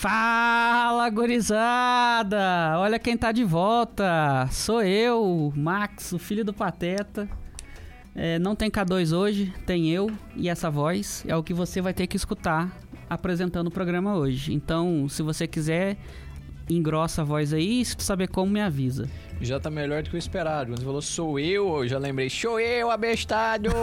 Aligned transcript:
Fala, 0.00 1.10
gurizada! 1.10 2.78
Olha 2.78 2.98
quem 2.98 3.18
tá 3.18 3.30
de 3.32 3.44
volta! 3.44 4.48
Sou 4.50 4.82
eu, 4.82 5.52
Max, 5.54 6.12
o 6.12 6.18
filho 6.18 6.42
do 6.42 6.54
Pateta. 6.54 7.28
É, 8.14 8.38
não 8.38 8.56
tem 8.56 8.70
K2 8.70 9.14
hoje, 9.14 9.52
tem 9.66 9.90
eu 9.90 10.10
e 10.34 10.48
essa 10.48 10.70
voz. 10.70 11.22
É 11.28 11.36
o 11.36 11.42
que 11.42 11.52
você 11.52 11.82
vai 11.82 11.92
ter 11.92 12.06
que 12.06 12.16
escutar 12.16 12.74
apresentando 13.10 13.66
o 13.66 13.70
programa 13.70 14.16
hoje. 14.16 14.54
Então, 14.54 15.06
se 15.06 15.22
você 15.22 15.46
quiser, 15.46 15.98
engrossa 16.66 17.20
a 17.20 17.24
voz 17.24 17.52
aí. 17.52 17.84
Se 17.84 17.94
tu 17.94 18.02
saber 18.02 18.28
como, 18.28 18.50
me 18.50 18.62
avisa. 18.62 19.06
Já 19.38 19.60
tá 19.60 19.68
melhor 19.68 20.02
do 20.02 20.08
que 20.08 20.16
o 20.16 20.18
esperado. 20.18 20.70
Quando 20.70 20.78
você 20.78 20.84
falou 20.86 21.02
sou 21.02 21.38
eu, 21.38 21.82
eu 21.82 21.86
já 21.86 21.98
lembrei, 21.98 22.30
sou 22.30 22.58
eu, 22.58 22.90
abestado! 22.90 23.68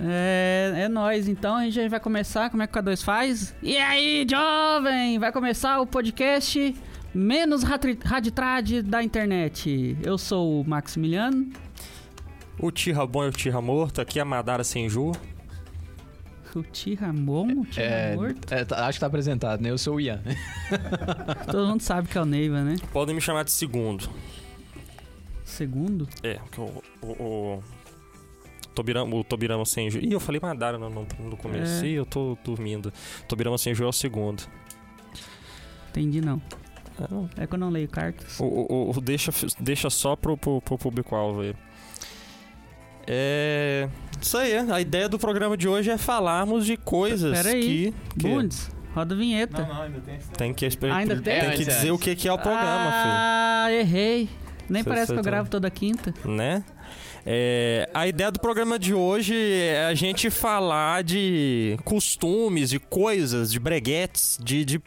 É, 0.00 0.72
é 0.84 0.88
nóis, 0.88 1.28
então 1.28 1.56
a 1.56 1.68
gente 1.68 1.88
vai 1.88 2.00
começar. 2.00 2.50
Como 2.50 2.62
é 2.62 2.66
que 2.66 2.78
o 2.78 2.82
K2 2.82 3.02
faz? 3.04 3.54
E 3.62 3.76
aí, 3.76 4.26
jovem? 4.28 5.18
Vai 5.18 5.32
começar 5.32 5.80
o 5.80 5.86
podcast 5.86 6.74
menos 7.14 7.62
raditrade 7.62 8.82
da 8.82 9.02
internet. 9.02 9.96
Eu 10.02 10.18
sou 10.18 10.60
o 10.60 10.68
Maximiliano. 10.68 11.48
O 12.58 12.70
Tira 12.70 13.06
Bom 13.06 13.24
e 13.24 13.28
o 13.28 13.32
Tira 13.32 13.60
Morto, 13.60 14.00
aqui 14.00 14.18
é 14.18 14.22
a 14.22 14.24
Madara 14.24 14.64
Senju. 14.64 15.12
O 16.54 16.62
Tira 16.62 17.12
Bom, 17.12 17.46
o 17.48 17.66
Tira 17.66 17.84
É, 17.84 18.16
Morto. 18.16 18.50
é, 18.52 18.64
tá- 18.64 18.86
acho 18.86 18.96
que 18.96 19.00
tá 19.00 19.06
apresentado, 19.06 19.60
né? 19.60 19.70
Eu 19.70 19.76
sou 19.76 19.96
o 19.96 20.00
Ian. 20.00 20.22
Todo 21.50 21.66
mundo 21.68 21.82
sabe 21.82 22.08
que 22.08 22.16
é 22.16 22.20
o 22.22 22.24
Neiva, 22.24 22.62
né? 22.62 22.76
Podem 22.92 23.14
me 23.14 23.20
chamar 23.20 23.44
de 23.44 23.52
segundo. 23.52 24.08
Segundo. 25.44 26.08
É, 26.22 26.38
que 26.50 26.60
o, 26.60 26.82
o, 27.02 27.06
o 27.06 27.62
Tobirama, 28.76 29.16
o 29.16 29.24
Tobirama 29.24 29.64
Senju. 29.64 29.98
Ih, 30.00 30.12
eu 30.12 30.20
falei 30.20 30.40
Madara 30.40 30.76
no, 30.78 30.88
no, 30.90 31.06
no 31.18 31.36
começo. 31.36 31.82
É. 31.84 31.88
Ih, 31.88 31.94
eu 31.94 32.04
tô 32.06 32.36
dormindo. 32.44 32.92
Tobirama 33.26 33.56
Senju 33.58 33.84
é 33.84 33.88
o 33.88 33.92
segundo. 33.92 34.42
Entendi, 35.90 36.20
não. 36.20 36.40
É, 37.00 37.04
não. 37.12 37.30
É 37.38 37.46
que 37.46 37.54
eu 37.54 37.58
não 37.58 37.70
leio 37.70 37.88
cartas. 37.88 38.38
O, 38.38 38.44
o, 38.44 38.90
o- 38.96 39.00
deixa, 39.00 39.32
deixa 39.58 39.88
só 39.90 40.14
pro, 40.14 40.36
pro, 40.36 40.60
pro 40.60 40.76
público-alvo 40.78 41.40
aí. 41.40 41.54
É. 43.06 43.88
Isso 44.20 44.36
aí, 44.36 44.56
a 44.56 44.80
ideia 44.80 45.08
do 45.08 45.18
programa 45.18 45.56
de 45.56 45.68
hoje 45.68 45.90
é 45.90 45.98
falarmos 45.98 46.66
de 46.66 46.76
coisas 46.76 47.32
Pera 47.36 47.50
aí. 47.50 47.62
que. 47.62 48.18
que 48.20 48.28
Bundes, 48.28 48.70
roda 48.94 49.14
a 49.14 49.18
vinheta. 49.18 49.62
ainda 49.82 50.00
tem 50.00 50.16
esse 50.16 50.28
tem 50.30 50.54
que, 50.54 50.66
Ainda 50.90 51.14
tem? 51.20 51.40
tem 51.40 51.50
que 51.52 51.64
dizer 51.64 51.90
o 51.92 51.98
que, 51.98 52.28
é 52.28 52.32
o 52.32 52.38
programa, 52.38 52.90
filho. 52.90 53.14
ah, 53.14 53.66
errei. 53.72 54.28
Nem 54.68 54.82
Cê- 54.82 54.88
parece 54.88 55.12
que 55.12 55.18
eu 55.18 55.22
tá- 55.22 55.30
gravo 55.30 55.48
toda 55.48 55.70
quinta. 55.70 56.12
né? 56.24 56.64
É, 57.28 57.90
a 57.92 58.06
ideia 58.06 58.30
do 58.30 58.38
programa 58.38 58.78
de 58.78 58.94
hoje 58.94 59.34
é 59.34 59.86
a 59.86 59.94
gente 59.94 60.30
falar 60.30 61.02
de 61.02 61.76
costumes, 61.84 62.70
de 62.70 62.78
coisas, 62.78 63.50
de 63.50 63.58
breguetes, 63.58 64.38
de, 64.40 64.64
de 64.64 64.80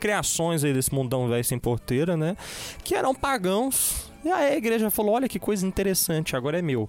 criações 0.00 0.64
aí 0.64 0.72
desse 0.72 0.94
mundão 0.94 1.28
velho 1.28 1.44
sem 1.44 1.58
porteira, 1.58 2.16
né? 2.16 2.34
Que 2.82 2.94
eram 2.94 3.14
pagãos. 3.14 4.10
E 4.24 4.30
aí 4.30 4.54
a 4.54 4.56
igreja 4.56 4.90
falou: 4.90 5.14
olha 5.14 5.28
que 5.28 5.38
coisa 5.38 5.66
interessante, 5.66 6.34
agora 6.34 6.58
é 6.58 6.62
meu. 6.62 6.88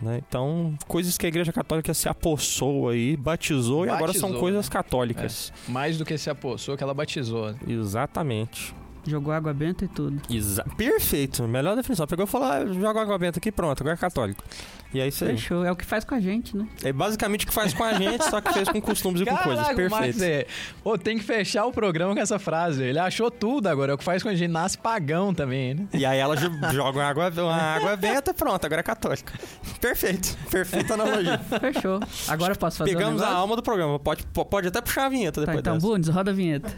Né? 0.00 0.22
Então, 0.26 0.74
coisas 0.88 1.18
que 1.18 1.26
a 1.26 1.28
igreja 1.28 1.52
católica 1.52 1.92
se 1.92 2.08
apossou 2.08 2.88
aí, 2.88 3.18
batizou, 3.18 3.84
e 3.84 3.90
agora 3.90 4.14
são 4.14 4.30
Batizou, 4.30 4.40
coisas 4.40 4.66
né? 4.66 4.72
católicas. 4.72 5.52
Mais 5.68 5.98
do 5.98 6.06
que 6.06 6.16
se 6.16 6.30
apossou, 6.30 6.74
que 6.74 6.82
ela 6.82 6.94
batizou. 6.94 7.54
Exatamente. 7.68 8.74
Jogou 9.06 9.32
água 9.32 9.52
benta 9.54 9.84
e 9.84 9.88
tudo. 9.88 10.20
Exa 10.30 10.64
Perfeito, 10.76 11.42
melhor 11.48 11.74
definição. 11.76 12.06
Pegou 12.06 12.24
e 12.24 12.28
falou: 12.28 12.48
ah, 12.48 12.66
joga 12.66 13.00
água 13.00 13.18
benta 13.18 13.38
aqui, 13.38 13.50
pronto, 13.50 13.80
agora 13.82 13.94
é 13.94 13.98
católico. 13.98 14.42
E 14.92 14.98
é 15.00 15.06
isso 15.06 15.24
aí. 15.24 15.30
Fechou. 15.36 15.64
É 15.64 15.70
o 15.70 15.76
que 15.76 15.84
faz 15.84 16.04
com 16.04 16.14
a 16.16 16.20
gente, 16.20 16.56
né? 16.56 16.66
É 16.82 16.92
basicamente 16.92 17.44
o 17.44 17.48
que 17.48 17.54
faz 17.54 17.72
com 17.72 17.84
a 17.84 17.94
gente, 17.94 18.24
só 18.28 18.40
que 18.40 18.52
fez 18.52 18.68
com 18.68 18.80
costumes 18.80 19.20
e 19.22 19.24
com 19.24 19.36
coisas. 19.36 19.64
Caraca, 19.64 19.86
o 19.86 19.90
Max 19.90 20.16
Perfeito. 20.18 20.24
é... 20.24 20.46
Ô, 20.84 20.98
tem 20.98 21.16
que 21.16 21.22
fechar 21.24 21.64
o 21.64 21.72
programa 21.72 22.12
com 22.12 22.20
essa 22.20 22.38
frase. 22.40 22.82
Ele 22.82 22.98
achou 22.98 23.30
tudo 23.30 23.68
agora. 23.68 23.92
É 23.92 23.94
o 23.94 23.98
que 23.98 24.02
faz 24.04 24.20
quando 24.22 24.34
a 24.34 24.36
gente 24.36 24.50
nasce 24.50 24.76
pagão 24.76 25.32
também, 25.32 25.74
né? 25.74 25.86
E 25.94 26.04
aí 26.04 26.18
ela 26.18 26.36
jo- 26.36 26.50
joga 26.72 26.98
uma 26.98 27.04
água, 27.04 27.30
uma 27.36 27.54
água 27.56 27.96
benta, 27.96 28.34
pronto, 28.34 28.64
agora 28.64 28.80
é 28.80 28.82
católica. 28.82 29.32
Perfeito, 29.80 30.36
perfeita 30.50 30.94
analogia. 30.94 31.38
Fechou. 31.38 32.00
Agora 32.26 32.52
eu 32.54 32.58
posso 32.58 32.78
fazer 32.78 32.92
Pegamos 32.92 33.22
um 33.22 33.24
a 33.24 33.28
alma 33.30 33.54
do 33.54 33.62
programa. 33.62 33.96
Pode, 33.98 34.26
po- 34.26 34.44
pode 34.44 34.66
até 34.68 34.80
puxar 34.80 35.06
a 35.06 35.08
vinheta 35.08 35.40
Tá, 35.40 35.46
depois 35.46 35.58
então, 35.60 35.74
dessa. 35.74 35.86
Bundes, 35.86 36.08
roda 36.08 36.32
a 36.32 36.34
vinheta. 36.34 36.68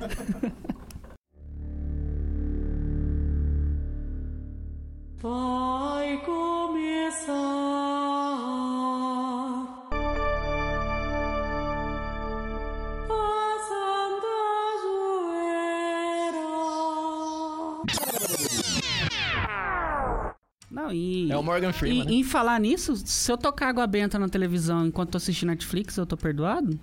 O 21.42 21.44
Morgan 21.44 21.72
Freeman, 21.72 22.02
E 22.02 22.04
né? 22.06 22.12
em 22.12 22.24
falar 22.24 22.58
nisso, 22.60 22.96
se 22.96 23.30
eu 23.30 23.36
tocar 23.36 23.68
água 23.68 23.86
benta 23.86 24.18
na 24.18 24.28
televisão 24.28 24.86
enquanto 24.86 25.10
tô 25.10 25.16
assistindo 25.18 25.48
Netflix, 25.50 25.96
eu 25.96 26.06
tô 26.06 26.16
perdoado? 26.16 26.78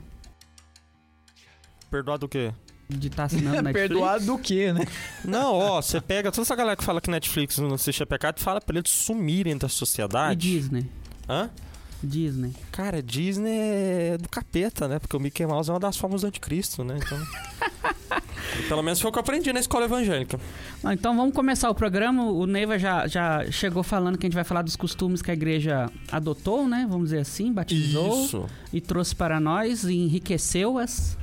Perdoado 1.90 2.26
o 2.26 2.30
quê? 2.30 2.54
De 2.88 3.08
estar 3.08 3.26
assinando 3.26 3.62
Netflix? 3.64 3.74
Perdoado 3.90 4.26
do 4.26 4.38
quê, 4.38 4.72
né? 4.74 4.86
Não, 5.26 5.54
ó, 5.56 5.82
você 5.82 6.00
pega 6.02 6.32
toda 6.32 6.44
essa 6.44 6.56
galera 6.56 6.76
que 6.76 6.84
fala 6.84 7.02
que 7.02 7.10
Netflix 7.10 7.58
não 7.58 7.74
assiste 7.74 8.04
a 8.04 8.06
pecado 8.06 8.38
e 8.38 8.42
fala 8.42 8.60
pra 8.62 8.78
eles 8.78 8.92
sumirem 8.92 9.58
da 9.58 9.68
E 9.68 9.70
sociedade. 9.70 10.40
Disney. 10.52 10.90
Hã? 11.28 11.50
Disney. 12.02 12.54
Cara, 12.72 13.04
Disney 13.04 13.52
é 14.14 14.18
do 14.18 14.30
capeta, 14.30 14.88
né? 14.88 15.00
Porque 15.00 15.18
o 15.18 15.20
Mickey 15.20 15.46
Mouse 15.46 15.70
é 15.70 15.74
uma 15.74 15.80
das 15.80 15.98
formas 15.98 16.22
do 16.22 16.28
anticristo, 16.28 16.84
né? 16.84 16.98
Então. 16.98 17.18
Pelo 18.68 18.82
menos 18.84 19.00
foi 19.00 19.10
o 19.10 19.12
que 19.12 19.18
eu 19.18 19.22
aprendi 19.22 19.52
na 19.54 19.60
escola 19.60 19.86
evangélica. 19.86 20.40
Não, 20.84 20.92
então 20.92 21.16
vamos 21.16 21.34
começar 21.34 21.70
o 21.70 21.76
programa. 21.76 22.24
O 22.26 22.46
Neiva 22.46 22.78
já, 22.78 23.08
já 23.08 23.50
chegou 23.52 23.84
falando 23.84 24.18
que 24.18 24.26
a 24.26 24.30
gente 24.30 24.36
vai 24.36 24.44
falar 24.44 24.62
dos 24.62 24.76
costumes 24.76 25.22
que 25.22 25.32
a 25.32 25.34
igreja 25.34 25.90
adotou, 26.12 26.68
né? 26.68 26.86
Vamos 26.90 27.06
dizer 27.10 27.20
assim, 27.20 27.52
batizou 27.52 28.26
Isso. 28.26 28.46
e 28.72 28.82
trouxe 28.82 29.16
para 29.16 29.40
nós 29.40 29.84
e 29.84 29.96
enriqueceu-as. 29.96 31.18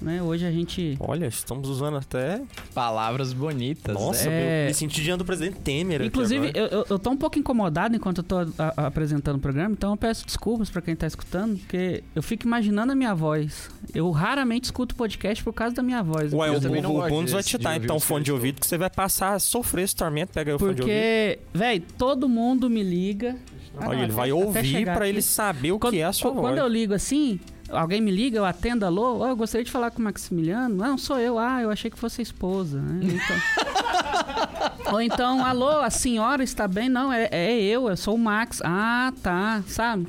Né? 0.00 0.22
Hoje 0.22 0.46
a 0.46 0.50
gente. 0.52 0.96
Olha, 1.00 1.26
estamos 1.26 1.68
usando 1.68 1.96
até. 1.96 2.40
Palavras 2.72 3.32
bonitas. 3.32 3.94
Nossa, 3.94 4.30
É. 4.30 4.64
eu 4.64 4.68
me 4.68 4.74
senti 4.74 5.02
diante 5.02 5.18
do 5.18 5.24
presidente 5.24 5.58
Temer. 5.60 5.96
aqui 6.00 6.06
Inclusive, 6.08 6.48
agora. 6.48 6.58
eu, 6.58 6.66
eu, 6.80 6.86
eu 6.90 6.98
tô 6.98 7.10
um 7.10 7.16
pouco 7.16 7.38
incomodado 7.38 7.96
enquanto 7.96 8.18
eu 8.18 8.24
tô 8.24 8.36
a- 8.38 8.46
a- 8.76 8.86
apresentando 8.86 9.36
o 9.36 9.40
programa, 9.40 9.72
então 9.72 9.90
eu 9.90 9.96
peço 9.96 10.24
desculpas 10.24 10.70
pra 10.70 10.80
quem 10.80 10.94
tá 10.94 11.06
escutando, 11.06 11.58
porque 11.58 12.04
eu 12.14 12.22
fico 12.22 12.46
imaginando 12.46 12.92
a 12.92 12.94
minha 12.94 13.14
voz. 13.14 13.70
Eu 13.92 14.08
raramente 14.10 14.64
escuto 14.66 14.94
podcast 14.94 15.42
por 15.42 15.52
causa 15.52 15.74
da 15.74 15.82
minha 15.82 16.02
voz. 16.02 16.32
Ué, 16.32 16.48
Eu 16.48 16.54
o, 16.54 16.60
também 16.60 16.84
o, 16.86 17.08
Bundes 17.08 17.32
vai 17.32 17.42
te 17.42 17.56
de 17.58 17.64
dar 17.64 17.76
então 17.76 17.96
os 17.96 18.04
fone 18.04 18.24
de 18.24 18.30
caras 18.30 18.38
ouvido 18.40 18.60
que 18.60 18.66
você 18.66 18.78
vai 18.78 18.90
passar 18.90 19.34
a 19.34 19.38
sofrer 19.38 19.82
esse 19.84 19.96
tormento. 19.96 20.32
Pega 20.32 20.52
aí 20.52 20.54
o 20.54 20.58
fone 20.60 20.74
de 20.74 20.82
ouvido. 20.82 20.94
Porque, 20.96 21.38
véi, 21.52 21.80
todo 21.80 22.28
mundo 22.28 22.70
me 22.70 22.82
liga. 22.82 23.36
Ah, 23.76 23.80
não, 23.82 23.88
Olha, 23.88 23.96
ele 23.96 24.04
até- 24.06 24.12
vai 24.12 24.32
ouvir 24.32 24.86
aqui. 24.86 25.08
ele 25.08 25.22
saber 25.22 25.72
o 25.72 25.78
Quando, 25.78 25.92
que 25.94 26.00
é 26.00 26.04
a 26.04 26.12
sua 26.12 26.30
quando 26.32 26.42
voz. 26.42 26.58
eu 26.58 26.66
ligo 26.68 26.94
assim, 26.94 27.38
alguém 27.70 28.00
me 28.00 28.10
liga, 28.10 28.38
eu 28.38 28.44
atendo, 28.44 28.84
alô, 28.86 29.18
"Ó, 29.20 29.28
eu 29.28 29.36
gostaria 29.36 29.64
de 29.64 29.70
falar 29.70 29.90
com 29.90 30.00
o 30.00 30.02
Maximiliano. 30.04 30.74
Não, 30.76 30.96
sou 30.98 31.18
eu. 31.18 31.38
Ah, 31.38 31.60
eu 31.62 31.70
achei 31.70 31.90
que 31.90 31.98
fosse 31.98 32.20
a 32.20 32.22
esposa. 32.22 32.80
né? 32.80 33.00
Então... 33.02 33.36
Ou 34.92 35.02
então, 35.02 35.44
alô, 35.44 35.80
a 35.82 35.90
senhora 35.90 36.42
está 36.42 36.66
bem? 36.66 36.88
Não, 36.88 37.12
é, 37.12 37.28
é 37.30 37.60
eu, 37.62 37.90
eu 37.90 37.96
sou 37.96 38.14
o 38.14 38.18
Max. 38.18 38.62
Ah, 38.64 39.12
tá, 39.22 39.62
sabe? 39.66 40.06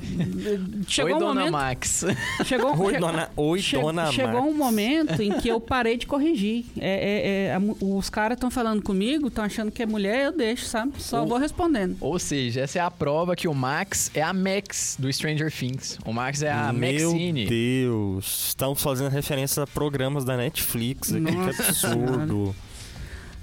Chegou 0.88 1.10
Oi, 1.12 1.16
um 1.16 1.18
dona 1.18 1.34
momento... 1.40 1.52
Max. 1.52 2.04
Chegou, 2.46 2.80
Oi, 2.82 2.98
dona, 2.98 3.28
oi, 3.36 3.60
che- 3.60 3.78
dona 3.78 4.06
chegou 4.10 4.32
Mar- 4.40 4.42
um 4.42 4.54
momento 4.54 5.20
em 5.20 5.32
que 5.38 5.48
eu 5.48 5.60
parei 5.60 5.98
de 5.98 6.06
corrigir. 6.06 6.64
É, 6.78 6.88
é, 6.88 7.46
é, 7.48 7.54
a 7.54 7.60
os 7.84 8.08
caras 8.08 8.36
estão 8.36 8.50
falando 8.50 8.80
comigo, 8.82 9.28
estão 9.28 9.44
achando 9.44 9.70
que 9.70 9.82
é 9.82 9.86
mulher, 9.86 10.24
eu 10.26 10.32
deixo, 10.32 10.64
sabe? 10.64 10.92
Só 10.96 11.24
O- 11.24 11.26
vou 11.26 11.36
respondendo. 11.36 11.98
Ou 12.00 12.18
seja, 12.18 12.62
essa 12.62 12.78
é 12.78 12.82
a 12.82 12.90
prova 12.90 13.36
que 13.36 13.46
o 13.46 13.54
Max 13.54 14.10
é 14.14 14.22
a 14.22 14.32
Max 14.32 14.96
do 14.98 15.12
Stranger 15.12 15.52
Things. 15.52 15.98
O 16.06 16.12
Max 16.12 16.40
é 16.42 16.50
a 16.50 16.72
Meu 16.72 17.10
Maxine. 17.12 17.46
Deus, 17.50 18.46
estamos 18.50 18.80
fazendo 18.80 19.10
referência 19.10 19.64
a 19.64 19.66
programas 19.66 20.24
da 20.24 20.36
Netflix 20.36 21.12
aqui, 21.12 21.20
Nossa 21.20 21.60
que 21.60 21.68
absurdo. 21.68 22.54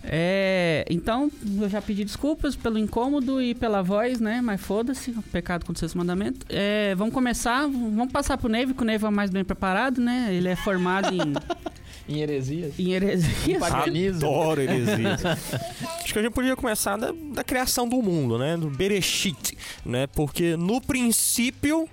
É, 0.01 0.85
então, 0.89 1.29
eu 1.59 1.67
já 1.67 1.81
pedi 1.81 2.05
desculpas 2.05 2.55
pelo 2.55 2.77
incômodo 2.77 3.41
e 3.41 3.53
pela 3.53 3.83
voz, 3.83 4.21
né? 4.21 4.39
Mas 4.41 4.61
foda-se, 4.61 5.11
pecado 5.29 5.65
contra 5.65 5.73
os 5.73 5.79
seus 5.79 5.93
mandamentos. 5.93 6.39
É, 6.47 6.95
vamos 6.95 7.13
começar, 7.13 7.67
vamos 7.67 8.09
passar 8.09 8.37
pro 8.37 8.47
Neve, 8.47 8.73
que 8.73 8.81
o 8.81 8.85
Neve 8.85 9.03
é 9.03 9.09
o 9.09 9.11
mais 9.11 9.29
bem 9.29 9.43
preparado, 9.43 9.99
né? 9.99 10.29
Ele 10.31 10.47
é 10.47 10.55
formado 10.55 11.13
em, 11.13 11.33
Em 12.07 12.21
heresias. 12.21 12.79
em 12.79 12.93
heresias. 12.93 13.59
Paganismo. 13.59 14.25
Adoro 14.25 14.61
heresias. 14.61 15.25
Acho 16.01 16.13
que 16.13 16.19
a 16.19 16.21
gente 16.21 16.31
podia 16.31 16.55
começar 16.55 16.95
da, 16.95 17.11
da 17.33 17.43
criação 17.43 17.89
do 17.89 18.01
mundo, 18.01 18.37
né? 18.37 18.55
Do 18.55 18.69
Bereshit, 18.69 19.57
né? 19.85 20.07
Porque 20.07 20.55
no 20.55 20.79
princípio 20.79 21.89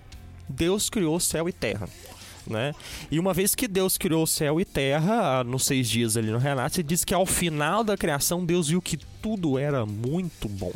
Deus 0.49 0.88
criou 0.91 1.19
céu 1.20 1.49
e 1.49 1.52
terra. 1.52 1.88
Né? 2.46 2.75
E 3.11 3.19
uma 3.19 3.32
vez 3.32 3.55
que 3.55 3.67
Deus 3.67 3.96
criou 3.96 4.26
céu 4.26 4.61
e 4.61 4.64
terra, 4.67 5.41
ah, 5.41 5.44
nos 5.44 5.64
seis 5.64 5.88
dias 5.88 6.14
ali 6.17 6.31
no 6.31 6.37
Renato, 6.38 6.79
ele 6.79 6.87
diz 6.88 7.02
que 7.05 7.14
ao 7.14 7.25
final 7.25 7.82
da 7.82 7.96
criação 7.96 8.44
Deus 8.44 8.69
viu 8.69 8.82
que 8.82 8.99
tudo 9.23 9.58
era 9.58 9.87
muito 9.87 10.46
bom. 10.49 10.73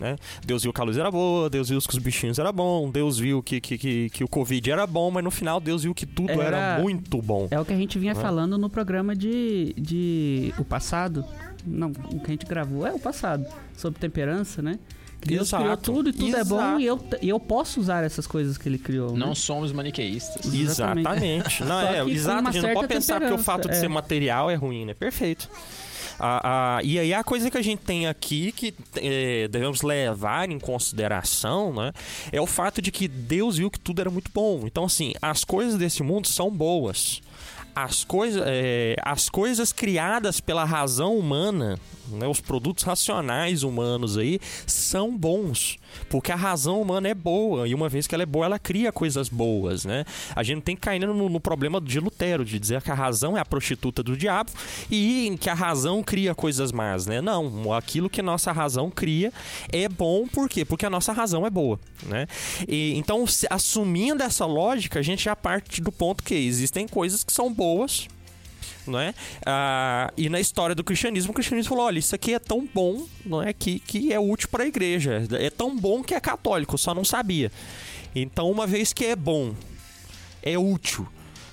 Né? 0.00 0.16
Deus 0.44 0.62
viu 0.64 0.72
que 0.74 0.80
a 0.80 0.84
luz 0.84 0.98
era 0.98 1.10
boa, 1.10 1.48
Deus 1.48 1.68
viu 1.70 1.80
que 1.80 1.88
os 1.96 1.98
bichinhos 1.98 2.38
era 2.38 2.52
bom, 2.52 2.90
Deus 2.90 3.18
viu 3.18 3.42
que, 3.42 3.60
que, 3.60 3.78
que, 3.78 4.10
que 4.10 4.24
o 4.24 4.28
Covid 4.28 4.70
era 4.70 4.86
bom, 4.86 5.10
mas 5.10 5.24
no 5.24 5.30
final 5.30 5.58
Deus 5.60 5.84
viu 5.84 5.94
que 5.94 6.04
tudo 6.04 6.32
era, 6.32 6.56
Era- 6.56 6.82
muito 6.82 7.22
bom. 7.22 7.48
É 7.50 7.58
o 7.58 7.64
que 7.64 7.72
a 7.72 7.76
gente 7.76 7.98
vinha 7.98 8.12
Não 8.12 8.20
é? 8.20 8.22
falando 8.22 8.58
no 8.58 8.68
programa 8.68 9.14
de, 9.16 9.72
de. 9.78 10.52
O 10.58 10.64
passado. 10.64 11.24
Não, 11.64 11.92
o 12.12 12.20
que 12.20 12.26
a 12.26 12.30
gente 12.30 12.44
gravou 12.44 12.86
é 12.86 12.92
o 12.92 12.98
passado. 12.98 13.46
Sobre 13.76 13.98
temperança, 13.98 14.60
né? 14.60 14.78
Deus 15.26 15.48
Exato. 15.48 15.62
criou 15.62 15.76
tudo 15.76 16.10
e 16.10 16.12
tudo 16.12 16.36
é 16.36 16.44
bom 16.44 16.56
Exato. 16.56 16.80
e 16.80 16.86
eu, 16.86 17.08
e 17.22 17.28
eu 17.28 17.40
posso 17.40 17.80
usar 17.80 18.04
essas 18.04 18.26
coisas 18.26 18.56
que 18.56 18.68
ele 18.68 18.78
criou. 18.78 19.16
Não 19.16 19.28
né? 19.28 19.34
somos 19.34 19.72
maniqueístas. 19.72 20.52
Exatamente. 20.52 21.62
Exatamente. 21.62 21.64
Não, 21.64 21.80
é, 21.80 22.10
exato. 22.10 22.40
uma 22.40 22.50
A 22.50 22.52
gente 22.52 22.62
não 22.62 22.74
pode 22.74 22.88
certa 22.88 22.94
pensar 22.94 23.20
que 23.20 23.32
o 23.32 23.38
fato 23.38 23.68
de 23.68 23.74
é. 23.74 23.80
ser 23.80 23.88
material 23.88 24.50
é 24.50 24.54
ruim, 24.54 24.84
né? 24.84 24.94
Perfeito. 24.94 25.48
Ah, 26.18 26.78
ah, 26.78 26.82
e 26.82 26.98
aí 26.98 27.12
a 27.12 27.22
coisa 27.22 27.50
que 27.50 27.58
a 27.58 27.62
gente 27.62 27.82
tem 27.82 28.06
aqui 28.06 28.50
que 28.52 28.74
eh, 28.96 29.48
devemos 29.48 29.82
levar 29.82 30.50
em 30.50 30.58
consideração, 30.58 31.74
né, 31.74 31.92
é 32.32 32.40
o 32.40 32.46
fato 32.46 32.80
de 32.80 32.90
que 32.90 33.06
Deus 33.06 33.58
viu 33.58 33.70
que 33.70 33.78
tudo 33.78 34.00
era 34.00 34.10
muito 34.10 34.30
bom. 34.32 34.62
Então, 34.64 34.84
assim, 34.84 35.12
as 35.20 35.44
coisas 35.44 35.76
desse 35.76 36.02
mundo 36.02 36.26
são 36.26 36.50
boas. 36.50 37.20
As, 37.74 38.04
coisa, 38.04 38.42
eh, 38.46 38.96
as 39.02 39.28
coisas 39.28 39.72
criadas 39.72 40.40
pela 40.40 40.64
razão 40.64 41.18
humana, 41.18 41.78
né, 42.08 42.26
os 42.26 42.40
produtos 42.40 42.84
racionais 42.84 43.62
humanos 43.62 44.16
aí, 44.16 44.40
são 44.66 45.16
bons. 45.16 45.78
Porque 46.08 46.30
a 46.30 46.36
razão 46.36 46.80
humana 46.80 47.08
é 47.08 47.14
boa. 47.14 47.66
E 47.68 47.74
uma 47.74 47.88
vez 47.88 48.06
que 48.06 48.14
ela 48.14 48.22
é 48.22 48.26
boa, 48.26 48.46
ela 48.46 48.58
cria 48.58 48.92
coisas 48.92 49.28
boas, 49.28 49.84
né? 49.84 50.04
A 50.34 50.42
gente 50.42 50.62
tem 50.62 50.74
que 50.74 50.82
cair 50.82 51.00
no, 51.00 51.28
no 51.28 51.40
problema 51.40 51.80
de 51.80 51.98
Lutero, 52.00 52.44
de 52.44 52.58
dizer 52.58 52.82
que 52.82 52.90
a 52.90 52.94
razão 52.94 53.36
é 53.36 53.40
a 53.40 53.44
prostituta 53.44 54.02
do 54.02 54.16
diabo 54.16 54.50
e 54.90 55.36
que 55.40 55.48
a 55.48 55.54
razão 55.54 56.02
cria 56.02 56.34
coisas 56.34 56.72
más, 56.72 57.06
né? 57.06 57.20
Não, 57.20 57.72
aquilo 57.72 58.10
que 58.10 58.22
nossa 58.22 58.52
razão 58.52 58.90
cria 58.90 59.32
é 59.72 59.88
bom, 59.88 60.26
por 60.26 60.48
quê? 60.48 60.64
Porque 60.64 60.86
a 60.86 60.90
nossa 60.90 61.12
razão 61.12 61.46
é 61.46 61.50
boa, 61.50 61.78
né? 62.04 62.26
E, 62.68 62.94
então, 62.96 63.24
assumindo 63.50 64.22
essa 64.22 64.44
lógica, 64.44 64.98
a 64.98 65.02
gente 65.02 65.24
já 65.24 65.34
parte 65.34 65.80
do 65.80 65.92
ponto 65.92 66.22
que 66.22 66.34
existem 66.34 66.86
coisas 66.86 67.24
que 67.24 67.32
são 67.32 67.52
boas, 67.52 68.08
não 68.86 68.98
é? 68.98 69.14
Ah, 69.44 70.12
e 70.16 70.28
na 70.28 70.40
história 70.40 70.74
do 70.74 70.84
cristianismo, 70.84 71.30
o 71.30 71.34
cristianismo 71.34 71.68
falou: 71.70 71.84
olha, 71.86 71.98
isso 71.98 72.14
aqui 72.14 72.34
é 72.34 72.38
tão 72.38 72.68
bom, 72.72 73.06
não 73.24 73.42
é? 73.42 73.52
Que, 73.52 73.78
que 73.78 74.12
é 74.12 74.18
útil 74.20 74.48
para 74.48 74.64
a 74.64 74.66
igreja. 74.66 75.26
É 75.32 75.50
tão 75.50 75.76
bom 75.76 76.02
que 76.02 76.14
é 76.14 76.20
católico, 76.20 76.76
só 76.78 76.94
não 76.94 77.04
sabia. 77.04 77.50
Então, 78.14 78.50
uma 78.50 78.66
vez 78.66 78.92
que 78.92 79.04
é 79.04 79.16
bom, 79.16 79.54
é 80.42 80.58
útil. 80.58 81.06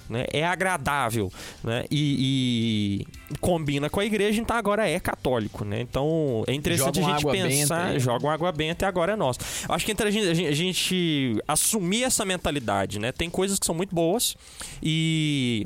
Né? 0.10 0.26
É 0.34 0.46
agradável 0.46 1.32
né? 1.64 1.86
e, 1.90 3.06
e 3.32 3.38
combina 3.38 3.90
com 3.90 4.02
a 4.02 4.06
igreja, 4.06 4.40
então 4.42 4.56
agora 4.56 4.88
é 4.88 5.00
católico. 5.00 5.64
Né? 5.64 5.80
Então 5.80 6.44
é 6.46 6.54
interessante 6.54 7.00
Joga 7.00 7.08
a 7.08 7.18
gente 7.18 7.26
benta 7.32 7.48
pensar, 7.48 7.86
aí. 7.88 8.00
joga 8.02 8.26
uma 8.26 8.34
água 8.34 8.52
benta 8.52 8.84
e 8.84 8.88
agora 8.88 9.14
é 9.14 9.16
nosso. 9.16 9.40
Acho 9.70 9.86
que 9.86 9.92
entre 9.94 10.12
gente, 10.12 10.28
a 10.28 10.34
gente- 10.34 10.50
a 10.50 10.52
gente 10.54 11.42
assumir 11.48 12.04
essa 12.04 12.26
mentalidade, 12.26 13.00
né? 13.00 13.14
Tem 13.14 13.30
coisas 13.30 13.58
que 13.58 13.66
são 13.66 13.74
muito 13.74 13.96
boas 13.96 14.36
e 14.84 15.66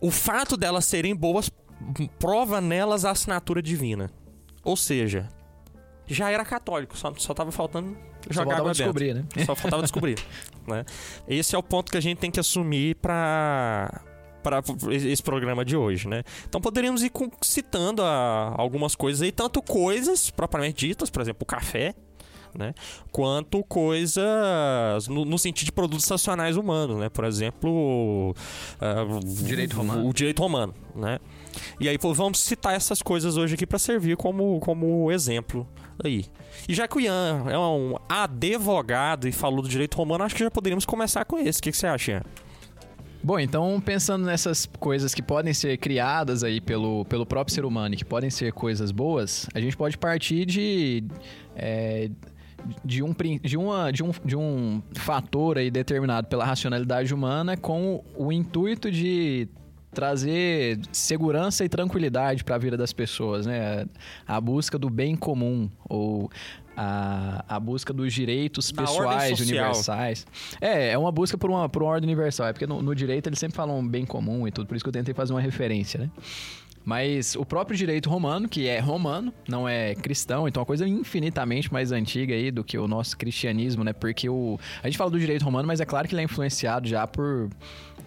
o 0.00 0.10
fato 0.10 0.56
delas 0.56 0.84
serem 0.84 1.14
boas 1.14 1.50
prova 2.18 2.60
nelas 2.60 3.04
a 3.04 3.10
assinatura 3.10 3.62
divina. 3.62 4.10
Ou 4.64 4.76
seja, 4.76 5.28
já 6.06 6.30
era 6.30 6.44
católico, 6.44 6.96
só, 6.96 7.12
só 7.16 7.34
tava 7.34 7.52
faltando 7.52 7.96
Só 8.30 8.42
jogar 8.42 8.56
dentro. 8.56 8.72
descobrir, 8.72 9.14
né? 9.14 9.24
Só 9.44 9.54
faltava 9.54 9.82
descobrir, 9.82 10.18
né? 10.66 10.84
Esse 11.28 11.54
é 11.54 11.58
o 11.58 11.62
ponto 11.62 11.90
que 11.90 11.98
a 11.98 12.00
gente 12.00 12.18
tem 12.18 12.30
que 12.30 12.40
assumir 12.40 12.96
para 12.96 14.02
para 14.42 14.62
esse 14.92 15.20
programa 15.24 15.64
de 15.64 15.76
hoje, 15.76 16.06
né? 16.06 16.22
Então 16.48 16.60
poderíamos 16.60 17.02
ir 17.02 17.10
citando 17.42 18.00
ah, 18.04 18.54
algumas 18.56 18.94
coisas 18.94 19.20
aí, 19.20 19.32
tanto 19.32 19.60
coisas 19.60 20.30
propriamente 20.30 20.86
ditas, 20.86 21.10
por 21.10 21.20
exemplo, 21.20 21.42
o 21.42 21.46
café, 21.46 21.96
né? 22.58 22.74
Quanto 23.12 23.62
coisas 23.64 25.08
no, 25.08 25.24
no 25.24 25.38
sentido 25.38 25.66
de 25.66 25.72
produtos 25.72 26.08
nacionais 26.08 26.56
humanos, 26.56 26.98
né? 26.98 27.08
Por 27.08 27.24
exemplo, 27.24 28.34
ah, 28.80 29.04
Direito 29.24 29.76
romano. 29.76 30.08
O 30.08 30.12
direito 30.12 30.42
romano, 30.42 30.74
né? 30.94 31.18
E 31.80 31.88
aí 31.88 31.98
pô, 31.98 32.12
vamos 32.12 32.40
citar 32.40 32.74
essas 32.74 33.02
coisas 33.02 33.36
hoje 33.36 33.54
aqui 33.54 33.66
para 33.66 33.78
servir 33.78 34.16
como, 34.16 34.60
como 34.60 35.10
exemplo 35.10 35.66
aí. 36.02 36.26
E 36.68 36.74
já 36.74 36.86
que 36.86 36.96
o 36.96 37.00
Ian 37.00 37.44
é 37.48 37.58
um 37.58 37.96
advogado 38.08 39.28
e 39.28 39.32
falou 39.32 39.62
do 39.62 39.68
direito 39.68 39.96
romano, 39.96 40.24
acho 40.24 40.34
que 40.34 40.44
já 40.44 40.50
poderíamos 40.50 40.84
começar 40.84 41.24
com 41.24 41.38
esse. 41.38 41.60
O 41.60 41.62
que, 41.62 41.70
que 41.70 41.76
você 41.76 41.86
acha, 41.86 42.12
Ian? 42.12 42.22
Bom, 43.22 43.40
então 43.40 43.80
pensando 43.80 44.24
nessas 44.24 44.66
coisas 44.78 45.12
que 45.12 45.20
podem 45.20 45.52
ser 45.52 45.76
criadas 45.78 46.44
aí 46.44 46.60
pelo, 46.60 47.04
pelo 47.06 47.26
próprio 47.26 47.52
ser 47.52 47.64
humano 47.64 47.94
e 47.94 47.98
que 47.98 48.04
podem 48.04 48.30
ser 48.30 48.52
coisas 48.52 48.92
boas, 48.92 49.48
a 49.52 49.60
gente 49.60 49.76
pode 49.76 49.98
partir 49.98 50.44
de 50.46 51.02
é, 51.56 52.08
de 52.84 53.02
um 53.02 53.14
de 53.42 53.56
uma 53.56 53.90
de 53.90 54.02
um, 54.02 54.10
de 54.24 54.36
um 54.36 54.82
fator 54.94 55.58
aí 55.58 55.70
determinado 55.70 56.26
pela 56.26 56.44
racionalidade 56.44 57.12
humana 57.14 57.56
com 57.56 58.02
o 58.16 58.32
intuito 58.32 58.90
de 58.90 59.48
trazer 59.96 60.78
segurança 60.92 61.64
e 61.64 61.70
tranquilidade 61.70 62.44
para 62.44 62.56
a 62.56 62.58
vida 62.58 62.76
das 62.76 62.92
pessoas, 62.92 63.46
né? 63.46 63.86
A 64.26 64.38
busca 64.38 64.78
do 64.78 64.90
bem 64.90 65.16
comum 65.16 65.70
ou 65.88 66.30
a, 66.76 67.42
a 67.48 67.58
busca 67.58 67.94
dos 67.94 68.12
direitos 68.12 68.70
ordem 68.70 68.84
pessoais 68.84 69.40
universais. 69.40 70.26
É, 70.60 70.90
é 70.90 70.98
uma 70.98 71.10
busca 71.10 71.38
por 71.38 71.48
uma, 71.48 71.66
por 71.66 71.82
uma 71.82 71.92
ordem 71.92 72.06
universal. 72.06 72.46
É 72.48 72.52
porque 72.52 72.66
no, 72.66 72.82
no 72.82 72.94
direito 72.94 73.28
eles 73.28 73.38
sempre 73.38 73.56
falam 73.56 73.86
bem 73.86 74.04
comum 74.04 74.46
e 74.46 74.50
tudo, 74.52 74.66
por 74.66 74.76
isso 74.76 74.84
que 74.84 74.88
eu 74.90 74.92
tentei 74.92 75.14
fazer 75.14 75.32
uma 75.32 75.40
referência, 75.40 75.98
né? 75.98 76.10
Mas 76.86 77.34
o 77.34 77.44
próprio 77.44 77.76
direito 77.76 78.08
romano, 78.08 78.48
que 78.48 78.68
é 78.68 78.78
romano, 78.78 79.34
não 79.48 79.68
é 79.68 79.96
cristão, 79.96 80.46
então 80.46 80.60
é 80.60 80.62
uma 80.62 80.66
coisa 80.66 80.86
infinitamente 80.86 81.72
mais 81.72 81.90
antiga 81.90 82.32
aí 82.32 82.52
do 82.52 82.62
que 82.62 82.78
o 82.78 82.86
nosso 82.86 83.18
cristianismo, 83.18 83.82
né? 83.82 83.92
Porque 83.92 84.28
o. 84.28 84.56
A 84.84 84.86
gente 84.86 84.96
fala 84.96 85.10
do 85.10 85.18
direito 85.18 85.44
romano, 85.44 85.66
mas 85.66 85.80
é 85.80 85.84
claro 85.84 86.06
que 86.06 86.14
ele 86.14 86.22
é 86.22 86.24
influenciado 86.24 86.86
já 86.86 87.04
por 87.04 87.50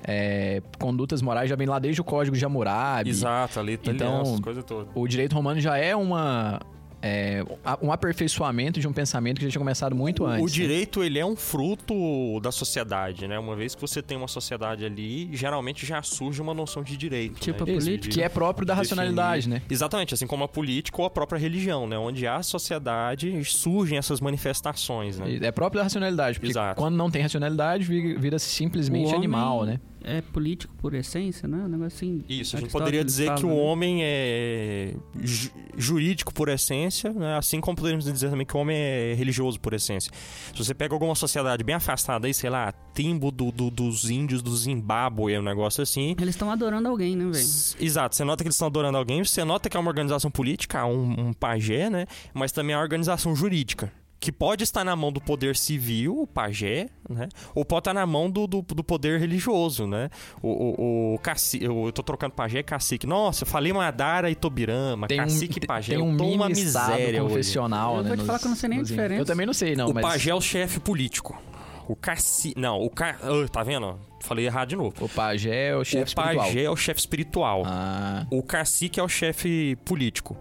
é, 0.05 0.61
condutas 0.79 1.21
morais, 1.21 1.49
já 1.49 1.57
vem 1.57 1.67
lá 1.67 1.77
desde 1.77 1.99
o 1.99 2.05
Código 2.05 2.37
de 2.37 2.45
Hammurabi. 2.45 3.09
Exato, 3.09 3.59
ali, 3.59 3.75
tá 3.75 3.91
Então, 3.91 4.21
essas 4.21 4.39
coisas 4.39 4.63
todas. 4.63 4.87
O 4.95 5.05
direito 5.09 5.33
romano 5.33 5.59
já 5.59 5.77
é 5.77 5.93
uma. 5.93 6.61
É, 7.01 7.43
um 7.81 7.91
aperfeiçoamento 7.91 8.79
de 8.79 8.87
um 8.87 8.93
pensamento 8.93 9.37
que 9.39 9.45
já 9.45 9.51
tinha 9.51 9.59
começado 9.59 9.95
muito 9.95 10.25
antes. 10.25 10.41
O 10.43 10.45
né? 10.45 10.51
direito, 10.51 11.03
ele 11.03 11.17
é 11.19 11.25
um 11.25 11.35
fruto 11.35 12.39
da 12.41 12.51
sociedade, 12.51 13.27
né? 13.27 13.39
Uma 13.39 13.55
vez 13.55 13.73
que 13.75 13.81
você 13.81 14.01
tem 14.01 14.17
uma 14.17 14.27
sociedade 14.27 14.83
ali, 14.85 15.29
geralmente 15.35 15.85
já 15.85 16.01
surge 16.01 16.41
uma 16.41 16.53
noção 16.53 16.83
de 16.83 16.97
direito. 16.97 17.39
Tipo 17.39 17.65
né? 17.65 17.71
a 17.71 17.75
política. 17.75 18.09
de- 18.09 18.09
Que 18.09 18.21
é 18.21 18.29
próprio 18.29 18.65
da 18.65 18.73
definir- 18.73 18.89
racionalidade, 18.89 19.47
né? 19.49 19.61
Exatamente, 19.69 20.13
assim 20.13 20.27
como 20.27 20.43
a 20.43 20.47
política 20.47 20.99
ou 21.01 21.05
a 21.05 21.09
própria 21.09 21.39
religião, 21.39 21.87
né? 21.87 21.97
Onde 21.97 22.27
há 22.27 22.41
sociedade, 22.43 23.43
surgem 23.45 23.97
essas 23.97 24.19
manifestações, 24.19 25.17
né? 25.19 25.39
É 25.41 25.51
próprio 25.51 25.79
da 25.79 25.83
racionalidade, 25.83 26.39
porque 26.39 26.51
Exato. 26.51 26.79
quando 26.81 26.95
não 26.95 27.09
tem 27.09 27.21
racionalidade, 27.21 27.83
vi- 27.85 28.15
vira 28.15 28.37
simplesmente 28.39 29.05
O 29.05 29.07
homem 29.09 29.17
animal, 29.19 29.65
né? 29.65 29.79
É 30.03 30.21
político 30.21 30.73
por 30.77 30.93
essência, 30.93 31.47
né? 31.47 31.57
Um 31.57 31.67
negócio 31.67 31.87
assim. 31.97 32.23
Isso, 32.29 32.55
a 32.55 32.59
gente 32.59 32.71
poderia 32.71 33.03
dizer 33.03 33.35
que 33.35 33.45
o 33.45 33.49
né? 33.49 33.53
homem 33.55 33.99
é 34.01 34.93
ju- 35.21 35.51
jurídico 35.77 36.33
por 36.33 36.47
essência, 36.49 37.11
né? 37.11 37.35
assim 37.37 37.59
como 37.59 37.75
poderíamos 37.75 38.05
dizer 38.05 38.29
também 38.29 38.45
que 38.45 38.55
o 38.55 38.59
homem 38.59 38.77
é 38.77 39.13
religioso 39.13 39.59
por 39.59 39.73
essência. 39.73 40.11
Se 40.55 40.57
você 40.63 40.73
pega 40.73 40.93
alguma 40.95 41.15
sociedade 41.15 41.63
bem 41.63 41.75
afastada 41.75 42.27
aí, 42.27 42.33
sei 42.33 42.49
lá, 42.49 42.73
Timbo 42.93 43.29
do, 43.31 43.51
do- 43.51 43.69
dos 43.69 44.09
índios 44.09 44.41
do 44.41 44.55
Zimbábue, 44.55 45.37
um 45.37 45.41
negócio 45.43 45.81
assim. 45.83 46.15
Eles 46.19 46.35
estão 46.35 46.49
adorando 46.49 46.87
alguém, 46.87 47.15
né, 47.15 47.25
velho? 47.25 47.45
Exato, 47.79 48.15
você 48.15 48.23
nota 48.23 48.43
que 48.43 48.47
eles 48.47 48.55
estão 48.55 48.67
adorando 48.67 48.97
alguém, 48.97 49.23
você 49.23 49.43
nota 49.43 49.69
que 49.69 49.75
é 49.75 49.79
uma 49.79 49.89
organização 49.89 50.31
política, 50.31 50.85
um, 50.85 51.27
um 51.29 51.33
pajé, 51.33 51.89
né? 51.89 52.05
Mas 52.33 52.51
também 52.51 52.73
é 52.73 52.77
uma 52.77 52.83
organização 52.83 53.35
jurídica. 53.35 53.91
Que 54.21 54.33
pode 54.33 54.65
estar 54.65 54.83
na 54.83 54.97
mão 54.97 55.13
do 55.13 55.21
poder 55.21 55.55
civil, 55.55 56.19
o 56.23 56.27
pajé, 56.27 56.89
né? 57.09 57.29
Ou 57.55 57.63
pode 57.63 57.79
estar 57.81 57.93
na 57.93 58.05
mão 58.05 58.29
do, 58.29 58.45
do, 58.47 58.61
do 58.61 58.83
poder 58.83 59.17
religioso, 59.17 59.87
né? 59.87 60.09
O, 60.41 60.49
o, 60.49 61.13
o 61.15 61.19
cacique, 61.19 61.63
eu 61.63 61.89
tô 61.93 62.03
trocando 62.03 62.33
pajé 62.33 62.59
e 62.59 62.63
cacique. 62.63 63.07
Nossa, 63.07 63.43
eu 63.43 63.47
falei 63.47 63.71
Madara 63.71 64.29
e 64.29 64.35
Tobirama, 64.35 65.07
Tem 65.07 65.21
um, 65.21 65.23
cacique 65.23 65.59
e 65.63 65.65
pajé. 65.65 65.93
tem 65.95 66.03
um 66.03 66.11
eu 66.11 66.17
tô 66.17 66.25
uma 66.25 66.49
miséria 66.49 67.23
hoje. 67.23 67.29
confessional, 67.33 67.97
Eu 67.97 68.03
né? 68.03 68.07
vou 68.09 68.17
te 68.17 68.19
nos- 68.19 68.27
falar 68.27 68.39
que 68.39 68.45
eu 68.45 68.49
não 68.49 68.57
sei 68.57 68.69
nem 68.69 68.79
a 68.79 68.83
diferença. 68.83 69.21
Eu 69.21 69.25
também 69.25 69.45
não 69.45 69.53
sei, 69.53 69.73
não, 69.75 69.87
O 69.87 69.93
mas... 69.93 70.03
pajé 70.05 70.31
é 70.31 70.35
o 70.35 70.41
chefe 70.41 70.81
político. 70.81 71.41
O 71.87 71.95
cacique... 71.95 72.59
Não, 72.59 72.77
o 72.77 72.89
ca... 72.89 73.17
Ah, 73.23 73.47
tá 73.49 73.63
vendo? 73.63 73.97
Falei 74.21 74.45
errado 74.45 74.67
de 74.67 74.75
novo. 74.75 74.93
O 74.99 75.07
pajé 75.07 75.69
é 75.69 75.75
o 75.75 75.79
O 75.79 75.85
chefe 75.85 76.09
espiritual. 76.09 76.45
pajé 76.45 76.63
é 76.63 76.69
o 76.69 76.75
chefe 76.75 76.99
espiritual. 76.99 77.63
Ah, 77.65 78.27
O 78.29 78.43
cacique 78.43 78.99
é 78.99 79.03
o 79.03 79.07
chefe 79.07 79.77
político. 79.85 80.35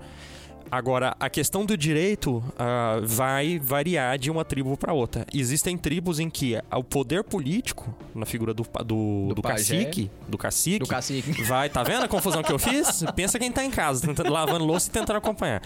Agora, 0.70 1.16
a 1.18 1.30
questão 1.30 1.64
do 1.64 1.76
direito 1.76 2.42
ah, 2.58 3.00
vai 3.02 3.58
variar 3.58 4.18
de 4.18 4.30
uma 4.30 4.44
tribo 4.44 4.76
para 4.76 4.92
outra. 4.92 5.26
Existem 5.32 5.76
tribos 5.76 6.18
em 6.20 6.28
que 6.28 6.58
o 6.70 6.84
poder 6.84 7.24
político, 7.24 7.94
na 8.14 8.26
figura 8.26 8.52
do, 8.52 8.62
do, 8.84 9.28
Do 9.28 9.34
do 9.36 9.42
pajé. 9.42 9.76
cacique, 9.78 10.10
do 10.28 10.38
cacique, 10.38 10.78
do 10.80 10.86
cacique. 10.86 11.42
Vai, 11.44 11.68
tá 11.68 11.82
vendo 11.82 12.04
a 12.04 12.08
confusão 12.08 12.42
que 12.42 12.52
eu 12.52 12.58
fiz? 12.58 13.04
Pensa 13.14 13.38
quem 13.38 13.50
tá 13.50 13.64
em 13.64 13.70
casa, 13.70 14.06
lavando 14.28 14.64
louça 14.64 14.88
e 14.88 14.92
tentando 14.92 15.16
acompanhar. 15.16 15.62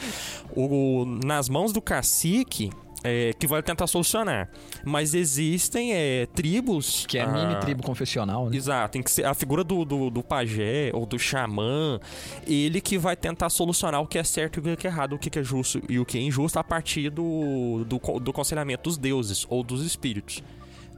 O, 0.55 1.05
nas 1.25 1.49
mãos 1.49 1.73
do 1.73 1.81
cacique, 1.81 2.71
é, 3.05 3.33
que 3.33 3.47
vai 3.47 3.63
tentar 3.63 3.87
solucionar. 3.87 4.49
Mas 4.85 5.15
existem 5.15 5.93
é, 5.93 6.27
tribos. 6.27 7.05
Que 7.07 7.19
é 7.19 7.23
ah, 7.23 7.27
mini 7.27 7.57
tribo 7.61 7.83
confessional, 7.83 8.49
né? 8.49 8.57
Exato, 8.57 8.93
tem 8.93 9.03
que 9.03 9.11
ser 9.11 9.25
a 9.27 9.35
figura 9.35 9.65
do, 9.65 9.85
do, 9.85 10.11
do 10.11 10.23
pajé 10.23 10.91
ou 10.95 11.05
do 11.07 11.19
xamã, 11.19 11.99
ele 12.47 12.81
que 12.81 12.97
vai 12.99 13.17
tentar 13.17 13.51
solucionar 13.51 14.01
o 14.01 14.07
que 14.07 14.19
é 14.19 14.25
certo 14.25 14.61
e 14.67 14.73
o 14.73 14.77
que 14.77 14.87
é 14.87 14.91
errado, 14.91 15.15
o 15.15 15.19
que 15.19 15.39
é 15.39 15.43
justo 15.43 15.83
e 15.89 15.99
o 15.99 16.05
que 16.05 16.19
é 16.19 16.21
injusto 16.21 16.59
a 16.59 16.65
partir 16.65 17.11
do, 17.11 17.85
do, 17.87 17.99
do 18.21 18.31
aconselhamento 18.31 18.85
dos 18.85 18.97
deuses 18.99 19.47
ou 19.49 19.63
dos 19.63 19.85
espíritos. 19.85 20.43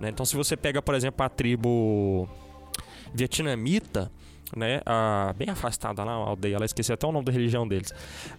né? 0.00 0.08
Então, 0.10 0.26
se 0.26 0.36
você 0.36 0.56
pega, 0.56 0.82
por 0.82 0.94
exemplo, 0.94 1.24
a 1.24 1.28
tribo 1.28 2.28
vietnamita, 3.14 4.10
né, 4.56 4.80
a- 4.84 5.34
bem 5.36 5.48
afastada 5.48 6.04
lá, 6.04 6.12
a 6.12 6.16
aldeia, 6.16 6.56
ela 6.56 6.64
esqueci 6.64 6.92
até 6.92 7.06
o 7.06 7.12
nome 7.12 7.24
da 7.24 7.32
religião 7.32 7.66
deles. 7.66 7.92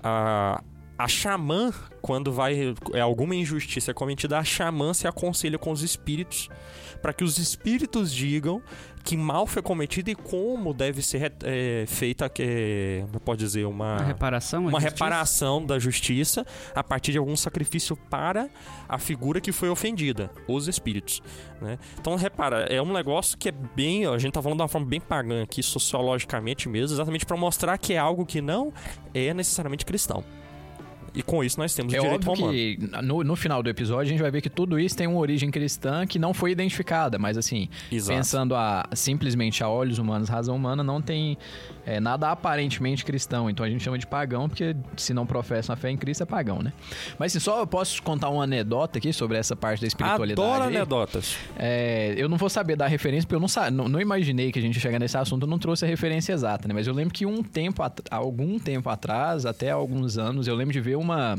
A, 0.04 0.62
a 0.98 1.08
xamã, 1.08 1.74
quando 2.02 2.32
vai 2.32 2.74
é 2.94 3.02
alguma 3.02 3.36
injustiça 3.36 3.94
cometida, 3.94 4.38
a 4.38 4.44
xamã 4.44 4.94
se 4.94 5.08
aconselha 5.08 5.58
com 5.58 5.72
os 5.72 5.82
espíritos 5.84 6.50
para 7.02 7.14
que 7.14 7.24
os 7.24 7.38
espíritos 7.38 8.12
digam 8.14 8.62
que 9.04 9.16
mal 9.16 9.46
foi 9.46 9.62
cometido 9.62 10.10
e 10.10 10.16
como 10.16 10.74
deve 10.74 11.04
ser 11.04 11.32
é, 11.44 11.86
feita, 11.86 12.32
é, 12.40 13.06
pode 13.24 13.40
dizer, 13.42 13.66
uma 13.66 13.98
reparação? 13.98 14.66
uma 14.66 14.80
reparação 14.80 15.64
da 15.64 15.78
justiça 15.78 16.44
a 16.74 16.84
partir 16.84 17.12
de 17.12 17.20
algum 17.20 17.36
sacrifício 17.36 17.96
para 17.96 18.50
a 18.90 18.98
figura 18.98 19.40
que 19.40 19.52
foi 19.52 19.70
ofendida, 19.70 20.32
os 20.48 20.68
espíritos. 20.68 21.22
né? 21.62 21.78
Então, 22.00 22.16
repara, 22.16 22.62
é 22.62 22.82
um 22.82 22.92
negócio 22.92 23.38
que 23.38 23.50
é 23.50 23.52
bem. 23.52 24.08
A 24.08 24.18
gente 24.18 24.34
tá 24.34 24.42
falando 24.42 24.58
de 24.58 24.64
uma 24.64 24.68
forma 24.68 24.88
bem 24.88 25.00
pagã 25.00 25.44
aqui, 25.44 25.62
sociologicamente 25.62 26.68
mesmo, 26.68 26.96
exatamente 26.96 27.26
para 27.28 27.38
mostrar 27.38 27.78
que 27.78 27.94
é 27.94 28.00
algo 28.00 28.26
que 28.26 28.42
não 28.42 28.74
é 29.14 29.32
necessariamente 29.36 29.86
cristão. 29.86 30.24
E 31.16 31.24
com 31.24 31.44
isso 31.44 31.60
nós 31.60 31.74
temos 31.74 31.94
É 31.94 32.00
o 32.00 32.04
direito 32.04 32.26
romano. 32.26 32.52
que 32.52 32.78
no, 33.02 33.24
no 33.24 33.36
final 33.36 33.64
do 33.64 33.70
episódio 33.70 34.02
a 34.02 34.06
gente 34.06 34.22
vai 34.22 34.30
ver 34.32 34.42
que 34.42 34.50
tudo 34.50 34.80
isso 34.80 34.96
tem 34.98 35.08
uma 35.08 35.20
origem 35.20 35.50
cristã 35.50 36.06
que 36.06 36.20
não 36.20 36.34
foi 36.34 36.52
identificada, 36.52 37.18
mas 37.18 37.38
assim, 37.38 37.70
Exato. 37.92 38.18
pensando 38.18 38.56
a, 38.56 38.86
simplesmente 38.94 39.64
a 39.64 39.70
olhos 39.70 39.98
humanos, 39.98 40.28
razão 40.28 40.56
humana, 40.56 40.84
não 40.84 41.02
tem 41.02 41.38
é, 41.86 42.00
nada 42.00 42.30
aparentemente 42.30 43.06
cristão. 43.06 43.50
Então 43.50 43.66
a 43.66 43.70
gente 43.70 43.84
chama 43.84 43.98
de 43.98 44.08
pagão, 44.08 44.50
porque 44.50 44.76
se 44.98 45.14
não 45.14 45.26
professam 45.26 45.74
a 45.74 45.76
fé 45.76 45.90
em 45.90 45.98
Cristo 45.98 46.24
é 46.24 46.26
pagão, 46.26 46.62
né? 46.62 46.74
Mas 47.20 47.32
assim, 47.32 47.40
só 47.40 47.60
eu 47.60 47.68
posso 47.68 48.02
contar 48.02 48.30
uma 48.30 48.44
anedota 48.44 48.98
aqui 48.98 49.14
sobre 49.14 49.38
essa 49.38 49.56
parte 49.56 49.82
da 49.82 49.88
espiritualidade. 49.88 50.48
Adoro 50.48 50.64
aí. 50.64 50.76
anedotas. 50.76 51.38
É, 51.58 52.14
eu 52.18 52.28
não 52.28 52.38
vou 52.38 52.50
saber 52.50 52.76
dar 52.76 52.88
referência, 52.88 53.28
porque 53.28 53.36
eu 53.36 53.40
não, 53.40 53.72
não, 53.72 53.90
não 53.90 54.02
imaginei 54.02 54.52
que 54.52 54.60
a 54.60 54.62
gente 54.62 54.76
ia 54.76 54.82
chegar 54.82 55.00
nesse 55.00 55.18
assunto, 55.18 55.44
eu 55.44 55.50
não 55.50 55.60
trouxe 55.60 55.86
a 55.86 55.88
referência 55.88 56.34
exata, 56.34 56.68
né? 56.68 56.74
Mas 56.74 56.88
eu 56.88 56.94
lembro 56.94 57.14
que 57.14 57.26
um 57.26 57.44
tempo, 57.44 57.84
algum 58.10 58.58
tempo 58.58 58.90
atrás, 58.90 59.46
até 59.46 59.70
alguns 59.70 60.18
anos, 60.18 60.48
eu 60.48 60.56
lembro 60.56 60.74
de 60.74 60.82
ver 60.82 60.96
uma, 60.96 61.38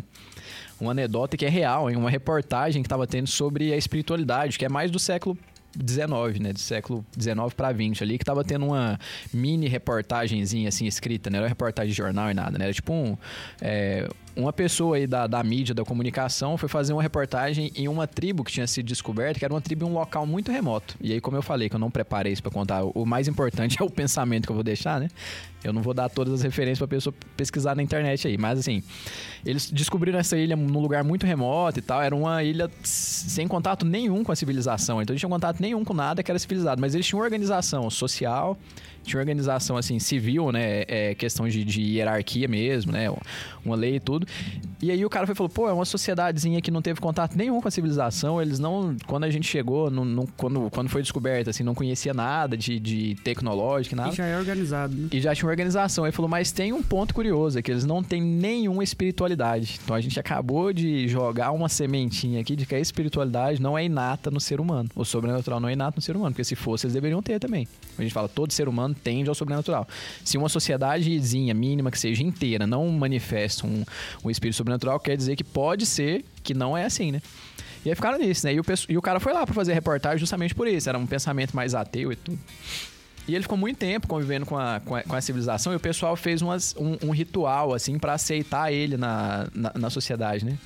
uma 0.80 0.92
anedota 0.92 1.36
que 1.36 1.44
é 1.44 1.48
real, 1.48 1.90
hein? 1.90 1.96
uma 1.96 2.10
reportagem 2.10 2.82
que 2.82 2.86
estava 2.86 3.06
tendo 3.06 3.26
sobre 3.26 3.72
a 3.72 3.76
espiritualidade, 3.76 4.58
que 4.58 4.64
é 4.64 4.68
mais 4.68 4.90
do 4.90 4.98
século 4.98 5.36
19, 5.76 6.40
né? 6.40 6.52
Do 6.52 6.58
século 6.58 7.04
19 7.16 7.54
para 7.54 7.72
20 7.72 8.02
ali, 8.02 8.18
que 8.18 8.24
tava 8.24 8.44
tendo 8.44 8.66
uma 8.66 8.98
mini 9.32 9.68
reportagenzinha 9.68 10.68
assim 10.68 10.86
escrita, 10.86 11.30
não 11.30 11.38
era 11.38 11.48
reportagem 11.48 11.90
de 11.90 11.96
jornal 11.96 12.30
e 12.30 12.34
nada, 12.34 12.58
né? 12.58 12.64
Era 12.64 12.74
tipo 12.74 12.92
um. 12.92 13.16
é, 13.60 14.08
uma 14.36 14.52
pessoa 14.52 14.96
aí 14.96 15.06
da, 15.06 15.26
da 15.26 15.42
mídia, 15.42 15.74
da 15.74 15.84
comunicação, 15.84 16.58
foi 16.58 16.68
fazer 16.68 16.92
uma 16.92 17.02
reportagem 17.02 17.72
em 17.74 17.88
uma 17.88 18.06
tribo 18.06 18.44
que 18.44 18.52
tinha 18.52 18.66
sido 18.66 18.86
descoberta, 18.86 19.38
que 19.38 19.44
era 19.44 19.52
uma 19.52 19.60
tribo 19.60 19.86
em 19.86 19.88
um 19.88 19.94
local 19.94 20.26
muito 20.26 20.52
remoto. 20.52 20.94
E 21.00 21.12
aí, 21.12 21.20
como 21.20 21.36
eu 21.36 21.42
falei, 21.42 21.68
que 21.68 21.74
eu 21.74 21.80
não 21.80 21.90
preparei 21.90 22.32
isso 22.32 22.42
pra 22.42 22.52
contar, 22.52 22.84
o 22.84 23.06
mais 23.06 23.26
importante 23.28 23.76
é 23.80 23.84
o 23.84 23.90
pensamento 23.90 24.44
que 24.44 24.52
eu 24.52 24.54
vou 24.54 24.64
deixar, 24.64 25.00
né? 25.00 25.08
Eu 25.64 25.72
não 25.72 25.82
vou 25.82 25.92
dar 25.92 26.08
todas 26.08 26.32
as 26.32 26.42
referências 26.42 26.78
pra 26.78 26.86
pessoa 26.86 27.12
pesquisar 27.36 27.74
na 27.74 27.82
internet 27.82 28.28
aí. 28.28 28.38
Mas 28.38 28.60
assim, 28.60 28.82
eles 29.44 29.70
descobriram 29.70 30.18
essa 30.18 30.36
ilha 30.36 30.54
num 30.54 30.80
lugar 30.80 31.02
muito 31.02 31.26
remoto 31.26 31.78
e 31.78 31.82
tal. 31.82 32.00
Era 32.00 32.14
uma 32.14 32.42
ilha 32.44 32.70
sem 32.82 33.48
contato 33.48 33.84
nenhum 33.84 34.22
com 34.22 34.30
a 34.30 34.36
civilização. 34.36 35.02
Então 35.02 35.12
eles 35.12 35.20
tinham 35.20 35.30
contato 35.30 35.60
nenhum 35.60 35.84
com 35.84 35.92
nada 35.92 36.22
que 36.22 36.30
era 36.30 36.38
civilizado. 36.38 36.80
Mas 36.80 36.94
eles 36.94 37.06
tinham 37.06 37.20
organização 37.20 37.90
social, 37.90 38.56
tinha 39.02 39.18
organização 39.18 39.76
assim, 39.76 39.98
civil, 39.98 40.52
né? 40.52 40.84
É, 40.86 41.14
questão 41.14 41.48
de, 41.48 41.64
de 41.64 41.80
hierarquia 41.80 42.46
mesmo, 42.46 42.92
né? 42.92 43.06
Uma 43.64 43.74
lei 43.74 43.96
e 43.96 44.00
tudo. 44.00 44.25
E 44.82 44.90
aí 44.90 45.04
o 45.04 45.08
cara 45.08 45.24
foi 45.26 45.34
falou, 45.34 45.48
pô, 45.48 45.68
é 45.68 45.72
uma 45.72 45.84
sociedadezinha 45.86 46.60
que 46.60 46.70
não 46.70 46.82
teve 46.82 47.00
contato 47.00 47.34
nenhum 47.34 47.60
com 47.62 47.68
a 47.68 47.70
civilização. 47.70 48.40
Eles 48.42 48.58
não. 48.58 48.94
Quando 49.06 49.24
a 49.24 49.30
gente 49.30 49.46
chegou, 49.48 49.90
não, 49.90 50.04
não- 50.04 50.26
quando, 50.36 50.68
quando 50.70 50.88
foi 50.90 51.00
descoberta, 51.00 51.48
assim, 51.50 51.62
não 51.62 51.74
conhecia 51.74 52.12
nada 52.12 52.56
de, 52.56 52.78
de 52.78 53.14
tecnológico, 53.24 53.96
nada. 53.96 54.10
E 54.10 54.14
já 54.16 54.26
é 54.26 54.36
organizado, 54.38 54.94
né? 54.94 55.08
E 55.12 55.20
já 55.20 55.34
tinha 55.34 55.46
uma 55.46 55.50
organização. 55.50 56.04
Ele 56.04 56.12
falou, 56.12 56.28
mas 56.28 56.52
tem 56.52 56.72
um 56.74 56.82
ponto 56.82 57.14
curioso, 57.14 57.58
é 57.58 57.62
que 57.62 57.70
eles 57.70 57.84
não 57.86 58.02
têm 58.02 58.20
nenhuma 58.22 58.84
espiritualidade. 58.84 59.80
Então 59.82 59.96
a 59.96 60.00
gente 60.00 60.20
acabou 60.20 60.72
de 60.72 61.08
jogar 61.08 61.52
uma 61.52 61.68
sementinha 61.70 62.40
aqui 62.40 62.54
de 62.54 62.66
que 62.66 62.74
a 62.74 62.78
espiritualidade 62.80 63.60
não 63.62 63.78
é 63.78 63.84
inata 63.84 64.30
no 64.30 64.40
ser 64.40 64.60
humano. 64.60 64.90
O 64.94 65.04
sobrenatural 65.04 65.58
não 65.58 65.68
é 65.68 65.72
inato 65.72 65.96
no 65.96 66.02
ser 66.02 66.14
humano, 66.16 66.32
porque 66.32 66.44
se 66.44 66.54
fosse, 66.54 66.86
eles 66.86 66.94
deveriam 66.94 67.22
ter 67.22 67.38
também. 67.40 67.66
A 67.98 68.02
gente 68.02 68.12
fala, 68.12 68.28
todo 68.28 68.52
ser 68.52 68.68
humano 68.68 68.94
tende 68.94 69.28
ao 69.28 69.34
sobrenatural. 69.34 69.88
Se 70.22 70.36
uma 70.36 70.48
sociedadezinha 70.50 71.54
mínima 71.54 71.90
que 71.90 71.98
seja 71.98 72.22
inteira 72.22 72.66
não 72.66 72.86
manifesta 72.90 73.66
um, 73.66 73.84
um 74.24 74.30
espírito 74.30 74.56
sobrenatural, 74.56 74.98
quer 74.98 75.16
dizer 75.16 75.36
que 75.36 75.44
pode 75.44 75.86
ser 75.86 76.24
que 76.42 76.54
não 76.54 76.76
é 76.76 76.84
assim, 76.84 77.12
né? 77.12 77.22
E 77.84 77.88
aí 77.88 77.94
ficaram 77.94 78.18
nisso, 78.18 78.44
né? 78.46 78.54
E 78.54 78.60
o, 78.60 78.64
e 78.88 78.98
o 78.98 79.02
cara 79.02 79.20
foi 79.20 79.32
lá 79.32 79.44
pra 79.44 79.54
fazer 79.54 79.72
reportagem 79.72 80.18
justamente 80.18 80.54
por 80.54 80.66
isso. 80.66 80.88
Era 80.88 80.98
um 80.98 81.06
pensamento 81.06 81.54
mais 81.54 81.74
ateu 81.74 82.10
e 82.10 82.16
tudo. 82.16 82.38
E 83.28 83.34
ele 83.34 83.42
ficou 83.42 83.58
muito 83.58 83.78
tempo 83.78 84.06
convivendo 84.06 84.46
com 84.46 84.56
a, 84.56 84.80
com 84.80 84.94
a, 84.94 85.02
com 85.02 85.16
a 85.16 85.20
civilização 85.20 85.72
e 85.72 85.76
o 85.76 85.80
pessoal 85.80 86.14
fez 86.16 86.42
umas, 86.42 86.74
um, 86.78 86.96
um 87.08 87.10
ritual, 87.10 87.74
assim, 87.74 87.98
pra 87.98 88.14
aceitar 88.14 88.72
ele 88.72 88.96
na, 88.96 89.48
na, 89.52 89.72
na 89.74 89.90
sociedade, 89.90 90.44
né? 90.44 90.56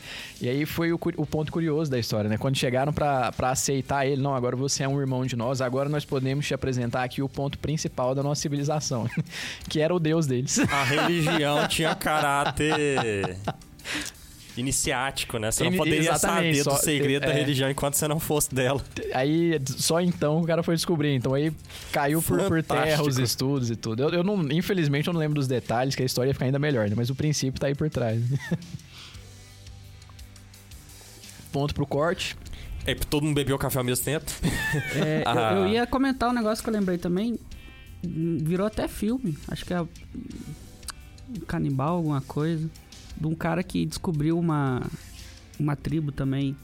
E 0.41 0.49
aí 0.49 0.67
foi 0.67 0.93
o, 0.93 1.01
o 1.17 1.27
ponto 1.27 1.51
curioso 1.51 1.91
da 1.91 1.99
história, 1.99 2.29
né? 2.29 2.37
Quando 2.37 2.57
chegaram 2.57 2.93
pra 2.93 3.33
aceitar 3.43 4.07
ele, 4.07 4.21
não, 4.21 4.35
agora 4.35 4.57
você 4.57 4.83
é 4.83 4.89
um 4.89 5.01
irmão 5.01 5.25
de 5.25 5.37
nós, 5.37 5.61
agora 5.61 5.89
nós 5.89 6.05
podemos 6.05 6.47
te 6.47 6.53
apresentar 6.53 7.03
aqui 7.03 7.23
o 7.23 7.29
ponto 7.29 7.59
principal 7.59 8.15
da 8.15 8.23
nossa 8.23 8.43
civilização, 8.43 9.09
que 9.69 9.81
era 9.81 9.95
o 9.95 9.99
deus 9.99 10.27
deles. 10.27 10.59
A 10.59 10.85
religião 10.85 11.67
tinha 11.67 11.95
caráter 11.95 13.37
iniciático, 14.57 15.39
né? 15.39 15.51
Você 15.51 15.65
não 15.65 15.77
poderia 15.77 16.01
exatamente, 16.01 16.59
saber 16.59 16.71
do 16.71 16.77
só- 16.77 16.83
segredo 16.83 17.23
da 17.27 17.33
é. 17.33 17.35
religião 17.41 17.71
enquanto 17.71 17.95
você 17.95 18.07
não 18.09 18.19
fosse 18.21 18.55
dela. 18.55 18.83
Aí 19.15 19.61
só 19.67 20.01
então 20.01 20.41
o 20.41 20.47
cara 20.47 20.63
foi 20.63 20.75
descobrir. 20.75 21.15
Então 21.15 21.35
aí 21.35 21.53
caiu 21.93 22.21
por, 22.23 22.41
por 22.49 22.63
terra 22.63 23.03
os 23.03 23.19
estudos 23.19 23.71
e 23.71 23.77
tudo. 23.77 24.03
Eu, 24.03 24.11
eu 24.11 24.23
não, 24.25 24.41
infelizmente 24.51 25.07
eu 25.09 25.13
não 25.13 25.21
lembro 25.21 25.37
dos 25.37 25.47
detalhes, 25.49 25.95
que 25.95 26.03
a 26.03 26.07
história 26.07 26.31
ia 26.31 26.35
ficar 26.35 26.47
ainda 26.47 26.59
melhor, 26.59 26.89
né? 26.89 26.95
Mas 26.97 27.11
o 27.11 27.15
princípio 27.15 27.61
tá 27.61 27.67
aí 27.69 27.75
por 27.75 27.89
trás. 27.91 28.23
Ponto 31.53 31.75
pro 31.75 31.87
corte. 31.87 32.37
É, 32.87 32.95
todo 32.95 33.25
mundo 33.25 33.35
bebeu 33.35 33.59
café 33.59 33.79
ao 33.79 33.85
mesmo 33.85 34.05
tempo. 34.05 34.31
É, 34.95 35.23
eu- 35.25 35.29
Ah. 35.29 35.53
eu, 35.55 35.67
ia 35.69 35.87
comentar 35.87 36.31
um 36.31 36.33
negócio 36.33 36.63
que 36.63 36.71
eu 36.71 36.75
lembrei 36.75 36.97
também. 36.99 37.39
Virou 38.03 38.67
até 38.67 38.89
filme. 38.89 39.37
Acho 39.49 39.65
que 39.65 39.75
é. 39.75 39.81
hum, 39.83 39.89
Canibal, 41.47 41.97
alguma 41.97 42.21
coisa. 42.21 42.69
De 43.21 43.27
um 43.27 43.35
cara 43.35 43.63
que 43.63 43.85
descobriu 43.85 44.39
uma. 44.39 44.83
Uma 45.59 45.77
tribo 45.77 46.11
também 46.11 46.57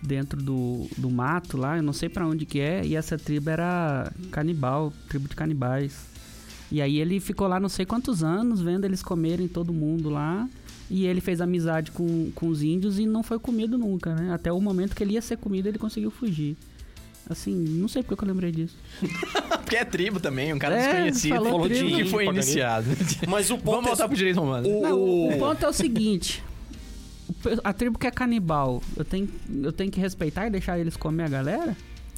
dentro 0.00 0.40
do, 0.40 0.86
do 0.96 1.10
mato 1.10 1.56
lá. 1.56 1.76
Eu 1.76 1.82
não 1.82 1.92
sei 1.92 2.08
pra 2.08 2.26
onde 2.26 2.46
que 2.46 2.60
é. 2.60 2.86
E 2.86 2.94
essa 2.94 3.18
tribo 3.18 3.50
era 3.50 4.12
canibal, 4.30 4.92
tribo 5.08 5.28
de 5.28 5.34
canibais. 5.34 6.06
E 6.70 6.80
aí 6.80 6.98
ele 6.98 7.18
ficou 7.20 7.48
lá 7.48 7.58
não 7.58 7.68
sei 7.68 7.84
quantos 7.84 8.22
anos 8.22 8.60
vendo 8.60 8.84
eles 8.84 9.02
comerem 9.02 9.48
todo 9.48 9.72
mundo 9.72 10.08
lá. 10.08 10.48
E 10.90 11.06
ele 11.06 11.20
fez 11.20 11.40
amizade 11.40 11.90
com, 11.90 12.30
com 12.34 12.48
os 12.48 12.62
índios 12.62 12.98
e 12.98 13.06
não 13.06 13.22
foi 13.22 13.38
comido 13.38 13.78
nunca, 13.78 14.14
né? 14.14 14.32
Até 14.32 14.52
o 14.52 14.60
momento 14.60 14.94
que 14.94 15.02
ele 15.02 15.14
ia 15.14 15.22
ser 15.22 15.38
comido, 15.38 15.66
ele 15.66 15.78
conseguiu 15.78 16.10
fugir. 16.10 16.56
Assim, 17.28 17.54
não 17.54 17.88
sei 17.88 18.02
porque 18.02 18.16
que 18.16 18.22
eu 18.24 18.28
lembrei 18.28 18.52
disso. 18.52 18.76
Porque 19.64 19.76
é 19.76 19.84
tribo 19.84 20.20
também, 20.20 20.52
um 20.52 20.58
cara 20.58 20.76
É, 20.76 20.88
desconhecido 21.10 21.34
falou 21.36 21.50
Falou 21.52 21.68
de 21.68 21.74
tribo. 21.74 21.88
que 21.88 21.94
índio, 22.00 22.10
foi 22.10 22.26
iniciado. 22.26 22.86
Mas 23.26 23.50
o 23.50 23.56
ponto 23.58 23.70
Vamos 23.76 23.86
voltar 23.86 24.04
é... 24.04 24.08
pro 24.08 24.16
direito 24.16 24.38
romano. 24.38 24.68
o- 24.68 24.82
Não, 24.82 25.02
o, 25.02 25.38
ponto 25.38 25.64
é 25.64 25.68
o 25.68 25.72
seguinte: 25.72 26.44
a 27.64 27.72
tribo 27.72 27.98
que 27.98 28.06
é 28.06 28.10
canibal, 28.10 28.82
eu 28.94 29.04
tenho, 29.06 29.28
eu 29.62 29.72
tenho 29.72 29.90
que 29.90 29.98
respeitar 29.98 30.46
e 30.46 30.50
deixar 30.50 30.78
eles 30.78 30.96
comer 30.98 31.24
a 31.24 31.28
galera? 31.28 31.74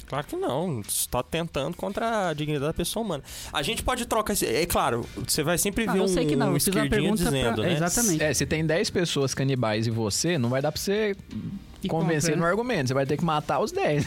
Claro 0.07 0.25
que 0.27 0.35
não. 0.37 0.81
Você 0.83 1.07
tá 1.09 1.21
tentando 1.23 1.75
contra 1.75 2.29
a 2.29 2.33
dignidade 2.33 2.65
da 2.67 2.73
pessoa 2.73 3.05
humana. 3.05 3.23
A 3.51 3.61
gente 3.61 3.83
pode 3.83 4.05
trocar 4.05 4.33
esse... 4.33 4.45
É 4.45 4.65
claro, 4.65 5.05
você 5.27 5.43
vai 5.43 5.57
sempre 5.57 5.85
Ah, 5.87 5.91
ver 5.91 5.99
eu 5.99 6.03
um, 6.03 6.07
sei 6.07 6.25
que 6.25 6.35
não, 6.35 6.53
um 6.53 6.89
pergunta 6.89 7.23
dizendo, 7.25 7.55
pra... 7.55 7.63
né? 7.63 7.73
Exatamente. 7.73 8.23
É, 8.23 8.33
se 8.33 8.45
tem 8.45 8.65
10 8.65 8.89
pessoas 8.89 9.33
canibais 9.33 9.85
e 9.85 9.89
você, 9.89 10.37
não 10.37 10.47
vai 10.49 10.61
dar 10.61 10.71
pra 10.71 10.79
você 10.79 11.13
E 11.83 11.87
convencer 11.87 12.31
compra, 12.31 12.35
no 12.37 12.43
né? 12.43 12.49
argumento. 12.49 12.87
Você 12.87 12.93
vai 12.93 13.05
ter 13.05 13.17
que 13.17 13.23
matar 13.23 13.59
os 13.59 13.71
10. 13.71 14.05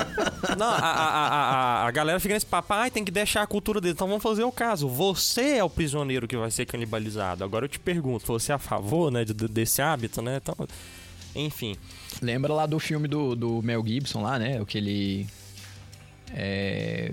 Não, 0.58 0.66
a, 0.66 0.76
a, 0.78 1.28
a, 1.28 1.86
a, 1.86 1.90
galera 1.90 2.18
fica 2.18 2.34
nesse 2.34 2.46
papo, 2.46 2.72
ai, 2.72 2.90
tem 2.90 3.04
que 3.04 3.10
deixar 3.10 3.42
a 3.42 3.46
cultura 3.46 3.80
dele. 3.80 3.92
Então 3.92 4.08
vamos 4.08 4.22
fazer 4.22 4.42
o 4.44 4.50
caso. 4.52 4.88
Você 4.88 5.56
é 5.58 5.64
o 5.64 5.68
prisioneiro 5.70 6.26
que 6.26 6.36
vai 6.36 6.50
ser 6.50 6.64
canibalizado. 6.66 7.44
Agora 7.44 7.64
eu 7.66 7.68
te 7.68 7.78
pergunto, 7.78 8.26
você 8.26 8.52
é 8.52 8.54
a 8.54 8.58
favor, 8.58 9.10
né, 9.12 9.24
de- 9.24 9.34
de- 9.34 9.48
desse 9.48 9.82
hábito, 9.82 10.22
né? 10.22 10.40
Então, 10.42 10.56
enfim. 11.34 11.76
Lembra 12.22 12.52
lá 12.52 12.66
do 12.66 12.78
filme 12.78 13.06
do, 13.06 13.36
do 13.36 13.62
Mel 13.62 13.84
Gibson 13.86 14.22
lá, 14.22 14.38
né? 14.38 14.60
O 14.60 14.66
que 14.66 14.78
ele. 14.78 15.26
É. 16.34 17.10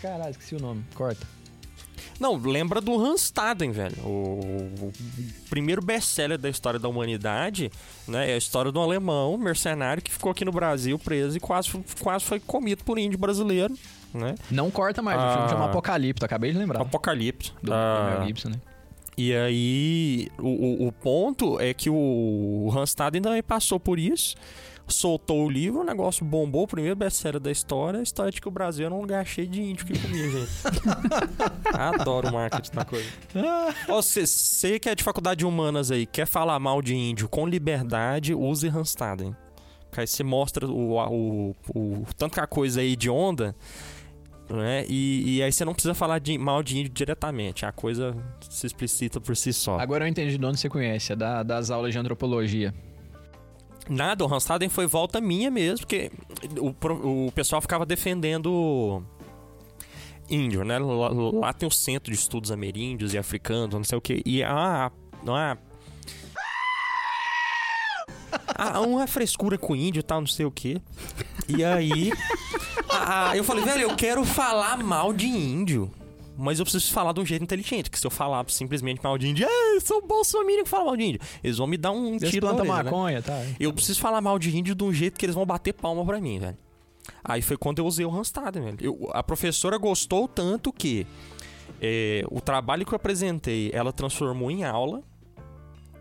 Caralho, 0.00 0.30
esqueci 0.30 0.54
o 0.54 0.60
nome. 0.60 0.84
Corta. 0.94 1.26
Não, 2.22 2.36
lembra 2.36 2.80
do 2.80 2.96
Hanstaden, 2.96 3.72
velho. 3.72 3.96
O, 4.04 4.70
o 4.80 4.92
primeiro 5.50 5.82
best-seller 5.82 6.38
da 6.38 6.48
história 6.48 6.78
da 6.78 6.88
humanidade, 6.88 7.68
né? 8.06 8.30
É 8.30 8.34
a 8.34 8.36
história 8.36 8.70
de 8.70 8.78
um 8.78 8.80
alemão 8.80 9.36
mercenário 9.36 10.00
que 10.00 10.12
ficou 10.12 10.30
aqui 10.30 10.44
no 10.44 10.52
Brasil 10.52 10.96
preso 11.00 11.36
e 11.36 11.40
quase, 11.40 11.68
quase 12.00 12.24
foi 12.24 12.38
comido 12.38 12.84
por 12.84 12.96
índio 12.96 13.18
brasileiro, 13.18 13.74
né? 14.14 14.36
Não 14.48 14.70
corta 14.70 15.02
mais, 15.02 15.18
o 15.18 15.20
Ah. 15.24 15.32
filme 15.34 15.48
chama 15.48 15.64
Apocalipto, 15.64 16.24
acabei 16.24 16.52
de 16.52 16.58
lembrar. 16.58 16.80
Apocalipse. 16.80 17.52
Do, 17.60 17.74
Ah, 17.74 18.22
Gibson, 18.24 18.50
né? 18.50 18.60
E 19.18 19.34
aí, 19.34 20.28
o, 20.38 20.84
o, 20.84 20.86
o 20.88 20.92
ponto 20.92 21.58
é 21.60 21.74
que 21.74 21.90
o, 21.90 21.94
o 21.94 22.70
Hanstaden 22.74 23.20
também 23.20 23.42
passou 23.42 23.78
por 23.80 23.98
isso, 23.98 24.36
soltou 24.92 25.44
o 25.46 25.50
livro, 25.50 25.80
o 25.80 25.84
negócio 25.84 26.24
bombou, 26.24 26.64
o 26.64 26.66
primeiro 26.68 26.94
best-seller 26.96 27.40
da 27.40 27.50
história, 27.50 28.00
a 28.00 28.02
história 28.02 28.30
de 28.30 28.40
que 28.40 28.46
o 28.48 28.50
Brasil 28.50 28.86
era 28.86 28.94
um 28.94 29.00
lugar 29.00 29.26
cheio 29.26 29.48
de 29.48 29.62
índio 29.62 29.86
que 29.86 29.98
comia, 29.98 30.30
gente. 30.30 30.50
Adoro 31.74 32.28
o 32.28 32.32
marketing 32.32 32.72
da 32.74 32.84
coisa. 32.84 33.08
Você, 33.88 34.26
você 34.26 34.78
que 34.78 34.88
é 34.88 34.94
de 34.94 35.02
faculdade 35.02 35.38
de 35.40 35.46
humanas 35.46 35.90
aí, 35.90 36.06
quer 36.06 36.26
falar 36.26 36.58
mal 36.58 36.80
de 36.82 36.94
índio 36.94 37.28
com 37.28 37.46
liberdade, 37.46 38.34
use 38.34 38.68
Hanstaden. 38.68 39.34
Aí 39.96 40.06
você 40.06 40.22
mostra 40.22 40.66
o, 40.66 40.96
o, 40.98 41.54
o, 41.74 42.04
tanto 42.16 42.34
que 42.34 42.40
a 42.40 42.46
coisa 42.46 42.80
é 42.80 42.84
hedionda, 42.86 43.54
né? 44.48 44.84
E, 44.88 45.36
e 45.36 45.42
aí 45.42 45.52
você 45.52 45.64
não 45.64 45.72
precisa 45.74 45.92
falar 45.94 46.18
de, 46.18 46.36
mal 46.38 46.62
de 46.62 46.78
índio 46.78 46.92
diretamente. 46.92 47.66
A 47.66 47.72
coisa 47.72 48.14
se 48.48 48.66
explicita 48.66 49.20
por 49.20 49.36
si 49.36 49.52
só. 49.52 49.78
Agora 49.78 50.04
eu 50.04 50.08
entendi 50.08 50.38
de 50.38 50.44
onde 50.46 50.58
você 50.58 50.68
conhece, 50.68 51.12
é 51.12 51.16
da- 51.16 51.42
das 51.42 51.70
aulas 51.70 51.92
de 51.92 51.98
antropologia. 51.98 52.74
Nada, 53.88 54.24
o 54.24 54.32
Hanstaden 54.32 54.68
foi 54.68 54.86
volta 54.86 55.20
minha 55.20 55.50
mesmo, 55.50 55.86
porque 55.86 56.10
o, 56.58 57.26
o 57.26 57.32
pessoal 57.32 57.60
ficava 57.60 57.84
defendendo 57.84 59.02
índio, 60.30 60.64
né? 60.64 60.78
Lá, 60.78 61.08
lá 61.08 61.52
tem 61.52 61.68
o 61.68 61.72
centro 61.72 62.12
de 62.12 62.18
estudos 62.18 62.50
ameríndios 62.50 63.12
e 63.14 63.18
africanos, 63.18 63.74
não 63.74 63.84
sei 63.84 63.98
o 63.98 64.00
que. 64.00 64.22
E 64.24 64.42
a. 64.42 64.90
Não 65.22 65.36
é. 65.36 65.56
Há 68.54 68.80
uma 68.80 69.06
frescura 69.06 69.58
com 69.58 69.76
índio 69.76 70.00
e 70.00 70.02
tal, 70.02 70.20
não 70.20 70.26
sei 70.26 70.46
o 70.46 70.50
que. 70.50 70.80
E 71.48 71.64
aí. 71.64 72.12
ah, 72.88 73.36
eu 73.36 73.44
falei, 73.44 73.64
velho, 73.64 73.82
eu 73.82 73.96
quero 73.96 74.24
falar 74.24 74.78
mal 74.78 75.12
de 75.12 75.26
índio. 75.26 75.90
Mas 76.42 76.58
eu 76.58 76.64
preciso 76.64 76.92
falar 76.92 77.12
de 77.12 77.20
um 77.20 77.24
jeito 77.26 77.42
inteligente, 77.42 77.88
que 77.90 77.98
se 77.98 78.06
eu 78.06 78.10
falar 78.10 78.44
simplesmente 78.48 79.00
mal 79.02 79.16
de 79.16 79.28
índio, 79.28 79.46
eu 79.48 79.80
sou 79.80 80.04
bolsominion 80.04 80.64
que 80.64 80.68
fala 80.68 80.86
mal 80.86 80.96
de 80.96 81.04
índio. 81.04 81.20
Eles 81.42 81.58
vão 81.58 81.66
me 81.66 81.76
dar 81.76 81.92
um 81.92 82.16
Eles 82.16 82.30
tiro 82.30 82.46
na 82.46 82.54
plantam 82.54 82.70
orelha, 82.72 82.84
né? 82.84 82.90
maconha, 82.90 83.22
tá? 83.22 83.42
Eu 83.60 83.72
preciso 83.72 84.00
falar 84.00 84.20
mal 84.20 84.38
de 84.38 84.56
índio 84.56 84.74
de 84.74 84.82
um 84.82 84.92
jeito 84.92 85.18
que 85.18 85.24
eles 85.24 85.34
vão 85.36 85.46
bater 85.46 85.72
palma 85.72 86.04
pra 86.04 86.20
mim, 86.20 86.38
velho. 86.40 86.58
Aí 87.22 87.42
foi 87.42 87.56
quando 87.56 87.78
eu 87.78 87.86
usei 87.86 88.04
o 88.04 88.10
Randstad, 88.10 88.54
velho. 88.58 88.76
Eu- 88.80 89.10
a 89.12 89.22
professora 89.22 89.76
gostou 89.78 90.26
tanto 90.26 90.72
que 90.72 91.06
é, 91.80 92.24
o 92.30 92.40
trabalho 92.40 92.84
que 92.84 92.92
eu 92.92 92.96
apresentei, 92.96 93.70
ela 93.72 93.92
transformou 93.92 94.50
em 94.50 94.64
aula 94.64 95.02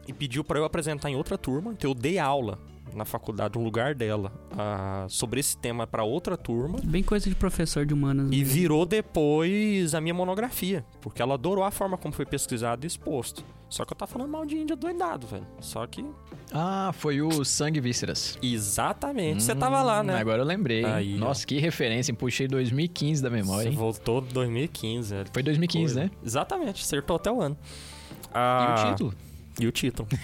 e 0.08 0.14
pediu 0.14 0.44
pra 0.44 0.60
eu 0.60 0.66
apresentar 0.66 1.10
em 1.10 1.16
outra 1.16 1.38
turma. 1.38 1.72
Então 1.72 1.90
eu 1.92 1.96
dei 1.96 2.18
aula 2.20 2.60
na 2.96 3.06
faculdade, 3.06 3.58
no 3.58 3.64
lugar 3.64 3.96
dela, 3.96 4.32
ah, 4.58 5.06
sobre 5.10 5.40
esse 5.40 5.58
tema 5.58 5.86
pra 5.88 6.04
outra 6.04 6.36
turma. 6.38 6.80
Bem 6.84 7.04
coisa 7.04 7.30
de 7.30 7.36
professor 7.36 7.86
de 7.86 7.94
humanas. 7.94 8.28
E 8.32 8.38
mesmo. 8.38 8.46
virou 8.54 8.86
depois 8.86 9.94
a 9.96 10.02
minha 10.02 10.14
monografia, 10.14 10.86
porque 11.02 11.22
ela 11.22 11.34
adorou 11.36 11.64
a 11.64 11.72
forma 11.72 11.98
como 11.98 12.14
foi 12.14 12.26
pesquisado 12.26 12.86
e 12.86 12.88
exposto. 12.88 13.44
Só 13.70 13.86
que 13.86 13.94
eu 13.94 13.98
tava 13.98 14.12
falando 14.12 14.30
mal 14.30 14.46
de 14.46 14.58
índio 14.58 14.76
doidado, 14.76 15.26
velho. 15.28 15.48
Só 15.62 15.88
que. 15.88 16.06
Ah, 16.54 16.92
foi 16.94 17.22
o 17.22 17.46
Sangue 17.46 17.78
e 17.78 17.82
Vísceras. 17.82 18.38
Exatamente. 18.42 19.42
Você 19.44 19.56
tava 19.56 19.82
lá, 19.82 20.04
né? 20.04 20.16
Hum, 20.16 20.20
Agora 20.20 20.42
eu 20.42 20.46
lembrei. 20.46 20.84
Aí, 20.84 21.16
ó. 21.16 21.20
Nossa, 21.20 21.48
que 21.48 21.58
referência, 21.58 22.12
hein? 22.12 22.16
Puxei 22.18 22.50
2015 22.50 23.24
da 23.24 23.30
memória, 23.30 23.64
Você 23.64 23.70
hein? 23.70 23.76
voltou 23.78 24.20
em 24.30 24.34
2015, 24.34 25.14
velho. 25.14 25.30
Foi 25.32 25.42
2015, 25.42 25.86
Coisa. 25.94 26.00
né? 26.10 26.12
Exatamente, 26.22 26.84
acertou 26.84 27.16
até 27.16 27.32
o 27.32 27.42
ano. 27.42 27.58
E 27.62 28.28
Ah, 28.34 28.76
o 28.78 28.90
título? 28.92 29.14
E 29.60 29.68
o 29.68 29.72
título. 29.72 30.10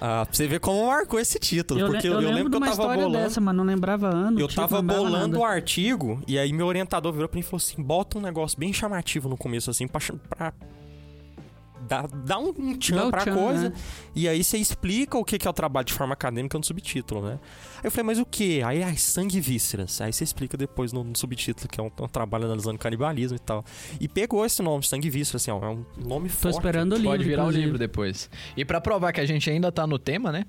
ah, 0.00 0.24
pra 0.24 0.34
você 0.34 0.46
ver 0.46 0.60
como 0.60 0.86
marcou 0.86 1.20
esse 1.20 1.38
título. 1.38 1.80
Eu, 1.80 1.90
porque 1.90 2.08
eu, 2.08 2.20
eu 2.20 2.30
lembro 2.30 2.44
de 2.44 2.50
que 2.50 2.56
eu 2.56 2.60
tava 2.60 2.70
história 2.72 3.02
bolando. 3.04 3.24
dessa, 3.24 3.40
mas 3.40 3.54
não 3.54 3.64
lembrava 3.64 4.08
ano. 4.08 4.40
Eu 4.40 4.48
tipo, 4.48 4.60
tava 4.60 4.80
bolando 4.80 5.36
o 5.36 5.40
nada. 5.42 5.52
artigo 5.52 6.22
e 6.26 6.38
aí 6.38 6.52
meu 6.52 6.66
orientador 6.66 7.12
virou 7.12 7.28
pra 7.28 7.36
mim 7.36 7.40
e 7.40 7.44
falou 7.44 7.58
assim: 7.58 7.82
bota 7.82 8.18
um 8.18 8.22
negócio 8.22 8.58
bem 8.58 8.72
chamativo 8.72 9.28
no 9.28 9.36
começo, 9.36 9.70
assim, 9.70 9.86
pra, 9.86 10.00
pra 10.28 10.52
dar, 11.90 12.06
dar 12.06 12.38
um, 12.38 12.54
um 12.56 12.72
Dá 12.72 12.78
tchan 12.78 13.04
o 13.06 13.10
pra 13.10 13.20
tchan, 13.24 13.34
coisa. 13.34 13.68
né? 13.70 13.72
E 14.14 14.28
aí 14.28 14.42
você 14.44 14.56
explica 14.56 15.18
o 15.18 15.24
que 15.24 15.38
que 15.38 15.46
é 15.46 15.50
o 15.50 15.52
trabalho 15.52 15.84
de 15.84 15.92
forma 15.92 16.12
acadêmica 16.14 16.56
no 16.56 16.64
subtítulo, 16.64 17.20
né? 17.20 17.38
Aí 17.78 17.80
eu 17.84 17.90
falei, 17.90 18.04
mas 18.06 18.18
o 18.18 18.24
que? 18.24 18.62
Aí, 18.62 18.82
ai, 18.82 18.96
sangue 18.96 19.38
e 19.38 19.40
vísceras. 19.40 20.00
Aí 20.00 20.12
você 20.12 20.22
explica 20.22 20.56
depois 20.56 20.92
no, 20.92 21.02
no 21.02 21.16
subtítulo, 21.16 21.68
que 21.68 21.80
é 21.80 21.82
um, 21.82 21.90
um 22.00 22.08
trabalho 22.08 22.44
analisando 22.44 22.78
canibalismo 22.78 23.36
e 23.36 23.40
tal. 23.40 23.64
E 24.00 24.06
pegou 24.06 24.44
esse 24.46 24.62
nome, 24.62 24.84
sangue 24.86 25.08
e 25.08 25.10
vísceras, 25.10 25.42
assim, 25.42 25.50
ó, 25.50 25.58
é 25.64 25.68
um 25.68 25.84
nome 25.98 26.28
Tô 26.28 26.34
forte. 26.36 26.54
esperando 26.56 26.92
o 26.92 26.96
livro. 26.96 27.10
Pode 27.10 27.24
virar 27.24 27.42
o 27.42 27.44
inclusive. 27.46 27.64
livro 27.64 27.78
depois. 27.78 28.30
E 28.56 28.64
pra 28.64 28.80
provar 28.80 29.12
que 29.12 29.20
a 29.20 29.26
gente 29.26 29.50
ainda 29.50 29.72
tá 29.72 29.86
no 29.86 29.98
tema, 29.98 30.30
né? 30.30 30.44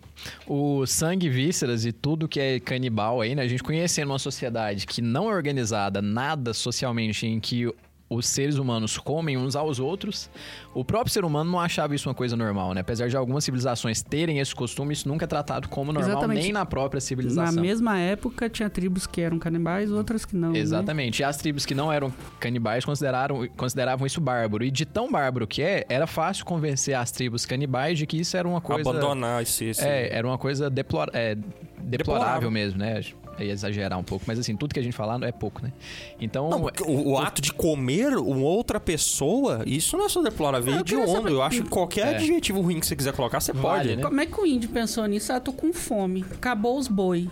O 0.46 0.86
sangue, 0.86 1.30
vísceras 1.30 1.86
e 1.86 1.92
tudo 1.92 2.28
que 2.28 2.40
é 2.40 2.60
canibal 2.60 3.20
aí, 3.22 3.34
né? 3.34 3.42
A 3.42 3.48
gente 3.48 3.64
conhecendo 3.64 4.10
uma 4.12 4.20
sociedade 4.20 4.86
que 4.86 5.02
não 5.02 5.30
é 5.30 5.34
organizada, 5.36 6.02
nada 6.02 6.54
socialmente 6.54 7.26
em 7.26 7.40
que 7.40 7.72
os 8.14 8.28
seres 8.28 8.58
humanos 8.58 8.98
comem 8.98 9.38
uns 9.38 9.56
aos 9.56 9.80
outros, 9.80 10.30
o 10.74 10.84
próprio 10.84 11.14
ser 11.14 11.24
humano 11.24 11.50
não 11.50 11.60
achava 11.60 11.96
isso 11.96 12.10
uma 12.10 12.14
coisa 12.14 12.36
normal, 12.36 12.74
né? 12.74 12.82
Apesar 12.82 13.08
de 13.08 13.16
algumas 13.16 13.46
civilizações 13.46 14.02
terem 14.04 14.40
esse 14.40 14.54
costume, 14.54 14.92
isso 14.92 15.08
nunca 15.08 15.24
é 15.24 15.28
tratado 15.28 15.70
como 15.70 15.94
normal, 15.94 16.12
Exatamente. 16.12 16.44
nem 16.44 16.52
na 16.52 16.66
própria 16.66 16.98
Na 16.98 17.02
civilização. 17.02 17.62
mesma 17.62 17.98
época, 17.98 18.50
tinha 18.50 18.70
tribos 18.70 19.08
que 19.08 19.22
eram 19.22 19.40
canibais, 19.40 19.90
outras 19.90 20.26
que 20.26 20.36
não. 20.36 20.52
né? 20.52 20.60
Exatamente. 20.60 21.22
E 21.22 21.24
as 21.24 21.38
tribos 21.38 21.66
que 21.66 21.74
não 21.74 21.92
eram 21.92 22.14
canibais 22.38 22.84
consideraram, 22.84 23.48
consideravam 23.56 24.06
isso 24.06 24.20
bárbaro. 24.20 24.66
E 24.66 24.72
de 24.72 24.86
tão 24.86 25.10
bárbaro 25.10 25.48
que 25.48 25.62
é, 25.62 25.86
era 25.88 26.06
fácil 26.06 26.44
convencer 26.44 26.94
as 26.96 27.12
tribos 27.12 27.46
canibais 27.46 27.98
de 27.98 28.06
que 28.06 28.18
isso 28.20 28.36
era 28.36 28.46
uma 28.46 28.60
coisa. 28.60 28.90
Abandonar 28.90 29.42
esse... 29.42 29.66
esse... 29.66 29.86
É, 29.88 30.14
era 30.14 30.28
uma 30.28 30.38
coisa 30.38 30.70
deplor... 30.70 31.10
é, 31.14 31.36
deplorável, 31.36 31.82
Deplorável. 31.82 32.52
mesmo, 32.52 32.80
né? 32.80 33.02
É 33.42 33.46
exagerar 33.48 33.98
um 33.98 34.04
pouco, 34.04 34.26
mas 34.28 34.38
assim, 34.38 34.56
tudo 34.56 34.74
que 34.74 34.80
a 34.80 34.84
gente 34.84 34.94
falar 34.96 35.22
é 35.24 35.32
pouco, 35.32 35.64
né? 35.64 35.72
Então, 36.20 36.50
Não, 36.50 36.70
o, 36.88 37.12
o 37.14 37.18
ato 37.18 37.42
de 37.42 37.52
comer 37.54 38.16
uma 38.18 38.44
outra 38.46 38.80
pessoa, 38.80 39.64
isso 39.66 39.98
não 39.98 40.06
é 40.06 40.10
só 40.10 40.22
deplorável, 40.22 40.74
é 40.76 40.80
hediondo. 40.80 41.12
saber- 41.12 41.32
Eu 41.32 41.42
acho 41.42 41.64
que 41.64 41.70
qualquer 41.70 42.14
É. 42.14 42.16
adjetivo 42.18 42.62
ruim 42.62 42.80
que 42.80 42.86
você 42.86 42.96
quiser 42.96 43.14
colocar, 43.14 43.40
você 43.40 43.52
Vale, 43.54 43.84
pode. 43.90 43.96
né? 43.98 44.04
Como 44.04 44.22
é 44.22 44.26
que 44.26 44.40
o 44.40 44.46
índio 44.46 44.70
pensou 44.70 45.06
nisso? 45.06 45.34
Ah, 45.34 45.40
tô 45.40 45.52
com 45.54 45.74
fome. 45.74 46.24
Acabou 46.34 46.78
os 46.78 46.88
boi. 46.88 47.30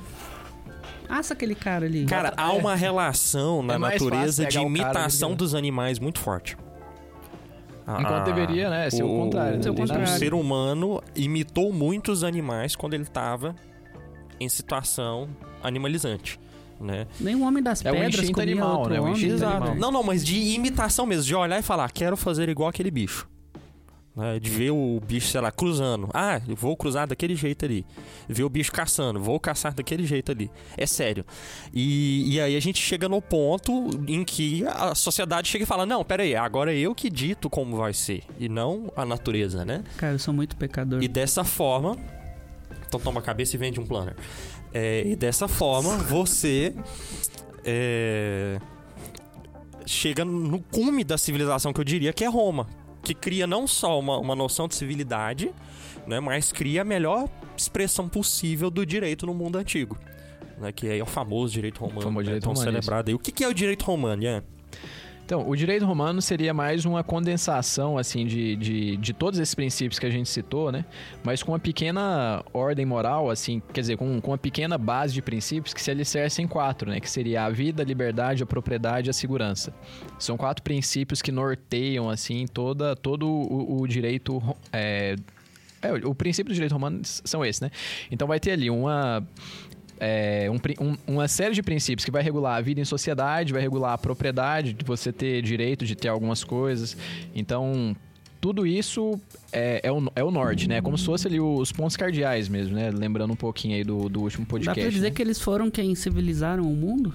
Assa 1.07 1.33
aquele 1.33 1.55
cara 1.55 1.85
ali. 1.85 2.05
Cara, 2.05 2.33
há 2.37 2.51
uma 2.53 2.75
relação 2.75 3.63
na 3.63 3.75
É 3.75 3.77
natureza 3.77 4.45
de 4.45 4.59
o 4.59 4.63
imitação 4.63 5.31
né? 5.31 5.35
dos 5.35 5.55
animais 5.55 5.97
muito 5.99 6.19
forte. 6.19 6.55
Enquanto 7.87 8.25
deveria, 8.25 8.69
né, 8.69 8.87
ser 8.91 9.01
o 9.01 9.07
contrário, 9.07 9.57
né? 9.57 9.67
O 9.67 9.73
O, 9.73 9.75
contrário. 9.75 10.07
ser 10.07 10.33
humano 10.35 11.01
imitou 11.15 11.73
muito 11.73 12.11
os 12.11 12.23
animais 12.23 12.75
quando 12.75 12.93
ele 12.93 13.01
estava 13.01 13.55
em 14.39 14.49
situação 14.49 15.29
animalizante, 15.61 16.39
né? 16.79 17.07
Nem 17.19 17.35
o 17.35 17.41
homem 17.43 17.61
das 17.61 17.83
É 17.83 17.91
pedras 17.91 18.29
comia 18.29 18.43
animal, 18.43 18.77
outro 18.79 18.93
né? 18.93 18.99
O 18.99 19.03
homem. 19.03 19.25
Exato. 19.25 19.55
animal. 19.55 19.75
Não, 19.75 19.91
não, 19.91 20.03
mas 20.03 20.23
de 20.25 20.37
imitação 20.37 21.05
mesmo, 21.05 21.23
de 21.23 21.35
olhar 21.35 21.59
e 21.59 21.63
falar, 21.63 21.91
quero 21.91 22.15
fazer 22.15 22.49
igual 22.49 22.69
aquele 22.69 22.91
bicho. 22.91 23.27
Né, 24.15 24.37
De 24.39 24.49
ver 24.49 24.71
o 24.71 24.99
bicho, 25.05 25.27
sei 25.27 25.39
lá, 25.39 25.49
cruzando. 25.51 26.09
Ah, 26.13 26.41
eu 26.45 26.55
vou 26.55 26.75
cruzar 26.75 27.07
daquele 27.07 27.35
jeito 27.35 27.63
ali. 27.63 27.85
Ver 28.27 28.43
o 28.43 28.49
bicho 28.49 28.71
caçando, 28.71 29.19
vou 29.19 29.39
caçar 29.39 29.73
daquele 29.73 30.05
jeito 30.05 30.31
ali. 30.31 30.51
É 30.75 30.85
sério. 30.85 31.23
E, 31.73 32.33
e 32.35 32.41
aí 32.41 32.55
a 32.55 32.59
gente 32.59 32.81
chega 32.81 33.07
no 33.07 33.21
ponto 33.21 33.89
em 34.07 34.25
que 34.25 34.65
a 34.67 34.93
sociedade 34.93 35.47
chega 35.47 35.63
e 35.63 35.67
fala: 35.67 35.85
Não, 35.85 36.03
pera 36.03 36.23
aí, 36.23 36.35
agora 36.35 36.73
é 36.73 36.77
eu 36.77 36.93
que 36.93 37.09
dito 37.09 37.49
como 37.49 37.77
vai 37.77 37.93
ser. 37.93 38.23
E 38.37 38.49
não 38.49 38.91
a 38.95 39.05
natureza, 39.05 39.63
né? 39.63 39.83
Cara, 39.95 40.13
eu 40.15 40.19
sou 40.19 40.33
muito 40.33 40.57
pecador. 40.57 41.01
E 41.01 41.07
dessa 41.07 41.43
forma. 41.45 41.95
Então 42.89 42.99
toma 42.99 43.19
a 43.19 43.23
cabeça 43.23 43.55
e 43.55 43.59
vende 43.59 43.79
um 43.79 43.85
planner. 43.85 44.15
É, 44.73 45.03
e 45.05 45.15
dessa 45.15 45.47
forma, 45.47 45.95
você. 45.97 46.75
é, 47.63 48.59
chega 49.85 50.25
no 50.25 50.59
cume 50.59 51.03
da 51.03 51.17
civilização 51.17 51.71
que 51.71 51.79
eu 51.79 51.83
diria 51.83 52.11
que 52.11 52.23
é 52.23 52.27
Roma. 52.27 52.67
Que 53.01 53.13
cria 53.13 53.47
não 53.47 53.65
só 53.65 53.97
uma, 53.99 54.17
uma 54.17 54.35
noção 54.35 54.67
de 54.67 54.75
civilidade, 54.75 55.51
né, 56.05 56.19
mas 56.19 56.51
cria 56.51 56.81
a 56.81 56.85
melhor 56.85 57.29
expressão 57.55 58.09
possível 58.09 58.69
do 58.69 58.85
direito 58.85 59.25
no 59.25 59.33
mundo 59.33 59.57
antigo. 59.57 59.97
Né, 60.59 60.71
que 60.71 60.87
é 60.87 61.01
o 61.01 61.05
famoso 61.05 61.53
direito 61.53 61.79
romano. 61.79 62.01
famoso 62.01 62.19
né, 62.19 62.25
direito 62.25 62.43
tão 62.43 62.53
romano, 62.53 62.71
celebrado 62.71 63.09
aí. 63.09 63.15
O 63.15 63.19
que, 63.19 63.31
que 63.31 63.43
é 63.43 63.47
o 63.47 63.53
direito 63.53 63.83
romano, 63.83 64.21
Ian? 64.23 64.43
Então, 65.29 65.47
o 65.47 65.55
direito 65.55 65.85
romano 65.85 66.23
seria 66.23 66.55
mais 66.55 66.85
uma 66.85 67.03
condensação, 67.03 67.99
assim, 67.99 68.25
de, 68.25 68.55
de, 68.55 68.97
de 68.97 69.13
todos 69.13 69.39
esses 69.39 69.53
princípios 69.53 69.99
que 69.99 70.07
a 70.07 70.09
gente 70.09 70.27
citou, 70.27 70.71
né? 70.71 70.83
Mas 71.23 71.43
com 71.43 71.51
uma 71.51 71.59
pequena 71.59 72.43
ordem 72.51 72.83
moral, 72.83 73.29
assim, 73.29 73.61
quer 73.71 73.81
dizer, 73.81 73.95
com, 73.95 74.19
com 74.19 74.31
uma 74.31 74.39
pequena 74.39 74.75
base 74.75 75.13
de 75.13 75.21
princípios 75.21 75.71
que 75.71 75.83
se 75.83 75.91
alicercem 75.91 76.45
em 76.45 76.47
quatro, 76.47 76.89
né? 76.89 76.99
Que 76.99 77.07
seria 77.07 77.45
a 77.45 77.49
vida, 77.51 77.83
a 77.83 77.85
liberdade, 77.85 78.41
a 78.41 78.45
propriedade 78.47 79.07
e 79.07 79.11
a 79.11 79.13
segurança. 79.13 79.71
São 80.17 80.35
quatro 80.35 80.63
princípios 80.63 81.21
que 81.21 81.31
norteiam, 81.31 82.09
assim, 82.09 82.47
toda, 82.47 82.95
todo 82.95 83.27
o, 83.29 83.81
o 83.81 83.87
direito... 83.87 84.41
É, 84.73 85.15
é, 85.79 85.93
o 86.05 86.13
princípio 86.13 86.51
do 86.51 86.53
direito 86.53 86.73
romano 86.73 87.01
são 87.03 87.45
esses, 87.45 87.61
né? 87.61 87.71
Então 88.11 88.27
vai 88.27 88.39
ter 88.39 88.51
ali 88.51 88.69
uma 88.69 89.23
é, 89.99 90.49
um 90.49 90.55
um- 90.85 90.97
uma 91.07 91.27
série 91.27 91.53
de 91.53 91.61
princípios 91.61 92.05
que 92.05 92.11
vai 92.11 92.23
regular 92.23 92.55
a 92.57 92.61
vida 92.61 92.79
em 92.79 92.85
sociedade, 92.85 93.51
vai 93.53 93.61
regular 93.61 93.93
a 93.93 93.97
propriedade, 93.97 94.73
de 94.73 94.85
você 94.85 95.11
ter 95.11 95.41
direito 95.41 95.85
de 95.85 95.95
ter 95.95 96.07
algumas 96.07 96.43
coisas. 96.43 96.95
Então, 97.35 97.95
tudo 98.41 98.65
isso 98.65 99.19
é, 99.51 99.81
é 99.83 99.91
o, 99.91 100.09
é 100.15 100.23
o 100.23 100.31
norte, 100.31 100.67
né? 100.69 100.81
Como 100.81 100.97
se 100.97 101.05
fosse 101.05 101.27
ali 101.27 101.39
os 101.41 101.71
pontos 101.73 101.97
cardeais 101.97 102.47
mesmo, 102.47 102.73
né? 102.75 102.89
Lembrando 102.89 103.33
um 103.33 103.35
pouquinho 103.35 103.75
aí 103.75 103.83
do, 103.83 104.07
do 104.07 104.21
último 104.21 104.45
Dá 104.45 104.49
podcast. 104.51 104.79
pra 104.81 104.89
dizer 104.89 105.09
né? 105.09 105.15
que 105.15 105.21
eles 105.21 105.39
foram 105.41 105.69
quem 105.69 105.93
civilizaram 105.95 106.63
o 106.63 106.75
mundo? 106.75 107.13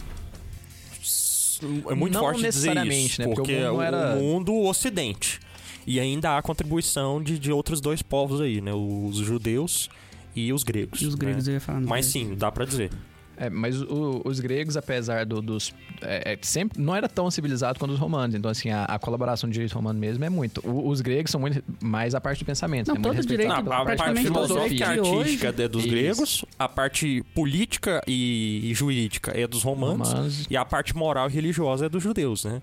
É 1.88 1.94
muito 1.94 2.12
Não 2.14 2.20
forte 2.20 2.36
dizer 2.36 2.46
necessariamente, 2.48 3.06
isso, 3.12 3.20
né? 3.22 3.26
Porque 3.28 3.40
porque, 3.40 3.54
o 3.64 3.68
mundo 3.70 3.78
o 3.78 3.82
era- 3.82 4.16
mundo 4.16 4.52
o 4.52 4.68
ocidente. 4.68 5.40
E 5.86 6.00
ainda 6.00 6.36
há 6.36 6.42
contribuição 6.42 7.22
de, 7.22 7.38
de 7.38 7.52
outros 7.52 7.80
dois 7.80 8.02
povos 8.02 8.40
aí, 8.40 8.60
né? 8.60 8.72
Os 8.74 9.16
judeus 9.16 9.88
e 10.34 10.52
os 10.52 10.62
gregos. 10.64 11.00
E 11.00 11.06
os 11.06 11.14
né? 11.14 11.18
gregos 11.20 11.46
eu 11.48 11.54
ia 11.54 11.60
falar. 11.60 11.80
Mas 11.80 12.06
sim, 12.06 12.34
dá 12.34 12.50
pra 12.52 12.64
dizer. 12.64 12.90
É, 13.36 13.50
mas 13.50 13.82
o- 13.82 14.22
os 14.24 14.38
gregos, 14.38 14.76
apesar 14.76 15.26
do- 15.26 15.42
dos. 15.42 15.74
é, 16.02 16.34
é, 16.34 16.38
sempre 16.40 16.80
não 16.80 16.94
era 16.94 17.08
tão 17.08 17.28
civilizado 17.32 17.80
quanto 17.80 17.90
os 17.90 17.98
romanos. 17.98 18.32
Então, 18.36 18.48
assim, 18.48 18.70
a, 18.70 18.84
a 18.84 18.96
colaboração 18.96 19.50
do 19.50 19.52
direito 19.52 19.72
romano 19.72 19.98
mesmo 19.98 20.24
é 20.24 20.30
muito. 20.30 20.60
O- 20.64 20.88
os 20.88 21.00
gregos 21.00 21.32
são 21.32 21.40
muito 21.40 21.60
mais 21.82 22.14
a 22.14 22.20
parte 22.20 22.44
do 22.44 22.46
pensamento. 22.46 22.86
Não, 22.86 22.94
né? 22.94 23.00
Muito 23.00 23.16
todo 23.16 23.26
direito- 23.26 23.48
Não, 23.48 23.72
a, 23.72 23.78
a 23.92 23.96
parte 23.96 24.20
filosófica 24.22 24.72
e 24.72 24.76
direito 24.76 25.02
de 25.02 25.08
artística 25.18 25.48
é 25.64 25.68
dos 25.68 25.82
Isso. 25.84 25.90
gregos, 25.92 26.44
a 26.56 26.68
parte 26.68 27.24
política 27.34 28.00
e, 28.06 28.70
e 28.70 28.72
jurídica 28.74 29.32
é 29.34 29.48
dos 29.48 29.64
romanos, 29.64 30.10
romanos. 30.12 30.46
e 30.48 30.56
a 30.56 30.64
parte 30.64 30.96
moral 30.96 31.28
e 31.28 31.32
religiosa 31.32 31.86
é 31.86 31.88
dos 31.88 32.04
judeus, 32.04 32.44
né? 32.44 32.62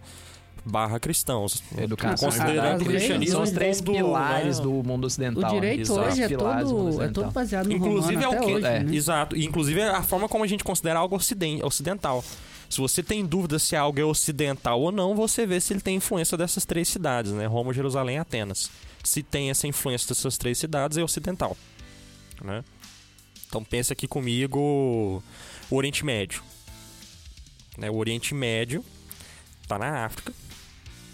Barra 0.64 1.00
cristãos. 1.00 1.64
Educação, 1.76 2.30
Considerando 2.30 2.84
o 2.84 2.86
cristianismo 2.86 3.34
São 3.34 3.42
os 3.44 3.50
três 3.52 3.82
como, 3.82 3.94
pilares 3.98 4.58
né? 4.60 4.64
do 4.64 4.72
mundo 4.84 5.06
O 5.06 5.08
ocidental. 5.08 5.52
direito 5.54 5.82
Exato. 5.82 6.00
hoje 6.02 6.22
é 6.22 6.30
mundo 6.30 6.38
todo, 6.38 7.02
é 7.04 7.08
todo 7.10 7.32
baseado 7.32 7.68
no 7.68 7.74
Inclusive 7.74 8.14
é 8.24 8.26
romano 8.28 8.32
o 8.32 8.38
até 8.38 8.46
que. 8.46 8.54
hoje, 8.54 8.66
é, 8.68 8.84
né? 8.84 8.96
Exato. 8.96 9.36
E, 9.36 9.46
Inclusive 9.46 9.80
é 9.80 9.90
a 9.90 10.04
forma 10.04 10.30
como 10.30 10.44
a 10.44 10.48
gente 10.48 10.64
considera 10.64 11.00
algo 11.00 11.16
ociden- 11.16 11.64
ocidental. 11.64 12.24
Se 12.70 12.80
você 12.80 13.02
tem 13.02 13.26
dúvida 13.26 13.58
se 13.60 13.76
algo 13.76 14.00
é 14.00 14.06
ocidental 14.06 14.80
ou 14.80 14.92
não, 14.92 15.16
você 15.16 15.46
vê 15.48 15.60
se 15.60 15.74
ele 15.74 15.82
tem 15.82 15.96
influência 15.98 16.38
dessas 16.38 16.64
três 16.64 16.88
cidades, 16.88 17.32
né? 17.32 17.46
Roma, 17.48 17.74
Jerusalém 17.74 18.16
e 18.18 18.20
Atenas. 18.20 18.70
Se 19.04 19.24
tem 19.24 19.50
essa 19.50 19.68
influência 19.68 20.08
dessas 20.10 20.38
três 20.38 20.58
cidades, 20.60 20.96
é 20.98 21.04
ocidental. 21.04 21.58
Né? 22.44 22.64
Então 23.50 23.64
pensa 23.64 23.94
aqui 23.94 24.08
comigo 24.08 24.60
o 25.70 25.76
Oriente 25.76 26.06
Médio. 26.06 26.42
Né? 27.78 27.90
O 27.90 27.96
Oriente 27.96 28.34
Médio 28.34 28.86
está 29.64 29.78
na 29.78 30.06
África, 30.06 30.32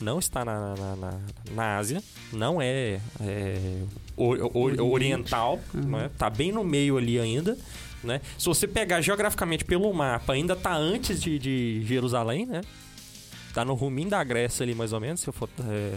não 0.02 0.20
está 0.20 0.44
na, 0.46 0.76
na, 0.76 0.96
na- 0.96 1.20
na 1.52 1.78
Ásia, 1.78 2.02
não 2.32 2.62
é, 2.62 3.00
é, 3.22 3.82
o- 4.16 4.24
o- 4.36 4.58
Oriente. 4.62 4.82
oriental, 4.82 5.60
Uhum. 5.74 5.82
né? 5.98 6.12
tá 6.18 6.30
bem 6.30 6.52
no 6.52 6.64
meio 6.64 6.98
ali 6.98 7.20
ainda. 7.20 7.58
Né? 8.04 8.22
Se 8.38 8.46
você 8.46 8.68
pegar 8.68 9.02
geograficamente 9.02 9.66
pelo 9.66 9.92
mapa, 9.94 10.34
ainda 10.34 10.56
tá 10.56 10.76
antes 10.76 11.20
de, 11.22 11.40
de 11.40 11.84
Jerusalém, 11.86 12.46
né? 12.46 12.62
Tá 13.54 13.66
no 13.66 13.74
ruminho 13.74 14.10
da 14.10 14.24
Grécia 14.24 14.64
ali, 14.64 14.76
mais 14.76 14.94
ou 14.94 15.00
menos, 15.00 15.20
se 15.22 15.28
eu 15.28 15.34
for 15.34 15.50
é, 15.68 15.96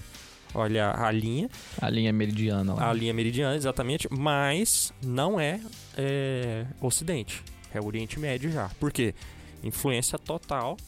olhar 0.54 0.98
a 0.98 1.10
linha. 1.12 1.50
A 1.80 1.90
linha 1.90 2.10
meridiana 2.10 2.72
lá. 2.74 2.88
A 2.88 2.92
linha 2.94 3.12
meridiana, 3.12 3.54
exatamente. 3.54 4.08
Mas 4.10 4.92
não 5.04 5.38
é, 5.38 5.60
é 5.96 6.64
Ocidente. 6.80 7.42
É 7.72 7.80
Oriente 7.80 8.18
Médio 8.18 8.50
já. 8.50 8.70
Por 8.80 8.90
quê? 8.90 9.14
Influência 9.62 10.18
total 10.18 10.78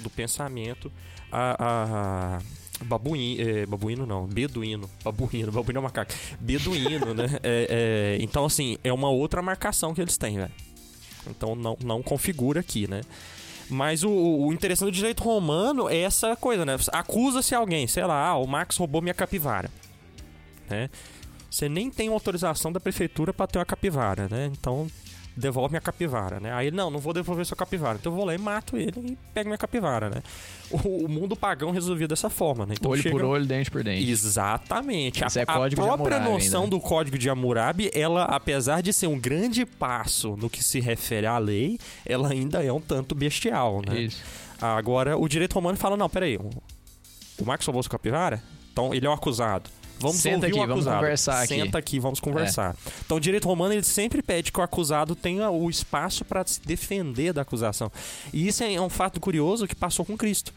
do 0.00 0.08
pensamento. 0.08 0.90
A, 1.34 2.38
a- 2.38 2.84
babuí- 2.84 3.40
é, 3.40 3.66
babuíno 3.66 4.06
não, 4.06 4.26
beduíno. 4.26 4.88
Babuíno, 5.02 5.50
babuíno 5.50 5.80
é 5.80 5.82
macaco. 5.82 6.12
Beduíno, 6.40 7.12
né? 7.14 7.26
É, 7.42 8.16
é, 8.18 8.22
então, 8.22 8.44
assim, 8.44 8.78
é 8.84 8.92
uma 8.92 9.08
outra 9.10 9.42
marcação 9.42 9.92
que 9.92 10.00
eles 10.00 10.16
têm, 10.16 10.36
velho. 10.36 10.52
Então 11.28 11.54
não, 11.54 11.76
não 11.82 12.02
configura 12.02 12.60
aqui, 12.60 12.88
né? 12.88 13.00
Mas 13.68 14.04
o, 14.04 14.10
o 14.10 14.52
interessante 14.52 14.90
do 14.90 14.92
direito 14.92 15.22
romano 15.22 15.88
é 15.88 15.98
essa 15.98 16.36
coisa, 16.36 16.64
né? 16.66 16.76
Acusa-se 16.92 17.54
alguém, 17.54 17.86
sei 17.86 18.04
lá, 18.04 18.28
ah, 18.28 18.36
o 18.36 18.46
Max 18.46 18.76
roubou 18.76 19.00
minha 19.00 19.14
capivara. 19.14 19.70
Né? 20.68 20.90
Você 21.50 21.68
nem 21.68 21.90
tem 21.90 22.08
autorização 22.08 22.70
da 22.72 22.78
prefeitura 22.78 23.32
para 23.32 23.46
ter 23.46 23.58
uma 23.58 23.64
capivara, 23.64 24.28
né? 24.30 24.50
Então 24.52 24.86
devolve 25.36 25.72
minha 25.72 25.80
capivara, 25.80 26.38
né? 26.38 26.52
Aí 26.52 26.68
ele, 26.68 26.76
não, 26.76 26.90
não 26.90 26.98
vou 26.98 27.12
devolver 27.12 27.44
sua 27.44 27.56
capivara. 27.56 27.98
Então 28.00 28.12
eu 28.12 28.16
vou 28.16 28.24
lá 28.24 28.34
e 28.34 28.38
mato 28.38 28.76
ele 28.76 28.92
e 28.96 29.18
pego 29.32 29.48
minha 29.48 29.58
capivara, 29.58 30.08
né? 30.08 30.22
O, 30.70 31.04
o 31.04 31.08
mundo 31.08 31.34
pagão 31.34 31.70
resolvia 31.70 32.06
dessa 32.06 32.30
forma, 32.30 32.64
né? 32.66 32.74
Então 32.78 32.90
olho 32.90 33.02
chega- 33.02 33.16
por 33.16 33.24
olho, 33.24 33.44
dente 33.44 33.70
por 33.70 33.82
dente. 33.82 34.08
Exatamente. 34.10 35.24
Isso 35.24 35.38
a, 35.38 35.42
é 35.42 35.46
código 35.46 35.82
a 35.82 35.86
própria 35.86 36.20
noção 36.20 36.64
ainda. 36.64 36.76
do 36.76 36.80
código 36.80 37.18
de 37.18 37.28
Hammurabi, 37.28 37.90
ela, 37.92 38.24
apesar 38.24 38.80
de 38.80 38.92
ser 38.92 39.06
um 39.06 39.18
grande 39.18 39.66
passo 39.66 40.36
no 40.36 40.48
que 40.48 40.62
se 40.62 40.80
refere 40.80 41.26
à 41.26 41.38
lei, 41.38 41.78
ela 42.06 42.30
ainda 42.30 42.62
é 42.64 42.72
um 42.72 42.80
tanto 42.80 43.14
bestial, 43.14 43.82
né? 43.86 44.02
Isso. 44.02 44.22
Agora, 44.60 45.16
o 45.16 45.28
direito 45.28 45.54
romano 45.54 45.76
fala, 45.76 45.96
não, 45.96 46.08
peraí, 46.08 46.36
o, 46.36 46.50
Max 47.44 47.66
roubou 47.66 47.82
sua 47.82 47.90
capivara? 47.90 48.42
Então, 48.72 48.94
ele 48.94 49.06
é 49.06 49.10
o 49.10 49.12
acusado. 49.12 49.68
Vamos 49.98 50.16
Senta 50.18 50.36
ouvir 50.36 50.46
aqui, 50.48 50.54
o 50.56 50.60
vamos 50.60 50.72
acusado. 50.72 50.96
conversar 51.00 51.38
aqui. 51.42 51.54
Senta 51.54 51.78
aqui, 51.78 51.98
vamos 51.98 52.20
conversar. 52.20 52.76
Então, 53.04 53.16
o 53.16 53.20
direito 53.20 53.46
romano, 53.48 53.72
ele 53.72 53.82
sempre 53.82 54.22
pede 54.22 54.52
que 54.52 54.58
o 54.60 54.62
acusado 54.62 55.14
tenha 55.14 55.50
o 55.50 55.70
espaço 55.70 56.24
para 56.24 56.44
se 56.46 56.60
defender 56.60 57.32
da 57.32 57.42
acusação. 57.42 57.90
E 58.32 58.46
isso 58.46 58.62
é 58.64 58.80
um 58.80 58.88
fato 58.90 59.20
curioso 59.20 59.66
que 59.66 59.74
passou 59.74 60.04
com 60.04 60.16
Cristo. 60.16 60.52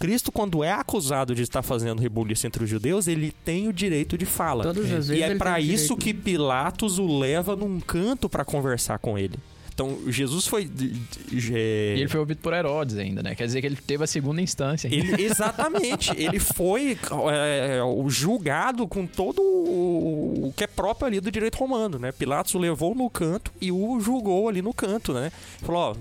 Cristo, 0.00 0.32
quando 0.32 0.64
é 0.64 0.72
acusado 0.72 1.32
de 1.32 1.42
estar 1.42 1.62
fazendo 1.62 2.00
rebuliço 2.00 2.44
entre 2.44 2.64
os 2.64 2.68
judeus, 2.70 3.06
ele 3.06 3.32
tem 3.44 3.68
o 3.68 3.72
direito 3.72 4.18
de 4.18 4.26
fala. 4.26 4.64
Todas 4.64 4.84
as 4.86 5.06
vezes 5.06 5.10
E 5.10 5.22
é 5.22 5.36
para 5.36 5.60
isso 5.60 5.94
direito. 5.94 5.96
que 5.98 6.12
Pilatos 6.14 6.98
o 6.98 7.18
leva 7.20 7.54
num 7.54 7.78
canto 7.78 8.28
para 8.28 8.44
conversar 8.44 8.98
com 8.98 9.16
ele. 9.16 9.38
Então, 9.74 9.98
Jesus 10.06 10.46
foi... 10.46 10.64
é, 10.64 11.94
E 11.96 12.00
ele 12.00 12.08
foi 12.08 12.20
ouvido 12.20 12.38
por 12.38 12.52
Herodes 12.52 12.96
ainda, 12.98 13.22
né? 13.22 13.34
Quer 13.34 13.46
dizer 13.46 13.60
que 13.60 13.66
ele 13.66 13.76
teve 13.76 14.04
a 14.04 14.06
segunda 14.06 14.40
instância. 14.42 14.86
ele- 14.88 15.20
exatamente. 15.24 16.10
ele 16.16 16.38
foi 16.38 16.98
é, 17.32 17.82
o 17.82 18.08
julgado 18.10 18.86
com 18.86 19.06
todo 19.06 19.40
o, 19.40 20.48
o 20.48 20.52
que 20.56 20.64
é 20.64 20.66
próprio 20.66 21.06
ali 21.06 21.20
do 21.20 21.30
direito 21.30 21.56
romano, 21.56 21.98
né? 21.98 22.12
Pilatos 22.12 22.54
o 22.54 22.58
levou 22.58 22.94
no 22.94 23.08
canto 23.08 23.50
e 23.60 23.72
o 23.72 23.98
julgou 24.00 24.48
ali 24.48 24.60
no 24.60 24.74
canto, 24.74 25.12
né? 25.14 25.32
Falou, 25.62 25.80
ó, 25.92 25.96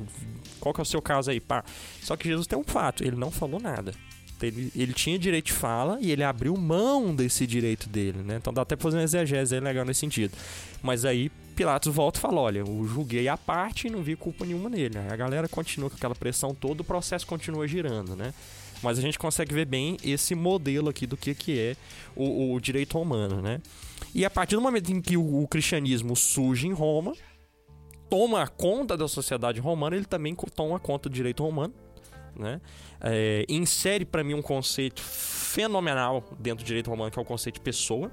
qual 0.59 0.73
que 0.73 0.81
é 0.81 0.83
o 0.83 0.85
seu 0.85 1.01
caso 1.01 1.31
aí, 1.31 1.39
pá? 1.39 1.63
Só 2.01 2.15
que 2.17 2.27
Jesus 2.27 2.45
tem 2.47 2.59
um 2.59 2.63
fato, 2.63 3.03
ele 3.03 3.15
não 3.15 3.31
falou 3.31 3.59
nada. 3.59 3.93
Ele, 4.47 4.71
ele 4.75 4.93
tinha 4.93 5.17
direito 5.17 5.47
de 5.47 5.53
fala 5.53 5.97
e 6.01 6.11
ele 6.11 6.23
abriu 6.23 6.55
mão 6.57 7.15
desse 7.15 7.45
direito 7.45 7.87
dele, 7.87 8.19
né? 8.23 8.37
Então 8.37 8.53
dá 8.53 8.61
até 8.61 8.75
pra 8.75 8.83
fazer 8.83 8.97
uma 8.97 9.03
exegese 9.03 9.55
aí 9.55 9.61
legal 9.61 9.85
nesse 9.85 9.99
sentido. 9.99 10.33
Mas 10.81 11.05
aí 11.05 11.31
Pilatos 11.55 11.93
volta 11.93 12.17
e 12.17 12.21
fala: 12.21 12.41
olha, 12.41 12.59
eu 12.59 12.87
julguei 12.87 13.27
a 13.27 13.37
parte 13.37 13.87
e 13.87 13.89
não 13.89 14.01
vi 14.01 14.15
culpa 14.15 14.45
nenhuma 14.45 14.69
nele. 14.69 14.97
A 14.97 15.15
galera 15.15 15.47
continua 15.47 15.89
com 15.89 15.95
aquela 15.95 16.15
pressão 16.15 16.55
toda, 16.55 16.81
o 16.81 16.85
processo 16.85 17.27
continua 17.27 17.67
girando, 17.67 18.15
né? 18.15 18.33
Mas 18.81 18.97
a 18.97 19.01
gente 19.01 19.19
consegue 19.19 19.53
ver 19.53 19.65
bem 19.65 19.97
esse 20.03 20.33
modelo 20.33 20.89
aqui 20.89 21.05
do 21.05 21.15
que, 21.15 21.35
que 21.35 21.59
é 21.59 21.75
o, 22.15 22.53
o 22.53 22.59
direito 22.59 22.97
romano, 22.97 23.41
né? 23.41 23.61
E 24.13 24.25
a 24.25 24.29
partir 24.29 24.55
do 24.55 24.61
momento 24.61 24.91
em 24.91 24.99
que 24.99 25.15
o, 25.15 25.43
o 25.43 25.47
cristianismo 25.47 26.15
surge 26.15 26.67
em 26.67 26.73
Roma, 26.73 27.13
toma 28.09 28.47
conta 28.47 28.97
da 28.97 29.07
sociedade 29.07 29.59
romana, 29.59 29.95
ele 29.95 30.05
também 30.05 30.35
toma 30.55 30.79
conta 30.79 31.07
do 31.07 31.15
direito 31.15 31.43
romano, 31.43 31.73
né? 32.37 32.59
É, 32.99 33.45
insere 33.49 34.05
para 34.05 34.23
mim 34.23 34.33
um 34.33 34.41
conceito 34.41 35.01
fenomenal 35.01 36.23
dentro 36.39 36.63
do 36.63 36.67
direito 36.67 36.89
romano, 36.89 37.11
que 37.11 37.19
é 37.19 37.21
o 37.21 37.25
conceito 37.25 37.55
de 37.55 37.61
pessoa. 37.61 38.11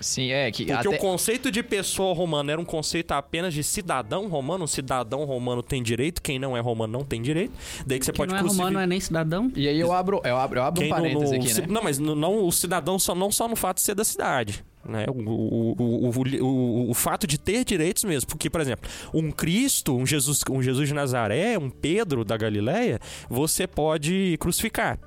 Sim, 0.00 0.30
é 0.30 0.48
que 0.52 0.64
Porque 0.64 0.88
até... 0.88 0.96
o 0.96 0.98
conceito 1.00 1.50
de 1.50 1.60
pessoa 1.60 2.14
romana 2.14 2.52
era 2.52 2.60
um 2.60 2.64
conceito 2.64 3.10
apenas 3.10 3.52
de 3.52 3.64
cidadão 3.64 4.28
romano. 4.28 4.62
Um 4.62 4.66
cidadão 4.68 5.24
romano 5.24 5.60
tem 5.60 5.82
direito, 5.82 6.22
quem 6.22 6.38
não 6.38 6.56
é 6.56 6.60
romano 6.60 6.92
não 6.92 7.04
tem 7.04 7.20
direito. 7.20 7.52
Daí 7.84 7.98
que 7.98 8.04
você 8.04 8.12
Quem 8.12 8.18
pode 8.18 8.30
não 8.30 8.38
é 8.38 8.40
crucificar. 8.40 8.66
romano, 8.66 8.74
não 8.74 8.80
é 8.80 8.86
nem 8.86 9.00
cidadão. 9.00 9.50
E 9.56 9.66
aí 9.66 9.80
eu 9.80 9.92
abro, 9.92 10.20
eu 10.24 10.36
abro, 10.36 10.60
eu 10.60 10.64
abro 10.64 10.80
um 10.80 10.84
Quem 10.84 10.90
no- 10.90 10.96
parênteses 10.96 11.30
no- 11.30 11.44
aqui, 11.44 11.60
né? 11.62 11.66
Não, 11.68 11.82
mas 11.82 11.98
no- 11.98 12.14
não 12.14 12.44
o 12.46 12.52
cidadão 12.52 12.96
só, 12.96 13.12
não 13.12 13.32
só 13.32 13.48
no 13.48 13.56
fato 13.56 13.78
de 13.78 13.82
ser 13.82 13.96
da 13.96 14.04
cidade. 14.04 14.64
Né? 14.88 15.04
O, 15.06 15.74
o, 15.76 16.10
o, 16.10 16.90
o, 16.90 16.94
fato 16.94 17.26
de 17.26 17.36
ter 17.36 17.62
direitos 17.62 18.04
mesmo. 18.04 18.26
Porque, 18.26 18.48
por 18.48 18.60
exemplo, 18.62 18.88
um 19.12 19.30
Cristo, 19.30 19.94
um 19.94 20.06
Jesus, 20.06 20.40
um 20.50 20.62
Jesus 20.62 20.88
de 20.88 20.94
Nazaré, 20.94 21.58
um 21.58 21.68
Pedro 21.68 22.24
da 22.24 22.38
Galileia, 22.38 22.98
você 23.28 23.66
pode 23.66 24.38
crucificar. 24.40 24.98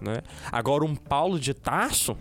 Né? 0.00 0.20
Agora, 0.50 0.84
um 0.84 0.96
Paulo 0.96 1.38
de 1.38 1.54
Tarso, 1.54 2.16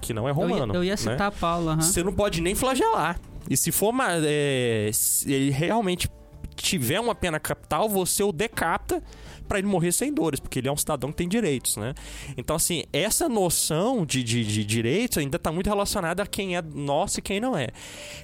que 0.00 0.14
não 0.14 0.26
é 0.26 0.30
Eu 0.30 0.34
romano. 0.34 0.72
ia, 0.72 0.78
eu 0.78 0.84
ia 0.84 0.92
né? 0.92 0.96
citar 0.96 1.30
Paulo, 1.30 1.68
aham. 1.68 1.82
Você 1.82 2.02
não 2.02 2.14
pode 2.14 2.40
nem 2.40 2.54
flagelar. 2.54 3.20
E 3.48 3.54
se 3.54 3.70
for 3.70 3.90
uma, 3.90 4.08
é, 4.24 4.88
se 4.94 5.30
ele 5.30 5.50
realmente 5.50 6.08
tiver 6.56 7.00
uma 7.00 7.14
pena 7.14 7.38
capital, 7.38 7.86
você 7.86 8.22
o 8.22 8.32
decapita 8.32 9.02
pra 9.50 9.58
ele 9.58 9.66
morrer 9.66 9.90
sem 9.90 10.14
dores, 10.14 10.38
porque 10.38 10.60
ele 10.60 10.68
é 10.68 10.72
um 10.72 10.76
cidadão 10.76 11.10
que 11.10 11.16
tem 11.16 11.28
direitos, 11.28 11.76
né? 11.76 11.92
Então, 12.36 12.54
assim, 12.54 12.84
essa 12.92 13.28
noção 13.28 14.06
de, 14.06 14.22
de, 14.22 14.44
de 14.44 14.64
direitos 14.64 15.18
ainda 15.18 15.40
tá 15.40 15.50
muito 15.50 15.66
relacionada 15.66 16.22
a 16.22 16.26
quem 16.26 16.56
é 16.56 16.62
nosso 16.62 17.18
e 17.18 17.22
quem 17.22 17.40
não 17.40 17.58
é. 17.58 17.66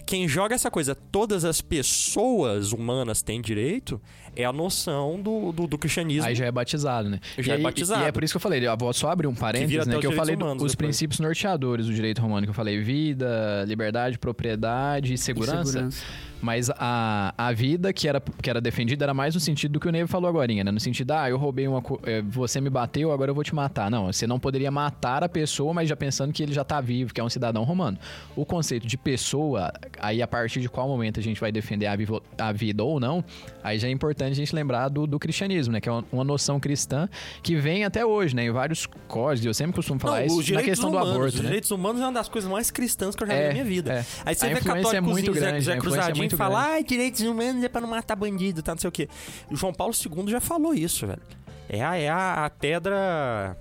Quem 0.07 0.29
joga 0.29 0.55
essa 0.55 0.71
coisa, 0.71 0.95
todas 0.95 1.45
as 1.45 1.61
pessoas 1.61 2.73
humanas 2.73 3.23
têm 3.23 3.41
direito, 3.41 4.01
é 4.37 4.45
a 4.45 4.53
noção 4.53 5.21
do, 5.21 5.51
do, 5.53 5.67
do 5.67 5.79
cristianismo. 5.79 6.29
Aí 6.29 6.35
já 6.35 6.45
é 6.47 6.53
batizado, 6.53 7.09
né? 7.09 7.19
Já 7.39 7.53
e 7.53 7.55
é 7.55 7.57
aí- 7.57 7.63
batizado. 7.63 8.03
E 8.03 8.07
é 8.07 8.13
por 8.13 8.23
isso 8.23 8.33
que 8.33 8.37
eu 8.37 8.41
falei, 8.41 8.67
eu 8.67 8.77
vou 8.77 8.93
só 8.93 9.11
abrir 9.11 9.27
um 9.27 9.35
parênteses, 9.35 9.79
até 9.81 9.91
né? 9.91 9.99
Que 10.01 10.07
eu 10.07 10.13
falei 10.13 10.37
do- 10.37 10.45
os 10.45 10.53
depois. 10.55 10.75
princípios 10.75 11.19
norteadores 11.21 11.87
do 11.87 11.95
direito 11.95 12.21
romano, 12.23 12.47
que 12.47 12.51
eu 12.51 12.55
falei 12.55 12.81
vida, 12.81 13.65
liberdade, 13.67 14.19
propriedade 14.19 15.15
e 15.15 15.19
segurança. 15.19 15.65
Segurança. 15.73 16.05
Mas 16.43 16.71
a, 16.77 17.33
a 17.37 17.51
vida 17.51 17.95
que 17.95 18.07
era, 18.07 18.21
que 18.21 18.51
era 18.51 18.61
defendida 18.61 19.07
era 19.07 19.15
mais 19.15 19.35
no 19.35 19.41
sentido 19.41 19.73
do 19.73 19.81
que 19.81 19.89
o 19.89 19.91
Neve 19.91 20.07
falou 20.07 20.29
agora, 20.29 20.53
né? 20.53 20.63
No 20.71 20.79
sentido, 20.79 21.13
ah, 21.13 21.29
eu 21.31 21.39
roubei 21.39 21.67
uma. 21.67 21.83
eh, 22.05 22.23
Você 22.29 22.61
me 22.61 22.69
bateu, 22.69 23.11
agora 23.11 23.31
eu 23.31 23.35
vou 23.35 23.43
te 23.43 23.55
matar. 23.55 23.91
Não, 23.91 24.13
você 24.13 24.27
não 24.27 24.39
poderia 24.39 24.71
matar 24.71 25.25
a 25.25 25.31
pessoa, 25.31 25.73
mas 25.73 25.89
já 25.89 25.97
pensando 25.97 26.35
que 26.35 26.43
ele 26.43 26.53
já 26.53 26.63
tá 26.63 26.79
vivo, 26.81 27.13
que 27.15 27.21
é 27.21 27.25
um 27.25 27.29
cidadão 27.31 27.65
romano. 27.65 27.99
O 28.37 28.45
conceito 28.45 28.87
de 28.87 28.99
pessoa, 28.99 29.73
aí 29.99 30.21
a 30.21 30.27
partir 30.29 30.61
de 30.61 30.69
qual 30.69 30.87
momento 30.87 31.19
a 31.19 31.23
gente 31.23 31.41
vai 31.41 31.51
defender 31.51 31.87
a, 31.87 31.97
vivo- 31.97 32.23
a 32.39 32.53
vida 32.53 32.85
ou 32.85 33.01
não, 33.01 33.25
aí 33.65 33.79
já 33.79 33.89
é 33.89 33.91
importante 33.91 34.26
a 34.33 34.35
gente 34.35 34.55
lembrar 34.55 34.89
do, 34.89 35.07
do 35.07 35.19
cristianismo, 35.19 35.73
né? 35.73 35.81
Que 35.81 35.89
é 35.89 35.93
uma, 35.93 36.05
uma 36.13 36.25
noção 36.25 36.59
cristã 36.61 37.09
que 37.43 37.57
vem 37.57 37.85
até 37.85 38.05
hoje, 38.05 38.35
né? 38.35 38.45
Em 38.45 38.51
vários 38.51 38.87
códigos. 39.09 39.47
Eu 39.47 39.55
sempre 39.55 39.75
costumo 39.75 39.99
falar 40.01 40.21
Não, 40.27 40.41
isso 40.41 40.53
na 40.55 40.63
questão 40.63 40.89
humanos, 40.91 41.09
do 41.09 41.15
aborto, 41.15 41.35
Os 41.35 41.41
né? 41.41 41.47
direitos 41.47 41.71
humanos 41.71 42.01
é 42.01 42.05
uma 42.05 42.13
das 42.13 42.29
coisas 42.29 42.51
mais 42.51 42.71
cristãs 42.71 43.15
que 43.15 43.23
eu 43.23 43.27
já 43.27 43.35
vi 43.35 43.41
É, 43.41 43.47
na 43.49 43.53
minha 43.53 43.65
vida. 43.65 43.93
é. 43.93 44.05
Aí 44.25 44.35
você 44.35 44.47
A 44.47 44.49
vê 44.49 44.55
influência 44.61 44.97
é 44.97 45.01
muito 45.01 45.33
Zé, 45.35 45.41
grande, 45.41 45.65
Zé 45.65 45.73
a 45.73 45.77
influência 45.77 45.77
é 45.77 45.81
Cruzadinho 46.03 46.17
muito 46.23 46.37
fala, 46.37 46.61
grande. 46.61 46.75
ai, 46.77 46.85
direitos 46.85 47.21
humanos 47.23 47.63
é 47.65 47.69
pra 47.69 47.81
não 47.81 47.89
matar 47.89 48.17
bandido, 48.17 48.63
tá, 48.63 48.73
não 48.73 48.79
sei 48.81 48.89
o 48.89 48.93
quê. 48.93 49.09
E 49.51 49.55
o 49.55 49.57
João 49.57 49.73
Paulo 49.73 49.93
II 49.95 50.29
já 50.31 50.41
falou 50.41 50.75
isso, 50.75 51.07
velho. 51.07 51.23
É 51.69 51.83
a, 51.85 51.97
é 51.97 52.09
a, 52.09 52.45
a 52.47 52.51
pedra... 52.51 53.57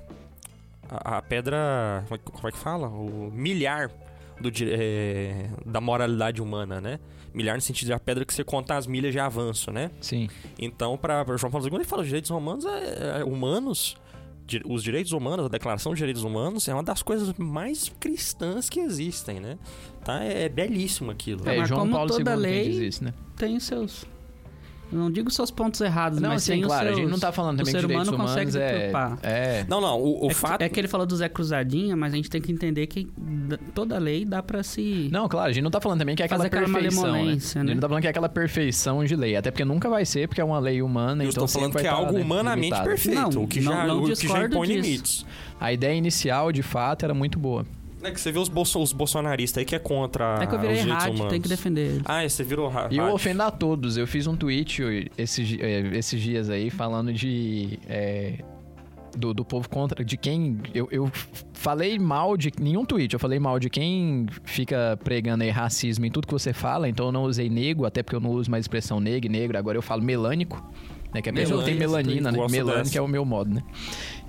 A, 0.89 1.17
a 1.17 1.21
pedra... 1.21 2.03
Como 2.07 2.47
é, 2.47 2.51
que- 2.51 2.57
é 2.57 2.61
fala? 2.61 2.87
O 2.87 3.31
milhar 3.33 3.89
do, 4.39 4.51
é, 4.63 5.47
da 5.65 5.81
moralidade 5.81 6.41
humana, 6.41 6.79
né? 6.79 6.99
Milhar 7.35 7.55
no 7.55 7.61
sentido 7.61 7.87
de 7.87 7.93
a 7.93 7.99
pedra 7.99 8.23
que 8.25 8.33
você 8.33 8.43
conta 8.43 8.75
as 8.75 8.87
milhas 8.87 9.11
de 9.11 9.19
avanço, 9.19 9.71
né? 9.71 9.91
Sim. 9.99 10.29
Então, 10.57 10.97
para 10.97 11.23
João 11.37 11.51
Paulo 11.51 11.67
II, 11.67 11.75
ele 11.75 11.83
fala 11.83 12.01
os 12.01 12.07
direitos 12.07 12.31
humanos, 12.31 12.65
é, 12.65 13.19
é, 13.19 13.23
humanos, 13.23 13.95
os 14.65 14.83
direitos 14.83 15.11
humanos, 15.11 15.45
a 15.45 15.49
Declaração 15.49 15.93
de 15.93 15.97
Direitos 15.97 16.23
Humanos 16.23 16.67
é 16.67 16.73
uma 16.73 16.83
das 16.83 17.01
coisas 17.01 17.33
mais 17.37 17.91
cristãs 17.99 18.69
que 18.69 18.79
existem, 18.79 19.39
né? 19.39 19.57
Tá? 20.03 20.23
É, 20.23 20.43
é 20.43 20.49
belíssimo 20.49 21.09
aquilo. 21.11 21.47
É, 21.49 21.57
É, 21.57 21.65
João 21.65 21.89
Paulo 21.89 22.11
II 22.11 22.17
toda 22.19 22.31
quem 22.33 22.39
lei- 22.41 22.69
diz 22.69 22.77
isso, 22.95 23.03
né? 23.03 23.13
Tem 23.35 23.57
os 23.57 23.63
seus. 23.63 24.05
Não 24.95 25.11
digo 25.11 25.29
seus 25.29 25.51
pontos 25.51 25.81
errados, 25.81 26.19
Não, 26.19 26.29
mas 26.29 26.43
sim, 26.43 26.53
tem 26.53 26.61
os 26.61 26.67
claro, 26.67 26.85
seus. 26.87 26.97
a 26.97 27.01
gente 27.01 27.11
não 27.11 27.19
tá 27.19 27.31
falando 27.31 27.55
o 27.55 27.57
também 27.59 27.73
que 27.73 27.79
ser 27.81 27.85
humano 27.85 28.17
consegue 28.17 28.57
é, 28.57 28.69
preocupar. 28.69 29.19
é... 29.21 29.65
Não, 29.67 29.81
não, 29.81 29.99
o, 29.99 30.27
o 30.27 30.31
é, 30.31 30.33
fato... 30.33 30.61
é 30.61 30.69
que 30.69 30.79
ele 30.79 30.87
falou 30.87 31.05
do 31.05 31.15
Zé 31.15 31.27
Cruzadinha, 31.29 31.95
mas 31.95 32.13
a 32.13 32.15
gente 32.15 32.29
tem 32.29 32.41
que 32.41 32.51
entender 32.51 32.87
que 32.87 33.07
toda 33.73 33.97
lei 33.97 34.25
dá 34.25 34.41
pra 34.41 34.63
se. 34.63 35.09
Não, 35.11 35.27
claro, 35.27 35.49
a 35.49 35.53
gente 35.53 35.63
não 35.63 35.71
tá 35.71 35.81
falando 35.81 35.99
também 35.99 36.15
que 36.15 36.21
é 36.21 36.25
aquela 36.25 36.49
perfeição, 36.49 37.03
né? 37.03 37.09
malemolência, 37.11 37.61
A 37.61 37.63
né? 37.63 37.67
gente 37.69 37.75
não 37.75 37.81
tá 37.81 37.87
falando 37.87 38.01
que 38.01 38.07
é 38.07 38.09
aquela 38.09 38.29
perfeição 38.29 39.03
de 39.03 39.15
lei, 39.15 39.35
até 39.35 39.51
porque 39.51 39.65
nunca 39.65 39.89
vai 39.89 40.05
ser, 40.05 40.27
porque 40.27 40.41
é 40.41 40.43
uma 40.43 40.59
lei 40.59 40.81
humana, 40.81 41.23
eu 41.23 41.29
então 41.29 41.45
estou 41.45 41.61
falando 41.61 41.71
que 41.73 41.79
é 41.79 41.83
vai 41.83 41.91
tá, 41.91 41.97
algo 41.97 42.13
né, 42.13 42.21
humanamente 42.21 42.61
limitado. 42.65 42.89
perfeito, 42.89 43.19
Não, 43.35 43.43
o 43.43 43.47
que 43.47 43.61
não- 43.61 43.71
já, 43.71 43.87
não 43.87 44.03
o 44.03 44.05
que 44.07 44.27
já 44.27 44.45
impõe 44.45 44.67
disso. 44.67 44.81
limites. 44.81 45.25
A 45.59 45.71
ideia 45.73 45.93
inicial, 45.93 46.51
de 46.51 46.63
fato, 46.63 47.03
era 47.03 47.13
muito 47.13 47.37
boa. 47.39 47.65
É 48.07 48.11
que 48.11 48.19
você 48.21 48.31
vê 48.31 48.39
os, 48.39 48.49
bolso, 48.49 48.81
os 48.81 48.93
bolsonaristas 48.93 49.59
aí 49.59 49.65
que 49.65 49.75
é 49.75 49.79
contra 49.79 50.39
É 50.41 50.47
que 50.47 50.55
eu 50.55 50.59
virei 50.59 50.79
rádio, 50.81 51.27
tem 51.27 51.41
que 51.41 51.49
defender 51.49 51.81
ele. 51.87 52.01
Ah, 52.05 52.23
é, 52.23 52.29
você 52.29 52.43
virou 52.43 52.67
ra- 52.69 52.87
E 52.91 52.97
eu 52.97 53.03
rádio. 53.03 53.15
ofendo 53.15 53.43
a 53.43 53.51
todos. 53.51 53.97
Eu 53.97 54.05
fiz 54.07 54.27
um 54.27 54.35
tweet 54.35 55.09
esses, 55.17 55.57
eh, 55.59 55.89
esses 55.93 56.21
dias 56.21 56.49
aí 56.49 56.69
falando 56.69 57.11
de. 57.13 57.79
eh, 57.87 58.39
do, 59.17 59.33
do 59.33 59.45
povo 59.45 59.69
contra. 59.69 60.03
De 60.03 60.17
quem. 60.17 60.59
Eu, 60.73 60.87
eu 60.91 61.09
falei 61.53 61.97
mal 61.97 62.35
de. 62.35 62.51
Nenhum 62.59 62.83
tweet, 62.85 63.13
eu 63.13 63.19
falei 63.19 63.39
mal 63.39 63.57
de 63.59 63.69
quem 63.69 64.25
fica 64.43 64.99
pregando 65.03 65.43
aí 65.43 65.49
racismo 65.49 66.05
em 66.05 66.11
tudo 66.11 66.27
que 66.27 66.33
você 66.33 66.51
fala. 66.53 66.89
Então 66.89 67.05
eu 67.07 67.11
não 67.13 67.23
usei 67.23 67.49
nego, 67.49 67.85
até 67.85 68.03
porque 68.03 68.15
eu 68.15 68.19
não 68.19 68.31
uso 68.31 68.51
mais 68.51 68.65
expressão 68.65 68.99
negro 68.99 69.27
e 69.27 69.29
negro. 69.29 69.57
Agora 69.57 69.77
eu 69.77 69.81
falo 69.81 70.03
melânico. 70.03 70.61
Né, 71.15 71.21
que 71.21 71.29
a 71.29 71.33
pessoa 71.33 71.59
que 71.63 71.69
tem 71.69 71.75
melanina, 71.75 72.29
né? 72.29 72.37
Melânico 72.49 72.83
dessa. 72.83 72.97
é 72.97 73.01
o 73.01 73.07
meu 73.07 73.23
modo, 73.23 73.53
né? 73.53 73.63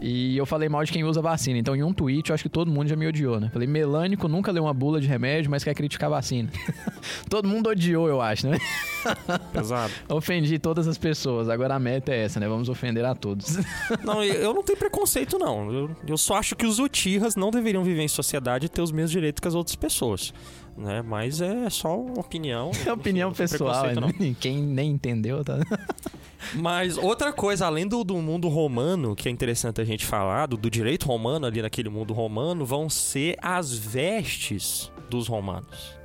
E 0.01 0.37
eu 0.37 0.47
falei 0.47 0.69
mal 0.69 0.85
de 0.85 0.93
quem 0.93 1.03
usa 1.03 1.21
vacina. 1.21 1.59
Então, 1.59 1.75
em 1.75 1.83
um 1.83 1.93
tweet, 1.93 2.31
eu 2.31 2.35
acho 2.35 2.45
que 2.45 2.49
todo 2.49 2.71
mundo 2.71 2.87
já 2.87 2.95
me 2.95 3.09
odiou, 3.09 3.41
né? 3.41 3.51
Falei, 3.53 3.67
melânico 3.67 4.29
nunca 4.29 4.53
leu 4.53 4.63
uma 4.63 4.73
bula 4.73 5.01
de 5.01 5.09
remédio, 5.09 5.51
mas 5.51 5.65
quer 5.65 5.75
criticar 5.75 6.09
vacina. 6.09 6.49
todo 7.29 7.49
mundo 7.49 7.71
odiou, 7.71 8.09
eu 8.09 8.21
acho, 8.21 8.47
né? 8.47 8.59
Pesado. 9.53 9.93
Ofendi 10.09 10.61
todas 10.61 10.87
as 10.87 10.97
pessoas. 10.97 11.49
Agora 11.49 11.75
a 11.75 11.79
meta 11.81 12.13
é 12.13 12.23
essa, 12.23 12.39
né? 12.39 12.47
Vamos 12.47 12.69
ofender 12.69 13.05
a 13.05 13.17
todos. 13.17 13.59
Não, 14.05 14.23
eu 14.23 14.55
não 14.55 14.63
tenho 14.63 14.79
preconceito, 14.79 15.39
não. 15.39 15.73
Eu, 15.73 15.91
eu 16.07 16.17
só 16.17 16.37
acho 16.37 16.55
que 16.55 16.67
os 16.67 16.79
utirras 16.79 17.35
não 17.35 17.51
deveriam 17.51 17.83
viver 17.83 18.03
em 18.03 18.09
sociedade 18.09 18.67
e 18.67 18.69
ter 18.69 18.83
os 18.83 18.93
mesmos 18.93 19.11
direitos 19.11 19.41
que 19.41 19.49
as 19.49 19.55
outras 19.55 19.75
pessoas. 19.75 20.33
Né? 20.77 21.03
Mas 21.03 21.41
é 21.41 21.69
só 21.71 21.99
opinião. 21.99 22.71
É 22.87 22.93
opinião 22.93 23.31
Não 23.31 23.37
pessoal, 23.37 23.85
preconceito, 23.85 24.21
não. 24.21 24.35
Quem 24.35 24.63
nem 24.63 24.91
entendeu, 24.91 25.43
tá? 25.45 25.59
Mas 26.55 26.97
outra 26.97 27.33
coisa, 27.33 27.67
além 27.67 27.87
do, 27.87 28.05
do 28.05 28.17
mundo 28.19 28.49
romano, 28.49 29.17
que 29.17 29.29
é 29.29 29.33
interessante 29.33 29.81
a 29.81 29.85
gente 29.85 30.05
falar, 30.05 30.47
do, 30.47 30.57
do 30.57 30.71
direito 30.71 31.07
romano 31.07 31.47
ali 31.47 31.61
naquele 31.61 31.89
mundo 31.89 32.15
romano, 32.15 32.65
vão 32.65 32.89
ser 32.89 33.37
as 33.43 33.73
vestes 33.73 34.93
dos 35.11 35.27
romanos. 35.27 35.97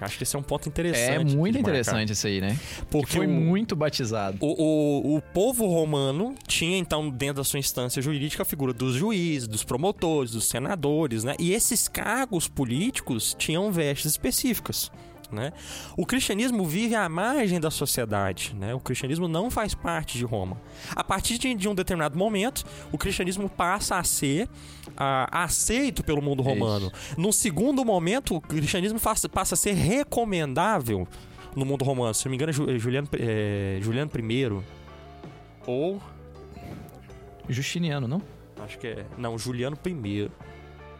Acho 0.00 0.16
que 0.18 0.22
esse 0.24 0.34
é 0.36 0.38
um 0.38 0.42
ponto 0.42 0.68
interessante. 0.68 1.32
É 1.32 1.36
muito 1.36 1.58
interessante 1.58 2.12
isso 2.12 2.26
aí, 2.26 2.40
né? 2.40 2.58
Porque 2.90 3.16
Foi 3.16 3.26
o- 3.26 3.30
muito 3.30 3.74
batizado. 3.76 4.36
O, 4.40 5.12
o, 5.12 5.16
o 5.16 5.22
povo 5.22 5.66
romano 5.66 6.34
tinha, 6.46 6.76
então, 6.78 7.08
dentro 7.10 7.36
da 7.36 7.44
sua 7.44 7.58
instância 7.58 8.02
jurídica, 8.02 8.42
a 8.42 8.46
figura 8.46 8.72
dos 8.72 8.94
juízes, 8.96 9.46
dos 9.48 9.64
promotores, 9.64 10.32
dos 10.32 10.46
senadores, 10.48 11.24
né? 11.24 11.34
E 11.38 11.52
esses 11.52 11.88
cargos 11.88 12.48
políticos 12.48 13.34
tinham 13.38 13.70
vestes 13.72 14.12
específicas. 14.12 14.90
Né? 15.32 15.52
O 15.96 16.06
cristianismo 16.06 16.64
vive 16.64 16.94
à 16.94 17.08
margem 17.08 17.58
da 17.58 17.70
sociedade, 17.70 18.54
né? 18.56 18.72
O 18.72 18.78
cristianismo 18.78 19.26
não 19.26 19.50
faz 19.50 19.74
parte 19.74 20.16
de 20.16 20.24
Roma. 20.24 20.60
A 20.94 21.02
partir 21.02 21.38
de 21.38 21.68
um 21.68 21.74
determinado 21.74 22.16
momento, 22.16 22.64
o 22.92 22.98
cristianismo 22.98 23.48
passa 23.48 23.96
a 23.96 24.04
ser 24.04 24.48
aceito 24.96 26.02
pelo 26.04 26.22
mundo 26.22 26.42
romano. 26.42 26.90
Num 27.16 27.32
segundo 27.32 27.84
momento, 27.84 28.36
o 28.36 28.40
cristianismo 28.40 28.98
faz- 28.98 29.26
passa 29.26 29.54
a 29.54 29.56
ser 29.58 29.72
recomendável 29.72 31.06
no 31.56 31.64
mundo 31.64 31.84
romano. 31.84 32.12
Se 32.14 32.24
não 32.26 32.30
me 32.30 32.36
engano, 32.36 32.50
é 32.50 32.52
Ju- 32.52 32.70
é 32.70 32.78
Juliano, 32.78 33.08
é, 33.18 33.78
Juliano 33.82 34.10
I. 34.14 34.62
Ou. 35.66 36.00
Justiniano, 37.48 38.08
não? 38.08 38.22
Acho 38.64 38.78
que 38.78 38.86
é. 38.86 39.06
Não, 39.18 39.36
Juliano 39.38 39.76
I. 39.86 40.30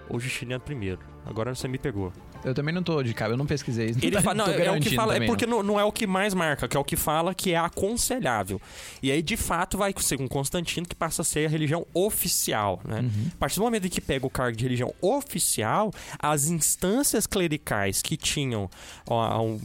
Ou 0.09 0.21
Justiniano 0.21 0.63
I. 0.69 0.99
Agora 1.27 1.55
você 1.55 1.67
me 1.69 1.79
pegou. 1.79 2.13
Eu 2.45 2.55
também 2.55 2.75
não 2.75 2.83
tô 2.83 3.03
de 3.03 3.15
cara, 3.15 3.33
eu 3.33 3.37
não 3.37 3.47
pesquisei 3.47 3.91
isso. 3.91 3.99
Ele 4.03 4.11
tá- 4.17 4.23
fala, 4.23 4.35
não, 4.35 4.47
é 4.53 4.71
o 4.71 4.81
que 4.81 4.95
fala, 4.95 5.17
é 5.17 5.27
porque 5.27 5.47
não. 5.47 5.59
não, 5.59 5.75
não 5.75 5.81
é 5.81 5.85
o 5.85 5.91
que 5.91 6.07
mais 6.07 6.35
marca, 6.35 6.69
que 6.69 6.77
é 6.77 6.81
o 6.81 6.85
que 6.85 6.97
fala 6.97 7.35
que 7.35 7.53
é 7.53 7.57
aconselhável. 7.57 8.61
E 9.03 9.11
aí, 9.11 9.23
de 9.23 9.37
fato, 9.37 9.79
vai 9.79 9.95
ser 9.99 10.21
um 10.21 10.29
Constantino 10.29 10.87
que 10.87 10.95
passa 10.95 11.23
a 11.23 11.25
ser 11.25 11.47
a 11.47 11.49
religião 11.49 11.87
oficial, 11.95 12.81
né? 12.85 13.01
Uhum. 13.01 13.31
A 13.35 13.39
partir 13.39 13.57
do 13.57 13.63
momento 13.63 13.87
em 13.87 13.91
que 13.91 14.01
pega 14.01 14.27
o 14.27 14.31
cargo 14.31 14.57
de 14.57 14.65
religião 14.65 14.93
oficial, 15.01 15.93
as 16.19 16.49
instâncias 16.49 17.27
clericais 17.27 18.03
que 18.03 18.17
tinham 18.17 18.69
ó, 19.07 19.41
um, 19.43 19.59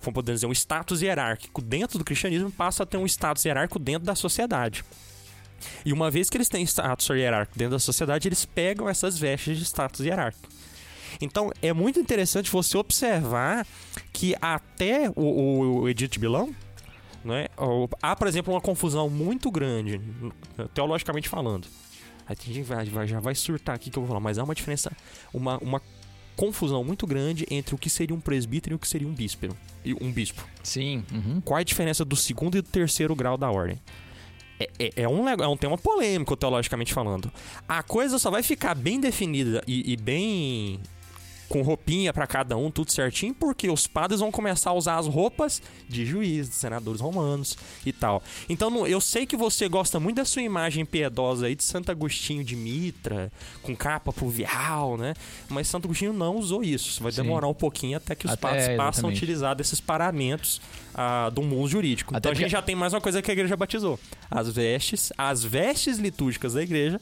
vamos 0.00 0.14
poder 0.14 0.34
dizer, 0.34 0.46
um 0.46 0.52
status 0.52 1.02
hierárquico 1.02 1.62
dentro 1.62 1.98
do 1.98 2.04
cristianismo 2.04 2.50
passam 2.50 2.84
a 2.84 2.86
ter 2.86 2.96
um 2.96 3.06
status 3.06 3.44
hierárquico 3.44 3.78
dentro 3.78 4.04
da 4.04 4.14
sociedade. 4.14 4.84
E 5.84 5.92
uma 5.92 6.10
vez 6.10 6.28
que 6.28 6.36
eles 6.36 6.48
têm 6.48 6.62
status 6.64 7.08
hierárquico 7.08 7.58
dentro 7.58 7.72
da 7.72 7.78
sociedade, 7.78 8.28
eles 8.28 8.44
pegam 8.44 8.88
essas 8.88 9.18
vestes 9.18 9.58
de 9.58 9.64
status 9.64 10.04
hierárquico. 10.04 10.48
Então 11.20 11.50
é 11.62 11.72
muito 11.72 11.98
interessante 11.98 12.50
você 12.50 12.76
observar 12.76 13.66
que 14.12 14.34
até 14.40 15.10
o, 15.16 15.22
o, 15.22 15.80
o 15.82 15.88
Edito 15.88 16.14
de 16.14 16.20
Milão, 16.20 16.54
né, 17.24 17.46
há, 18.02 18.14
por 18.14 18.26
exemplo, 18.28 18.52
uma 18.54 18.60
confusão 18.60 19.08
muito 19.10 19.50
grande, 19.50 20.00
teologicamente 20.74 21.28
falando. 21.28 21.66
Aí 22.28 22.34
tem 22.36 22.46
gente 22.52 22.64
que 22.64 22.68
vai, 22.74 22.84
vai- 22.86 23.06
já 23.06 23.20
vai 23.20 23.34
surtar 23.34 23.74
aqui 23.76 23.90
que 23.90 23.98
eu 23.98 24.02
vou 24.02 24.08
falar, 24.08 24.20
mas 24.20 24.38
há 24.38 24.44
uma 24.44 24.54
diferença, 24.54 24.90
uma, 25.32 25.58
uma 25.58 25.80
confusão 26.36 26.84
muito 26.84 27.06
grande 27.06 27.46
entre 27.50 27.74
o 27.74 27.78
que 27.78 27.88
seria 27.88 28.14
um 28.14 28.20
presbítero 28.20 28.74
e 28.74 28.76
o 28.76 28.78
que 28.78 28.86
seria 28.88 29.08
um 29.08 29.14
bispo. 29.14 29.48
Um 30.00 30.10
bispo. 30.12 30.44
Sim, 30.62 31.04
uhum. 31.12 31.40
Qual 31.40 31.56
é 31.58 31.60
a 31.60 31.64
diferença 31.64 32.04
do 32.04 32.16
segundo 32.16 32.58
e 32.58 32.62
do 32.62 32.68
terceiro 32.68 33.14
grau 33.14 33.36
da 33.38 33.50
ordem? 33.50 33.80
É, 34.58 34.68
é- 34.78 34.92
é 35.02 35.08
um, 35.08 35.28
é 35.28 35.46
um 35.48 35.56
tema 35.56 35.78
polêmico, 35.78 36.36
teologicamente 36.36 36.92
falando. 36.92 37.30
A 37.68 37.82
coisa 37.82 38.18
só 38.18 38.30
vai 38.30 38.42
ficar 38.42 38.74
bem 38.74 38.98
definida 39.00 39.62
e, 39.66 39.92
e 39.92 39.96
bem 39.96 40.80
com 41.48 41.62
roupinha 41.62 42.12
pra 42.12 42.26
cada 42.26 42.56
um, 42.56 42.70
tudo 42.70 42.90
certinho, 42.92 43.34
porque 43.34 43.70
os 43.70 43.86
padres 43.86 44.20
vão 44.20 44.30
começar 44.30 44.70
a 44.70 44.74
usar 44.74 44.96
as 44.96 45.06
roupas 45.06 45.62
de 45.88 46.04
juízes, 46.04 46.50
de 46.50 46.56
senadores 46.56 47.00
romanos 47.00 47.56
e 47.84 47.92
tal. 47.92 48.22
Então 48.48 48.86
eu 48.86 49.00
sei 49.00 49.26
que 49.26 49.36
você 49.36 49.68
gosta 49.68 50.00
muito 50.00 50.16
da 50.16 50.24
sua 50.24 50.42
imagem 50.42 50.84
piedosa 50.84 51.46
aí 51.46 51.54
de 51.54 51.64
Santo 51.64 51.90
Agostinho 51.90 52.44
de 52.44 52.56
Mitra, 52.56 53.32
com 53.62 53.76
capa 53.76 54.12
pluvial, 54.12 54.96
né? 54.96 55.14
Mas 55.48 55.68
Santo 55.68 55.86
Agostinho 55.86 56.12
não 56.12 56.36
usou 56.36 56.62
isso. 56.62 57.02
Vai 57.02 57.12
Sim. 57.12 57.22
demorar 57.22 57.48
um 57.48 57.54
pouquinho 57.54 57.96
até 57.96 58.14
que 58.14 58.26
os 58.26 58.32
Até, 58.32 58.40
padres 58.40 58.66
passam 58.68 58.78
a 58.78 58.88
exatamente. 58.88 59.16
utilizar 59.16 59.54
desses 59.54 59.80
paramentos 59.80 60.60
ah, 60.94 61.30
do 61.30 61.42
mundo 61.42 61.68
jurídico. 61.68 62.14
Até 62.16 62.28
então 62.28 62.32
a 62.32 62.34
gente 62.34 62.50
já 62.50 62.62
tem 62.62 62.74
mais 62.74 62.92
uma 62.92 63.00
coisa 63.00 63.20
que 63.22 63.30
a 63.30 63.34
igreja 63.34 63.56
batizou. 63.56 63.98
As 64.30 64.48
vestes, 64.48 65.12
as 65.16 65.44
vestes 65.44 65.98
litúrgicas 65.98 66.54
da 66.54 66.62
igreja 66.62 67.00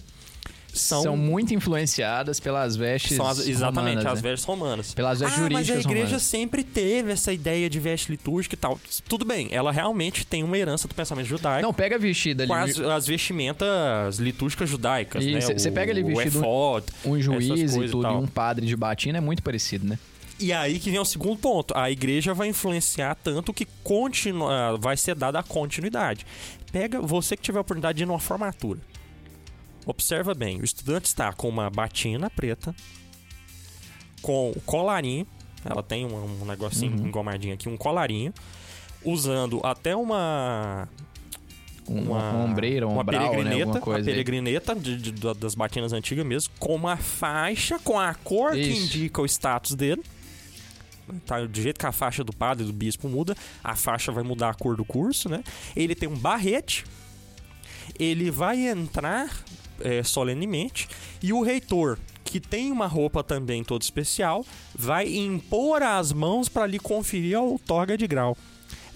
são, 0.74 1.02
São, 1.02 1.16
muito 1.16 1.54
influenciadas 1.54 2.38
pelas 2.40 2.74
vestes 2.76 3.16
são 3.16 3.26
as- 3.26 3.46
exatamente 3.46 3.96
romanas, 3.98 4.12
as 4.12 4.22
né? 4.22 4.28
vestes 4.30 4.44
romanas. 4.46 4.94
Pelas 4.94 5.20
vestes 5.20 5.38
ah, 5.38 5.42
mas 5.42 5.50
a 5.50 5.62
jurídicas 5.62 5.84
igreja 5.84 6.04
romanas. 6.06 6.22
sempre 6.22 6.64
teve 6.64 7.12
essa 7.12 7.32
ideia 7.32 7.70
de 7.70 7.78
veste 7.80 8.10
litúrgica 8.10 8.54
e 8.54 8.58
tal. 8.58 8.78
Tudo 9.08 9.24
bem, 9.24 9.48
ela 9.52 9.70
realmente 9.72 10.26
tem 10.26 10.42
uma 10.42 10.58
herança 10.58 10.86
do 10.88 10.94
pensamento 10.94 11.26
judaico. 11.26 11.62
Não, 11.62 11.72
pega 11.72 11.98
vestido 11.98 12.42
ali. 12.42 12.48
com 12.48 12.54
as, 12.54 12.78
as 12.78 13.06
vestimentas 13.06 14.18
litúrgicas 14.18 14.68
judaicas, 14.68 15.24
E 15.24 15.32
né? 15.32 15.40
cê- 15.40 15.58
cê 15.58 15.68
O- 15.68 15.72
pega 15.72 15.92
ali 15.92 16.02
o 16.02 16.06
vestido- 16.06 16.38
efod. 16.40 16.86
Um 17.04 17.20
juiz 17.20 17.46
e 17.48 17.64
e 17.64 17.88
tudo, 17.88 17.98
e 18.00 18.02
tal. 18.02 18.20
um 18.20 18.26
padre 18.26 18.66
de 18.66 18.76
batina 18.76 19.18
é 19.18 19.20
muito 19.20 19.42
parecido, 19.42 19.86
né? 19.86 19.98
E 20.40 20.52
aí 20.52 20.80
que 20.80 20.90
vem 20.90 20.98
o 20.98 21.04
segundo 21.04 21.38
ponto. 21.38 21.72
A 21.76 21.90
igreja 21.90 22.34
vai 22.34 22.48
influenciar 22.48 23.14
tanto 23.14 23.52
que 23.54 23.66
continua, 23.84 24.76
vai 24.80 24.96
ser 24.96 25.14
dada 25.14 25.38
a 25.38 25.42
continuidade. 25.44 26.26
Pega 26.72 27.00
você 27.00 27.36
que 27.36 27.42
tiver 27.42 27.58
a 27.58 27.60
oportunidade 27.60 27.96
de 27.98 28.02
ir 28.02 28.06
numa 28.06 28.18
formatura. 28.18 28.80
Observa 29.86 30.34
bem, 30.34 30.60
o 30.60 30.64
estudante 30.64 31.06
está 31.06 31.32
com 31.32 31.48
uma 31.48 31.68
batina 31.68 32.30
preta, 32.30 32.74
com 34.22 34.50
o 34.52 34.60
colarinho, 34.62 35.26
ela 35.64 35.82
tem 35.82 36.06
um, 36.06 36.42
um 36.42 36.44
negocinho 36.46 36.96
Uhum. 36.98 37.06
engomadinho 37.08 37.54
aqui, 37.54 37.68
um 37.68 37.76
colarinho, 37.76 38.32
usando 39.04 39.60
até 39.64 39.94
uma 39.94 40.88
Um, 41.86 42.00
uma, 42.04 42.30
uma 42.30 42.44
ombreira, 42.46 42.86
um 42.88 42.92
uma 42.92 43.02
ombral, 43.02 43.22
né? 43.22 43.28
peregrineta, 43.42 43.80
coisa. 43.80 43.98
uma 44.00 44.04
peregrineta 44.06 44.74
de- 44.74 44.96
de- 44.96 45.12
da- 45.12 45.34
das 45.34 45.54
batinas 45.54 45.92
antigas 45.92 46.24
mesmo, 46.24 46.54
com 46.58 46.74
uma 46.74 46.96
faixa 46.96 47.78
com 47.78 48.00
a 48.00 48.14
cor 48.14 48.52
que 48.52 48.60
Isso. 48.60 48.84
indica 48.96 49.20
o 49.20 49.26
status 49.26 49.74
dele. 49.74 50.02
Tá, 51.26 51.44
do 51.44 51.60
jeito 51.60 51.78
que 51.78 51.84
a 51.84 51.92
faixa 51.92 52.24
do 52.24 52.32
padre 52.32 52.64
do 52.64 52.72
bispo 52.72 53.06
muda, 53.10 53.36
a 53.62 53.76
faixa 53.76 54.10
vai 54.10 54.24
mudar 54.24 54.48
a 54.48 54.54
cor 54.54 54.74
do 54.74 54.86
curso, 54.86 55.28
né? 55.28 55.44
Ele 55.76 55.94
tem 55.94 56.08
um 56.08 56.16
barrete, 56.18 56.86
ele 57.98 58.30
vai 58.30 58.66
entrar 58.66 59.28
é, 59.80 60.02
solenemente 60.02 60.88
e 61.22 61.32
o 61.32 61.42
reitor, 61.42 61.98
que 62.24 62.40
tem 62.40 62.72
uma 62.72 62.86
roupa 62.86 63.22
também 63.22 63.62
toda 63.62 63.84
especial, 63.84 64.44
vai 64.74 65.08
impor 65.14 65.82
as 65.82 66.12
mãos 66.12 66.48
para 66.48 66.66
lhe 66.66 66.78
conferir 66.78 67.36
a 67.36 67.40
outorga 67.40 67.96
de 67.96 68.06
grau. 68.06 68.36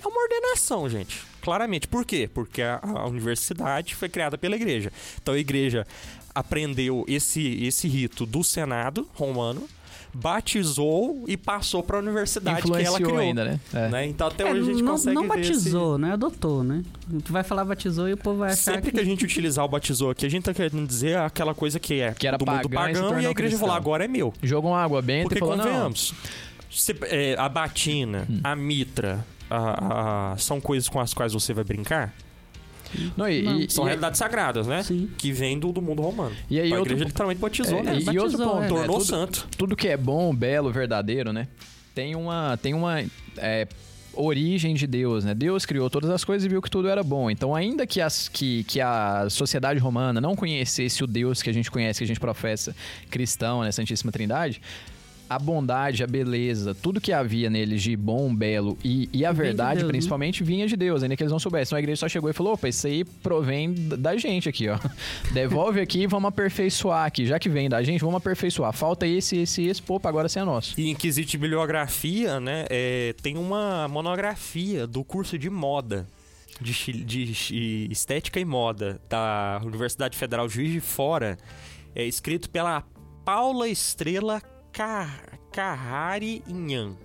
É 0.03 0.07
uma 0.07 0.23
ordenação, 0.23 0.89
gente. 0.89 1.23
Claramente. 1.41 1.89
Por 1.89 2.05
quê? 2.05 2.29
Porque 2.33 2.63
a, 2.63 2.81
a 2.83 3.07
universidade 3.07 3.95
foi 3.95 4.09
criada 4.09 4.37
pela 4.37 4.57
igreja. 4.57 4.93
Então 5.21 5.35
a 5.35 5.39
igreja 5.39 5.87
aprendeu 6.35 7.05
esse, 7.09 7.65
esse 7.65 7.89
rito 7.89 8.25
do 8.25 8.45
Senado 8.45 9.09
romano, 9.15 9.69
batizou 10.15 11.25
e 11.27 11.37
passou 11.37 11.83
para 11.83 11.97
a 11.97 12.01
universidade 12.01 12.63
que 12.63 12.83
ela 12.83 12.97
criou. 12.99 13.19
ainda, 13.19 13.45
né? 13.45 13.61
É. 13.73 13.89
né? 13.89 14.07
Então 14.07 14.27
até 14.27 14.45
É, 14.49 14.53
hoje 14.53 14.61
a 14.61 14.65
gente 14.73 14.83
não, 14.83 14.93
consegue 14.93 15.15
não 15.15 15.23
ver 15.29 15.41
esse- 15.41 15.51
batizou, 15.53 15.99
né? 15.99 16.13
Adotou, 16.13 16.63
né? 16.65 16.83
A 17.09 17.13
gente 17.13 17.33
vai 17.33 17.43
falar 17.43 17.65
batizou 17.65 18.09
e 18.09 18.13
o 18.13 18.17
povo 18.17 18.39
vai 18.39 18.53
achar 18.53 18.75
Sempre 18.75 18.91
que 18.93 19.01
a 19.01 19.05
gente 19.05 19.25
utilizar 19.25 19.65
o 19.65 19.69
batizou 19.69 20.11
aqui, 20.11 20.27
a 20.27 20.29
gente 20.31 20.45
tá 20.45 20.55
querendo 20.55 20.87
dizer 20.87 21.17
aquela 21.19 21.55
coisa 21.55 21.79
que 21.81 22.01
é 22.01 22.13
Que 22.13 22.27
era 22.27 22.37
do 22.39 22.45
mundo 22.45 22.69
pagã 22.69 22.91
e 22.91 22.95
pagão 22.95 23.21
e, 23.21 23.27
a 23.27 23.31
igreja 23.31 23.35
cristão. 23.35 23.59
falou, 23.61 23.75
agora 23.77 24.05
é 24.05 24.09
meu. 24.09 24.33
Jogou 24.43 24.71
uma 24.73 24.83
água 24.83 25.01
benta 25.03 25.25
Porque 25.25 25.37
e 25.37 25.41
falou, 25.41 25.57
não, 25.57 25.65
convenhamos, 25.65 26.15
se- 26.71 26.97
é, 27.03 27.35
a 27.39 27.49
batina, 27.49 28.27
Hum. 28.29 28.41
a 28.45 28.55
mitra, 28.57 29.25
a- 29.51 30.33
a- 30.33 30.37
são 30.37 30.61
coisas 30.61 30.89
com 30.89 31.01
as 31.01 31.15
quais 31.15 31.33
você 31.33 31.53
vai 31.55 31.65
brincar? 31.65 32.15
Não, 33.17 33.29
e, 33.29 33.43
Não, 33.43 33.61
e- 33.61 33.71
São 33.71 33.85
e- 33.85 33.87
realidades 33.89 34.19
sagradas, 34.19 34.67
né? 34.67 34.83
Sim. 34.83 35.09
Que 35.17 35.33
vem 35.33 35.59
do, 35.59 35.73
do 35.73 35.83
mundo 35.83 36.03
romano. 36.03 36.35
E 36.51 36.59
aí 36.61 36.73
a 36.73 36.77
outro- 36.79 36.93
igreja 36.93 37.05
literalmente 37.09 37.41
batizou, 37.41 37.79
é, 37.79 37.83
né? 37.83 37.99
e, 37.99 38.05
batizou, 38.05 38.25
outro 38.25 38.39
ponto, 38.39 38.57
é. 38.57 38.61
né? 38.61 38.69
Tornou 38.69 38.99
tudo, 38.99 39.05
santo. 39.09 39.49
tudo 39.57 39.77
que 39.77 39.89
é 39.89 39.97
bom, 39.97 40.35
belo, 40.35 40.71
verdadeiro, 40.73 41.33
né? 41.33 41.49
Tem 41.95 42.15
uma, 42.15 42.57
tem 42.61 42.75
uma 42.75 43.03
é, 43.37 43.67
origem 44.15 44.75
de 44.75 44.87
Deus, 44.87 45.25
né? 45.25 45.35
Deus 45.35 45.65
criou 45.67 45.89
todas 45.91 46.11
as 46.11 46.25
coisas 46.25 46.45
e 46.45 46.49
viu 46.49 46.61
que 46.63 46.71
tudo 46.71 46.89
era 46.89 47.03
bom. 47.03 47.31
Então, 47.31 47.55
ainda 47.55 47.87
que, 47.87 48.01
as, 48.01 48.29
que, 48.29 48.65
que 48.65 48.81
a 48.81 49.27
sociedade 49.31 49.79
romana 49.81 50.21
não 50.21 50.35
conhecesse 50.37 51.03
o 51.03 51.07
Deus 51.07 51.43
que 51.43 51.51
a 51.51 51.53
gente 51.53 51.71
conhece, 51.71 51.99
que 52.01 52.05
a 52.05 52.07
gente 52.07 52.21
professa 52.21 52.75
cristão, 53.11 53.63
né? 53.63 53.73
Santíssima 53.73 54.11
Trindade, 54.13 54.61
a 55.29 55.39
bondade, 55.39 56.03
a 56.03 56.07
beleza, 56.07 56.75
tudo 56.75 57.01
que 57.01 57.13
havia 57.13 57.51
neles 57.51 57.83
de 57.83 57.95
bom, 57.97 58.35
belo 58.35 58.79
e, 58.83 59.09
e 59.13 59.25
a 59.25 59.33
Vem 59.33 59.39
de 59.39 59.49
verdade, 59.49 59.75
Deus, 59.81 59.87
né? 59.87 59.93
principalmente, 59.93 60.43
vinha 60.43 60.67
de 60.67 60.77
Deus, 60.77 61.03
ainda 61.03 61.17
que 61.17 61.23
eles 61.23 61.31
não 61.31 61.39
soubessem. 61.39 61.69
Então 61.69 61.77
a 61.77 61.81
igreja 61.81 62.01
só 62.01 62.09
chegou 62.09 62.31
e 62.31 62.33
falou: 62.33 62.55
opa, 62.55 62.69
isso 62.69 62.87
aí 62.87 63.05
provém 63.05 63.75
da 63.75 64.17
gente 64.17 64.49
aqui, 64.49 64.69
ó. 64.69 64.79
Devolve 65.33 65.81
aqui 65.81 66.03
e 66.03 66.07
vamos 66.07 66.29
aperfeiçoar 66.29 67.05
aqui. 67.05 67.27
Já 67.27 67.39
que 67.39 67.49
vem 67.49 67.69
da 67.69 67.83
gente, 67.83 68.01
vamos 68.01 68.17
aperfeiçoar. 68.17 68.73
Falta 68.73 69.07
esse, 69.07 69.37
esse, 69.37 69.67
esse, 69.67 69.83
pô, 69.83 70.01
agora 70.05 70.29
você 70.29 70.39
é 70.39 70.45
nosso. 70.45 70.81
E 70.81 70.89
em 70.89 70.95
quesito 70.95 71.31
de 71.31 71.39
bibliografia, 71.39 72.41
né, 72.41 72.65
é, 72.71 73.15
tem 73.23 73.37
uma 73.37 73.87
monografia 73.89 74.87
do 74.87 75.05
curso 75.05 75.39
de 75.39 75.51
moda, 75.51 76.07
de, 76.61 77.05
de 77.05 77.89
estética 77.91 78.41
e 78.41 78.45
moda, 78.45 79.01
da 79.09 79.61
Universidade 79.65 80.17
Federal 80.17 80.49
Juiz 80.49 80.73
de 80.73 80.81
Fora, 80.81 81.37
é 81.95 82.05
escrito 82.05 82.49
pela 82.49 82.83
Paula 83.25 83.69
Estrela 83.69 84.41
Car- 84.79 85.41
Carrari 85.51 86.41
Inhan. 86.47 86.97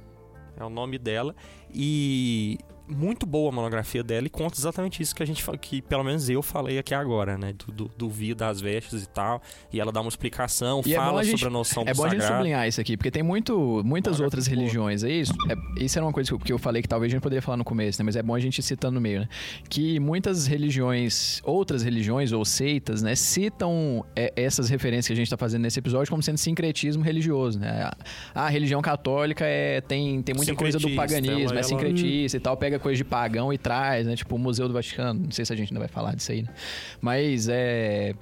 É 0.56 0.64
o 0.64 0.70
nome 0.70 1.00
dela. 1.00 1.36
E 1.74 2.60
muito 2.88 3.26
boa 3.26 3.50
a 3.50 3.52
monografia 3.52 4.04
dela 4.04 4.28
e 4.28 4.30
conta 4.30 4.58
exatamente 4.60 5.02
isso 5.02 5.16
que 5.16 5.24
a 5.24 5.26
gente 5.26 5.44
que 5.62 5.82
pelo 5.82 6.04
menos 6.04 6.30
eu 6.30 6.42
falei 6.42 6.78
aqui 6.78 6.94
agora, 6.94 7.38
né? 7.38 7.54
Do, 7.54 7.72
do, 7.72 7.92
do 7.98 8.10
vi 8.10 8.34
das 8.34 8.60
vestes 8.60 9.04
e 9.04 9.08
tal. 9.08 9.42
E 9.72 9.80
ela 9.80 9.92
dá 9.92 10.02
uma 10.02 10.10
explicação, 10.10 10.82
E 10.86 10.94
é 10.94 10.98
fala 10.98 11.22
a 11.22 11.24
gente- 11.24 11.40
sobre 11.40 11.48
a 11.48 11.50
noção 11.58 11.84
É 11.88 11.94
bom 11.94 12.04
a 12.06 12.10
gente 12.10 12.20
sagrado. 12.22 12.36
sublinhar 12.42 12.68
isso 12.68 12.82
aqui, 12.82 12.98
porque 12.98 13.10
tem 13.12 13.24
muito, 13.24 13.82
muitas 13.86 14.20
outras 14.20 14.48
religiões. 14.48 15.04
É 15.04 15.10
isso, 15.12 15.34
é, 15.50 15.84
isso 15.84 15.98
era 15.98 16.06
uma 16.06 16.12
coisa 16.14 16.30
que 16.30 16.34
eu, 16.34 16.40
que 16.40 16.54
eu 16.54 16.58
falei 16.60 16.82
que 16.82 16.88
talvez 16.88 17.12
a 17.12 17.14
gente 17.14 17.22
poderia 17.24 17.42
falar 17.42 17.58
no 17.58 17.64
começo, 17.64 18.02
né? 18.02 18.06
Mas 18.06 18.16
é 18.16 18.22
bom 18.24 18.36
a 18.36 18.40
gente 18.40 18.62
citando 18.62 18.96
no 18.96 19.02
meio, 19.02 19.22
né? 19.22 19.30
Que 19.70 20.00
muitas 20.00 20.46
religiões, 20.46 21.42
outras 21.44 21.84
religiões 21.84 22.32
ou 22.32 22.44
seitas, 22.44 23.02
né? 23.02 23.16
Citam 23.16 24.06
é, 24.16 24.34
essas 24.36 24.70
referências 24.70 25.08
que 25.08 25.14
a 25.14 25.16
gente 25.16 25.30
tá 25.30 25.38
fazendo 25.38 25.62
nesse 25.62 25.80
episódio 25.80 26.10
como 26.10 26.22
sendo 26.22 26.38
sincretismo 26.38 27.04
religioso, 27.04 27.60
né? 27.60 27.90
A, 28.36 28.46
a 28.46 28.50
religião 28.50 28.82
católica 28.82 29.46
é, 29.46 29.82
tem, 29.82 30.22
tem 30.22 30.36
muita 30.36 30.54
coisa 30.56 30.78
do 30.80 30.90
paganismo, 30.92 31.32
ela- 31.32 31.52
é 31.52 31.54
ela- 31.56 31.64
sincretista 31.64 32.38
e 32.38 32.40
tal, 32.40 32.58
pega 32.58 32.73
coisa 32.80 32.98
de 32.98 33.04
pagão 33.04 33.52
e 33.52 33.58
traz, 33.58 34.06
né? 34.06 34.16
Tipo 34.16 34.36
o 34.36 34.40
Museu 34.40 34.68
do 34.68 34.74
Vaticano. 34.74 35.22
Não 35.26 35.32
sei 35.32 35.46
se 35.46 35.54
a 35.54 35.56
gente 35.56 35.72
ainda 35.72 35.80
vai 35.80 35.88
falar 35.88 36.16
disso 36.16 36.32
aí, 36.32 36.44
né? 36.44 36.50
Mas 37.02 37.48
é. 37.50 38.14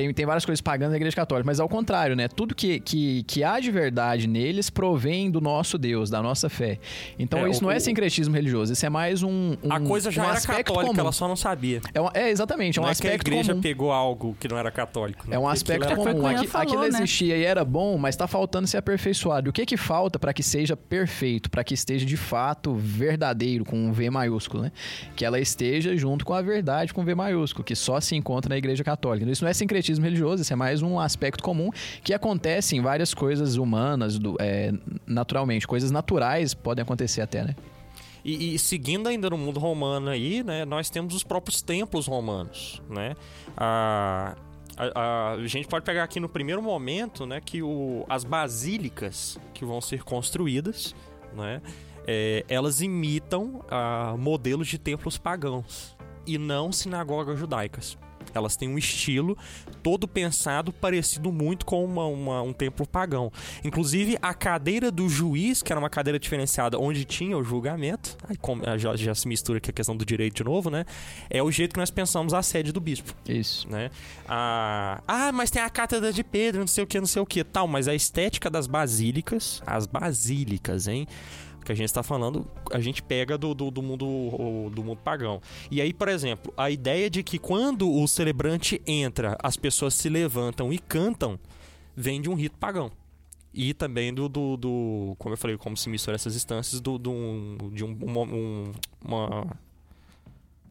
Tem, 0.00 0.14
tem 0.14 0.24
várias 0.26 0.44
coisas 0.46 0.60
pagãs 0.62 0.90
da 0.90 0.96
Igreja 0.96 1.14
Católica, 1.14 1.46
mas 1.46 1.60
ao 1.60 1.68
contrário, 1.68 2.16
né? 2.16 2.26
Tudo 2.26 2.54
que, 2.54 2.80
que, 2.80 3.22
que 3.24 3.44
há 3.44 3.60
de 3.60 3.70
verdade 3.70 4.26
neles 4.26 4.70
provém 4.70 5.30
do 5.30 5.40
nosso 5.40 5.76
Deus, 5.76 6.08
da 6.08 6.22
nossa 6.22 6.48
fé. 6.48 6.78
Então 7.18 7.40
É, 7.46 7.50
isso 7.50 7.60
o- 7.60 7.64
não 7.64 7.70
é 7.70 7.78
sincretismo 7.78 8.34
religioso, 8.34 8.72
isso 8.72 8.86
é 8.86 8.88
mais 8.88 9.22
um. 9.22 9.56
um 9.62 9.70
A 9.72 9.78
coisa 9.80 10.10
já 10.10 10.22
um 10.22 10.24
era 10.24 10.34
aspecto 10.34 10.68
católica, 10.68 10.86
comum. 10.92 11.00
ela 11.00 11.12
só 11.12 11.28
não 11.28 11.36
sabia. 11.36 11.80
É, 11.92 12.00
uma- 12.00 12.10
é, 12.14 12.30
exatamente, 12.30 12.78
é 12.78 12.82
um 12.82 12.84
não 12.84 12.90
é 12.90 12.94
que 12.94 13.06
a 13.06 13.10
aspecto 13.10 13.28
igreja 13.28 13.52
comum. 13.52 13.60
pegou 13.62 13.92
algo 13.92 14.34
que 14.40 14.48
não 14.48 14.56
era 14.56 14.70
católico. 14.70 15.28
né? 15.28 15.36
É 15.36 15.38
um 15.38 15.46
aspecto 15.48 15.84
aquilo 15.84 16.02
comum. 16.04 16.26
Aqui, 16.26 16.46
falou, 16.46 16.66
aquilo 16.66 16.82
né? 16.82 16.88
existia 16.88 17.36
e 17.36 17.44
era 17.44 17.64
bom, 17.64 17.98
mas 17.98 18.14
está 18.14 18.26
faltando 18.26 18.66
ser 18.66 18.78
aperfeiçoado. 18.78 19.48
E 19.48 19.50
o 19.50 19.52
que 19.52 19.66
que 19.66 19.76
falta 19.76 20.18
para 20.18 20.32
que 20.32 20.42
seja 20.42 20.76
perfeito, 20.76 21.50
para 21.50 21.62
que 21.62 21.74
esteja 21.74 22.06
de 22.06 22.16
fato 22.16 22.74
verdadeiro, 22.74 23.64
com 23.64 23.76
um 23.76 23.92
V 23.92 24.08
maiúsculo, 24.10 24.62
né? 24.62 24.72
Que 25.16 25.24
ela 25.24 25.40
esteja 25.40 25.96
junto 25.96 26.24
com 26.24 26.32
a 26.32 26.40
verdade 26.42 26.94
com 26.94 27.04
V 27.04 27.14
maiúsculo, 27.14 27.64
que 27.64 27.74
só 27.74 28.00
se 28.00 28.14
encontra 28.14 28.48
na 28.48 28.56
Igreja 28.56 28.84
Católica. 28.84 29.24
Então, 29.24 29.32
Isso 29.32 29.44
não 29.44 29.50
é 29.50 29.54
sincretismo 29.54 29.89
religioso, 29.98 30.42
isso 30.42 30.52
é 30.52 30.56
mais 30.56 30.82
um 30.82 30.98
aspecto 31.00 31.42
comum 31.42 31.70
que 32.04 32.12
acontece 32.14 32.76
em 32.76 32.80
várias 32.80 33.12
coisas 33.14 33.56
humanas, 33.56 34.18
do- 34.18 34.36
é, 34.40 34.72
naturalmente. 35.06 35.66
Coisas 35.66 35.90
naturais 35.90 36.54
podem 36.54 36.82
acontecer 36.82 37.20
até, 37.22 37.42
né? 37.44 37.56
E, 38.24 38.54
e 38.54 38.58
seguindo 38.58 39.08
ainda 39.08 39.30
no 39.30 39.38
mundo 39.38 39.58
romano 39.58 40.10
aí, 40.10 40.42
né, 40.42 40.64
nós 40.66 40.90
temos 40.90 41.14
os 41.14 41.24
próprios 41.24 41.62
templos 41.62 42.06
romanos, 42.06 42.82
né? 42.88 43.14
A, 43.56 44.36
a, 44.76 45.32
a 45.32 45.46
gente 45.46 45.66
pode 45.66 45.84
pegar 45.84 46.04
aqui 46.04 46.20
no 46.20 46.28
primeiro 46.28 46.62
momento, 46.62 47.24
né, 47.26 47.40
que 47.40 47.62
o, 47.62 48.04
as 48.08 48.22
basílicas 48.24 49.38
que 49.54 49.64
vão 49.64 49.80
ser 49.80 50.02
construídas, 50.04 50.94
né, 51.34 51.62
é, 52.06 52.44
elas 52.48 52.80
imitam 52.82 53.64
ah, 53.70 54.14
modelos 54.18 54.68
de 54.68 54.78
templos 54.78 55.16
pagãos 55.16 55.96
e 56.26 56.36
não 56.36 56.72
sinagogas 56.72 57.38
judaicas. 57.38 57.96
Elas 58.34 58.56
têm 58.56 58.68
um 58.68 58.78
estilo 58.78 59.36
todo 59.82 60.06
pensado 60.08 60.72
parecido 60.72 61.32
muito 61.32 61.64
com 61.66 61.84
uma- 61.84 62.06
uma- 62.06 62.42
um 62.42 62.52
templo 62.52 62.86
pagão. 62.86 63.32
Inclusive, 63.64 64.18
a 64.20 64.34
cadeira 64.34 64.90
do 64.90 65.08
juiz, 65.08 65.62
que 65.62 65.72
era 65.72 65.78
uma 65.78 65.90
cadeira 65.90 66.18
diferenciada 66.18 66.78
onde 66.78 67.04
tinha 67.04 67.36
o 67.36 67.42
julgamento, 67.44 68.16
aí 68.28 68.36
já, 68.78 68.96
já 68.96 69.14
se 69.14 69.26
mistura 69.28 69.58
aqui 69.58 69.70
a 69.70 69.72
questão 69.72 69.96
do 69.96 70.04
direito 70.04 70.36
de 70.36 70.44
novo, 70.44 70.70
né? 70.70 70.84
É 71.28 71.42
o 71.42 71.50
jeito 71.50 71.72
que 71.72 71.78
nós 71.80 71.90
pensamos 71.90 72.34
a 72.34 72.42
sede 72.42 72.72
do 72.72 72.80
bispo 72.80 73.14
Isso. 73.28 73.68
né? 73.68 73.90
Ah, 74.28 75.02
ah, 75.06 75.32
mas 75.32 75.50
tem 75.50 75.62
a 75.62 75.70
cátedra 75.70 76.12
de 76.12 76.22
Pedro, 76.22 76.60
não 76.60 76.66
sei 76.66 76.84
o 76.84 76.86
que, 76.86 76.98
não 77.00 77.06
sei 77.06 77.20
o 77.22 77.26
que, 77.26 77.42
tal. 77.44 77.66
Mas 77.66 77.88
a 77.88 77.94
estética 77.94 78.48
das 78.50 78.66
basílicas, 78.66 79.62
as 79.66 79.86
basílicas, 79.86 80.86
hein? 80.88 81.06
Que 81.70 81.72
a 81.72 81.76
gente 81.76 81.86
está 81.86 82.02
falando, 82.02 82.44
a 82.72 82.80
gente 82.80 83.00
pega 83.00 83.38
do, 83.38 83.54
do, 83.54 83.70
do 83.70 83.80
mundo 83.80 84.70
do 84.74 84.82
mundo 84.82 84.98
pagão. 85.04 85.40
E 85.70 85.80
aí, 85.80 85.92
por 85.92 86.08
exemplo, 86.08 86.52
a 86.56 86.68
ideia 86.68 87.08
de 87.08 87.22
que 87.22 87.38
quando 87.38 87.88
o 87.88 88.08
celebrante 88.08 88.82
entra, 88.84 89.38
as 89.40 89.56
pessoas 89.56 89.94
se 89.94 90.08
levantam 90.08 90.72
e 90.72 90.80
cantam, 90.80 91.38
vem 91.94 92.20
de 92.20 92.28
um 92.28 92.34
rito 92.34 92.58
pagão. 92.58 92.90
E 93.54 93.72
também 93.72 94.12
do, 94.12 94.28
do, 94.28 94.56
do- 94.56 95.14
como 95.16 95.32
eu 95.34 95.38
falei, 95.38 95.56
como 95.56 95.76
se 95.76 95.88
mistura 95.88 96.16
essas 96.16 96.34
instâncias 96.34 96.80
do, 96.80 96.98
do 96.98 97.70
de 97.72 97.84
um, 97.84 97.96
um, 98.02 98.20
um- 98.20 98.72
uma 99.04 99.46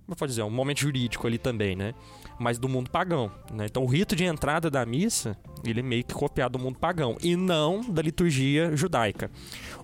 como 0.06 0.28
dizer, 0.28 0.44
um 0.44 0.50
momento 0.50 0.80
jurídico 0.80 1.26
ali 1.28 1.38
também, 1.38 1.76
né? 1.78 1.94
Mas 2.40 2.58
do 2.58 2.70
mundo 2.70 2.90
pagão, 2.90 3.30
né? 3.52 3.66
Então 3.66 3.84
o 3.84 3.86
rito 3.86 4.16
de 4.16 4.24
entrada 4.24 4.70
da 4.70 4.86
missa, 4.86 5.38
ele 5.64 5.82
é 5.82 5.84
meio 5.84 6.04
que 6.04 6.14
copiado 6.14 6.58
do 6.58 6.64
mundo 6.64 6.80
pagão 6.80 7.18
e 7.22 7.36
não 7.36 7.82
da 7.82 8.02
liturgia 8.02 8.76
judaica. 8.76 9.30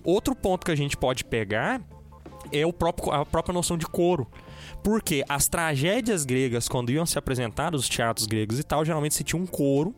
Outro 0.02 0.34
ponto 0.34 0.64
que 0.64 0.72
a 0.72 0.76
gente 0.76 0.96
pode 0.96 1.22
pegar 1.22 1.82
é 2.50 2.64
o 2.64 2.72
próprio, 2.72 3.12
a 3.12 3.26
própria 3.26 3.52
noção 3.52 3.76
de 3.76 3.86
coro. 3.86 4.26
Porque 4.82 5.24
as 5.28 5.48
tragédias 5.48 6.24
gregas, 6.24 6.68
quando 6.68 6.90
iam 6.90 7.04
se 7.04 7.18
apresentar, 7.18 7.74
os 7.74 7.88
teatros 7.88 8.26
gregos 8.26 8.58
e 8.58 8.62
tal, 8.62 8.84
geralmente 8.84 9.14
se 9.14 9.24
tinha 9.24 9.40
um 9.40 9.46
coro. 9.46 9.94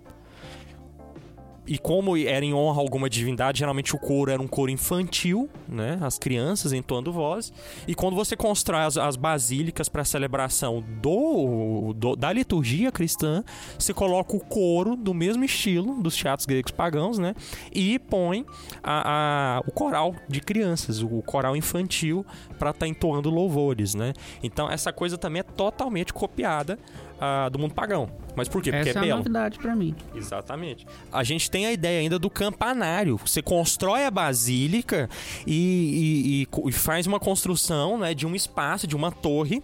E 1.71 1.77
como 1.77 2.17
era 2.17 2.43
em 2.45 2.55
honra 2.55 2.79
a 2.79 2.83
alguma 2.83 3.11
divindade, 3.11 3.59
geralmente 3.59 3.95
o 3.95 3.99
coro 3.99 4.31
era 4.31 4.41
um 4.41 4.49
coro 4.49 4.71
infantil, 4.71 5.51
né? 5.69 5.99
As 6.01 6.19
crianças 6.19 6.73
entoando 6.73 7.13
voz. 7.13 7.53
E 7.87 7.95
quando 7.95 8.17
você 8.17 8.35
constrói 8.35 8.81
as, 8.85 8.97
as 8.97 9.17
basílicas 9.17 9.87
para 9.89 10.03
celebração 10.03 10.83
do, 11.03 11.93
do- 11.95 12.17
da 12.17 12.33
liturgia 12.33 12.91
cristã, 12.91 13.45
você 13.79 13.93
coloca 13.93 14.35
o 14.35 14.41
coro 14.41 14.97
do 14.97 15.13
mesmo 15.13 15.45
estilo 15.45 16.03
dos 16.03 16.17
teatros 16.17 16.47
gregos 16.47 16.73
pagãos, 16.73 17.19
né? 17.19 17.35
E 17.71 17.99
põe 17.99 18.47
a, 18.83 19.59
a- 19.59 19.61
o 19.67 19.71
coral 19.71 20.15
de 20.27 20.41
crianças, 20.41 21.03
o 21.03 21.21
coral 21.23 21.55
infantil, 21.55 22.25
para 22.59 22.71
estar 22.71 22.89
entoando 22.89 23.29
louvores, 23.29 23.95
né? 23.95 24.15
Então 24.43 24.71
essa 24.71 24.91
coisa 24.93 25.19
também 25.19 25.41
é 25.41 25.43
totalmente 25.43 26.15
copiada 26.15 26.79
ah, 27.21 27.49
do 27.49 27.59
mundo 27.59 27.75
pagão. 27.75 28.11
Mas 28.37 28.49
por 28.49 28.63
quê? 28.63 28.71
Porque 28.71 28.91
Essa 28.91 28.99
é 28.99 29.03
é 29.03 29.05
a 29.05 29.07
belo. 29.07 29.19
novidade 29.19 29.59
pra 29.59 29.75
mim. 29.75 29.95
Exatamente. 30.15 30.87
A 31.13 31.25
gente 31.25 31.51
tem 31.51 31.67
a 31.67 31.73
ideia 31.73 32.01
ainda 32.01 32.19
do 32.19 32.31
campanário. 32.31 33.17
Você 33.19 33.43
constrói 33.43 34.05
a 34.05 34.11
basílica 34.11 35.09
e, 35.47 35.53
e- 35.55 36.43
e 36.65 36.69
e 36.69 36.73
faz 36.73 37.07
uma 37.07 37.19
construção 37.19 37.99
né, 37.99 38.15
de 38.15 38.27
um 38.27 38.35
espaço, 38.35 38.87
de 38.87 38.95
uma 38.97 39.11
torre. 39.11 39.63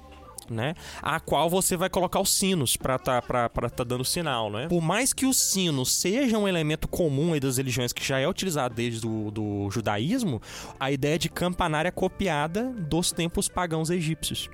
Né, 0.50 0.74
a 1.00 1.18
qual 1.18 1.48
você 1.48 1.74
vai 1.74 1.88
colocar 1.88 2.20
os 2.20 2.28
sinos 2.30 2.76
para 2.76 2.98
tá, 2.98 3.22
pra- 3.22 3.48
pra 3.48 3.70
tá 3.70 3.82
dando 3.82 4.04
sinal, 4.04 4.50
né? 4.50 4.66
Por 4.68 4.82
mais 4.82 5.10
que 5.14 5.24
o 5.24 5.32
sino 5.32 5.86
seja 5.86 6.36
um 6.36 6.46
elemento 6.46 6.86
comum 6.86 7.38
das 7.40 7.56
religiões 7.56 7.94
que 7.94 8.04
já 8.06 8.18
é 8.18 8.28
utilizado 8.28 8.74
desde 8.74 9.06
o 9.06 9.30
do 9.30 9.70
judaísmo, 9.70 10.42
a 10.78 10.92
ideia 10.92 11.18
de 11.18 11.30
campanário 11.30 11.88
é 11.88 11.90
copiada 11.90 12.64
dos 12.76 13.10
templos 13.10 13.48
pagãos 13.48 13.88
egípcios, 13.88 14.50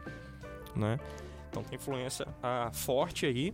né? 0.76 1.00
Então 1.50 1.62
tem 1.62 1.76
influência 1.76 2.26
ah, 2.42 2.70
forte 2.72 3.26
aí, 3.26 3.52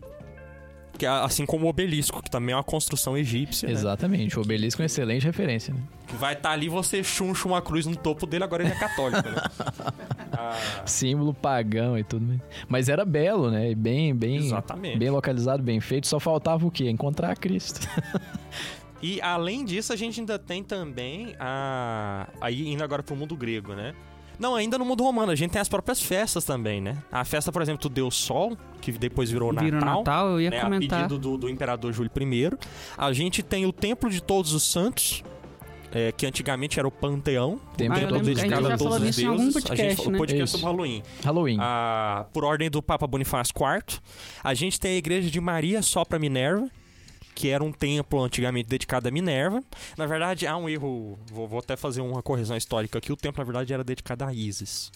que 0.96 1.04
é, 1.04 1.08
assim 1.08 1.44
como 1.44 1.66
o 1.66 1.68
obelisco, 1.68 2.22
que 2.22 2.30
também 2.30 2.52
é 2.52 2.56
uma 2.56 2.64
construção 2.64 3.16
egípcia, 3.16 3.66
né? 3.66 3.72
Exatamente. 3.72 4.38
O 4.38 4.42
obelisco 4.42 4.80
é 4.80 4.84
uma 4.84 4.86
excelente 4.86 5.24
referência. 5.24 5.74
Né? 5.74 5.80
Que 6.06 6.16
vai 6.16 6.34
estar 6.34 6.50
ali, 6.50 6.68
você 6.68 7.02
chuncha 7.04 7.46
uma 7.46 7.60
cruz 7.60 7.86
no 7.86 7.96
topo 7.96 8.26
dele, 8.26 8.44
agora 8.44 8.62
ele 8.62 8.72
é 8.72 8.78
católico, 8.78 9.28
né? 9.28 9.36
Ah, 10.38 10.82
Símbolo 10.84 11.32
pagão 11.32 11.96
e 11.98 12.04
tudo. 12.04 12.38
Mas 12.68 12.90
era 12.90 13.06
belo, 13.06 13.50
né? 13.50 13.70
E 13.70 13.74
Bem, 13.74 14.14
bem, 14.14 14.36
Exatamente. 14.36 14.98
bem 14.98 15.08
localizado, 15.08 15.62
bem 15.62 15.80
feito. 15.80 16.06
Só 16.06 16.20
faltava 16.20 16.66
o 16.66 16.70
quê? 16.70 16.90
Encontrar 16.90 17.34
Cristo. 17.36 17.80
E 19.02 19.20
além 19.20 19.62
disso, 19.64 19.92
a 19.92 19.96
gente 19.96 20.20
ainda 20.20 20.38
tem 20.38 20.64
também 20.64 21.36
a. 21.38 22.28
Aí 22.40 22.66
indo 22.66 22.82
agora 22.82 23.02
pro 23.02 23.14
mundo 23.14 23.36
grego, 23.36 23.74
né? 23.74 23.94
Não, 24.38 24.54
ainda 24.54 24.76
no 24.76 24.84
mundo 24.84 25.02
romano, 25.02 25.32
a 25.32 25.34
gente 25.34 25.50
tem 25.50 25.60
as 25.60 25.68
próprias 25.68 26.00
festas 26.00 26.44
também, 26.44 26.80
né? 26.80 26.98
A 27.10 27.24
festa, 27.24 27.50
por 27.50 27.62
exemplo, 27.62 27.82
do 27.82 27.88
Deus 27.88 28.14
Sol, 28.14 28.56
que 28.80 28.92
depois 28.92 29.30
virou 29.30 29.52
Natal. 29.52 29.98
Natal, 29.98 30.28
eu 30.30 30.40
ia 30.40 30.50
né, 30.50 30.58
a 30.58 30.64
comentar. 30.64 31.02
pedido 31.02 31.18
do, 31.18 31.38
do 31.38 31.48
imperador 31.48 31.92
Júlio 31.92 32.10
I. 32.14 32.50
A 32.96 33.12
gente 33.12 33.42
tem 33.42 33.64
o 33.64 33.72
Templo 33.72 34.10
de 34.10 34.22
Todos 34.22 34.52
os 34.52 34.62
Santos, 34.62 35.24
é, 35.92 36.12
que 36.12 36.26
antigamente 36.26 36.78
era 36.78 36.86
o 36.86 36.90
Panteão. 36.90 37.58
Ah, 37.88 37.94
a 37.94 37.98
gente 37.98 38.22
dedicado 38.22 38.68
a 38.68 38.76
todos 38.76 38.96
os 38.96 39.16
deuses. 39.16 39.48
a 39.48 39.52
podcast, 39.52 39.82
gente 39.82 39.96
falou 39.96 40.12
né? 40.12 40.18
podcast 40.18 40.44
Isso. 40.44 40.58
sobre 40.58 40.66
Halloween. 40.66 41.02
Halloween. 41.24 41.56
Ah, 41.58 42.26
por 42.32 42.44
ordem 42.44 42.70
do 42.70 42.82
Papa 42.82 43.06
Bonifácio 43.06 43.54
IV. 43.56 44.00
A 44.44 44.52
gente 44.52 44.78
tem 44.78 44.92
a 44.92 44.96
igreja 44.96 45.30
de 45.30 45.40
Maria 45.40 45.80
só 45.80 46.04
para 46.04 46.18
Minerva, 46.18 46.70
que 47.36 47.50
era 47.50 47.62
um 47.62 47.70
templo 47.70 48.24
antigamente 48.24 48.66
dedicado 48.66 49.06
a 49.06 49.10
Minerva. 49.10 49.62
Na 49.96 50.06
verdade, 50.06 50.46
há 50.46 50.56
um 50.56 50.66
erro, 50.68 51.18
vou, 51.30 51.46
vou 51.46 51.58
até 51.58 51.76
fazer 51.76 52.00
uma 52.00 52.22
correção 52.22 52.56
histórica 52.56 52.96
aqui, 52.98 53.12
o 53.12 53.16
templo 53.16 53.40
na 53.40 53.44
verdade 53.44 53.74
era 53.74 53.84
dedicado 53.84 54.24
a 54.24 54.32
Isis. 54.32 54.90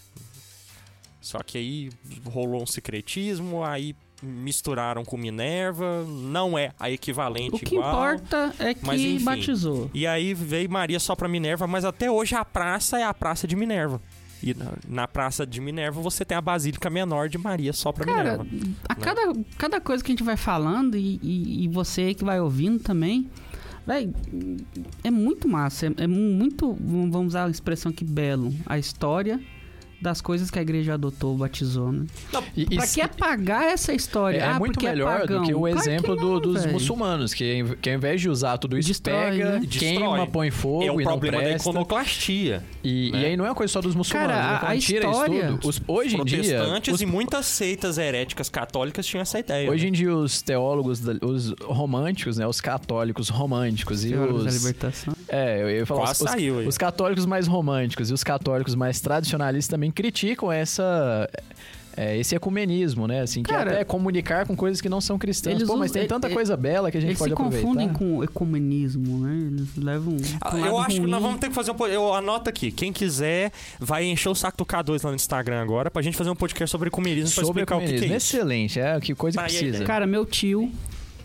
Só 1.21 1.37
que 1.43 1.57
aí 1.59 1.89
rolou 2.25 2.63
um 2.63 2.65
secretismo, 2.65 3.63
aí 3.63 3.95
misturaram 4.23 5.05
com 5.05 5.17
Minerva, 5.17 6.03
não 6.03 6.57
é 6.57 6.71
a 6.79 6.89
equivalente 6.89 7.55
O 7.55 7.59
que 7.59 7.75
igual. 7.75 7.89
importa 8.15 8.53
é 8.57 8.73
que 8.73 8.85
Mas, 8.85 8.99
enfim. 9.01 9.23
batizou. 9.23 9.89
E 9.93 10.07
aí 10.07 10.33
veio 10.33 10.69
Maria 10.69 10.99
só 10.99 11.15
pra 11.15 11.27
Minerva, 11.27 11.67
mas 11.67 11.85
até 11.85 12.09
hoje 12.09 12.33
a 12.35 12.43
praça 12.43 12.99
é 12.99 13.03
a 13.03 13.13
praça 13.13 13.47
de 13.47 13.55
Minerva. 13.55 14.01
E 14.43 14.53
na, 14.53 14.73
na 14.87 15.07
praça 15.07 15.45
de 15.45 15.61
Minerva 15.61 16.01
você 16.01 16.25
tem 16.25 16.37
a 16.37 16.41
basílica 16.41 16.89
menor 16.89 17.29
de 17.29 17.37
Maria 17.37 17.73
só 17.73 17.91
pra 17.91 18.05
Cara, 18.05 18.43
Minerva. 18.43 18.75
a 18.87 18.95
cada, 18.95 19.33
cada 19.57 19.81
coisa 19.81 20.03
que 20.03 20.11
a 20.11 20.13
gente 20.13 20.23
vai 20.23 20.37
falando 20.37 20.97
e, 20.97 21.19
e, 21.21 21.63
e 21.65 21.67
você 21.67 22.13
que 22.13 22.23
vai 22.23 22.39
ouvindo 22.39 22.79
também, 22.79 23.29
véi, 23.85 24.11
é 25.03 25.11
muito 25.11 25.47
massa. 25.47 25.87
É, 25.87 26.03
é 26.03 26.07
muito, 26.07 26.73
vamos 26.79 27.27
usar 27.27 27.45
a 27.45 27.49
expressão 27.49 27.91
aqui, 27.91 28.03
belo. 28.03 28.53
A 28.65 28.77
história 28.79 29.39
das 30.01 30.19
coisas 30.21 30.49
que 30.49 30.57
a 30.57 30.61
igreja 30.61 30.95
adotou, 30.95 31.37
batizou, 31.37 31.91
né? 31.91 32.05
E 32.57 32.65
Pra 32.75 32.87
que 32.87 33.01
apagar 33.01 33.63
essa 33.65 33.93
história? 33.93 34.37
É, 34.39 34.43
ah, 34.47 34.57
muito 34.59 34.73
porque 34.73 34.87
melhor 34.89 35.21
é 35.21 35.27
do 35.27 35.43
que 35.43 35.53
o 35.53 35.59
Claro 35.61 35.77
exemplo 35.79 36.15
não, 36.15 36.23
do- 36.23 36.39
dos 36.39 36.63
véi. 36.63 36.73
muçulmanos, 36.73 37.33
que, 37.33 37.63
que 37.81 37.89
ao 37.89 37.95
invés 37.95 38.19
de 38.19 38.29
usar 38.29 38.57
tudo 38.57 38.77
isso, 38.77 38.89
Destrói, 38.89 39.31
pega, 39.31 39.59
né? 39.59 39.67
queima, 39.69 40.27
põe 40.27 40.49
fogo 40.49 40.83
É 40.83 40.91
o 40.91 40.99
e 40.99 41.03
não 41.03 41.11
problema 41.11 41.37
da 41.37 41.43
presta. 41.43 41.69
iconoclastia. 41.69 42.63
E, 42.83 43.11
né? 43.11 43.21
e 43.21 43.25
aí 43.27 43.37
não 43.37 43.45
é 43.45 43.49
uma 43.49 43.55
coisa 43.55 43.71
só 43.71 43.81
dos 43.81 43.93
muçulmanos. 43.93 44.33
Cara, 44.35 44.47
né? 44.61 44.67
a- 44.67 44.71
a 44.71 44.77
tira 44.77 45.05
história- 45.09 45.37
isso 45.39 45.47
tudo, 45.57 45.67
os- 45.69 45.81
hoje 45.87 46.17
em 46.17 46.25
dia... 46.25 46.37
Protestantes 46.41 46.93
Os, 46.95 47.01
e 47.01 47.05
muitas 47.05 47.45
seitas 47.45 47.97
heréticas 47.97 48.49
católicas 48.49 49.05
tinham 49.05 49.21
essa 49.21 49.39
ideia. 49.39 49.69
hoje 49.69 49.83
né? 49.83 49.89
em 49.89 49.91
dia 49.91 50.15
os 50.15 50.41
teólogos, 50.41 50.99
da- 50.99 51.13
os 51.25 51.53
românticos, 51.61 52.37
né? 52.37 52.47
Os 52.47 52.59
católicos 52.59 53.29
românticos 53.29 54.03
e 54.05 54.09
Teólogos 54.09 54.43
da 54.45 54.49
os... 54.49 54.55
libertação. 54.57 55.13
É, 55.27 55.61
eu 55.61 55.69
ia 55.69 55.85
falar 55.85 56.01
Quase 56.01 56.13
os, 56.13 56.21
os- 56.21 56.31
saiu 56.31 56.59
aí. 56.59 56.67
os 56.67 56.77
católicos 56.77 57.25
mais 57.25 57.47
românticos 57.47 58.09
e 58.09 58.13
os 58.13 58.23
católicos 58.23 58.73
mais 58.75 58.99
tradicionalistas 58.99 59.67
também 59.69 59.90
criticam 59.91 60.51
essa... 60.51 61.29
é, 61.97 62.17
esse 62.17 62.33
ecumenismo, 62.35 63.07
né? 63.07 63.21
Assim, 63.21 63.43
que 63.43 63.49
Cara, 63.51 63.71
até 63.71 63.81
é 63.81 63.83
comunicar 63.83 64.45
com 64.47 64.55
coisas 64.55 64.79
que 64.79 64.87
não 64.87 65.01
são 65.01 65.17
cristãs. 65.19 65.55
eles 65.55 65.67
Pô, 65.67 65.75
mas 65.75 65.91
tem 65.91 66.03
ele- 66.03 66.09
tanta 66.09 66.27
ele- 66.27 66.33
coisa 66.33 66.55
bela 66.55 66.89
que 66.89 66.97
a 66.97 67.01
gente 67.01 67.09
Eles 67.09 67.19
pode 67.19 67.29
se 67.29 67.33
aproveitar. 67.33 67.65
confundem 67.67 67.89
com 67.93 68.17
o 68.17 68.23
ecumenismo, 68.23 69.19
né? 69.19 69.47
Eles 69.47 69.75
levam. 69.75 70.15
Ah, 70.39 70.49
pra 70.51 70.59
Eu 70.59 70.77
acho 70.77 70.89
que 70.95 70.99
ruim. 71.01 71.09
nós 71.11 71.21
vamos 71.21 71.39
ter 71.39 71.49
que 71.49 71.55
fazer 71.55 71.71
um. 71.71 71.87
Eu 71.87 72.13
anoto 72.13 72.49
aqui. 72.49 72.71
Quem 72.71 72.93
quiser, 72.93 73.51
vai 73.79 74.05
encher 74.05 74.29
o 74.29 74.35
saco 74.35 74.57
do 74.57 74.65
K2 74.65 75.03
lá 75.03 75.09
no 75.11 75.15
Instagram 75.15 75.61
agora 75.61 75.91
pra 75.91 76.01
gente 76.01 76.15
fazer 76.17 76.29
um 76.29 76.35
podcast 76.35 76.71
sobre 76.71 76.87
ecumenismo 76.87 77.33
pra 77.35 77.43
Sobre 77.43 77.61
explicar 77.63 77.75
o 77.75 77.79
que, 77.79 77.85
que 77.87 77.91
ecumenismo. 77.93 78.13
é 78.13 78.17
isso. 78.17 78.35
Excelente, 78.37 78.79
é 78.79 78.99
que 78.99 79.13
coisa 79.13 79.37
que 79.37 79.43
precisa. 79.43 79.83
Cara, 79.83 80.07
meu 80.07 80.25
tio, 80.25 80.71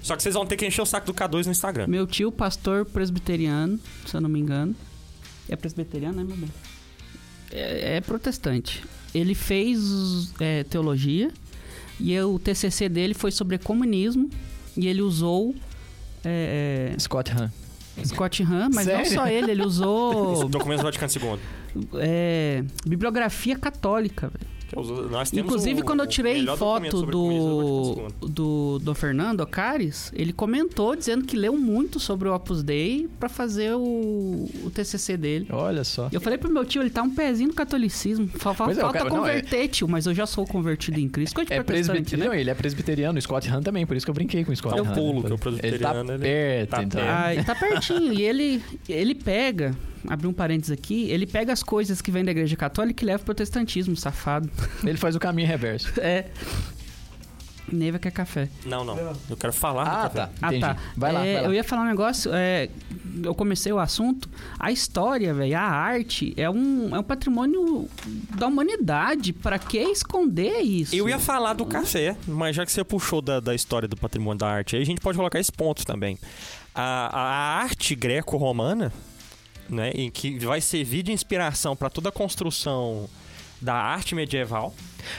Só 0.03 0.15
que 0.17 0.23
vocês 0.23 0.35
vão 0.35 0.45
ter 0.47 0.57
que 0.57 0.67
encher 0.67 0.83
o 0.83 0.87
saco 0.87 1.07
do 1.07 1.15
K2 1.15 1.47
no 1.47 1.53
Instagram. 1.53 1.87
meu 1.89 2.07
tio, 2.07 2.31
pastor 2.33 2.85
presbiteriano, 2.85 3.79
se 4.05 4.17
eu 4.17 4.21
não 4.21 4.29
me 4.29 4.39
engano. 4.41 4.75
É 5.49 5.55
presbiteriano, 5.57 6.17
né, 6.17 6.25
meu 6.25 6.37
bem? 6.37 6.49
É, 7.53 7.97
é 7.97 8.01
protestante. 8.01 8.83
Ele 9.15 9.35
fez 9.35 10.33
é, 10.41 10.65
teologia 10.65 11.31
e 11.99 12.19
o 12.21 12.39
TCC 12.39 12.89
dele 12.89 13.15
foi 13.15 13.31
sobre 13.31 13.57
comunismo 13.59 14.29
e 14.77 14.87
ele 14.87 15.01
usou 15.03 15.55
é, 16.25 16.95
Scott 16.99 17.31
Hahn. 17.33 17.49
é, 17.97 18.05
Scott 18.05 18.43
Hahn, 18.43 18.69
mas 18.75 18.87
não 18.87 18.95
Sério? 18.97 19.13
só 19.13 19.27
ele, 19.29 19.51
ele 19.53 19.63
usou 19.63 20.49
Documentos 20.51 20.83
do 20.83 20.87
Vaticano 20.87 21.39
II. 21.77 21.89
é, 22.01 22.63
bibliografia 22.85 23.57
católica, 23.57 24.29
velho. 24.29 24.56
É 24.75 24.79
os- 24.81 24.89
nós 25.11 25.31
temos 25.31 25.47
Inclusive, 25.47 25.81
o- 25.81 25.85
quando 25.85 26.01
eu 26.01 26.07
tirei 26.07 26.45
foto 26.57 27.03
do, 27.07 28.09
do, 28.21 28.79
do 28.81 28.95
Fernando 28.95 29.41
Acares, 29.43 30.11
ele 30.15 30.33
comentou 30.33 30.97
dizendo 30.97 31.25
que 31.25 31.37
leu 31.37 31.57
muito 31.57 32.01
sobre 32.01 32.29
o 32.29 32.35
Opus 32.35 32.63
Dei 32.63 33.09
pra 33.21 33.29
fazer 33.29 33.75
o, 33.75 34.49
o 34.65 34.71
TCC 34.75 35.17
dele. 35.17 35.47
Olha 35.51 35.85
só. 35.85 36.09
Eu 36.13 36.21
falei 36.21 36.39
pro 36.39 36.53
meu 36.53 36.65
tio, 36.65 36.83
ele 36.83 36.91
tá 36.91 37.03
um 37.03 37.11
pezinho 37.11 37.49
no 37.49 37.55
catolicismo. 37.55 38.29
É, 38.35 38.39
falta 38.39 38.75
cara- 38.99 39.11
não, 39.11 39.19
converter, 39.19 39.69
tio, 39.69 39.89
mas 39.89 40.07
eu 40.07 40.15
já 40.15 40.27
sou 40.27 40.45
convertido 40.47 40.99
em 40.99 41.09
Cristo. 41.09 41.39
É 41.41 41.45
protestante, 41.45 41.65
presbiteriano, 41.67 42.33
né? 42.35 42.41
ele 42.41 42.51
é 42.51 42.55
presbiteriano, 42.55 43.19
o 43.19 43.23
Scott 43.23 43.49
Hahn 43.49 43.63
também, 43.63 43.87
por 43.87 43.97
isso 43.97 44.05
que 44.07 44.11
eu 44.11 44.15
brinquei 44.15 44.45
com 44.45 44.53
o 44.53 44.57
Scott 44.57 44.79
É 44.79 44.83
o 44.83 44.85
Hahn. 44.87 44.95
Paulo, 44.95 45.23
que 45.23 45.27
é 45.27 45.31
o 45.31 45.33
Ele 45.35 45.39
tá 45.39 45.39
presbiteriano, 45.93 46.13
ele 46.13 46.19
perto, 46.19 46.71
tá 46.71 46.83
então. 46.83 47.01
perto. 47.01 47.17
Ah, 47.17 47.35
e 47.35 47.45
tá 47.45 47.55
pertinho. 47.55 48.13
e 48.13 48.23
ele, 48.23 48.63
ele 48.89 49.15
pega, 49.15 49.75
abrir 50.09 50.27
um 50.27 50.33
parênteses 50.33 50.71
aqui, 50.71 51.11
ele 51.11 51.27
pega 51.27 51.53
as 51.53 51.63
coisas 51.63 52.01
que 52.01 52.11
vêm 52.11 52.25
da 52.25 52.31
igreja 52.31 52.57
católica 52.57 53.03
e 53.03 53.07
leva 53.07 53.19
pro 53.19 53.27
protestantismo, 53.27 53.97
safado. 53.97 54.51
Ele 54.85 54.97
faz 54.99 55.15
o 55.17 55.19
caminho 55.19 55.49
reverso. 55.49 55.93
É. 56.01 56.27
Neiva 57.71 57.99
quer 57.99 58.13
café. 58.13 58.49
Não, 58.65 58.85
não. 58.85 58.97
Eu 59.29 59.37
quero 59.37 59.53
falar 59.53 59.83
do 59.85 59.91
Ah, 59.91 60.03
café. 60.05 60.15
tá. 60.21 60.31
Ah, 60.41 60.53
tá. 60.61 60.77
Vai 60.97 61.13
lá, 61.13 61.27
É, 61.27 61.33
vai 61.35 61.43
lá. 61.43 61.49
Eu 61.49 61.55
ia 61.55 61.65
falar 61.65 61.83
um 61.83 61.87
negócio, 61.87 62.31
é, 62.33 62.69
eu 63.25 63.35
comecei 63.35 63.73
o 63.73 63.81
assunto. 63.81 64.29
A 64.57 64.71
história, 64.71 65.35
velho, 65.35 65.59
a 65.59 65.63
arte 65.63 66.33
é 66.37 66.49
um, 66.49 66.95
é 66.95 66.99
um 67.01 67.03
patrimônio 67.03 67.89
da 68.39 68.47
humanidade. 68.47 69.33
Pra 69.33 69.59
que 69.59 69.79
esconder 69.79 70.61
isso? 70.61 70.95
Eu 70.95 71.09
ia 71.09 71.19
falar 71.19 71.55
do 71.55 71.67
café, 71.67 72.17
mas 72.29 72.55
já 72.55 72.65
que 72.65 72.71
você 72.71 72.85
puxou 72.85 73.21
da, 73.21 73.41
da 73.41 73.53
história 73.53 73.89
do 73.89 73.97
patrimônio 73.97 74.39
da 74.39 74.49
arte, 74.49 74.77
aí 74.77 74.83
a 74.83 74.87
gente 74.87 75.01
pode 75.01 75.19
colocar 75.19 75.41
esse 75.41 75.51
ponto 75.51 75.85
também. 75.85 76.17
A, 76.73 77.11
a 77.19 77.59
arte 77.63 77.97
greco-romana, 77.97 78.93
né, 79.69 79.91
em 79.95 80.11
que 80.11 80.39
vai 80.39 80.61
servir 80.61 81.03
de 81.03 81.13
inspiração 81.13 81.75
para 81.77 81.89
toda 81.91 82.09
a 82.09 82.13
construção 82.13 83.09
da 83.61 83.75
arte 83.75 84.15
medieval. 84.15 84.75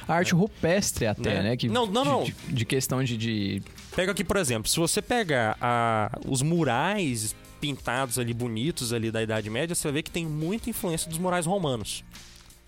A 0.08 0.14
arte 0.16 0.34
rupestre 0.34 1.08
até, 1.08 1.36
Né? 1.36 1.44
né? 1.44 1.58
Que, 1.58 1.68
Não, 1.70 1.86
não, 1.86 2.04
de- 2.04 2.10
não. 2.10 2.24
De, 2.24 2.36
de 2.54 2.66
questão 2.66 3.04
de, 3.04 3.18
de- 3.18 3.62
Pega 3.96 4.12
aqui, 4.12 4.24
por 4.24 4.38
exemplo, 4.38 4.70
se 4.70 4.78
você 4.78 5.02
pegar 5.02 5.58
a- 5.60 6.12
os 6.28 6.42
murais 6.42 7.36
pintados 7.60 8.20
ali, 8.20 8.34
bonitos 8.34 8.94
ali 8.94 9.10
da 9.10 9.22
Idade 9.24 9.50
Média, 9.50 9.74
você 9.74 9.84
vai 9.88 9.94
ver 9.94 10.04
que 10.04 10.12
tem 10.12 10.26
muita 10.26 10.70
influência 10.70 11.10
dos 11.10 11.18
murais 11.18 11.46
romanos. 11.48 12.04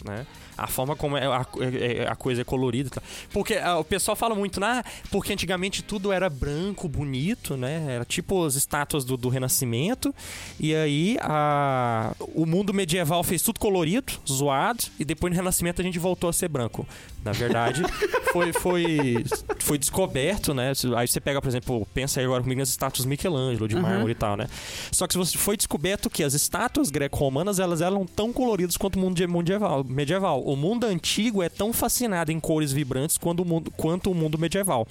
Né? 0.04 0.26
A 0.64 0.68
forma 0.68 0.96
como 0.96 1.18
é- 1.18 1.26
a, 1.26 1.46
é- 1.62 2.08
a 2.08 2.16
coisa 2.16 2.42
é 2.42 2.44
colorida. 2.44 2.90
tal. 2.90 3.04
Porque 3.32 3.56
ah, 3.56 3.78
o 3.78 3.84
pessoal 3.84 4.16
fala 4.16 4.36
muito, 4.36 4.60
né? 4.60 4.84
Porque 5.12 5.34
antigamente 5.34 5.82
tudo 5.84 6.12
era 6.12 6.30
branco, 6.30 6.88
bonito, 6.88 7.56
né? 7.58 7.86
Era 7.96 8.06
tipo 8.06 8.44
as 8.46 8.56
estátuas 8.56 9.04
do, 9.06 9.18
do 9.18 9.30
Renascimento. 9.30 10.14
E 10.60 10.76
aí 10.76 11.18
a, 11.22 12.14
o 12.36 12.46
mundo 12.46 12.74
medieval 12.74 13.24
fez 13.24 13.42
tudo 13.42 13.60
colorido, 13.60 14.14
zoado, 14.28 14.84
e 15.00 15.06
depois 15.06 15.32
no 15.32 15.38
Renascimento 15.38 15.82
a 15.82 15.84
gente 15.84 16.00
voltou 16.00 16.30
a 16.30 16.34
ser 16.34 16.48
branco. 16.48 16.88
Na 17.24 17.34
verdade, 17.34 17.82
foi, 18.32 18.54
foi, 18.54 19.26
foi 19.60 19.78
descoberto, 19.78 20.54
né? 20.54 20.72
Aí 20.96 21.08
você 21.08 21.20
pega, 21.20 21.42
por 21.42 21.50
exemplo, 21.50 21.86
pensa 21.94 22.20
aí 22.20 22.26
agora 22.26 22.42
comigo 22.42 22.60
nas 22.60 22.70
estátuas 22.70 23.06
Michelangelo, 23.06 23.68
de 23.68 23.76
Aham. 23.76 23.82
mármore 23.84 24.12
e 24.14 24.16
tal, 24.16 24.38
né? 24.38 24.48
Só 24.92 25.06
que 25.06 25.14
se 25.14 25.18
você 25.18 25.38
foi 25.38 25.58
descoberto 25.58 26.10
que 26.10 26.24
as 26.24 26.34
estátuas 26.34 26.90
greco-romanas 26.90 27.60
elas 27.60 27.82
eram 27.82 28.06
tão 28.06 28.32
coloridas 28.32 28.78
quanto 28.78 28.96
o 28.96 29.00
mundo 29.00 29.20
medieval. 29.28 29.84
medieval. 29.84 30.42
O 30.52 30.56
mundo 30.56 30.86
antigo 30.86 31.44
é 31.44 31.50
tão 31.50 31.72
fascinado 31.72 32.32
em 32.32 32.40
cores 32.40 32.72
vibrantes 32.72 33.18
quanto 33.18 33.42
o 33.44 33.46
mundo, 33.46 33.72
quanto 33.72 34.12
o 34.12 34.16
mundo 34.16 34.38
medieval. 34.38 34.88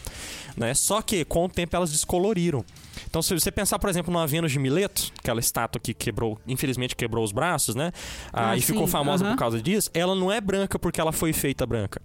Né? 0.57 0.73
Só 0.75 1.03
que 1.03 1.25
com 1.25 1.45
o 1.47 1.49
tempo 1.49 1.75
elas 1.75 1.91
descoloriram. 1.91 2.65
Então, 3.09 3.23
se 3.23 3.33
você 3.35 3.51
pensar, 3.51 3.79
por 3.79 3.89
exemplo, 3.91 4.13
numa 4.13 4.27
Vênus 4.27 4.53
de 4.53 4.59
Mileto, 4.59 5.11
aquela 5.19 5.41
estátua 5.41 5.81
que 5.81 5.93
quebrou, 5.95 6.39
infelizmente 6.47 6.95
quebrou 6.95 7.25
os 7.25 7.33
braços, 7.33 7.75
né? 7.75 7.91
Ah, 8.33 8.51
Ah, 8.51 8.57
e 8.57 8.61
ficou 8.61 8.87
sim, 8.87 8.93
famosa 8.93 9.25
aham. 9.25 9.33
por 9.35 9.39
causa 9.39 9.61
disso, 9.63 9.91
ela 9.95 10.15
não 10.15 10.31
é 10.31 10.41
branca 10.41 10.79
porque 10.79 11.01
ela 11.01 11.13
foi 11.13 11.33
feita 11.33 11.65
branca. 11.67 12.01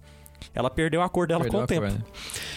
Ela 0.54 0.68
perdeu 0.70 1.00
a 1.02 1.08
cor 1.08 1.26
dela 1.26 1.42
Perdeu 1.42 1.60
com 1.60 1.64
o 1.64 1.66
tempo. 1.66 1.86
cor, 1.86 1.92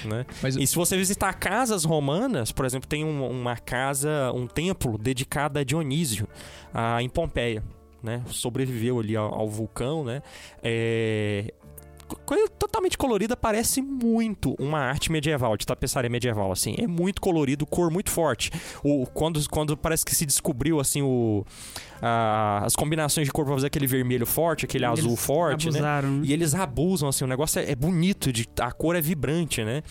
né? 0.05 0.17
Né? 0.17 0.25
Mas 0.41 0.55
E 0.55 0.67
se 0.67 0.75
você 0.75 0.97
visitar 0.97 1.33
casas 1.33 1.83
romanas, 1.83 2.51
por 2.51 2.65
exemplo, 2.65 2.87
tem 2.87 3.03
um- 3.03 3.29
uma 3.29 3.55
casa, 3.55 4.31
um 4.33 4.45
templo 4.45 4.97
dedicado 4.97 5.57
a 5.59 5.63
Dionísio, 5.63 6.27
ah, 6.73 7.01
em 7.01 7.07
Pompeia, 7.09 7.63
né? 8.03 8.21
Sobreviveu 8.27 8.99
ali 8.99 9.15
ao, 9.15 9.33
ao 9.33 9.49
vulcão, 9.49 10.03
né? 10.03 10.21
É, 10.63 11.53
co- 12.07 12.17
Coisa 12.25 12.47
totalmente 12.49 12.97
colorida, 12.97 13.35
parece 13.37 13.81
muito 13.81 14.55
uma 14.59 14.79
arte 14.79 15.11
medieval, 15.11 15.55
de 15.57 15.65
tapeçaria 15.65 16.09
medieval, 16.09 16.51
assim. 16.51 16.75
É 16.77 16.87
muito 16.87 17.21
colorido, 17.21 17.65
cor 17.65 17.89
muito 17.91 18.09
forte. 18.11 18.51
O, 18.83 19.05
quando, 19.07 19.39
quando 19.49 19.75
parece 19.77 20.03
que 20.05 20.13
se 20.15 20.25
descobriu, 20.25 20.79
assim, 20.79 21.01
o, 21.01 21.45
a- 22.01 22.61
as 22.65 22.75
combinações 22.75 23.27
de 23.27 23.31
cor 23.33 23.45
pra 23.45 23.53
fazer 23.55 23.67
aquele 23.67 23.87
vermelho 23.87 24.25
forte, 24.25 24.65
aquele 24.65 24.85
Eles 24.85 24.99
azul 24.99 25.15
forte, 25.15 25.65
né? 25.69 25.79
abusaram, 25.79 26.11
né? 26.17 26.21
E 26.25 26.33
eles 26.33 26.53
abusam, 26.53 27.09
assim, 27.09 27.23
o 27.23 27.27
negócio 27.27 27.59
é, 27.59 27.71
é 27.71 27.75
bonito, 27.75 28.31
de, 28.31 28.47
a 28.59 28.71
cor 28.71 28.95
é 28.95 29.01
vibrante, 29.01 29.63
né? 29.63 29.81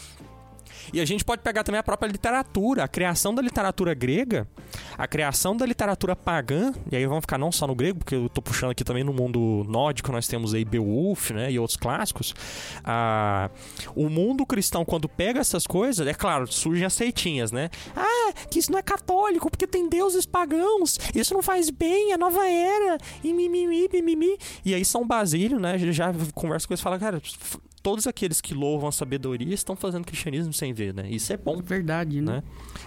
E 0.93 1.01
a 1.01 1.05
gente 1.05 1.25
pode 1.25 1.43
pegar 1.43 1.65
também 1.65 1.79
a 1.79 1.83
própria 1.83 2.09
literatura, 2.09 2.85
a 2.85 2.89
criação 2.89 3.35
da 3.35 3.43
literatura 3.43 3.95
grega, 3.95 4.49
a 4.97 5.07
criação 5.07 5.57
da 5.57 5.67
literatura 5.67 6.15
pagã, 6.15 6.73
e 6.91 6.97
aí 6.97 7.07
vamos 7.07 7.23
ficar 7.23 7.39
não 7.39 7.51
só 7.51 7.67
no 7.67 7.75
grego, 7.75 7.99
porque 7.99 8.15
eu 8.15 8.29
tô 8.29 8.41
puxando 8.41 8.71
aqui 8.71 8.85
também 8.85 9.05
no 9.05 9.13
mundo 9.13 9.65
nórdico, 9.69 10.13
nós 10.13 10.27
temos 10.27 10.55
aí 10.55 10.65
Beowulf, 10.65 11.31
né, 11.31 11.51
e 11.51 11.59
outros 11.59 11.77
clássicos. 11.77 12.35
Ah, 12.85 13.51
o 13.95 14.09
mundo 14.09 14.47
cristão, 14.47 14.85
quando 14.85 15.09
pega 15.09 15.41
essas 15.41 15.67
coisas, 15.67 16.07
é 16.07 16.15
claro, 16.15 16.51
surgem 16.51 16.85
as 16.85 16.95
seitinhas, 16.95 17.53
né? 17.53 17.71
Ah, 17.95 18.33
que 18.51 18.59
isso 18.59 18.71
não 18.71 18.79
é 18.79 18.83
católico, 18.83 19.51
porque 19.51 19.67
tem 19.67 19.89
deuses 19.89 20.27
pagãos, 20.27 20.99
isso 21.15 21.35
não 21.35 21.43
faz 21.43 21.71
bem, 21.71 22.13
a 22.13 22.19
nova 22.19 22.47
era, 22.49 22.99
e 23.23 23.33
mimimi, 23.33 23.89
mimimi. 23.93 24.39
E 24.65 24.75
aí 24.75 24.85
São 24.85 25.07
Basílio, 25.07 25.59
né, 25.59 25.79
já 25.79 26.13
conversa 26.35 26.67
com 26.67 26.73
eles 26.73 26.81
e 26.81 26.83
fala, 26.83 26.99
cara, 26.99 27.21
todos 27.87 28.05
aqueles 28.09 28.41
que 28.41 28.53
louvam 28.53 28.89
a 28.89 28.93
sabedoria 28.93 29.55
estão 29.55 29.77
fazendo 29.77 30.05
cristianismo 30.05 30.53
sem 30.53 30.73
ver, 30.73 30.93
né? 30.93 31.07
Isso 31.09 31.33
é 31.33 31.37
bom. 31.37 31.63
Verdade, 31.63 32.21
né? 32.21 32.33
Né? 32.37 32.43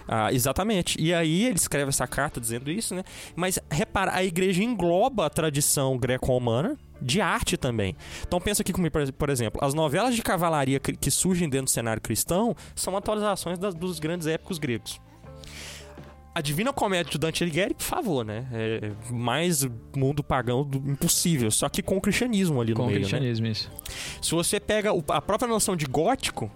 Ah, 0.06 0.34
exatamente. 0.34 1.00
E 1.02 1.14
aí 1.14 1.46
ele 1.46 1.56
escreve 1.56 1.88
essa 1.88 2.06
carta 2.06 2.38
dizendo 2.42 2.70
isso, 2.70 2.94
né? 2.94 3.06
Mas 3.34 3.58
repara, 3.72 4.14
a 4.14 4.22
igreja 4.26 4.62
engloba 4.62 5.26
a 5.26 5.30
tradição 5.30 5.98
greco-romana 5.98 6.78
de 7.02 7.22
arte 7.22 7.56
também. 7.56 7.96
Então 8.28 8.42
pensa 8.42 8.62
aqui 8.62 8.74
comigo, 8.74 8.94
por- 9.14 9.30
exemplo, 9.30 9.58
as 9.64 9.74
novelas 9.74 10.14
de 10.18 10.22
cavalaria 10.22 10.82
que 10.82 10.92
que 10.92 11.10
surgem 11.10 11.48
dentro 11.48 11.68
do 11.68 11.70
cenário 11.72 12.02
cristão 12.02 12.54
são 12.76 12.98
atualizações 12.98 13.58
das- 13.58 13.74
dos 13.74 14.00
grandes 14.00 14.28
épicos 14.28 14.58
gregos. 14.58 15.00
A 16.34 16.42
Divina 16.42 16.72
Comédia 16.72 17.12
de 17.12 17.18
Dante 17.18 17.44
Alighieri, 17.44 17.74
por 17.74 17.84
favor, 17.84 18.24
né? 18.24 18.48
É 18.52 18.92
mais 19.12 19.68
mundo 19.96 20.24
pagão 20.24 20.64
do 20.64 20.78
impossível, 20.90 21.50
só 21.52 21.68
que 21.68 21.82
com 21.82 21.98
o 21.98 22.02
cristianismo 22.02 22.62
ali 22.62 22.72
no 22.72 22.78
Com 22.78 22.84
o 22.84 22.86
meio, 22.88 23.00
né? 23.00 23.02
cristianismo, 23.02 23.48
isso. 23.48 23.70
Se 24.22 24.32
você 24.32 24.60
pega 24.60 24.92
a 25.10 25.22
própria 25.22 25.50
noção 25.50 25.76
de 25.76 25.86
gótico, 25.86 26.50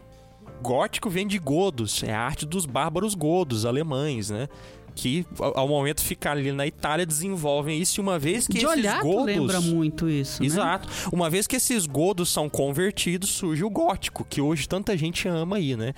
gótico 0.62 1.10
vem 1.10 1.28
de 1.28 1.38
godos, 1.40 2.04
é 2.04 2.14
a 2.14 2.22
arte 2.22 2.46
dos 2.46 2.66
bárbaros 2.66 3.16
godos, 3.16 3.66
alemães, 3.66 4.30
né? 4.30 4.48
Que 4.96 5.26
ao 5.40 5.68
momento 5.68 6.02
ficar 6.02 6.32
ali 6.32 6.52
na 6.52 6.66
Itália 6.68 7.06
desenvolvem 7.06 7.80
isso 7.82 8.00
e 8.00 8.02
uma 8.02 8.20
vez 8.20 8.48
que 8.48 8.54
De 8.54 8.66
esses 8.66 8.70
olhar, 8.78 9.02
godos 9.02 9.26
lembra 9.26 9.60
muito 9.62 10.10
isso, 10.10 10.42
né? 10.42 10.46
Exato. 10.46 10.88
Uma 11.12 11.30
vez 11.30 11.48
que 11.48 11.56
esses 11.56 11.86
godos 11.86 12.30
são 12.30 12.48
convertidos, 12.50 13.30
surge 13.30 13.64
o 13.64 13.70
gótico, 13.70 14.26
que 14.30 14.40
hoje 14.42 14.68
tanta 14.68 14.96
gente 14.98 15.28
ama 15.28 15.56
aí, 15.58 15.76
né? 15.76 15.94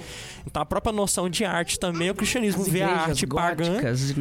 Então 0.45 0.61
a 0.61 0.65
própria 0.65 0.93
noção 0.93 1.29
de 1.29 1.43
arte 1.45 1.79
também, 1.79 2.09
o 2.09 2.15
cristianismo 2.15 2.61
As 2.61 2.67
vê 2.69 2.81
a 2.83 2.89
arte 2.89 3.27
pagã 3.27 3.79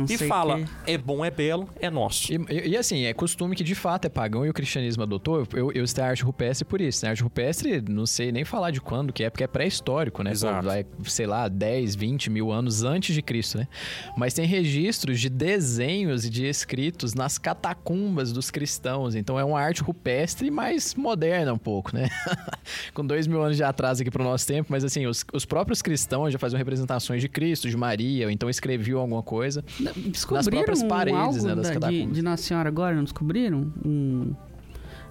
e 0.09 0.18
fala: 0.18 0.59
quê. 0.59 0.64
é 0.87 0.99
bom, 0.99 1.25
é 1.25 1.31
belo, 1.31 1.68
é 1.81 1.91
nosso. 1.91 2.33
E, 2.33 2.37
e- 2.51 2.68
e, 2.70 2.77
assim, 2.77 3.05
é 3.05 3.14
costume 3.14 3.55
que 3.55 3.62
de 3.64 3.75
fato 3.75 4.07
é 4.07 4.09
pagão 4.09 4.45
e 4.45 4.51
o 4.51 4.53
cristianismo 4.53 5.03
adotou. 5.03 5.47
Eu, 5.53 5.72
eu 5.72 5.87
citei 5.87 6.05
a 6.05 6.09
arte 6.09 6.22
rupestre 6.25 6.64
por 6.64 6.81
isso. 6.81 7.05
né? 7.05 7.09
A 7.09 7.12
arte 7.12 7.22
rupestre, 7.22 7.81
não 7.89 8.07
sei 8.07 8.33
nem 8.33 8.45
falar 8.45 8.70
de 8.70 8.81
quando 8.81 9.12
que 9.12 9.22
é, 9.22 9.31
porque 9.31 9.45
é 9.45 9.47
pré-histórico, 9.47 10.22
né? 10.22 10.31
Pô, 10.31 10.35
Exato. 10.35 10.66
vai, 10.66 10.85
sei 11.05 11.27
lá, 11.27 11.49
10, 11.49 11.95
20 11.95 12.31
mil 12.31 12.51
anos 12.51 12.83
antes 12.83 13.14
de 13.14 13.22
Cristo, 13.22 13.59
né? 13.59 13.68
Mas 14.16 14.35
tem 14.35 14.47
registros 14.65 15.21
de 15.21 15.29
desenhos 15.29 16.25
e 16.25 16.31
de 16.31 16.47
escritos 16.47 17.12
nas 17.12 17.37
catacumbas 17.37 18.33
dos 18.33 18.51
cristãos. 18.51 19.15
Então 19.15 19.39
é 19.39 19.45
uma 19.45 19.61
arte 19.61 19.83
rupestre, 19.83 20.51
mas 20.51 20.95
moderna 20.95 21.53
um 21.53 21.59
pouco, 21.59 21.95
né? 21.95 22.09
Com 22.95 23.07
dois 23.07 23.27
mil 23.27 23.43
anos 23.43 23.59
de 23.59 23.62
atraso 23.62 24.01
aqui 24.01 24.11
pro 24.11 24.25
nosso 24.25 24.47
tempo, 24.47 24.69
mas 24.71 24.83
assim, 24.83 25.07
os, 25.07 25.25
os 25.33 25.45
próprios 25.45 25.83
cristãos 25.83 26.33
já 26.33 26.39
faziam 26.39 26.57
representações 26.57 27.21
de 27.21 27.29
Cristo, 27.29 27.69
de 27.69 27.77
Maria, 27.77 28.27
ou 28.27 28.31
então 28.31 28.49
escreviam 28.49 29.01
alguma 29.01 29.23
coisa. 29.23 29.62
Descobriram 29.97 30.51
próprias 30.51 30.83
um 30.83 30.89
paredes, 30.89 31.21
algo 31.21 31.43
né, 31.43 31.55
das 31.55 31.67
da- 31.69 31.75
de, 31.75 31.81
catacumbas. 31.81 32.15
de 32.15 32.23
Nossa 32.23 32.43
Senhora 32.43 32.69
agora, 32.69 32.97
não 32.97 33.05
descobriram? 33.05 33.73
Um... 33.85 34.35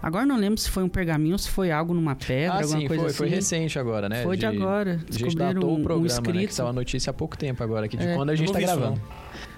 Agora 0.02 0.26
não 0.26 0.36
lembro 0.36 0.60
se 0.60 0.70
foi 0.70 0.84
um 0.84 0.90
pergaminho 0.90 1.34
ou 1.34 1.38
se 1.38 1.50
foi 1.50 1.72
algo 1.72 1.94
numa 1.94 2.14
pedra, 2.14 2.56
ah, 2.56 2.62
alguma 2.62 2.80
sim, 2.80 2.88
coisa 2.88 3.04
foi, 3.04 3.10
assim. 3.10 3.18
foi 3.18 3.30
recente 3.30 3.80
agora, 3.80 4.10
né? 4.10 4.24
Foi 4.24 4.36
de, 4.36 4.46
agora. 4.46 4.92
A 4.92 4.98
gente 4.98 5.06
Descobriram 5.06 5.54
datou 5.54 5.70
um, 5.70 5.74
o 5.76 5.80
um 5.80 5.84
programa, 5.84 6.34
né? 6.34 6.48
Que 6.48 6.54
saiu 6.54 6.68
a 6.68 6.74
notícia 6.74 7.12
há 7.12 7.14
pouco 7.14 7.38
tempo 7.38 7.64
agora, 7.64 7.86
aqui 7.86 7.96
de 7.96 8.06
É, 8.06 8.16
quando 8.16 8.32
a 8.32 8.36
gente 8.36 8.48
não 8.48 8.54
tá 8.54 8.60
vi 8.60 8.66
isso, 8.66 8.76
gravando. 8.76 9.02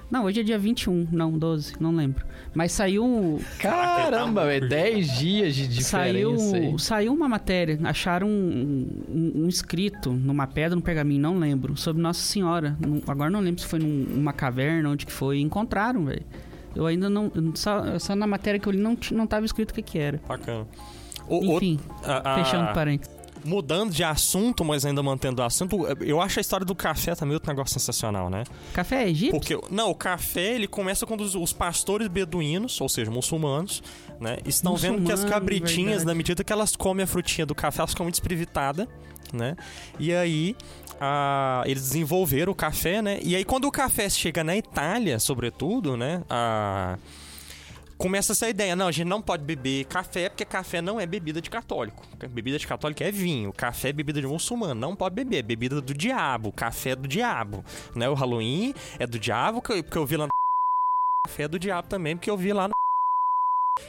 Não, 0.09 0.23
hoje 0.25 0.39
é 0.39 0.43
dia 0.43 0.57
21, 0.57 1.07
não, 1.11 1.37
12, 1.37 1.73
não 1.79 1.93
lembro. 1.93 2.23
Mas 2.53 2.71
saiu 2.71 3.41
Caramba, 3.59 4.45
velho, 4.45 4.69
10 4.69 5.17
dias 5.17 5.55
de 5.55 5.67
diferença 5.67 6.55
aí. 6.55 6.61
saiu, 6.63 6.79
saiu 6.79 7.13
uma 7.13 7.27
matéria, 7.27 7.77
acharam 7.83 8.27
um, 8.27 8.87
um- 9.09 9.31
um 9.43 9.47
escrito 9.49 10.11
numa 10.11 10.45
pedra, 10.47 10.75
num 10.75 10.81
pergaminho, 10.81 11.21
não 11.21 11.37
lembro, 11.39 11.75
sobre 11.75 12.01
Nossa 12.01 12.21
Senhora. 12.21 12.77
Agora 13.07 13.29
não 13.29 13.39
lembro 13.39 13.61
se 13.61 13.67
foi 13.67 13.79
num- 13.79 14.05
numa 14.15 14.31
caverna, 14.31 14.89
onde 14.89 15.05
que 15.05 15.11
foi, 15.11 15.39
encontraram, 15.39 16.05
velho. 16.05 16.23
Eu 16.75 16.85
ainda 16.85 17.09
não, 17.09 17.31
só, 17.55 17.97
só 17.99 18.15
na 18.15 18.27
matéria 18.27 18.59
que 18.59 18.67
eu 18.67 18.71
li 18.73 18.77
não, 18.79 18.97
não 19.11 19.25
tava 19.25 19.45
escrito 19.45 19.71
o 19.71 19.73
que 19.73 19.81
que 19.81 19.97
era. 19.97 20.21
Bacana. 20.27 20.67
O- 21.27 21.39
o- 21.39 21.55
Enfim, 21.57 21.79
a- 22.03 22.33
a- 22.33 22.43
fechando 22.43 22.71
parênteses. 22.73 23.14
Mudando 23.45 23.91
de 23.93 24.03
assunto, 24.03 24.65
mas 24.65 24.85
ainda 24.85 25.03
mantendo 25.03 25.41
o 25.41 25.45
assunto, 25.45 25.85
eu 26.01 26.19
acho 26.19 26.39
a 26.39 26.41
história 26.41 26.65
do 26.65 26.73
café 26.73 27.13
também 27.15 27.35
outro 27.35 27.49
negócio 27.49 27.73
sensacional, 27.73 28.29
né? 28.29 28.43
Café 28.73 29.03
é 29.03 29.09
egípcio? 29.09 29.31
Porque, 29.39 29.59
não, 29.73 29.91
o 29.91 29.95
café, 29.95 30.55
ele 30.55 30.67
começa 30.67 31.05
quando 31.05 31.21
os, 31.21 31.35
os 31.35 31.53
pastores 31.53 32.07
beduínos, 32.07 32.79
ou 32.81 32.89
seja, 32.89 33.11
muçulmanos, 33.11 33.83
né, 34.19 34.37
estão 34.45 34.75
vendo 34.75 34.95
que 35.03 35.11
as 35.11 35.19
Muçulmano, 35.19 35.29
cabritinhas, 35.29 35.87
verdade. 35.89 36.05
na 36.05 36.15
medida 36.15 36.43
que 36.43 36.51
elas 36.51 36.75
comem 36.75 37.03
a 37.03 37.07
frutinha 37.07 37.45
do 37.45 37.53
café, 37.53 37.79
elas 37.81 37.91
ficam 37.91 38.05
muito 38.05 38.15
espirivitadas, 38.15 38.87
né? 39.33 39.55
E 39.99 40.13
aí, 40.13 40.55
a- 40.99 41.63
eles 41.65 41.83
desenvolveram 41.83 42.51
o 42.51 42.55
café, 42.55 43.01
né? 43.01 43.19
E 43.21 43.35
aí, 43.35 43.43
quando 43.43 43.65
o 43.65 43.71
café 43.71 44.09
chega 44.09 44.43
na 44.43 44.55
Itália, 44.55 45.19
sobretudo, 45.19 45.95
né? 45.97 46.23
A... 46.29 46.97
Começa 47.97 48.33
essa 48.33 48.49
ideia, 48.49 48.75
não, 48.75 48.87
a 48.87 48.91
gente 48.91 49.07
não 49.07 49.21
pode 49.21 49.43
beber 49.43 49.85
café, 49.85 50.27
porque 50.27 50.43
café 50.43 50.81
não 50.81 50.99
é 50.99 51.05
bebida 51.05 51.41
de 51.41 51.49
católico. 51.49 52.03
Bebida 52.29 52.59
de 52.59 52.67
católico 52.67 53.01
é 53.01 53.09
vinho, 53.09 53.53
café 53.53 53.89
é 53.89 53.93
bebida 53.93 54.19
de 54.19 54.27
muçulmano, 54.27 54.75
não 54.75 54.95
pode 54.95 55.15
beber, 55.15 55.37
é 55.37 55.41
bebida 55.41 55.79
do 55.79 55.93
diabo, 55.93 56.51
café 56.51 56.89
é 56.91 56.95
do 56.95 57.07
diabo, 57.07 57.63
né? 57.95 58.09
O 58.09 58.13
Halloween 58.13 58.73
é 58.99 59.07
do 59.07 59.17
diabo, 59.17 59.61
porque 59.61 59.97
eu 59.97 60.05
vi 60.05 60.17
lá 60.17 60.25
no 60.25 60.31
café 61.25 61.43
é 61.43 61.47
do 61.47 61.57
diabo 61.57 61.87
também, 61.87 62.17
porque 62.17 62.29
eu 62.29 62.37
vi 62.37 62.51
lá 62.51 62.67
no 62.67 62.84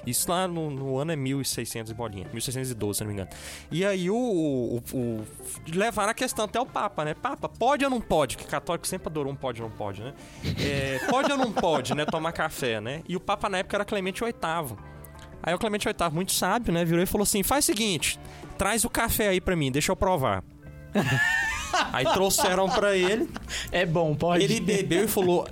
isso 0.05 0.29
lá 0.31 0.49
no, 0.49 0.69
no 0.71 0.99
ano 0.99 1.13
é 1.13 1.17
1600 1.17 1.93
e 1.93 1.95
bolinha, 1.95 2.27
1612, 2.33 2.99
se 2.99 3.05
não 3.05 3.09
me 3.09 3.15
engano. 3.15 3.31
E 3.71 3.85
aí 3.85 4.11
o, 4.11 4.17
o, 4.17 4.83
o- 4.93 5.25
levaram 5.73 6.11
a 6.11 6.15
questão 6.15 6.45
até 6.45 6.61
o 6.61 6.67
Papa, 6.67 7.05
né? 7.05 7.15
Papa, 7.15 7.49
pode 7.49 7.85
ou 7.85 7.91
não 7.91 8.01
pode? 8.01 8.37
Que 8.37 8.45
católico 8.45 8.87
sempre 8.87 9.09
adorou 9.09 9.33
um 9.33 9.37
pode 9.37 9.63
ou 9.63 9.69
não 9.69 9.77
pode, 9.77 10.03
né? 10.03 10.13
É, 10.61 10.99
pode 11.09 11.31
ou 11.31 11.39
não 11.39 11.53
pode, 11.53 11.95
né? 11.95 12.05
Tomar 12.05 12.33
café, 12.33 12.81
né? 12.81 13.03
E 13.09 13.15
o 13.17 13.21
Papa 13.21 13.49
na 13.49 13.59
época 13.59 13.77
era 13.77 13.85
Clemente 13.85 14.23
VIII. 14.25 14.77
Aí 15.43 15.55
o 15.55 15.59
Clemente 15.59 15.87
VIII, 15.87 16.11
muito 16.13 16.33
sábio, 16.33 16.73
né? 16.73 16.85
Virou 16.85 17.03
e 17.03 17.07
falou 17.07 17.23
assim: 17.23 17.43
faz 17.45 17.65
o 17.65 17.67
seguinte, 17.67 18.19
traz 18.59 18.85
o 18.85 18.91
café 18.91 19.29
aí 19.29 19.41
pra 19.41 19.55
mim, 19.55 19.71
deixa 19.71 19.93
eu 19.93 19.97
provar. 19.97 20.43
aí 21.93 22.05
trouxeram 22.07 22.69
pra 22.69 22.97
ele, 22.97 23.29
É 23.71 23.87
bom, 23.87 24.15
pode. 24.17 24.43
ele 24.43 24.61
bebeu 24.61 25.05
e 25.05 25.09
falou. 25.09 25.47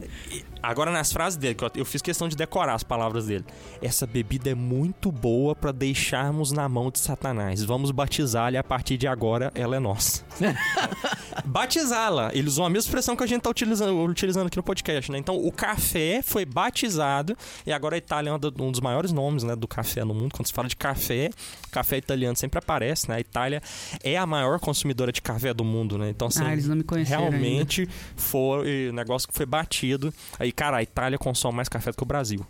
Agora 0.64 0.90
nas 0.90 1.12
frases 1.12 1.36
dele, 1.36 1.54
que 1.54 1.64
eu, 1.64 1.70
eu 1.76 1.84
fiz 1.84 2.00
questão 2.00 2.26
de 2.26 2.34
decorar 2.34 2.74
as 2.74 2.82
palavras 2.82 3.26
dele. 3.26 3.44
Essa 3.82 4.06
bebida 4.06 4.50
é 4.50 4.54
muito 4.54 5.12
boa 5.12 5.54
pra 5.54 5.72
deixarmos 5.72 6.52
na 6.52 6.68
mão 6.68 6.90
de 6.90 6.98
Satanás. 6.98 7.62
Vamos 7.62 7.90
batizá-la 7.90 8.52
e 8.52 8.56
a 8.56 8.64
partir 8.64 8.96
de 8.96 9.06
agora 9.06 9.52
ela 9.54 9.76
é 9.76 9.78
nossa. 9.78 10.24
Batizá-la. 11.45 12.30
Ele 12.32 12.49
usou 12.49 12.64
a 12.64 12.70
mesma 12.70 12.86
expressão 12.88 13.14
que 13.14 13.22
a 13.22 13.26
gente 13.26 13.42
tá 13.42 13.51
utilizando, 13.51 14.03
utilizando 14.05 14.47
aqui 14.47 14.57
no 14.57 14.62
podcast, 14.62 15.12
né? 15.12 15.18
Então 15.18 15.36
o 15.36 15.53
café 15.53 16.22
foi 16.22 16.45
batizado 16.45 17.36
e 17.66 17.72
agora 17.72 17.95
a 17.95 17.99
Itália 17.99 18.30
é 18.30 18.32
um 18.32 18.38
do- 18.38 18.51
dos 18.51 18.80
maiores 18.80 19.12
nomes 19.12 19.42
né, 19.42 19.55
do 19.55 19.68
café 19.68 20.05
no 20.05 20.14
mundo. 20.14 20.32
Quando 20.34 20.47
se 20.47 20.53
fala 20.53 20.68
de 20.68 20.76
café, 20.76 21.30
café 21.70 21.99
italiano 21.99 22.36
sempre 22.36 22.59
aparece, 22.59 23.09
né? 23.09 23.16
A 23.16 23.20
Itália 23.20 23.62
é 24.03 24.16
a 24.16 24.26
maior 24.26 24.59
consumidora 24.59 25.12
de 25.12 25.20
café 25.20 25.53
do 25.53 25.64
mundo, 25.64 25.99
né? 25.99 26.09
Então, 26.11 26.28
assim, 26.28 26.45
ah, 26.45 26.53
eles 26.53 26.66
não 26.66 26.76
me 26.76 26.84
conheceram 26.84 27.24
ainda. 27.24 27.36
realmente 27.36 27.88
foi 28.16 28.90
um 28.90 28.95
negócio 28.95 29.28
que 29.28 29.34
foi 29.34 29.47
batido. 29.47 30.12
Aí, 30.38 30.51
cara, 30.51 30.78
a 30.78 30.82
Itália 30.82 31.18
consome 31.18 31.57
mais 31.57 31.68
café 31.68 31.90
do 31.90 31.97
que 31.97 32.03
o 32.03 32.07
Brasil. 32.07 32.45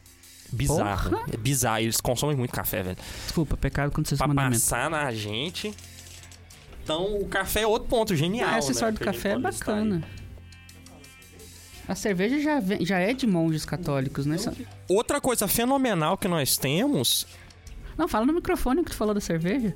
Bizarro. 0.53 1.21
É 1.33 1.37
bizarro. 1.37 1.81
Eles 1.81 2.01
consomem 2.01 2.37
muito 2.37 2.53
café, 2.53 2.83
velho. 2.83 2.99
Desculpa, 3.25 3.57
pecado 3.57 3.91
contra 3.91 4.09
seus 4.11 4.19
Pra 4.19 4.29
mandamentos. 4.29 4.63
passar 4.63 4.89
na 4.89 5.11
gente. 5.13 5.75
Então, 6.85 7.17
o 7.17 7.27
café 7.27 7.63
é 7.63 7.67
outro 7.67 7.89
ponto 7.89 8.15
genial. 8.15 8.49
Ah, 8.51 8.59
essa 8.59 8.69
né, 8.69 8.73
história 8.73 8.93
do 8.93 9.03
a 9.03 9.07
gente 9.07 9.15
café 9.17 9.31
é 9.31 9.39
bacana. 9.39 10.05
A 11.89 11.95
cerveja 11.95 12.39
já, 12.41 12.61
vem- 12.61 12.85
já 12.85 12.99
é 12.99 13.13
de 13.15 13.27
monges 13.27 13.65
católicos, 13.65 14.27
né? 14.27 14.37
Outra 14.89 15.19
coisa 15.21 15.49
fenomenal 15.49 16.17
que 16.19 16.29
nós 16.29 16.57
temos. 16.59 17.27
Não, 17.97 18.07
fala 18.07 18.27
no 18.27 18.33
microfone 18.35 18.85
que 18.85 18.91
tu 18.91 18.97
falou 18.97 19.15
da 19.15 19.21
cerveja. 19.21 19.75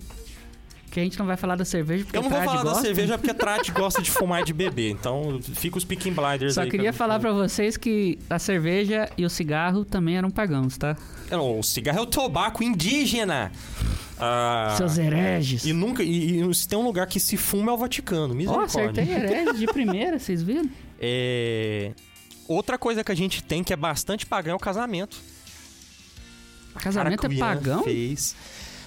Que 0.90 1.00
a 1.00 1.02
gente 1.02 1.18
não 1.18 1.26
vai 1.26 1.36
falar 1.36 1.54
da 1.56 1.64
cerveja 1.64 2.04
porque 2.04 2.16
Eu 2.16 2.22
não 2.22 2.30
vou 2.30 2.42
falar 2.42 2.62
da 2.62 2.70
gosta. 2.70 2.82
cerveja 2.82 3.18
porque 3.18 3.34
Trate 3.34 3.70
gosta 3.72 4.00
de 4.00 4.10
fumar 4.10 4.40
e 4.40 4.44
de 4.44 4.52
beber. 4.54 4.90
Então, 4.90 5.38
fica 5.42 5.76
os 5.76 5.84
Picking 5.84 6.12
Blinders 6.12 6.54
Só 6.54 6.62
aí. 6.62 6.70
queria 6.70 6.92
que- 6.92 6.96
falar 6.98 7.20
pra 7.20 7.30
vocês 7.32 7.76
que 7.76 8.18
a 8.30 8.38
cerveja 8.38 9.08
e 9.16 9.24
o 9.24 9.30
cigarro 9.30 9.84
também 9.84 10.16
eram 10.16 10.30
pagãos, 10.30 10.78
tá? 10.78 10.96
Não, 11.30 11.58
o 11.58 11.62
cigarro 11.62 11.98
é 11.98 12.02
o 12.02 12.06
tabaco 12.06 12.62
indígena. 12.64 13.52
Ah, 14.18 14.74
Seus 14.76 14.98
hereges. 14.98 15.64
E 15.64 15.72
nunca. 15.72 16.02
E, 16.02 16.40
e 16.40 16.54
se 16.54 16.66
tem 16.66 16.78
um 16.78 16.82
lugar 16.82 17.06
que 17.06 17.20
se 17.20 17.36
fuma 17.36 17.70
é 17.70 17.74
o 17.74 17.78
Vaticano. 17.78 18.34
Misericórdia. 18.34 18.82
acertei 19.02 19.14
herege 19.14 19.58
de 19.58 19.66
primeira, 19.66 20.18
vocês 20.18 20.42
viram? 20.42 20.68
É... 20.98 21.92
Outra 22.48 22.76
coisa 22.78 23.04
que 23.04 23.12
a 23.12 23.14
gente 23.14 23.44
tem 23.44 23.62
que 23.62 23.72
é 23.72 23.76
bastante 23.76 24.24
pagão 24.26 24.54
é 24.54 24.56
o 24.56 24.58
casamento. 24.58 25.16
Casamento 26.76 27.22
Cara, 27.22 27.32
é 27.32 27.36
o 27.36 27.38
Ian 27.38 27.46
pagão? 27.46 27.82
Fez. 27.84 28.36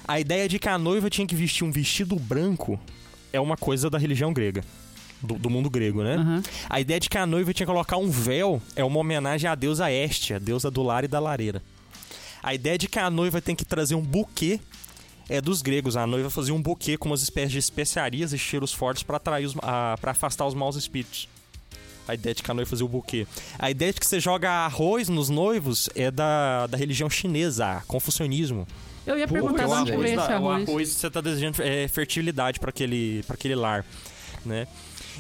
A 0.08 0.20
ideia 0.20 0.48
de 0.48 0.60
que 0.60 0.68
a 0.68 0.78
noiva 0.78 1.10
tinha 1.10 1.26
que 1.28 1.36
vestir 1.36 1.64
um 1.64 1.72
vestido 1.72 2.16
branco 2.16 2.80
é 3.32 3.40
uma 3.40 3.56
coisa 3.56 3.90
da 3.90 3.98
religião 3.98 4.34
grega. 4.34 4.64
Do, 5.22 5.36
do 5.36 5.50
mundo 5.50 5.70
grego, 5.70 6.04
né? 6.04 6.16
Aham. 6.16 6.44
A 6.68 6.80
ideia 6.80 7.00
de 7.00 7.08
que 7.08 7.18
a 7.18 7.28
noiva 7.28 7.54
tinha 7.54 7.66
que 7.66 7.72
colocar 7.72 7.98
um 7.98 8.10
véu 8.10 8.60
é 8.76 8.84
uma 8.84 9.00
homenagem 9.00 9.48
à 9.48 9.54
deusa 9.54 9.92
Estia, 9.92 10.40
deusa 10.40 10.72
do 10.72 10.82
lar 10.82 11.04
e 11.04 11.08
da 11.08 11.20
lareira. 11.20 11.62
A 12.42 12.56
ideia 12.56 12.78
de 12.78 12.88
que 12.88 12.98
a 12.98 13.10
noiva 13.10 13.40
tem 13.40 13.56
que 13.56 13.64
trazer 13.64 13.94
um 13.94 14.02
buquê 14.02 14.60
é 15.30 15.40
dos 15.40 15.62
gregos. 15.62 15.96
A 15.96 16.08
noiva 16.08 16.30
fazia 16.30 16.54
um 16.54 16.62
buquê 16.62 16.98
com 16.98 17.10
umas 17.10 17.22
espécies 17.22 17.52
de 17.52 17.60
especiarias 17.60 18.34
e 18.34 18.38
cheiros 18.38 18.74
fortes 18.74 19.04
para 19.04 19.18
atrair 19.18 19.46
os, 19.46 19.54
para 19.54 20.12
afastar 20.12 20.48
os 20.48 20.56
maus 20.56 20.76
espíritos. 20.76 21.30
A 22.08 22.16
ideia 22.16 22.34
de 22.34 22.42
que 22.42 22.50
a 22.50 22.54
noiva 22.54 22.70
fazia 22.70 22.86
o 22.86 22.90
buquê. 22.90 23.28
A 23.60 23.70
ideia 23.70 23.94
de 23.94 24.00
que 24.00 24.08
você 24.08 24.20
joga 24.20 24.50
arroz 24.50 25.08
nos 25.08 25.30
noivos 25.30 25.88
é 25.96 26.10
da, 26.10 26.66
da 26.66 26.78
religião 26.78 27.10
chinesa, 27.10 27.84
confucionismo. 27.88 28.68
Eu 29.06 29.18
ia 29.18 29.28
Pô, 29.28 29.34
perguntar 29.34 29.64
eu 29.64 29.68
de 29.68 29.74
o 29.74 29.78
onde 29.78 29.92
arroz 29.92 30.04
veio 30.06 30.20
arroz, 30.20 30.30
esse 30.32 30.40
da- 30.40 30.40
o 30.42 30.50
arroz. 30.50 30.70
arroz 30.70 30.90
você 30.90 31.10
tá 31.10 31.22
desejando 31.22 31.62
é, 31.64 31.88
fertilidade 31.88 32.60
para 32.60 32.70
aquele, 32.70 33.24
pra 33.26 33.34
aquele 33.36 33.56
lar, 33.56 33.84
né? 34.46 34.68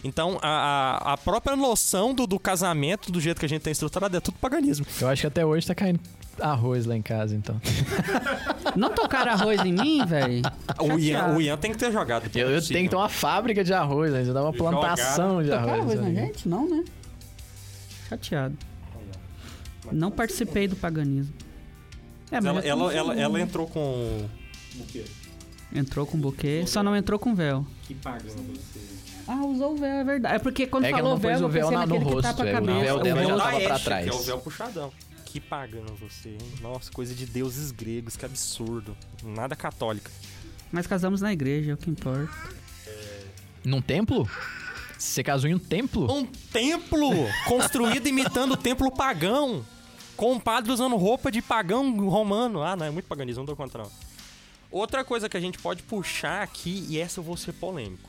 Então, 0.03 0.39
a, 0.41 1.13
a- 1.13 1.17
própria 1.17 1.55
noção 1.55 2.13
do, 2.13 2.25
do 2.25 2.39
casamento, 2.39 3.11
do 3.11 3.19
jeito 3.19 3.39
que 3.39 3.45
a 3.45 3.49
gente 3.49 3.61
tem 3.61 3.71
estruturado, 3.71 4.15
é 4.15 4.19
tudo 4.19 4.37
paganismo. 4.39 4.85
Eu 5.01 5.07
acho 5.09 5.21
que 5.21 5.27
até 5.27 5.45
hoje 5.45 5.67
tá 5.67 5.75
caindo 5.75 5.99
arroz 6.39 6.85
lá 6.87 6.95
em 6.95 7.01
casa, 7.03 7.35
então. 7.35 7.59
Não 8.75 8.89
tocaram 8.91 9.31
arroz 9.33 9.59
em 9.63 9.73
mim, 9.73 10.03
velho? 10.05 10.41
O 10.79 10.97
Ian, 10.97 11.17
Chateado. 11.19 11.37
o 11.37 11.41
Ian 11.41 11.57
tem 11.57 11.71
que 11.71 11.77
ter 11.77 11.91
jogado. 11.91 12.23
Eu, 12.35 12.49
eu 12.49 12.61
tenho 12.65 12.83
que 12.85 12.89
ter 12.89 12.95
uma 12.95 13.09
fábrica 13.09 13.63
de 13.63 13.71
arroz, 13.73 14.11
né? 14.11 14.23
Dá 14.23 14.41
uma 14.41 14.51
Jogaram. 14.57 14.79
plantação 14.79 15.43
de 15.43 15.49
Tocaram 15.49 15.73
arroz. 15.73 15.99
arroz 15.99 16.01
na 16.01 16.21
gente? 16.21 16.47
Não, 16.47 16.67
né? 16.67 16.83
Chateado. 18.09 18.57
Não 19.91 20.09
participei 20.09 20.67
do 20.67 20.75
paganismo. 20.75 21.33
É, 22.31 22.39
mas 22.39 22.45
Ela, 22.45 22.61
é 22.63 22.67
ela, 22.67 22.93
ela, 22.93 23.13
ela 23.19 23.37
né? 23.37 23.43
entrou 23.43 23.67
com. 23.67 24.27
Entrou 25.73 26.05
com 26.05 26.17
buquê, 26.17 26.65
só 26.67 26.83
não 26.83 26.95
entrou 26.95 27.17
com 27.19 27.33
véu. 27.33 27.65
Que 27.83 27.93
pagando 27.95 28.43
você. 28.53 28.79
Ah, 29.27 29.45
usou 29.45 29.73
o 29.73 29.77
véu, 29.77 29.89
é 29.95 30.03
verdade. 30.03 30.35
É 30.35 30.39
porque 30.39 30.67
quando 30.67 30.85
É 30.85 30.87
que 30.87 30.93
falou 30.95 31.11
ela 31.11 31.15
não 31.15 31.21
pôs 31.21 31.31
véu, 31.33 31.41
o 31.41 31.45
eu 31.45 31.49
véu 31.49 31.61
pensei 31.69 31.77
na- 31.77 31.85
no 31.85 31.97
que 31.99 32.03
rosto, 32.03 32.21
tapa 32.23 32.43
a 32.43 32.47
é, 32.47 32.49
o 32.49 32.53
cabeça. 32.55 32.79
véu 32.81 32.95
O 32.95 32.99
dela 33.03 33.21
já 33.21 33.27
véu- 33.27 33.37
tava 33.37 33.59
pra 33.61 33.77
Que 33.77 33.83
trás. 33.85 34.07
é 34.07 34.11
o 34.11 34.19
véu 34.19 34.37
puxadão. 34.39 34.91
Que 35.25 35.39
pagando 35.39 35.93
você, 35.95 36.29
hein? 36.29 36.37
Nossa, 36.61 36.91
coisa 36.91 37.13
de 37.15 37.25
deuses 37.25 37.71
gregos, 37.71 38.17
que 38.17 38.25
absurdo. 38.25 38.97
Nada 39.23 39.55
católica. 39.55 40.11
Mas 40.71 40.87
casamos 40.87 41.21
na 41.21 41.31
igreja, 41.31 41.71
é 41.71 41.73
o 41.73 41.77
que 41.77 41.89
importa. 41.89 42.29
Num 43.63 43.81
templo? 43.81 44.27
Você 44.97 45.23
casou 45.23 45.49
em 45.49 45.53
um 45.55 45.59
templo? 45.59 46.11
Um 46.11 46.25
templo 46.25 47.09
construído 47.47 48.07
imitando 48.07 48.53
o 48.53 48.57
templo 48.57 48.91
pagão. 48.91 49.63
Com 50.21 50.33
um 50.33 50.39
padre 50.39 50.71
usando 50.71 50.95
roupa 50.97 51.31
de 51.31 51.41
pagão 51.41 52.07
romano. 52.07 52.61
Ah, 52.61 52.75
não, 52.75 52.85
é 52.85 52.91
muito 52.91 53.07
paganismo, 53.07 53.39
não 53.39 53.45
dou 53.47 53.55
conta 53.55 53.79
não. 53.79 53.91
Outra 54.69 55.03
coisa 55.03 55.27
que 55.27 55.35
a 55.35 55.39
gente 55.39 55.57
pode 55.57 55.81
puxar 55.81 56.43
aqui, 56.43 56.85
e 56.87 56.99
essa 56.99 57.19
eu 57.19 57.23
vou 57.23 57.35
ser 57.35 57.53
polêmico. 57.53 58.07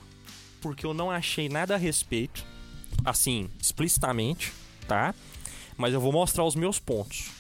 Porque 0.61 0.85
eu 0.85 0.93
não 0.93 1.11
achei 1.11 1.49
nada 1.49 1.75
a 1.75 1.79
respeito, 1.79 2.45
assim, 3.03 3.49
explicitamente, 3.59 4.53
tá? 4.87 5.15
Mas 5.75 5.95
eu 5.95 6.03
vou 6.03 6.13
mostrar 6.13 6.45
os 6.45 6.55
meus 6.55 6.79
pontos. 6.79 7.31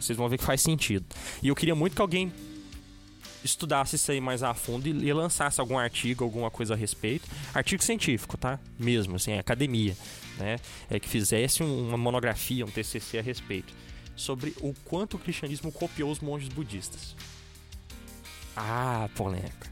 Vocês 0.00 0.16
vão 0.16 0.26
ver 0.26 0.38
que 0.38 0.44
faz 0.44 0.62
sentido. 0.62 1.04
E 1.42 1.48
eu 1.48 1.54
queria 1.54 1.74
muito 1.74 1.94
que 1.94 2.00
alguém 2.00 2.32
estudasse 3.44 3.96
isso 3.96 4.10
aí 4.10 4.22
mais 4.22 4.42
a 4.42 4.54
fundo 4.54 4.88
e, 4.88 4.90
e 4.90 5.12
lançasse 5.12 5.60
algum 5.60 5.78
artigo, 5.78 6.24
alguma 6.24 6.50
coisa 6.50 6.72
a 6.72 6.76
respeito. 6.78 7.28
Artigo 7.52 7.84
científico, 7.84 8.38
tá? 8.38 8.58
Mesmo, 8.78 9.16
assim, 9.16 9.34
academia, 9.34 9.94
né? 10.38 10.58
É 10.90 10.98
que 11.00 11.08
fizesse 11.08 11.62
um- 11.62 11.88
uma 11.88 11.96
monografia, 11.98 12.64
um 12.64 12.70
TCC 12.70 13.18
a 13.18 13.22
respeito. 13.22 13.72
Sobre 14.14 14.54
o 14.60 14.74
quanto 14.84 15.16
o 15.16 15.18
cristianismo 15.18 15.72
copiou 15.72 16.10
os 16.10 16.20
monges 16.20 16.48
budistas. 16.48 17.14
Ah, 18.56 19.08
polêmica. 19.14 19.70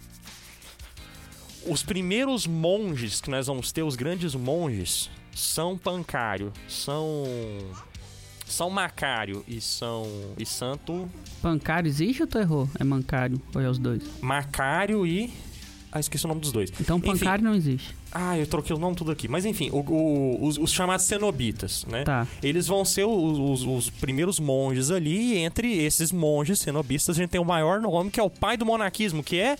Os 1.67 1.83
primeiros 1.83 2.47
monges 2.47 3.21
que 3.21 3.29
nós 3.31 3.47
vamos 3.47 3.71
ter, 3.71 3.83
os 3.83 3.95
grandes 3.97 4.35
monges, 4.35 5.11
são 5.35 5.77
Pancário, 5.77 6.53
são 6.67 7.25
São 8.47 8.69
Macário 8.71 9.45
e 9.47 9.61
São 9.61 10.09
e 10.37 10.45
Santo 10.45 11.09
Pancário 11.43 11.87
existe 11.89 12.23
ou 12.23 12.27
tu 12.27 12.39
errou? 12.39 12.69
É 12.81 12.83
mancário? 12.85 13.41
Ou 13.55 13.61
é 13.61 13.69
os 13.69 13.79
dois? 13.79 14.03
Macário 14.21 15.07
e 15.07 15.33
Ah, 15.93 16.01
esqueci 16.01 16.25
o 16.25 16.29
nome 16.29 16.41
dos 16.41 16.51
dois. 16.53 16.71
Então 16.81 16.99
Enfim. 16.99 17.13
Pancari 17.13 17.43
não 17.43 17.55
existe. 17.55 17.95
Ah, 18.13 18.37
eu 18.37 18.47
troquei 18.47 18.75
o 18.75 18.79
nome 18.79 18.97
tudo 18.97 19.13
aqui. 19.13 19.29
Mas 19.29 19.45
enfim, 19.45 19.71
o- 19.71 19.79
o- 19.89 20.45
os, 20.45 20.59
os 20.59 20.73
chamados 20.73 21.07
cenobitas, 21.07 21.85
né? 21.87 22.03
Tá. 22.03 22.27
Eles 22.43 22.67
vão 22.67 22.85
ser 22.85 23.05
os, 23.05 23.39
os- 23.39 23.63
os 23.65 23.91
primeiros 23.91 24.41
monges 24.41 24.91
ali. 24.91 25.35
E 25.35 25.39
entre 25.39 25.73
esses 25.79 26.11
monges 26.11 26.59
cenobistas, 26.59 27.17
a 27.17 27.21
gente 27.21 27.31
tem 27.31 27.41
o 27.41 27.45
maior 27.45 27.81
nome, 27.81 28.11
que 28.11 28.19
é 28.19 28.23
o 28.23 28.29
pai 28.31 28.57
do 28.57 28.67
monarquismo, 28.67 29.23
que 29.23 29.39
é. 29.39 29.57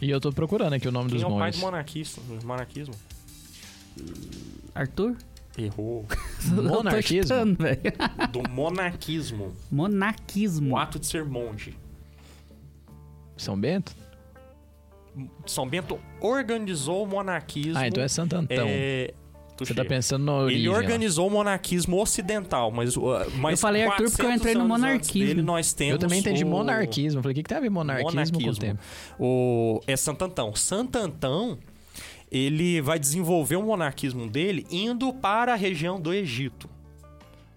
E 0.00 0.10
eu 0.10 0.20
tô 0.20 0.32
procurando 0.32 0.72
aqui 0.74 0.86
o 0.86 0.92
nome 0.92 1.08
Quem 1.10 1.16
dos 1.18 1.24
é 1.24 1.26
o 1.26 1.30
pai 1.30 1.50
do 1.50 1.54
monges. 1.56 1.60
monarquismo? 1.60 2.22
monarquismo? 2.44 2.94
Arthur? 4.74 5.16
Errou. 5.56 6.06
Monarquismo? 6.54 7.22
Chutando. 7.24 7.58
Do 8.30 8.48
monarquismo. 8.48 9.56
Monarquismo. 9.70 10.74
O 10.74 10.76
ato 10.78 11.00
de 11.00 11.06
ser 11.06 11.24
monge. 11.24 11.74
São 13.38 13.58
Bento? 13.58 13.94
São 15.46 15.66
Bento 15.66 15.98
organizou 16.20 17.04
o 17.04 17.06
monarquismo. 17.06 17.78
Ah, 17.78 17.88
então 17.88 18.02
é 18.02 18.08
Santo 18.08 18.36
Antão. 18.36 18.66
É, 18.68 19.14
Você 19.58 19.74
tá 19.74 19.84
pensando 19.84 20.30
origem. 20.30 20.60
Ele 20.60 20.68
organizou 20.68 21.26
o 21.26 21.30
monarquismo 21.30 22.00
ocidental, 22.00 22.70
mas, 22.70 22.96
uh, 22.96 23.02
mas 23.36 23.52
Eu 23.52 23.58
falei 23.58 23.82
Arthur 23.84 24.08
porque 24.10 24.22
eu 24.22 24.26
400 24.26 24.36
entrei 24.36 24.54
no 24.54 24.68
monarquismo. 24.68 25.26
Dele, 25.26 25.42
nós 25.42 25.72
temos 25.72 25.94
Eu 25.94 25.98
também 25.98 26.20
entendi 26.20 26.44
o... 26.44 26.48
monarquismo. 26.48 27.22
Falei, 27.22 27.32
o 27.32 27.34
que, 27.34 27.42
que 27.42 27.48
tem 27.48 27.58
a 27.58 27.60
ver 27.60 27.70
monarquismo, 27.70 28.10
com 28.10 28.12
o 28.12 28.42
Monarquismo. 28.42 28.60
tempo? 28.60 28.80
O... 29.18 29.80
É 29.86 29.96
Santo 29.96 30.24
Antão. 30.24 30.54
Santo 30.54 30.96
Antão, 30.96 31.58
ele 32.30 32.80
vai 32.80 32.98
desenvolver 32.98 33.56
o 33.56 33.62
monarquismo 33.62 34.28
dele 34.28 34.66
indo 34.70 35.12
para 35.12 35.54
a 35.54 35.56
região 35.56 36.00
do 36.00 36.12
Egito. 36.12 36.68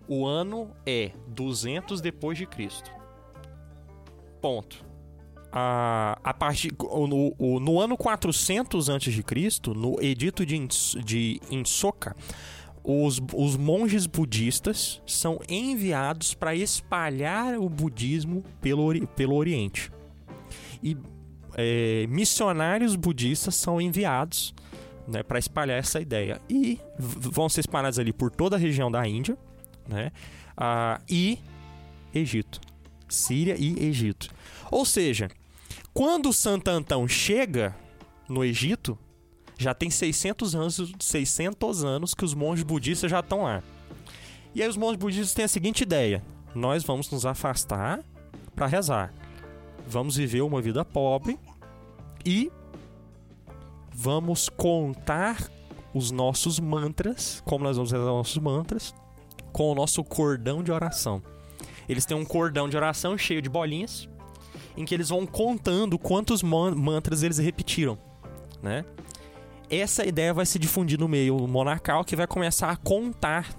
O 0.07 0.25
ano 0.25 0.71
é 0.85 1.11
200 1.27 2.01
depois 2.01 2.37
de 2.37 2.45
Cristo. 2.45 2.91
Ponto. 4.41 4.90
A, 5.51 6.17
a 6.23 6.33
partir, 6.33 6.71
no, 6.79 7.59
no 7.59 7.79
ano 7.79 7.97
400 7.97 8.87
antes 8.87 9.13
de 9.13 9.21
Cristo, 9.21 9.73
no 9.73 10.01
Edito 10.01 10.45
de, 10.45 10.65
de 11.03 11.41
Insoka, 11.49 12.15
os, 12.83 13.21
os 13.33 13.57
monges 13.57 14.05
budistas 14.05 15.01
são 15.05 15.39
enviados 15.47 16.33
para 16.33 16.55
espalhar 16.55 17.59
o 17.59 17.69
budismo 17.69 18.43
pelo, 18.61 19.07
pelo 19.07 19.35
Oriente. 19.35 19.91
E 20.81 20.97
é, 21.55 22.07
missionários 22.07 22.95
budistas 22.95 23.55
são 23.55 23.79
enviados 23.79 24.53
né, 25.07 25.21
para 25.21 25.37
espalhar 25.37 25.77
essa 25.77 25.99
ideia. 25.99 26.41
E 26.49 26.79
vão 26.97 27.49
ser 27.49 27.61
espalhados 27.61 27.99
ali 27.99 28.13
por 28.13 28.31
toda 28.31 28.55
a 28.55 28.59
região 28.59 28.89
da 28.89 29.07
Índia 29.07 29.37
né, 29.87 30.11
ah, 30.57 30.99
e 31.09 31.39
Egito. 32.13 32.59
Síria 33.07 33.55
e 33.57 33.85
Egito. 33.85 34.29
Ou 34.71 34.85
seja, 34.85 35.29
quando 35.93 36.29
o 36.29 36.33
Santo 36.33 36.69
Antão 36.69 37.07
chega 37.07 37.75
no 38.27 38.43
Egito, 38.43 38.97
já 39.57 39.73
tem 39.73 39.89
600 39.89 40.55
anos, 40.55 40.93
600 40.99 41.83
anos 41.83 42.13
que 42.13 42.25
os 42.25 42.33
monges 42.33 42.63
budistas 42.63 43.11
já 43.11 43.19
estão 43.19 43.43
lá. 43.43 43.61
E 44.55 44.61
aí 44.61 44.67
os 44.67 44.77
monges 44.77 44.97
budistas 44.97 45.33
têm 45.33 45.45
a 45.45 45.47
seguinte 45.47 45.81
ideia: 45.81 46.23
nós 46.55 46.83
vamos 46.83 47.09
nos 47.11 47.25
afastar 47.25 48.03
para 48.55 48.67
rezar. 48.67 49.13
Vamos 49.87 50.15
viver 50.15 50.41
uma 50.41 50.61
vida 50.61 50.85
pobre 50.85 51.37
e 52.25 52.51
vamos 53.93 54.49
contar 54.49 55.49
os 55.93 56.11
nossos 56.11 56.59
mantras, 56.59 57.41
como 57.45 57.63
nós 57.63 57.75
vamos 57.75 57.91
rezar 57.91 58.05
os 58.05 58.17
nossos 58.17 58.37
mantras, 58.37 58.95
com 59.51 59.71
o 59.71 59.75
nosso 59.75 60.03
cordão 60.03 60.63
de 60.63 60.71
oração. 60.71 61.21
Eles 61.89 62.05
têm 62.05 62.15
um 62.15 62.23
cordão 62.23 62.69
de 62.69 62.77
oração 62.77 63.17
cheio 63.17 63.41
de 63.41 63.49
bolinhas, 63.49 64.07
em 64.77 64.85
que 64.85 64.93
eles 64.93 65.09
vão 65.09 65.25
contando 65.25 65.97
quantos 65.97 66.41
man- 66.43 66.75
mantras 66.75 67.23
eles 67.23 67.37
repetiram, 67.37 67.97
né? 68.61 68.85
Essa 69.69 70.05
ideia 70.05 70.33
vai 70.33 70.45
se 70.45 70.59
difundir 70.59 70.99
no 70.99 71.07
meio 71.07 71.47
monarcal, 71.47 72.03
que 72.03 72.15
vai 72.15 72.27
começar 72.27 72.69
a 72.71 72.75
contar 72.75 73.49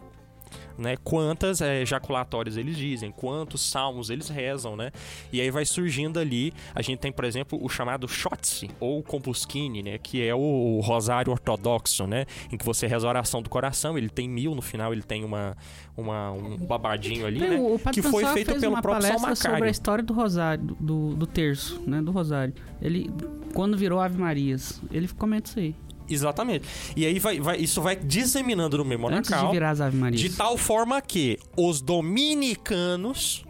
né, 0.78 0.96
quantas 1.02 1.60
eh, 1.60 1.82
ejaculatórias 1.82 2.56
eles 2.56 2.76
dizem, 2.76 3.10
quantos 3.10 3.60
salmos 3.62 4.10
eles 4.10 4.28
rezam, 4.28 4.76
né? 4.76 4.90
E 5.32 5.40
aí 5.40 5.50
vai 5.50 5.64
surgindo 5.64 6.18
ali, 6.18 6.52
a 6.74 6.82
gente 6.82 6.98
tem, 6.98 7.12
por 7.12 7.24
exemplo, 7.24 7.58
o 7.62 7.68
chamado 7.68 8.08
Shotzi, 8.08 8.70
ou 8.80 9.02
Compuscini, 9.02 9.82
né? 9.82 9.98
Que 9.98 10.26
é 10.26 10.34
o 10.34 10.80
rosário 10.82 11.30
ortodoxo, 11.32 12.06
né? 12.06 12.24
Em 12.50 12.56
que 12.56 12.64
você 12.64 12.86
reza 12.86 13.06
a 13.06 13.10
oração 13.10 13.42
do 13.42 13.48
coração, 13.50 13.96
ele 13.96 14.08
tem 14.08 14.28
mil, 14.28 14.54
no 14.54 14.62
final 14.62 14.92
ele 14.92 15.02
tem 15.02 15.24
uma, 15.24 15.56
uma- 15.96 16.32
um 16.32 16.56
babadinho 16.56 17.26
ali, 17.26 17.40
Tem 17.40 17.50
né? 17.50 17.56
o 17.58 17.78
que 17.92 18.02
foi 18.02 18.24
feito 18.26 18.48
fez 18.50 18.60
pelo 18.60 18.72
uma 18.74 18.82
próprio 18.82 19.02
palestra 19.08 19.36
sobre 19.36 19.68
a 19.68 19.70
história 19.70 20.04
do 20.04 20.12
rosário, 20.12 20.64
do- 20.64 20.74
do, 20.74 21.14
do 21.14 21.26
terço, 21.26 21.80
né? 21.86 22.00
Do 22.02 22.10
rosário. 22.10 22.54
Ele, 22.80 23.10
quando 23.54 23.76
virou 23.76 24.00
Ave 24.00 24.18
Marias, 24.18 24.80
ele 24.90 25.08
comenta 25.08 25.48
isso 25.50 25.58
aí. 25.58 25.74
Exatamente. 26.08 26.66
E 26.96 27.06
aí 27.06 27.18
vai, 27.18 27.40
vai- 27.40 27.58
isso 27.58 27.80
vai 27.80 27.96
disseminando 27.96 28.78
no 28.78 28.84
meio 28.84 29.00
Antes 29.06 29.28
de 29.28 29.34
monacal. 29.34 29.52
virar 29.52 29.70
as 29.70 29.80
Ave 29.80 29.96
Marias. 29.96 30.20
De 30.20 30.30
tal 30.36 30.56
forma 30.56 31.00
que 31.00 31.38
os 31.56 31.80
dominicanos, 31.80 33.44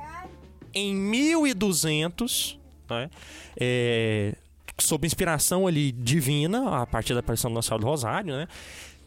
em 0.75 0.95
1200, 0.95 2.59
né, 2.89 3.11
é, 3.59 4.35
sob 4.79 5.07
inspiração 5.07 5.67
ali 5.67 5.93
divina, 5.93 6.83
a 6.83 6.87
partir 6.87 7.15
da 7.15 7.21
aparição 7.21 7.53
do 7.53 7.63
Senhora 7.63 7.81
do 7.83 7.87
Rosário, 7.89 8.35
né, 8.37 8.49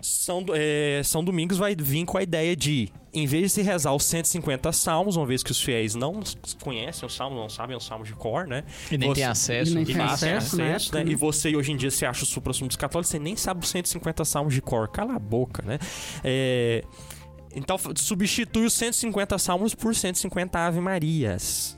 São, 0.06 0.46
é, 0.54 1.02
São 1.04 1.24
Domingos 1.24 1.58
vai 1.58 1.76
vir 1.76 2.06
com 2.06 2.18
a 2.18 2.24
ideia 2.24 2.56
de, 2.56 2.90
em 3.14 3.26
vez 3.26 3.44
de 3.44 3.50
se 3.50 3.62
rezar 3.62 3.94
os 3.94 4.04
150 4.04 4.72
salmos, 4.72 5.16
uma 5.16 5.26
vez 5.26 5.42
que 5.42 5.52
os 5.52 5.60
fiéis 5.62 5.96
não 5.96 6.22
conhecem 6.62 7.06
os 7.08 7.16
salmos, 7.16 7.40
não 7.40 7.50
sabem 7.50 7.76
os 7.76 7.84
salmos 7.86 8.08
de 8.08 8.14
cor, 8.14 8.46
né? 8.46 8.64
E 8.92 8.98
nem 8.98 9.10
Você- 9.10 9.16
tem 9.16 9.24
acesso. 9.24 9.72
E 9.72 9.76
nem 9.76 9.86
tem 9.86 10.00
acesso, 10.00 10.58
na 10.58 10.66
acesso, 10.76 10.94
né? 10.96 11.04
né? 11.04 11.12
E 11.12 11.16
você 11.16 11.56
hoje 11.56 11.72
em 11.72 11.76
dia 11.78 11.90
se 11.90 12.06
acha 12.06 12.24
o 12.24 12.26
supra-sumo 12.28 12.68
dos 12.68 12.78
católicos, 12.78 13.10
você 13.10 13.20
nem 13.20 13.36
sabe 13.36 13.64
os 13.64 13.70
150 13.70 14.24
salmos 14.26 14.54
de 14.54 14.62
cor. 14.62 14.88
Cala 14.90 15.16
a 15.16 15.20
boca, 15.20 15.64
né? 15.66 15.80
É, 16.24 16.84
Então 17.56 17.78
substitui 17.96 18.66
os 18.66 18.74
150 18.74 19.38
salmos 19.38 19.74
por 19.74 19.96
150 19.96 20.60
Ave 20.60 20.80
Marias. 20.82 21.75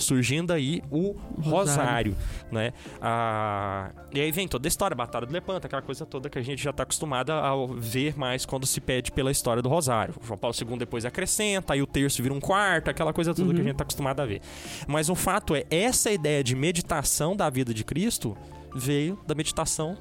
Surgindo 0.00 0.52
aí 0.52 0.82
o 0.90 1.14
Rosário, 1.40 2.16
né? 2.50 2.72
Ah, 3.00 3.90
e 4.12 4.20
aí 4.20 4.32
vem 4.32 4.48
toda 4.48 4.66
a 4.66 4.68
história, 4.68 4.94
Batalha 4.94 5.26
do 5.26 5.32
Lepanto, 5.32 5.66
aquela 5.66 5.82
coisa 5.82 6.04
toda 6.06 6.28
que 6.28 6.38
a 6.38 6.42
gente 6.42 6.62
já 6.62 6.70
está 6.70 6.82
acostumado 6.82 7.30
a 7.32 7.52
ver 7.76 8.18
mais 8.18 8.44
quando 8.44 8.66
se 8.66 8.80
pede 8.80 9.12
pela 9.12 9.30
história 9.30 9.62
do 9.62 9.68
Rosário. 9.68 10.14
O 10.20 10.26
João 10.26 10.38
Paulo 10.38 10.56
II 10.58 10.78
depois 10.78 11.04
acrescenta, 11.04 11.74
aí 11.74 11.82
o 11.82 11.86
terço 11.86 12.22
vira 12.22 12.34
um 12.34 12.40
quarto, 12.40 12.88
aquela 12.88 13.12
coisa 13.12 13.34
toda 13.34 13.52
que 13.54 13.60
a 13.60 13.64
gente 13.64 13.72
está 13.72 13.82
acostumado 13.82 14.20
a 14.20 14.26
ver. 14.26 14.40
Mas 14.86 15.08
o 15.08 15.14
fato 15.14 15.54
é, 15.54 15.64
essa 15.70 16.10
ideia 16.10 16.42
de 16.42 16.56
meditação 16.56 17.36
da 17.36 17.48
vida 17.50 17.72
de 17.74 17.84
Cristo 17.84 18.36
veio 18.74 19.18
da 19.26 19.34
meditação 19.34 19.96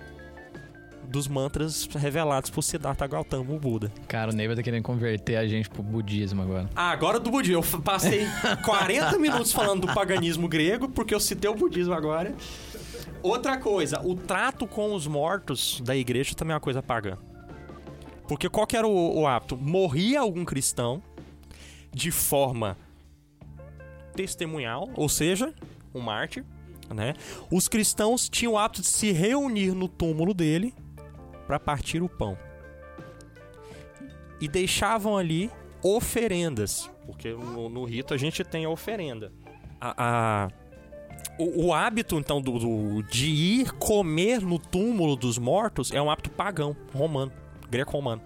dos 1.10 1.28
mantras 1.28 1.89
revelados 1.95 2.49
por 2.49 2.62
Siddhartha 2.62 3.07
Gautama, 3.07 3.51
o 3.51 3.60
Buda. 3.60 3.91
Cara, 4.07 4.32
o 4.32 4.34
Ney 4.34 4.47
vai 4.47 4.55
tá 4.55 4.62
querendo 4.62 4.84
converter 4.84 5.38
a 5.38 5.47
gente 5.47 5.68
pro 5.70 5.82
budismo 5.82 6.41
agora. 6.41 6.70
Ah, 6.76 6.91
agora 6.91 7.20
do 7.20 7.32
budismo. 7.32 7.64
Eu 7.64 7.82
passei 7.82 8.28
40 8.64 9.18
minutos 9.18 9.51
falando 9.51 9.88
do 9.88 9.93
paganismo 9.93 10.47
grego, 10.47 10.88
porque 10.88 11.14
eu 11.14 11.20
citei 11.20 11.49
o 11.49 11.55
budismo 11.55 11.93
agora. 11.93 12.34
Outra 13.24 13.57
coisa, 13.57 13.99
o 14.05 14.16
trato 14.16 14.68
com 14.68 14.93
os 14.93 15.07
mortos 15.07 15.82
da 15.82 15.95
igreja 15.95 16.36
também 16.36 16.53
é 16.53 16.55
uma 16.55 16.62
coisa 16.62 16.82
pagã. 16.82 17.18
Porque 18.28 18.47
qual 18.47 18.68
que 18.68 18.78
era 18.78 18.88
o, 18.88 19.22
o 19.22 19.28
hábito? 19.28 19.57
Morria 19.57 20.22
algum 20.22 20.45
cristão 20.45 21.01
de 21.91 22.12
forma 22.12 22.78
testemunhal, 24.16 24.88
ou 24.95 25.10
seja, 25.10 25.53
um 25.93 25.99
mártir, 25.99 26.45
né? 26.93 27.16
Os 27.51 27.68
cristãos 27.68 28.30
tinham 28.30 28.53
o 28.53 28.57
hábito 28.57 28.82
de 28.82 28.88
se 28.88 29.12
reunir 29.12 29.74
no 29.74 29.88
túmulo 29.88 30.34
dele 30.34 30.74
para 31.50 31.60
partir 31.60 32.04
o 32.04 32.08
pão. 32.08 32.38
E 34.39 34.47
deixavam 34.47 35.18
ali 35.18 35.50
oferendas, 35.82 36.88
porque 37.08 37.32
no, 37.34 37.68
no 37.70 37.84
rito 37.86 38.14
a 38.14 38.18
gente 38.18 38.43
tem 38.43 38.66
a 38.66 38.70
oferenda. 38.70 39.34
A, 39.82 39.95
a- 40.45 40.47
o, 41.39 41.66
o 41.68 41.74
hábito, 41.74 42.20
então, 42.20 42.39
do, 42.39 42.60
do- 42.60 43.02
de 43.04 43.30
ir 43.32 43.72
comer 43.74 44.41
no 44.41 44.60
túmulo 44.60 45.16
dos 45.16 45.39
mortos 45.39 45.91
é 45.91 46.00
um 46.00 46.12
hábito 46.12 46.30
pagão, 46.30 46.76
romano, 46.93 47.32
greco-romano. 47.68 48.22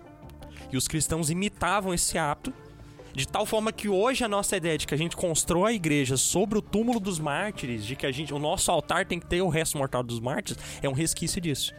E 0.69 0.75
os 0.75 0.85
cristãos 0.85 1.29
imitavam 1.29 1.93
esse 1.93 2.17
hábito, 2.17 2.53
de 3.13 3.25
tal 3.25 3.45
forma 3.45 3.71
que 3.71 3.87
hoje 3.87 4.25
a 4.25 4.27
nossa 4.27 4.57
ideia 4.57 4.77
de 4.77 4.85
que 4.85 4.93
a 4.93 4.97
gente 4.97 5.15
constrói 5.15 5.71
a 5.71 5.75
igreja 5.75 6.17
sobre 6.17 6.57
o 6.57 6.61
túmulo 6.61 6.99
dos 6.99 7.19
mártires, 7.19 7.85
de 7.85 7.95
que 7.95 8.05
a 8.05 8.11
gente, 8.11 8.33
o 8.33 8.39
nosso 8.39 8.69
altar 8.69 9.05
tem 9.05 9.17
que 9.17 9.27
ter 9.27 9.41
o 9.41 9.47
resto 9.47 9.77
mortal 9.77 10.03
dos 10.03 10.19
mártires, 10.19 10.61
é 10.81 10.89
um 10.89 10.93
resquício 10.93 11.39
disso. 11.39 11.73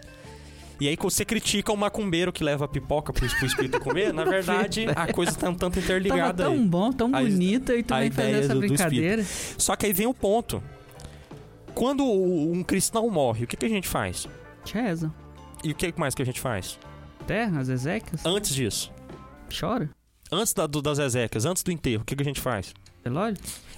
E 0.80 0.88
aí 0.88 0.96
você 1.00 1.24
critica 1.24 1.72
o 1.72 1.76
macumbeiro 1.76 2.32
que 2.32 2.42
leva 2.42 2.66
pipoca 2.66 3.12
pro, 3.12 3.28
pro 3.28 3.46
espírito 3.46 3.78
comer, 3.80 4.12
na 4.12 4.24
verdade 4.26 4.86
a 4.96 5.12
coisa 5.12 5.32
tá 5.32 5.48
um 5.48 5.54
tanto 5.54 5.74
Tava 5.74 5.84
interligada 5.84 6.44
tão 6.44 6.52
aí. 6.52 6.58
bom, 6.66 6.92
tão 6.92 7.14
A- 7.14 7.20
bonita 7.20 7.74
e 7.76 7.82
tu 7.82 7.94
a 7.94 8.00
vem 8.00 8.10
fazer 8.10 8.30
essa 8.32 8.48
do- 8.48 8.60
do 8.60 8.66
brincadeira. 8.66 9.24
Só 9.56 9.76
que 9.76 9.86
aí 9.86 9.92
vem 9.92 10.06
o 10.06 10.14
ponto. 10.14 10.62
Quando 11.74 12.04
um 12.04 12.62
cristão 12.62 13.08
morre, 13.10 13.44
o 13.44 13.46
que, 13.46 13.56
que 13.56 13.66
a 13.66 13.68
gente 13.68 13.88
faz? 13.88 14.28
Reza. 14.72 15.12
E 15.62 15.70
o 15.70 15.74
que 15.74 15.92
mais 15.96 16.14
que 16.14 16.22
a 16.22 16.26
gente 16.26 16.40
faz? 16.40 16.78
Terra, 17.26 17.60
as 17.60 17.68
Ezequias. 17.68 18.24
Antes 18.26 18.54
disso, 18.54 18.92
Chora. 19.58 19.88
antes 20.30 20.52
da- 20.52 20.66
do- 20.66 20.82
das 20.82 20.98
exéquias, 20.98 21.44
antes 21.46 21.62
do 21.62 21.70
enterro, 21.72 22.02
o 22.02 22.04
que, 22.04 22.14
que 22.16 22.22
a 22.22 22.26
gente 22.26 22.40
faz? 22.40 22.74
Velório? 23.02 23.36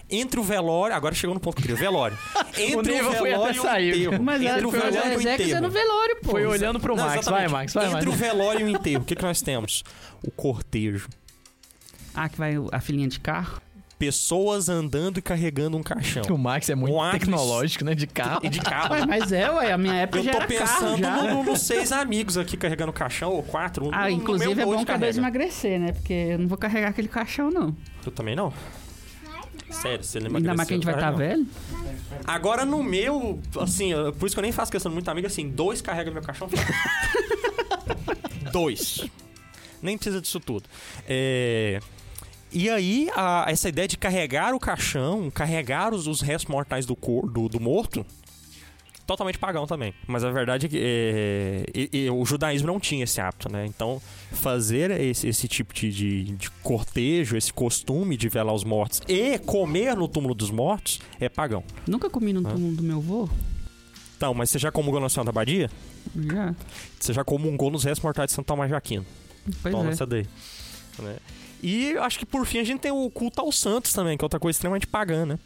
Entre 0.09 0.39
o 0.39 0.43
velório, 0.43 0.95
agora 0.95 1.15
chegou 1.15 1.35
no 1.35 1.41
ponto 1.41 1.57
que 1.57 1.63
eu 1.63 1.63
queria, 1.63 1.77
o 1.77 1.79
velório. 1.79 2.17
Entre 2.57 2.77
o, 2.77 2.83
nível 2.83 3.13
foi 3.13 3.31
velório 3.31 3.45
até 3.45 3.57
e 3.57 3.59
o 3.59 3.63
sair. 3.63 4.07
enterro. 4.07 4.23
Mas 4.23 4.37
Entre 4.43 4.49
era 4.57 4.69
o 4.69 4.71
velório 4.71 4.97
e 5.21 5.25
o 5.25 5.29
é 5.29 5.35
enterro. 5.35 5.61
no 5.63 5.71
velório, 5.71 6.17
pô. 6.23 6.31
Foi 6.31 6.47
olhando 6.47 6.79
pro 6.81 6.95
Não, 6.97 7.05
Max. 7.05 7.27
Vai. 7.27 7.49
Max, 7.49 7.75
vai, 7.75 7.85
Entre 7.87 8.07
Max. 8.07 8.07
o 8.07 8.13
velório 8.13 8.61
e 8.61 8.65
o 8.65 8.69
enterro, 8.77 9.03
o 9.03 9.05
que, 9.05 9.17
que 9.17 9.23
nós 9.23 9.43
temos? 9.43 9.83
O 10.23 10.31
cortejo. 10.31 11.09
Ah, 12.15 12.29
que 12.29 12.39
vai 12.39 12.55
a 12.73 12.81
filhinha 12.81 13.09
de 13.09 13.19
carro. 13.21 13.61
Pessoas 13.99 14.69
andando 14.69 15.19
e 15.19 15.23
carregando 15.23 15.75
um 15.77 15.83
caixão. 15.83 16.23
O 16.31 16.37
Max 16.39 16.69
é 16.69 16.75
muito 16.75 16.95
Um 16.95 17.11
tecnológico, 17.13 17.83
né? 17.83 17.95
De 17.95 18.07
carro. 18.07 18.41
E 18.43 18.49
de 18.51 18.61
carro. 18.61 18.93
Ué, 18.93 19.07
mas 19.07 19.33
é, 19.33 19.51
ué, 19.51 19.73
a 19.73 19.79
minha 19.79 19.95
época 19.95 20.19
Eu 20.19 20.25
já 20.25 20.33
tô 20.33 20.37
era 20.43 20.47
carro 20.47 20.61
pensando 20.81 20.99
já. 20.99 21.17
no- 21.17 21.29
no- 21.35 21.43
nos 21.45 21.63
seis 21.63 21.91
amigos 21.93 22.37
aqui 22.37 22.59
carregando 22.59 22.93
caixão, 22.93 23.33
ou 23.33 23.43
quatro. 23.43 23.89
Ah, 23.93 24.05
no- 24.05 24.11
no 24.11 24.23
inclusive 24.23 24.55
meu 24.55 24.63
é 24.63 24.67
bom 24.67 24.71
que 24.85 24.85
dois 24.85 25.01
carrega. 25.01 25.19
emagrecer, 25.19 25.81
né? 25.81 25.93
Porque 25.93 26.13
eu 26.13 26.39
não 26.39 26.47
vou 26.47 26.59
carregar 26.59 26.89
aquele 26.91 27.09
caixão, 27.09 27.51
não. 27.51 27.75
Tu 28.05 28.11
também 28.11 28.37
não? 28.37 28.53
Sério, 29.71 30.05
você 30.05 30.19
lembra 30.21 30.39
Ainda 30.39 30.55
mais 30.55 30.69
que 30.69 30.75
a 30.75 30.77
gente 30.77 30.85
vai 30.85 30.95
estar 30.95 31.11
velho. 31.11 31.47
Agora 32.27 32.65
no 32.65 32.83
meu, 32.83 33.41
assim, 33.61 33.91
por 34.19 34.27
isso 34.27 34.35
que 34.35 34.39
eu 34.39 34.43
nem 34.43 34.53
faço 34.53 34.71
questão 34.73 34.91
de 34.91 34.95
muito 34.95 35.09
amigo, 35.09 35.27
assim, 35.27 35.49
dois 35.49 35.83
carrega 35.83 36.11
meu 36.11 36.23
caixão. 36.23 36.49
dois. 38.53 39.05
Nem 39.83 39.97
precisa 39.97 40.21
disso 40.21 40.41
tudo. 40.41 40.65
É, 41.07 41.81
E 42.53 42.71
aí, 42.71 43.09
a- 43.15 43.45
essa 43.49 43.69
ideia 43.69 43.87
de 43.89 43.97
carregar 43.99 44.55
o 44.55 44.59
caixão, 44.61 45.31
carregar 45.31 45.93
os, 45.93 46.07
os 46.07 46.21
restos 46.21 46.51
mortais 46.51 46.87
do, 46.87 46.97
cor, 46.97 47.29
do, 47.29 47.49
do 47.49 47.61
morto, 47.61 48.07
totalmente 49.07 49.39
pagão 49.39 49.67
também. 49.67 49.95
Mas 50.07 50.25
a 50.25 50.31
verdade 50.31 50.67
é 50.67 50.69
que 50.69 50.79
é, 50.79 51.65
e 51.75 52.11
o 52.11 52.25
judaísmo 52.25 52.67
não 52.67 52.81
tinha 52.81 53.05
esse 53.05 53.21
hábito, 53.21 53.51
né? 53.51 53.65
Então, 53.67 54.01
fazer 54.33 54.91
esse, 55.01 55.29
esse 55.29 55.47
tipo 55.47 55.73
de, 55.73 55.91
de, 55.91 56.25
de 56.37 56.51
cortejo, 56.63 57.37
esse 57.37 57.53
costume 57.53 58.17
de 58.17 58.29
velar 58.29 58.55
os 58.55 58.65
mortos 58.65 59.01
e 59.09 59.39
comer 59.39 59.97
no 59.97 60.09
túmulo 60.09 60.35
dos 60.35 60.51
mortos 60.51 61.01
é 61.21 61.29
pagão. 61.29 61.63
Nunca 61.87 62.11
comi 62.11 62.33
no 62.33 62.43
túmulo 62.43 62.75
do 62.75 62.83
meu 62.83 62.99
avô. 62.99 63.29
Então, 64.17 64.33
mas 64.33 64.51
você 64.51 64.59
já 64.59 64.73
comungou 64.73 65.01
na 65.01 65.09
da 65.25 65.33
Badia? 65.33 65.71
Já. 66.15 66.55
Você 66.99 67.13
já 67.13 67.23
comungou 67.23 67.71
nos 67.71 67.85
restos 67.85 68.03
mortais 68.03 68.29
de 68.29 68.33
Santo 68.35 68.47
Tomás 68.47 68.69
de 68.69 68.75
Aquino. 68.75 69.05
Pois 69.63 69.75
Toma 69.75 69.91
é. 69.91 69.93
essa 69.93 70.07
daí. 70.07 70.27
Né? 70.99 71.17
E 71.63 71.97
acho 71.99 72.19
que 72.19 72.27
por 72.27 72.47
fim 72.47 72.59
a 72.59 72.65
gente 72.65 72.81
tem 72.81 72.91
o 72.91 73.11
culto 73.11 73.41
aos 73.41 73.59
santos 73.59 73.93
também, 73.93 74.17
que 74.17 74.25
é 74.25 74.27
outra 74.27 74.41
coisa 74.41 74.57
extremamente 74.57 74.87
pagã, 74.87 75.27
né? 75.27 75.39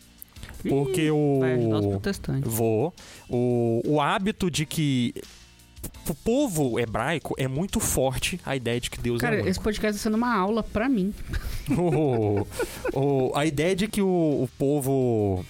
Porque 0.68 1.10
o. 1.10 1.40
Vou. 2.48 2.94
O, 3.28 3.82
o 3.86 4.00
hábito 4.00 4.50
de 4.50 4.66
que. 4.66 5.14
O 6.06 6.14
povo 6.14 6.78
hebraico 6.78 7.34
é 7.38 7.48
muito 7.48 7.80
forte 7.80 8.38
a 8.44 8.54
ideia 8.54 8.78
de 8.78 8.90
que 8.90 9.00
Deus 9.00 9.20
Cara, 9.20 9.36
é 9.36 9.38
único. 9.38 9.48
esse 9.48 9.60
podcast 9.60 9.98
tá 9.98 10.02
sendo 10.02 10.16
uma 10.16 10.34
aula 10.36 10.62
pra 10.62 10.88
mim. 10.90 11.14
o, 11.70 12.46
o- 12.92 13.32
a 13.34 13.46
ideia 13.46 13.74
de 13.74 13.88
que 13.88 14.02
o, 14.02 14.06
o 14.06 14.48
povo 14.58 15.44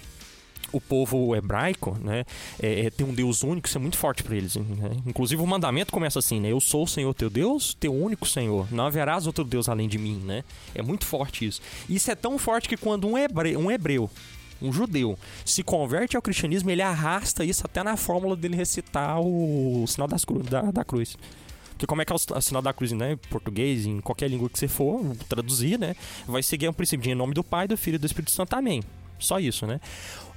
o 0.72 0.80
povo 0.80 1.34
hebraico, 1.34 1.96
né, 2.00 2.24
é, 2.62 2.86
é, 2.86 2.90
tem 2.90 3.04
um 3.04 3.12
Deus 3.12 3.42
único, 3.42 3.66
isso 3.66 3.76
é 3.76 3.80
muito 3.80 3.96
forte 3.96 4.22
para 4.22 4.36
eles. 4.36 4.54
Né? 4.54 4.92
Inclusive 5.04 5.42
o 5.42 5.46
mandamento 5.46 5.90
começa 5.92 6.20
assim, 6.20 6.38
né? 6.38 6.52
Eu 6.52 6.60
sou 6.60 6.84
o 6.84 6.86
Senhor 6.86 7.12
teu 7.12 7.28
Deus, 7.28 7.74
teu 7.74 7.92
único 7.92 8.24
Senhor. 8.28 8.72
Não 8.72 8.86
haverás 8.86 9.26
outro 9.26 9.42
Deus 9.42 9.68
além 9.68 9.88
de 9.88 9.98
mim, 9.98 10.22
né? 10.24 10.44
É 10.74 10.80
muito 10.80 11.04
forte 11.06 11.44
isso. 11.44 11.60
Isso 11.88 12.08
é 12.08 12.14
tão 12.14 12.38
forte 12.38 12.68
que 12.68 12.76
quando 12.76 13.08
um 13.08 13.18
hebreu, 13.18 13.58
um 13.58 13.68
hebreu 13.68 14.08
um 14.60 14.72
judeu 14.72 15.18
se 15.44 15.62
converte 15.62 16.16
ao 16.16 16.22
cristianismo, 16.22 16.70
ele 16.70 16.82
arrasta 16.82 17.44
isso 17.44 17.62
até 17.64 17.82
na 17.82 17.96
fórmula 17.96 18.36
dele 18.36 18.56
recitar 18.56 19.20
o, 19.20 19.84
sinal 19.86 20.08
das 20.08 20.24
cru, 20.24 20.42
da, 20.42 20.62
da 20.70 20.84
cruz. 20.84 21.16
Porque 21.70 21.86
como 21.86 22.02
é 22.02 22.04
que 22.04 22.12
é 22.12 22.16
o 22.16 22.40
sinal 22.42 22.60
da 22.60 22.74
cruz, 22.74 22.92
né? 22.92 23.12
Em 23.12 23.16
português, 23.16 23.86
em 23.86 24.00
qualquer 24.00 24.28
língua 24.28 24.50
que 24.50 24.58
você 24.58 24.68
for, 24.68 25.16
traduzir, 25.28 25.78
né? 25.78 25.96
Vai 26.26 26.42
seguir 26.42 26.68
um 26.68 26.74
princípio 26.74 27.04
de 27.04 27.10
em 27.10 27.14
nome 27.14 27.32
do 27.32 27.42
Pai, 27.42 27.66
do 27.66 27.74
Filho 27.74 27.94
e 27.94 27.98
do 27.98 28.04
Espírito 28.04 28.30
Santo. 28.30 28.54
Amém. 28.54 28.82
Só 29.18 29.40
isso, 29.40 29.66
né? 29.66 29.80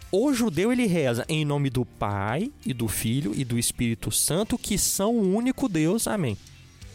O 0.09 0.33
judeu, 0.33 0.71
ele 0.71 0.85
reza 0.85 1.25
em 1.27 1.43
nome 1.43 1.69
do 1.69 1.83
Pai 1.83 2.49
e 2.65 2.73
do 2.73 2.87
Filho 2.87 3.33
e 3.35 3.43
do 3.43 3.59
Espírito 3.59 4.09
Santo, 4.09 4.57
que 4.57 4.77
são 4.77 5.13
o 5.15 5.35
único 5.35 5.67
Deus. 5.67 6.07
Amém. 6.07 6.37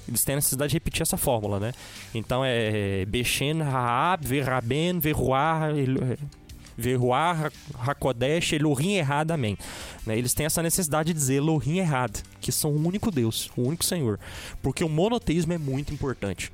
Eles 0.08 0.24
têm 0.24 0.32
a 0.32 0.36
necessidade 0.36 0.70
de 0.70 0.76
repetir 0.76 1.02
essa 1.02 1.18
fórmula, 1.18 1.60
né? 1.60 1.74
Então 2.14 2.42
é 2.42 3.04
Bechen, 3.04 3.60
Raab, 3.60 4.26
Verraben, 4.26 4.98
Verruar, 4.98 5.72
Verruar, 6.78 7.52
Hakodesh, 7.76 8.52
Elohim 8.52 8.94
errado, 8.94 9.32
amém. 9.32 9.58
Né? 10.06 10.16
Eles 10.16 10.32
têm 10.32 10.46
essa 10.46 10.62
necessidade 10.62 11.12
de 11.12 11.18
dizer 11.18 11.34
Elohim 11.34 11.78
errado, 11.78 12.22
que 12.40 12.52
são 12.52 12.70
o 12.70 12.86
único 12.86 13.10
Deus, 13.10 13.50
o 13.56 13.62
único 13.62 13.84
Senhor. 13.84 14.20
Porque 14.62 14.84
o 14.84 14.88
monoteísmo 14.88 15.52
é 15.52 15.58
muito 15.58 15.92
importante. 15.92 16.52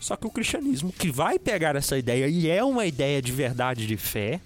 Só 0.00 0.16
que 0.16 0.26
o 0.26 0.30
cristianismo, 0.30 0.90
que 0.90 1.10
vai 1.10 1.38
pegar 1.38 1.76
essa 1.76 1.98
ideia, 1.98 2.28
e 2.28 2.48
é 2.48 2.64
uma 2.64 2.86
ideia 2.86 3.20
de 3.20 3.30
verdade 3.30 3.86
de 3.86 3.96
fé, 3.96 4.40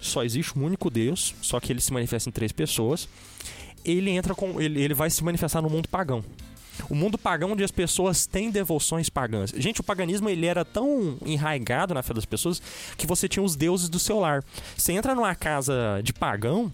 só 0.00 0.24
existe 0.24 0.58
um 0.58 0.64
único 0.64 0.88
Deus, 0.90 1.34
só 1.42 1.60
que 1.60 1.70
ele 1.70 1.80
se 1.80 1.92
manifesta 1.92 2.30
em 2.30 2.32
três 2.32 2.52
pessoas, 2.52 3.06
ele 3.84 4.10
entra 4.10 4.34
com. 4.34 4.60
ele, 4.60 4.80
ele 4.82 4.94
vai 4.94 5.10
se 5.10 5.22
manifestar 5.22 5.60
no 5.60 5.68
mundo 5.68 5.88
pagão. 5.88 6.24
O 6.88 6.94
mundo 6.94 7.18
pagão 7.18 7.52
onde 7.52 7.64
as 7.64 7.70
pessoas 7.70 8.26
têm 8.26 8.50
devoções 8.50 9.08
pagãs. 9.08 9.52
Gente, 9.56 9.80
o 9.80 9.84
paganismo 9.84 10.28
ele 10.28 10.46
era 10.46 10.64
tão 10.64 11.18
enraigado 11.24 11.94
na 11.94 12.02
fé 12.02 12.14
das 12.14 12.24
pessoas 12.24 12.60
que 12.96 13.06
você 13.06 13.28
tinha 13.28 13.42
os 13.42 13.56
deuses 13.56 13.88
do 13.88 13.98
seu 13.98 14.18
lar. 14.18 14.44
Você 14.76 14.92
entra 14.92 15.14
numa 15.14 15.34
casa 15.34 16.00
de 16.02 16.12
pagão, 16.12 16.72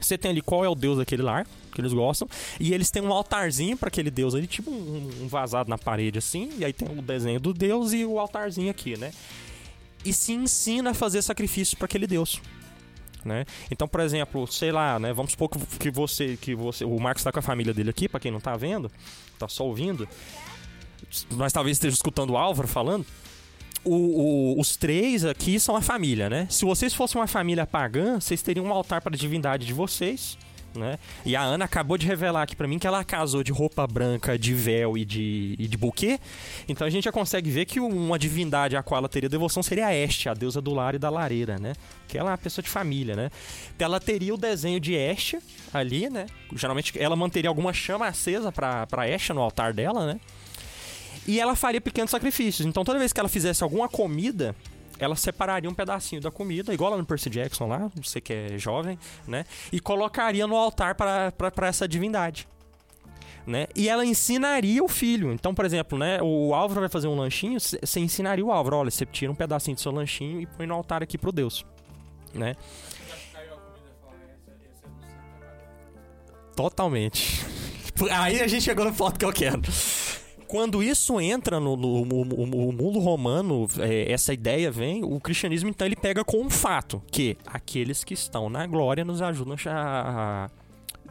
você 0.00 0.16
tem 0.16 0.30
ali 0.30 0.42
qual 0.42 0.64
é 0.64 0.68
o 0.68 0.74
deus 0.74 0.98
daquele 0.98 1.22
lar 1.22 1.46
que 1.72 1.80
eles 1.80 1.92
gostam, 1.92 2.28
e 2.58 2.74
eles 2.74 2.90
têm 2.90 3.02
um 3.02 3.12
altarzinho 3.12 3.76
para 3.76 3.86
aquele 3.86 4.10
deus 4.10 4.34
ali, 4.34 4.48
tipo 4.48 4.68
um, 4.68 5.10
um 5.22 5.28
vazado 5.28 5.70
na 5.70 5.78
parede 5.78 6.18
assim, 6.18 6.50
e 6.58 6.64
aí 6.64 6.72
tem 6.72 6.88
o 6.88 7.00
desenho 7.00 7.38
do 7.38 7.54
deus 7.54 7.92
e 7.92 8.04
o 8.04 8.18
altarzinho 8.18 8.68
aqui, 8.68 8.96
né? 8.96 9.12
E 10.04 10.12
se 10.12 10.32
ensina 10.32 10.90
a 10.90 10.94
fazer 10.94 11.22
sacrifícios 11.22 11.74
para 11.74 11.84
aquele 11.84 12.06
deus. 12.06 12.40
Né? 13.24 13.44
Então, 13.70 13.86
por 13.88 14.00
exemplo, 14.00 14.46
sei 14.46 14.70
lá, 14.72 14.98
né? 14.98 15.12
Vamos 15.12 15.32
supor 15.32 15.48
que- 15.50 15.90
você, 15.90 16.36
que 16.40 16.54
você, 16.54 16.84
o 16.84 16.98
Marcos 16.98 17.20
está 17.20 17.32
com 17.32 17.38
a 17.38 17.42
família 17.42 17.74
dele 17.74 17.90
aqui, 17.90 18.08
para 18.08 18.20
quem 18.20 18.30
não 18.30 18.40
tá 18.40 18.56
vendo, 18.56 18.90
tá 19.38 19.48
só 19.48 19.64
ouvindo, 19.66 20.08
mas 21.32 21.52
talvez 21.52 21.76
esteja 21.76 21.94
escutando 21.94 22.30
o 22.30 22.36
Álvaro 22.36 22.68
falando. 22.68 23.04
O- 23.84 24.54
o- 24.56 24.60
os 24.60 24.76
três 24.76 25.24
aqui 25.24 25.58
são 25.58 25.76
a 25.76 25.80
família, 25.80 26.28
né? 26.28 26.46
Se 26.50 26.64
vocês 26.64 26.92
fossem 26.94 27.20
uma 27.20 27.26
família 27.26 27.66
pagã, 27.66 28.20
vocês 28.20 28.42
teriam 28.42 28.66
um 28.66 28.72
altar 28.72 29.00
para 29.00 29.14
a 29.14 29.18
divindade 29.18 29.66
de 29.66 29.72
vocês, 29.72 30.36
né? 30.74 30.98
E 31.24 31.34
a 31.34 31.42
Ana 31.42 31.64
acabou 31.64 31.98
de 31.98 32.06
revelar 32.06 32.42
aqui 32.42 32.56
pra 32.56 32.66
mim 32.68 32.78
que 32.78 32.86
ela 32.86 33.04
casou 33.04 33.42
de 33.42 33.52
roupa 33.52 33.86
branca, 33.86 34.38
de 34.38 34.54
véu 34.54 34.96
e 34.96 35.04
de, 35.04 35.54
e 35.58 35.66
de 35.66 35.76
buquê. 35.76 36.18
Então 36.68 36.86
a 36.86 36.90
gente 36.90 37.04
já 37.04 37.12
consegue 37.12 37.50
ver 37.50 37.64
que 37.64 37.80
uma 37.80 38.18
divindade 38.18 38.76
a 38.76 38.82
qual 38.82 38.98
ela 38.98 39.08
teria 39.08 39.28
devoção 39.28 39.62
seria 39.62 39.86
a 39.86 39.94
Este, 39.94 40.28
a 40.28 40.34
deusa 40.34 40.60
do 40.60 40.72
lar 40.74 40.94
e 40.94 40.98
da 40.98 41.10
lareira, 41.10 41.58
né? 41.58 41.72
Que 42.06 42.18
ela 42.18 42.30
é 42.30 42.32
uma 42.32 42.38
pessoa 42.38 42.62
de 42.62 42.68
família, 42.68 43.14
né? 43.14 43.30
Ela 43.78 44.00
teria 44.00 44.34
o 44.34 44.36
desenho 44.36 44.80
de 44.80 44.94
Este 44.94 45.38
ali, 45.72 46.08
né? 46.08 46.26
Geralmente 46.54 46.92
ela 46.98 47.16
manteria 47.16 47.48
alguma 47.50 47.72
chama 47.72 48.06
acesa 48.06 48.52
pra 48.52 49.08
Este 49.08 49.32
no 49.32 49.40
altar 49.40 49.72
dela, 49.72 50.06
né? 50.06 50.20
E 51.26 51.38
ela 51.40 51.54
faria 51.54 51.80
pequenos 51.80 52.10
sacrifícios. 52.10 52.66
Então 52.66 52.84
toda 52.84 52.98
vez 52.98 53.12
que 53.12 53.20
ela 53.20 53.28
fizesse 53.28 53.62
alguma 53.62 53.88
comida, 53.88 54.56
ela 54.98 55.16
separaria 55.16 55.70
um 55.70 55.74
pedacinho 55.74 56.20
da 56.20 56.30
comida, 56.30 56.74
igual 56.74 56.90
lá 56.90 56.96
no 56.96 57.06
Percy 57.06 57.30
Jackson 57.30 57.66
lá, 57.66 57.90
você 57.94 58.20
que 58.20 58.32
é 58.32 58.58
jovem, 58.58 58.98
né? 59.26 59.44
E 59.72 59.80
colocaria 59.80 60.46
no 60.46 60.56
altar 60.56 60.94
para 60.94 61.66
essa 61.66 61.86
divindade. 61.86 62.48
Né? 63.46 63.66
E 63.74 63.88
ela 63.88 64.04
ensinaria 64.04 64.84
o 64.84 64.88
filho. 64.88 65.32
Então, 65.32 65.54
por 65.54 65.64
exemplo, 65.64 65.98
né, 65.98 66.18
o 66.20 66.54
Álvaro 66.54 66.80
vai 66.80 66.88
fazer 66.90 67.08
um 67.08 67.14
lanchinho, 67.14 67.58
você 67.58 67.98
ensinaria 67.98 68.44
o 68.44 68.52
Álvaro, 68.52 68.76
olha, 68.76 68.90
você 68.90 69.06
tira 69.06 69.32
um 69.32 69.34
pedacinho 69.34 69.74
do 69.74 69.80
seu 69.80 69.90
lanchinho 69.90 70.40
e 70.40 70.46
põe 70.46 70.66
no 70.66 70.74
altar 70.74 71.02
aqui 71.02 71.16
pro 71.16 71.32
Deus, 71.32 71.64
né? 72.34 72.54
Totalmente. 76.54 77.46
Aí 78.10 78.42
a 78.42 78.46
gente 78.46 78.64
chegou 78.64 78.84
no 78.84 78.92
ponto 78.92 79.18
que 79.18 79.24
eu 79.24 79.32
quero. 79.32 79.62
Quando 80.48 80.82
isso 80.82 81.20
entra 81.20 81.60
no, 81.60 81.76
no- 81.76 82.04
no- 82.04 82.24
no- 82.24 82.72
mundo 82.72 82.98
romano, 82.98 83.68
é, 83.78 84.10
essa 84.10 84.32
ideia 84.32 84.70
vem, 84.70 85.04
o 85.04 85.20
cristianismo 85.20 85.68
então 85.68 85.86
ele 85.86 85.94
pega 85.96 86.24
com 86.24 86.38
um 86.42 86.48
fato, 86.50 87.02
que 87.10 87.36
aqueles 87.46 88.02
que 88.02 88.14
estão 88.14 88.48
na 88.48 88.66
glória 88.66 89.04
nos 89.04 89.20
ajudam 89.20 89.56
a, 89.66 89.70
a- 90.46 90.50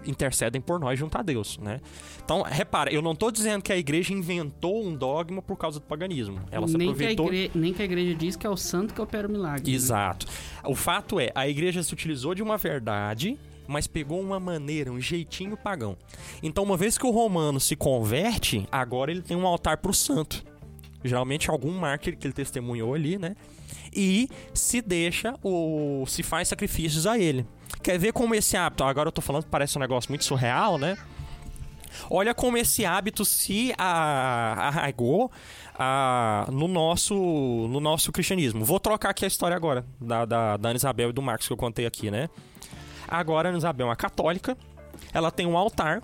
intercedem 0.06 0.62
por 0.62 0.80
nós 0.80 0.98
junto 0.98 1.18
a 1.18 1.22
Deus, 1.22 1.58
né? 1.58 1.80
Então, 2.24 2.42
repara, 2.44 2.92
eu 2.92 3.02
não 3.02 3.12
estou 3.12 3.30
dizendo 3.32 3.62
que 3.62 3.72
a 3.74 3.78
igreja 3.78 4.14
inventou 4.14 4.86
um 4.86 4.96
dogma 4.96 5.42
por 5.42 5.56
causa 5.58 5.80
do 5.80 5.86
paganismo. 5.86 6.40
Ela 6.52 6.68
se 6.68 6.78
nem, 6.78 6.88
que 6.88 6.94
aproveitou 6.94 7.26
igre... 7.34 7.52
nem 7.56 7.74
que 7.74 7.82
a 7.82 7.86
igreja 7.86 8.16
diz 8.16 8.36
que 8.36 8.46
é 8.46 8.50
o 8.50 8.58
santo 8.58 8.94
que 8.94 9.02
opera 9.02 9.28
o 9.28 9.32
milagre. 9.32 9.72
Exato. 9.74 10.26
O 10.66 10.76
fato 10.76 11.20
é, 11.20 11.32
a 11.36 11.48
igreja 11.48 11.82
se 11.84 11.94
utilizou 11.94 12.34
de 12.36 12.42
uma 12.44 12.58
verdade, 12.58 13.38
mas 13.68 13.88
pegou 13.88 14.20
uma 14.20 14.40
maneira, 14.40 14.92
um 14.92 15.00
jeitinho 15.00 15.58
pagão. 15.58 15.98
Então, 16.42 16.64
uma 16.64 16.78
vez 16.78 16.98
que 16.98 17.06
o 17.06 17.12
romano 17.12 17.60
se 17.60 17.76
converte, 17.76 18.68
agora 18.72 19.12
ele 19.12 19.22
tem 19.22 19.36
um 19.36 19.46
altar 19.46 19.78
pro 19.78 19.94
santo. 19.94 20.44
Geralmente 21.04 21.50
algum 21.50 21.72
mártir 21.72 22.18
que 22.18 22.26
ele 22.26 22.34
testemunhou 22.34 22.94
ali, 22.94 23.18
né? 23.18 23.36
E 23.94 24.30
se 24.54 24.82
deixa 24.82 25.36
o 25.44 26.06
se 26.08 26.24
faz 26.24 26.48
sacrifícios 26.48 27.08
a 27.08 27.18
ele. 27.18 27.46
Quer 27.82 27.98
ver 27.98 28.12
como 28.14 28.36
esse 28.36 28.58
hábito, 28.58 28.84
agora 28.84 29.08
eu 29.08 29.12
tô 29.12 29.22
falando 29.22 29.46
parece 29.46 29.78
um 29.78 29.82
negócio 29.82 30.12
muito 30.12 30.26
surreal, 30.26 30.78
né? 30.78 30.98
Olha 32.10 32.34
como 32.34 32.58
esse 32.58 32.86
hábito 32.86 33.26
se 33.26 33.74
arraigou 33.78 35.32
no, 36.52 36.68
nosso, 36.68 37.16
no 37.16 37.80
nosso 37.80 38.12
cristianismo. 38.12 38.64
Vou 38.66 38.80
trocar 38.80 39.10
aqui 39.10 39.26
a 39.26 39.28
história 39.28 39.56
agora, 39.56 39.86
da, 40.00 40.26
da, 40.26 40.58
da 40.58 40.70
Ana 40.70 40.78
Isabel 40.78 41.10
e 41.10 41.14
do 41.14 41.22
Marcos 41.22 41.48
que 41.48 41.54
eu 41.54 41.58
contei 41.58 41.86
aqui, 41.86 42.12
né? 42.12 42.30
Agora 43.08 43.48
a 43.48 43.50
Ana 43.50 43.58
Isabel 43.58 43.88
é 43.88 43.90
uma 43.90 43.96
católica, 43.96 44.58
ela 45.14 45.32
tem 45.32 45.46
um 45.46 45.58
altar 45.58 46.02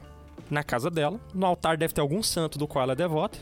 na 0.49 0.63
casa 0.63 0.89
dela. 0.89 1.19
No 1.33 1.45
altar 1.45 1.77
deve 1.77 1.93
ter 1.93 2.01
algum 2.01 2.23
santo 2.23 2.57
do 2.57 2.67
qual 2.67 2.83
ela 2.83 2.93
é 2.93 2.95
devota. 2.95 3.37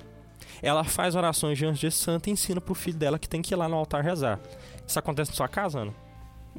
Ela 0.62 0.84
faz 0.84 1.16
orações 1.16 1.58
diante 1.58 1.82
desse 1.82 1.98
santo 1.98 2.28
e 2.28 2.32
ensina 2.32 2.62
pro 2.62 2.76
filho 2.76 2.98
dela 2.98 3.20
que 3.20 3.30
tem 3.30 3.42
que 3.42 3.54
ir 3.54 3.58
lá 3.58 3.68
no 3.68 3.76
altar 3.76 4.04
rezar. 4.04 4.40
Isso 4.86 5.00
acontece 5.00 5.32
na 5.32 5.38
sua 5.38 5.48
casa, 5.48 5.80
Ana? 5.80 5.94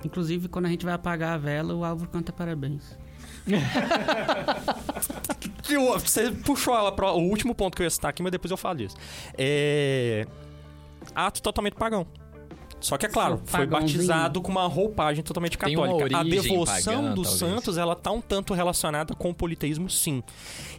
Inclusive, 0.04 0.48
quando 0.48 0.66
a 0.66 0.68
gente 0.68 0.84
vai 0.84 0.94
apagar 0.94 1.34
a 1.34 1.38
vela, 1.38 1.74
o 1.74 1.84
Álvaro 1.84 2.10
canta 2.10 2.32
parabéns. 2.32 2.98
Você 6.00 6.30
puxou 6.30 6.74
ela 6.74 6.92
para 6.92 7.12
o 7.12 7.20
último 7.20 7.54
ponto 7.54 7.76
que 7.76 7.82
eu 7.82 7.84
ia 7.84 7.90
citar 7.90 8.10
aqui, 8.10 8.22
mas 8.22 8.32
depois 8.32 8.50
eu 8.50 8.56
falo 8.56 8.78
disso. 8.78 8.96
É. 9.36 10.26
Ato 11.14 11.42
totalmente 11.42 11.74
pagão. 11.74 12.06
Só 12.82 12.98
que 12.98 13.06
é 13.06 13.08
claro, 13.08 13.40
foi 13.46 13.66
batizado 13.66 14.42
com 14.42 14.50
uma 14.50 14.66
roupagem 14.66 15.22
totalmente 15.24 15.56
Tem 15.56 15.76
uma 15.76 15.86
católica. 15.86 16.18
a 16.18 16.22
devoção 16.24 17.14
dos 17.14 17.28
talvez. 17.38 17.54
santos, 17.54 17.78
ela 17.78 17.94
tá 17.96 18.10
um 18.10 18.20
tanto 18.20 18.52
relacionada 18.54 19.14
com 19.14 19.30
o 19.30 19.34
politeísmo, 19.34 19.88
sim. 19.88 20.22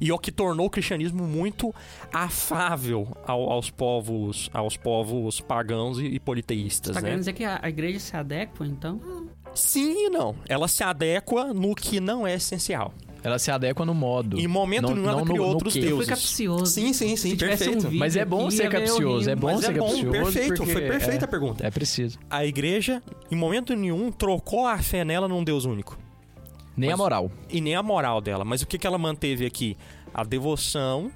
E 0.02 0.10
é 0.10 0.14
o 0.14 0.20
que 0.20 0.32
tornou 0.32 0.66
o 0.68 0.70
cristianismo 0.70 1.24
muito 1.24 1.74
afável 2.12 3.08
ao- 3.26 3.50
aos 3.50 3.70
povos, 3.70 4.50
aos 4.54 4.76
povos 4.78 5.40
pagãos 5.42 5.98
e, 6.00 6.06
e 6.06 6.12
Você 6.14 6.20
politeístas, 6.20 6.94
tá 6.96 7.02
né? 7.02 7.08
querendo 7.08 7.20
dizer 7.20 7.34
que 7.34 7.44
a, 7.44 7.60
a 7.62 7.70
igreja 7.70 8.00
se 8.00 8.16
adequa, 8.16 8.66
então? 8.66 9.00
Sim 9.56 10.08
e 10.08 10.10
não. 10.10 10.36
Ela 10.50 10.68
se 10.68 10.84
adequa 10.84 11.54
no 11.54 11.76
que 11.76 12.00
não 12.00 12.26
é 12.28 12.34
essencial. 12.36 12.94
Ela 13.24 13.40
se 13.40 13.50
adequa 13.50 13.86
no 13.86 13.94
modo. 13.94 14.38
Em 14.38 14.48
momento 14.48 14.88
Não- 14.90 14.96
nenhum 14.96 15.08
ela 15.08 15.18
não 15.20 15.26
no- 15.26 15.32
criou 15.32 15.46
no 15.48 15.54
outros 15.54 15.74
fui 15.74 15.82
deuses. 15.82 16.10
capcioso. 16.10 16.66
Sim, 16.66 16.92
sim, 16.92 17.16
sim, 17.16 17.34
um 17.34 17.38
perfeito. 17.38 17.82
vídeo 17.88 18.00
Mas 18.00 18.16
é 18.18 18.26
bom 18.26 18.52
ser 18.52 18.70
capcioso, 18.70 19.30
é 19.30 19.36
bom 19.36 19.48
Mas 19.48 19.62
ser 19.62 19.72
é 19.72 19.74
bom, 19.80 19.86
capcioso. 19.88 20.12
perfeito, 20.12 20.66
foi 20.66 20.82
perfeita 20.82 21.24
é, 21.24 21.26
a 21.26 21.28
pergunta. 21.30 21.66
É 21.66 21.72
preciso. 21.72 22.20
A 22.30 22.46
igreja, 22.46 23.02
em 23.32 23.36
momento 23.36 23.74
nenhum, 23.76 24.12
trocou 24.12 24.68
a 24.68 24.78
fé 24.80 25.06
nela 25.06 25.28
num 25.30 25.42
Deus 25.44 25.64
único. 25.66 25.98
Nem 26.76 26.90
Mas- 26.90 27.00
a 27.00 27.04
moral. 27.04 27.32
E 27.50 27.62
nem 27.62 27.76
a 27.76 27.82
moral 27.84 28.20
dela. 28.20 28.44
Mas 28.44 28.62
o 28.62 28.68
que, 28.68 28.78
que 28.78 28.86
ela 28.86 28.98
manteve 28.98 29.46
aqui? 29.46 29.78
A 30.14 30.24
devoção 30.26 31.10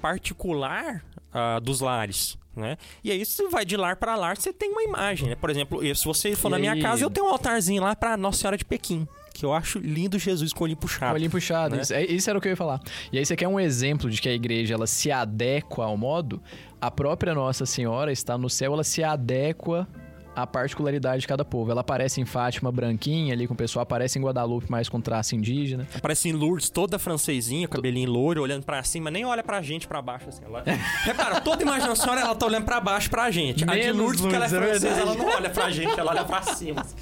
particular 0.00 1.04
ah, 1.32 1.58
dos 1.60 1.80
lares. 1.80 2.36
Né? 2.54 2.76
E 3.02 3.10
aí, 3.10 3.24
se 3.24 3.48
vai 3.48 3.64
de 3.64 3.76
lar 3.78 3.96
para 3.96 4.14
lar, 4.14 4.36
você 4.36 4.52
tem 4.52 4.70
uma 4.70 4.82
imagem. 4.82 5.28
Né? 5.30 5.34
Por 5.34 5.48
exemplo, 5.48 5.80
se 5.96 6.04
você 6.04 6.36
for 6.36 6.48
E 6.48 6.50
na 6.50 6.58
minha 6.58 6.72
aí- 6.72 6.82
casa, 6.82 7.02
eu 7.02 7.08
tenho 7.08 7.26
um 7.26 7.30
altarzinho 7.30 7.82
lá 7.82 7.96
para 7.96 8.14
Nossa 8.16 8.38
Senhora 8.40 8.58
de 8.58 8.64
Pequim. 8.64 9.06
Que 9.32 9.44
eu 9.44 9.52
acho 9.52 9.78
lindo 9.78 10.18
Jesus 10.18 10.52
com 10.52 10.60
o 10.60 10.64
olhinho 10.64 10.76
puxado. 10.78 11.14
Olhinho 11.14 11.30
puxado. 11.30 11.76
né? 11.76 11.82
Isso, 11.82 11.94
é- 11.94 12.04
isso 12.04 12.28
era 12.30 12.38
o 12.38 12.42
que 12.42 12.48
eu 12.48 12.50
ia 12.52 12.56
falar. 12.56 12.80
E 13.12 13.18
aí 13.18 13.24
você 13.26 13.34
quer 13.34 13.48
um 13.48 13.58
exemplo 13.58 14.10
de 14.10 14.20
que 14.20 14.28
a 14.28 14.32
igreja 14.32 14.74
ela 14.74 14.86
se 14.86 15.10
adequa 15.10 15.84
ao 15.84 15.96
modo? 15.96 16.42
A 16.80 16.90
própria 16.90 17.34
Nossa 17.34 17.64
Senhora 17.64 18.12
está 18.12 18.36
no 18.36 18.50
céu, 18.50 18.72
ela 18.74 18.84
se 18.84 19.02
adequa 19.02 19.86
à 20.34 20.46
particularidade 20.46 21.20
de 21.20 21.26
cada 21.28 21.44
povo. 21.44 21.70
Ela 21.70 21.82
aparece 21.82 22.18
em 22.20 22.24
Fátima 22.24 22.72
branquinha 22.72 23.34
ali 23.34 23.46
com 23.46 23.52
o 23.52 23.56
pessoal, 23.56 23.82
aparece 23.82 24.18
em 24.18 24.22
Guadalupe 24.22 24.70
mais 24.70 24.88
com 24.88 24.98
traço 25.00 25.34
indígena. 25.34 25.86
Parece 26.00 26.28
em 26.30 26.32
Lourdes, 26.32 26.70
toda 26.70 26.98
francesinha, 26.98 27.68
cabelinho 27.68 28.10
louro, 28.10 28.40
olhando 28.42 28.64
pra 28.64 28.82
cima, 28.82 29.10
nem 29.10 29.24
olha 29.26 29.42
pra 29.42 29.60
gente 29.60 29.86
pra 29.86 30.00
baixo 30.00 30.30
assim. 30.30 30.42
Ela... 30.44 30.64
Repara, 31.04 31.40
toda 31.40 31.62
imagem 31.62 31.86
da 31.86 31.94
senhora 31.94 32.22
ela 32.22 32.34
tá 32.34 32.46
olhando 32.46 32.64
pra 32.64 32.80
baixo 32.80 33.10
pra 33.10 33.30
gente. 33.30 33.62
A 33.64 33.74
de 33.74 33.80
Menos 33.80 33.96
Lourdes, 33.98 34.20
porque 34.22 34.34
ela 34.36 34.46
é 34.46 34.48
Lourdes, 34.48 34.68
é 34.68 34.70
francesa, 34.80 35.00
ela 35.02 35.10
verdade. 35.12 35.18
não 35.30 35.36
olha 35.36 35.50
pra 35.50 35.70
gente, 35.70 36.00
ela 36.00 36.10
olha 36.12 36.24
pra 36.24 36.42
cima. 36.42 36.80
assim. 36.80 36.96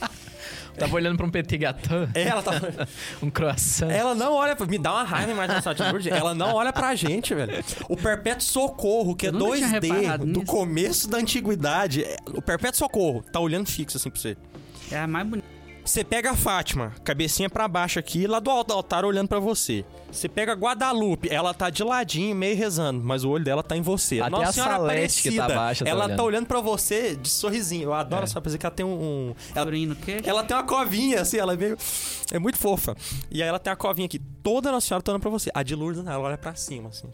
Tava 0.78 0.94
olhando 0.94 1.16
pra 1.16 1.26
um 1.26 1.30
petit 1.30 1.58
gâteau, 1.58 2.08
É, 2.14 2.22
ela 2.22 2.42
tá. 2.42 2.52
um 3.22 3.28
croissant. 3.30 3.90
Ela 3.90 4.14
não 4.14 4.32
olha 4.32 4.54
pra. 4.56 4.66
Me 4.66 4.78
dá 4.78 4.92
uma 4.92 5.02
raiva 5.04 5.30
a 5.30 5.34
imagem 5.34 5.56
da 5.56 5.62
senhora 5.62 5.76
de 5.76 5.82
Lourdes. 5.90 6.12
Ela 6.12 6.34
não 6.34 6.54
olha 6.54 6.72
pra 6.72 6.94
gente, 6.94 7.34
velho. 7.34 7.62
O 7.88 7.96
Perpétuo 7.96 8.42
Socorro, 8.46 9.14
que 9.14 9.26
é 9.26 9.28
Eu 9.28 9.32
nunca 9.34 9.56
tinha 9.56 9.80
2D, 9.80 9.92
reparado 9.92 10.24
do 10.26 10.40
nisso. 10.40 10.46
começo 10.52 11.08
da 11.08 11.18
antiguidade. 11.18 12.04
é- 12.04 12.16
O 12.34 12.40
Perpétuo 12.40 12.78
Socorro 12.78 13.22
tá 13.32 13.38
olhando 13.40 13.66
fixo 13.68 13.96
assim 13.96 14.10
pra 14.10 14.20
você. 14.20 14.36
É 14.90 14.98
a 14.98 15.06
mais 15.06 15.26
bonita. 15.26 15.59
Você 15.84 16.04
pega 16.04 16.30
a 16.30 16.36
Fátima, 16.36 16.92
cabecinha 17.02 17.48
pra 17.50 17.66
baixo 17.66 17.98
aqui, 17.98 18.26
lá 18.26 18.38
do 18.38 18.48
alto 18.50 18.68
do 18.68 18.74
altar 18.74 19.04
olhando 19.04 19.28
pra 19.28 19.40
você. 19.40 19.84
Você 20.12 20.28
pega 20.28 20.52
a 20.52 20.54
Guadalupe, 20.54 21.28
ela 21.32 21.52
tá 21.54 21.68
de 21.70 21.82
ladinho, 21.82 22.34
meio 22.36 22.56
rezando, 22.56 23.02
mas 23.02 23.24
o 23.24 23.30
olho 23.30 23.42
dela 23.44 23.62
tá 23.62 23.76
em 23.76 23.80
você. 23.82 24.20
Até 24.20 24.30
Nossa 24.30 24.48
a 24.50 24.52
Senhora 24.52 24.72
Salete 24.76 25.22
que 25.22 25.36
tá 25.36 25.44
Aparecida, 25.44 25.54
baixa 25.60 25.84
tá 25.84 25.90
ela 25.90 26.04
olhando. 26.04 26.16
tá 26.16 26.22
olhando 26.22 26.46
pra 26.46 26.60
você 26.60 27.16
de 27.16 27.28
sorrisinho. 27.28 27.84
Eu 27.84 27.94
adoro 27.94 28.22
É. 28.22 28.24
essa 28.24 28.40
coisa 28.40 28.56
que 28.58 28.64
ela 28.66 28.74
tem 28.74 28.84
um... 28.86 28.90
um- 29.30 29.34
ela, 29.54 29.70
ela 30.24 30.44
tem 30.44 30.56
uma 30.56 30.64
covinha, 30.64 31.20
assim, 31.22 31.38
ela 31.38 31.54
é 31.54 31.56
meio... 31.56 31.76
É 32.30 32.38
muito 32.38 32.58
fofa. 32.58 32.94
E 33.30 33.42
aí 33.42 33.48
ela 33.48 33.58
tem 33.58 33.72
a 33.72 33.76
covinha 33.76 34.06
aqui. 34.06 34.18
Toda 34.42 34.70
Nossa 34.70 34.86
Senhora 34.86 35.02
tá 35.02 35.10
olhando 35.12 35.22
pra 35.22 35.30
você. 35.30 35.50
A 35.54 35.62
de 35.62 35.74
Lourdes, 35.74 36.04
ela 36.06 36.18
olha 36.20 36.38
pra 36.38 36.54
cima, 36.54 36.90
assim. 36.90 37.08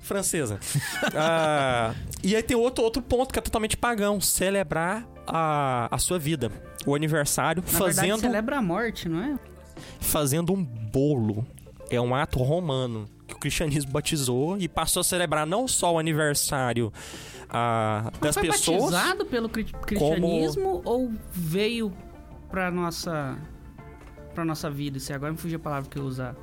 Francesa. 0.00 0.58
Ah, 1.14 1.94
e 2.22 2.34
aí 2.36 2.42
tem 2.42 2.56
outro, 2.56 2.84
outro 2.84 3.02
ponto 3.02 3.32
que 3.32 3.38
é 3.38 3.42
totalmente 3.42 3.76
pagão. 3.76 4.20
Celebrar 4.20 5.06
a, 5.26 5.88
a 5.94 5.98
sua 5.98 6.18
vida. 6.18 6.50
O 6.86 6.94
aniversário, 6.94 7.62
Na 7.62 7.68
fazendo 7.78 8.00
verdade, 8.02 8.20
celebra 8.20 8.58
a 8.58 8.62
morte, 8.62 9.08
não 9.08 9.22
é? 9.22 9.38
fazendo 10.00 10.52
um 10.52 10.62
bolo. 10.64 11.46
É 11.90 12.00
um 12.00 12.14
ato 12.14 12.38
romano 12.42 13.08
que 13.26 13.34
o 13.34 13.38
cristianismo 13.38 13.90
batizou 13.90 14.56
e 14.58 14.68
passou 14.68 15.00
a 15.00 15.04
celebrar 15.04 15.46
não 15.46 15.66
só 15.66 15.94
o 15.94 15.98
aniversário 15.98 16.92
ah, 17.48 18.10
das 18.20 18.34
Foi 18.34 18.46
pessoas. 18.48 18.92
batizado 18.92 19.24
pelo 19.26 19.48
cri- 19.48 19.64
cristianismo 19.64 20.82
ou 20.84 21.10
veio 21.32 21.92
pra 22.50 22.70
nossa 22.70 23.36
pra 24.34 24.44
nossa 24.44 24.70
vida? 24.70 24.98
Isso 24.98 25.12
agora 25.12 25.32
me 25.32 25.38
fugiu 25.38 25.56
a 25.56 25.60
palavra 25.62 25.88
que 25.90 25.98
eu 25.98 26.04
usar. 26.04 26.34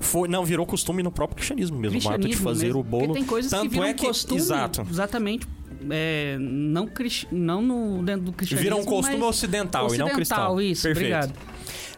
Foi, 0.00 0.26
não, 0.28 0.44
virou 0.44 0.64
costume 0.66 1.02
no 1.02 1.12
próprio 1.12 1.36
cristianismo 1.36 1.78
mesmo. 1.78 1.96
o 1.96 2.00
ato 2.00 2.18
de 2.20 2.28
Cristianismo 2.28 2.44
fazer 2.44 2.66
mesmo. 2.66 2.80
o 2.80 2.82
bolo. 2.82 3.06
Porque 3.08 3.18
tem 3.20 3.24
coisas 3.28 3.50
Tanto 3.50 3.62
que 3.64 3.68
viram 3.68 3.84
é 3.84 3.94
que. 3.94 4.06
costume, 4.06 4.40
Exato. 4.40 4.86
exatamente, 4.90 5.46
é, 5.90 6.36
não, 6.40 6.86
crist... 6.86 7.26
não 7.30 7.60
no, 7.62 8.02
dentro 8.02 8.22
do 8.22 8.32
cristianismo, 8.32 8.70
Vira 8.76 8.82
um 8.82 8.84
costume 8.84 9.18
mas 9.18 9.28
ocidental, 9.28 9.94
e 9.94 9.98
não 9.98 10.06
ocidental, 10.06 10.16
cristão. 10.16 10.60
isso, 10.60 10.82
Perfeito. 10.82 11.06
obrigado. 11.14 11.34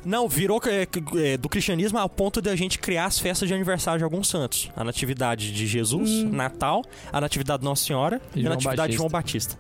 Não, 0.05 0.29
virou 0.29 0.61
é, 0.67 0.87
é, 1.25 1.37
do 1.37 1.49
cristianismo 1.49 1.97
ao 1.97 2.09
ponto 2.09 2.43
de 2.43 2.51
a 2.51 2.57
gente 2.57 2.77
criar 2.81 3.05
as 3.07 3.21
festas 3.21 3.47
de 3.47 3.55
aniversário 3.55 3.99
de 3.99 4.05
alguns 4.05 4.29
santos. 4.29 4.69
A 4.77 4.83
natividade 4.83 5.53
de 5.53 5.65
Jesus, 5.65 6.11
Hum. 6.11 6.31
Natal, 6.33 6.83
a 7.13 7.21
natividade 7.21 7.61
de 7.61 7.65
Nossa 7.65 7.85
Senhora 7.85 8.21
E 8.35 8.41
e, 8.41 8.47
a 8.47 8.51
natividade 8.51 8.91
de 8.91 8.97
João 8.99 9.09
Batista. 9.09 9.57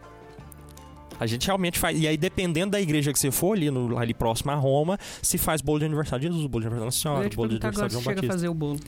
A 1.18 1.26
gente 1.26 1.46
realmente 1.46 1.78
faz. 1.78 1.98
E 1.98 2.06
aí, 2.06 2.16
dependendo 2.16 2.72
da 2.72 2.80
igreja 2.80 3.12
que 3.12 3.18
você 3.18 3.30
for, 3.30 3.56
ali, 3.56 3.70
no, 3.70 3.98
ali 3.98 4.14
próximo 4.14 4.50
a 4.50 4.54
Roma, 4.54 4.98
se 5.20 5.38
faz 5.38 5.60
bolo 5.60 5.78
de 5.78 5.84
aniversário 5.84 6.28
de 6.28 6.34
Jesus, 6.34 6.46
bolo 6.46 6.62
de 6.62 6.68
aniversário 6.68 6.90
da 6.90 7.00
Senhora, 7.00 7.36
bolo 7.36 7.48
de 7.48 7.56
aniversário 7.56 7.88
de 7.88 7.92
João 7.92 8.02
chega 8.02 8.12
a 8.12 8.14
Batista. 8.16 8.32
fazer 8.32 8.48
o 8.48 8.54
bolo. 8.54 8.80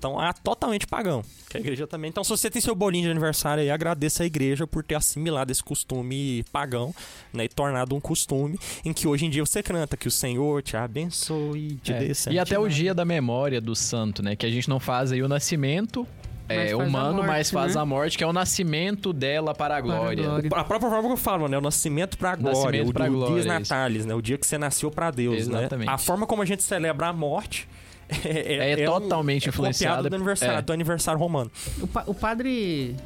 Então, 0.00 0.22
é 0.22 0.32
totalmente 0.32 0.86
pagão. 0.86 1.22
Que 1.50 1.58
a 1.58 1.60
igreja 1.60 1.86
também. 1.86 2.08
Então, 2.08 2.24
se 2.24 2.30
você 2.30 2.48
tem 2.50 2.62
seu 2.62 2.74
bolinho 2.74 3.04
de 3.04 3.10
aniversário 3.10 3.62
aí, 3.62 3.70
agradeça 3.70 4.22
a 4.22 4.26
igreja 4.26 4.66
por 4.66 4.82
ter 4.82 4.94
assimilado 4.94 5.52
esse 5.52 5.62
costume 5.62 6.42
pagão, 6.50 6.94
né? 7.34 7.44
E 7.44 7.48
tornado 7.48 7.94
um 7.94 8.00
costume 8.00 8.58
em 8.82 8.94
que 8.94 9.06
hoje 9.06 9.26
em 9.26 9.30
dia 9.30 9.44
você 9.44 9.62
canta 9.62 9.98
que 9.98 10.08
o 10.08 10.10
Senhor 10.10 10.62
te 10.62 10.74
abençoe, 10.74 11.74
te 11.82 11.92
É. 11.92 11.98
dê 11.98 12.12
E 12.30 12.38
até 12.38 12.58
o 12.58 12.66
dia 12.66 12.94
da 12.94 13.04
memória 13.04 13.60
do 13.60 13.76
santo, 13.76 14.22
né? 14.22 14.34
Que 14.34 14.46
a 14.46 14.50
gente 14.50 14.70
não 14.70 14.80
faz 14.80 15.12
aí 15.12 15.22
o 15.22 15.28
nascimento 15.28 16.06
é, 16.48 16.72
a 16.72 16.76
humano, 16.78 17.16
morte, 17.16 17.26
mas 17.28 17.50
faz 17.50 17.74
né? 17.74 17.80
a 17.80 17.84
morte, 17.84 18.16
que 18.16 18.24
é 18.24 18.26
o 18.26 18.32
nascimento 18.32 19.12
dela 19.12 19.54
para 19.54 19.76
a 19.76 19.82
Para 19.82 19.92
a 19.94 19.98
glória. 19.98 20.24
glória. 20.24 20.50
A 20.54 20.64
própria 20.64 20.90
forma 20.90 21.08
que 21.08 21.12
eu 21.12 21.16
falo, 21.18 21.46
né? 21.46 21.58
O 21.58 21.60
nascimento 21.60 22.16
pra 22.16 22.34
glória, 22.36 22.58
Nascimento 22.58 22.88
o, 22.88 22.92
pra 22.94 23.06
o 23.06 23.12
glória, 23.12 23.34
dias 23.34 23.46
isso. 23.46 23.54
natalis, 23.72 24.06
né? 24.06 24.14
O 24.14 24.22
dia 24.22 24.38
que 24.38 24.46
você 24.46 24.56
nasceu 24.56 24.90
pra 24.90 25.10
Deus, 25.10 25.36
Exatamente. 25.40 25.86
né? 25.88 25.92
A 25.92 25.98
forma 25.98 26.26
como 26.26 26.40
a 26.42 26.44
gente 26.46 26.62
celebra 26.62 27.08
a 27.08 27.12
morte 27.12 27.68
é, 28.24 28.80
É 28.82 28.90
um- 28.90 29.00
totalmente 29.00 29.48
é 29.48 29.52
copiado 29.52 29.68
influenciada- 29.70 30.08
do 30.10 30.14
aniversário, 30.16 30.58
é. 30.58 30.62
do 30.62 30.72
aniversário 30.72 31.20
romano. 31.20 31.50
O, 31.80 31.86
pa- 31.86 32.04
o 32.06 32.14
padre. 32.14 32.96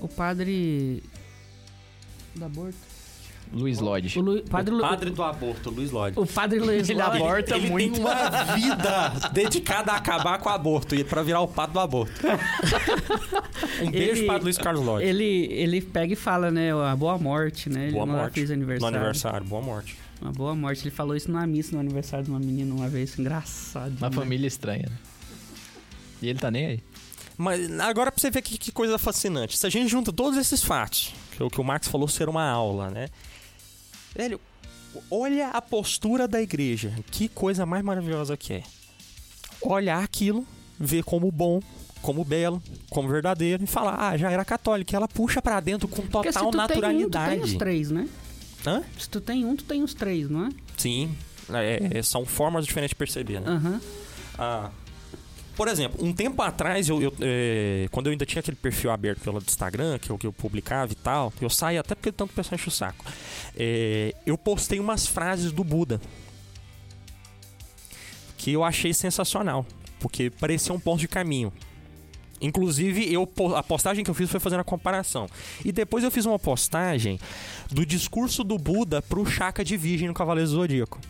O 0.00 0.08
padre. 0.08 1.02
Do 2.36 2.44
aborto. 2.44 2.76
Luiz 3.50 3.78
Lodge. 3.78 4.18
O 4.18 4.22
Lu- 4.22 4.42
padre, 4.42 4.74
Lu- 4.74 4.80
Padre 4.82 5.08
do 5.08 5.22
aborto, 5.22 5.70
Luiz 5.70 5.90
Lodge. 5.90 6.20
o 6.20 6.26
padre 6.26 6.58
Luiz 6.58 6.86
Ele 6.90 7.02
Lodge- 7.02 7.16
aborta 7.16 7.56
ele 7.56 7.70
muito. 7.70 7.94
tem 7.94 8.02
uma 8.04 8.44
vida 8.54 9.08
dedicada 9.32 9.92
a 9.92 9.96
acabar 9.96 10.38
com 10.38 10.50
o 10.50 10.52
aborto 10.52 10.94
e 10.94 11.02
para 11.02 11.22
virar 11.22 11.40
o 11.40 11.48
padre 11.48 11.72
do 11.72 11.80
aborto. 11.80 12.12
Um 13.82 13.90
beijo 13.90 14.18
Ele- 14.20 14.26
para 14.26 14.42
Luiz 14.42 14.58
Carlos 14.58 14.84
Lodge. 14.84 15.06
Ele, 15.06 15.46
ele 15.50 15.80
pega 15.80 16.12
e 16.12 16.16
fala, 16.16 16.50
né? 16.50 16.72
A 16.72 16.94
boa 16.94 17.16
morte, 17.16 17.70
né? 17.70 17.84
Ele 17.84 17.92
Boa 17.92 18.04
não 18.06 18.16
morte. 18.16 18.34
fez 18.34 18.48
No 18.50 18.54
aniversário. 18.56 18.96
aniversário, 18.96 19.46
boa 19.46 19.62
morte. 19.62 19.96
Uma 20.20 20.32
boa 20.32 20.54
morte. 20.54 20.82
Ele 20.82 20.90
falou 20.90 21.14
isso 21.16 21.30
numa 21.30 21.46
missa 21.46 21.72
no 21.72 21.80
aniversário 21.80 22.24
de 22.24 22.30
uma 22.30 22.40
menina 22.40 22.74
uma 22.74 22.88
vez. 22.88 23.18
Engraçado. 23.18 23.96
Uma 23.98 24.10
né? 24.10 24.16
família 24.16 24.46
estranha, 24.46 24.86
né? 24.88 24.98
E 26.20 26.28
ele 26.28 26.38
tá 26.38 26.50
nem 26.50 26.66
aí. 26.66 26.82
Mas 27.36 27.70
agora 27.80 28.10
pra 28.10 28.20
você 28.20 28.30
ver 28.30 28.42
que, 28.42 28.58
que 28.58 28.72
coisa 28.72 28.98
fascinante. 28.98 29.56
Se 29.56 29.66
a 29.66 29.70
gente 29.70 29.88
junta 29.88 30.12
todos 30.12 30.36
esses 30.36 30.62
fatos, 30.62 31.14
que 31.30 31.42
é 31.42 31.46
o 31.46 31.50
que 31.50 31.60
o 31.60 31.64
Marx 31.64 31.86
falou 31.86 32.08
ser 32.08 32.28
uma 32.28 32.44
aula, 32.44 32.90
né? 32.90 33.08
Velho, 34.16 34.40
olha 35.08 35.48
a 35.50 35.62
postura 35.62 36.26
da 36.26 36.42
igreja. 36.42 36.92
Que 37.12 37.28
coisa 37.28 37.64
mais 37.64 37.84
maravilhosa 37.84 38.36
que 38.36 38.54
é. 38.54 38.62
Olhar 39.62 40.02
aquilo, 40.02 40.44
ver 40.78 41.04
como 41.04 41.30
bom, 41.30 41.60
como 42.02 42.24
belo, 42.24 42.60
como 42.90 43.08
verdadeiro 43.08 43.62
e 43.62 43.66
falar, 43.66 43.96
ah, 44.00 44.16
já 44.16 44.30
era 44.32 44.44
católica. 44.44 44.94
E 44.94 44.96
ela 44.96 45.06
puxa 45.06 45.40
pra 45.40 45.60
dentro 45.60 45.86
com 45.86 46.02
Porque 46.02 46.32
se 46.32 46.38
total 46.38 46.50
tu 46.50 46.56
tem 46.56 46.60
um, 46.60 46.66
tu 46.66 46.68
tem 46.68 46.82
naturalidade. 46.82 47.40
os 47.42 47.54
três, 47.54 47.90
né? 47.92 48.08
Hã? 48.66 48.82
Se 48.98 49.08
tu 49.08 49.20
tem 49.20 49.44
um, 49.44 49.54
tu 49.56 49.64
tem 49.64 49.82
os 49.82 49.94
três, 49.94 50.28
não 50.28 50.46
é? 50.46 50.48
Sim. 50.76 51.14
É, 51.50 51.98
é, 51.98 52.02
são 52.02 52.26
formas 52.26 52.66
diferentes 52.66 52.90
de 52.90 52.96
perceber, 52.96 53.40
né? 53.40 53.48
Aham. 53.50 53.80
Ah, 54.38 54.70
Por 55.56 55.66
exemplo, 55.66 56.04
um 56.04 56.12
tempo 56.12 56.40
atrás, 56.42 56.88
eu, 56.88 57.00
eu, 57.02 57.14
é, 57.20 57.88
quando 57.90 58.06
eu 58.06 58.12
ainda 58.12 58.26
tinha 58.26 58.40
aquele 58.40 58.56
perfil 58.56 58.90
aberto 58.90 59.20
pelo 59.20 59.38
Instagram, 59.38 59.98
que 59.98 60.10
eu, 60.10 60.18
que 60.18 60.26
eu 60.26 60.32
publicava 60.32 60.92
e 60.92 60.94
tal, 60.94 61.32
eu 61.40 61.48
saí 61.50 61.78
até 61.78 61.94
porque 61.94 62.12
tanto 62.12 62.32
pessoal 62.34 62.54
enche 62.56 62.68
o 62.68 62.70
saco. 62.70 63.04
É, 63.56 64.14
eu 64.26 64.36
postei 64.36 64.78
umas 64.78 65.06
frases 65.06 65.50
do 65.50 65.64
Buda. 65.64 66.00
Que 68.36 68.52
eu 68.52 68.62
achei 68.62 68.92
sensacional. 68.94 69.66
Porque 69.98 70.30
parecia 70.30 70.72
um 70.72 70.78
ponto 70.78 71.00
de 71.00 71.08
caminho. 71.08 71.52
Inclusive, 72.40 73.12
eu, 73.12 73.28
a 73.56 73.62
postagem 73.62 74.04
que 74.04 74.10
eu 74.10 74.14
fiz 74.14 74.30
foi 74.30 74.40
fazendo 74.40 74.60
a 74.60 74.64
comparação. 74.64 75.28
E 75.64 75.72
depois 75.72 76.04
eu 76.04 76.10
fiz 76.10 76.24
uma 76.24 76.38
postagem 76.38 77.18
do 77.70 77.84
discurso 77.84 78.44
do 78.44 78.56
Buda 78.58 79.02
pro 79.02 79.26
Chaka 79.26 79.64
de 79.64 79.76
Virgem 79.76 80.08
no 80.08 80.14
Cavaleiro 80.14 80.48
Zodíaco. 80.48 81.00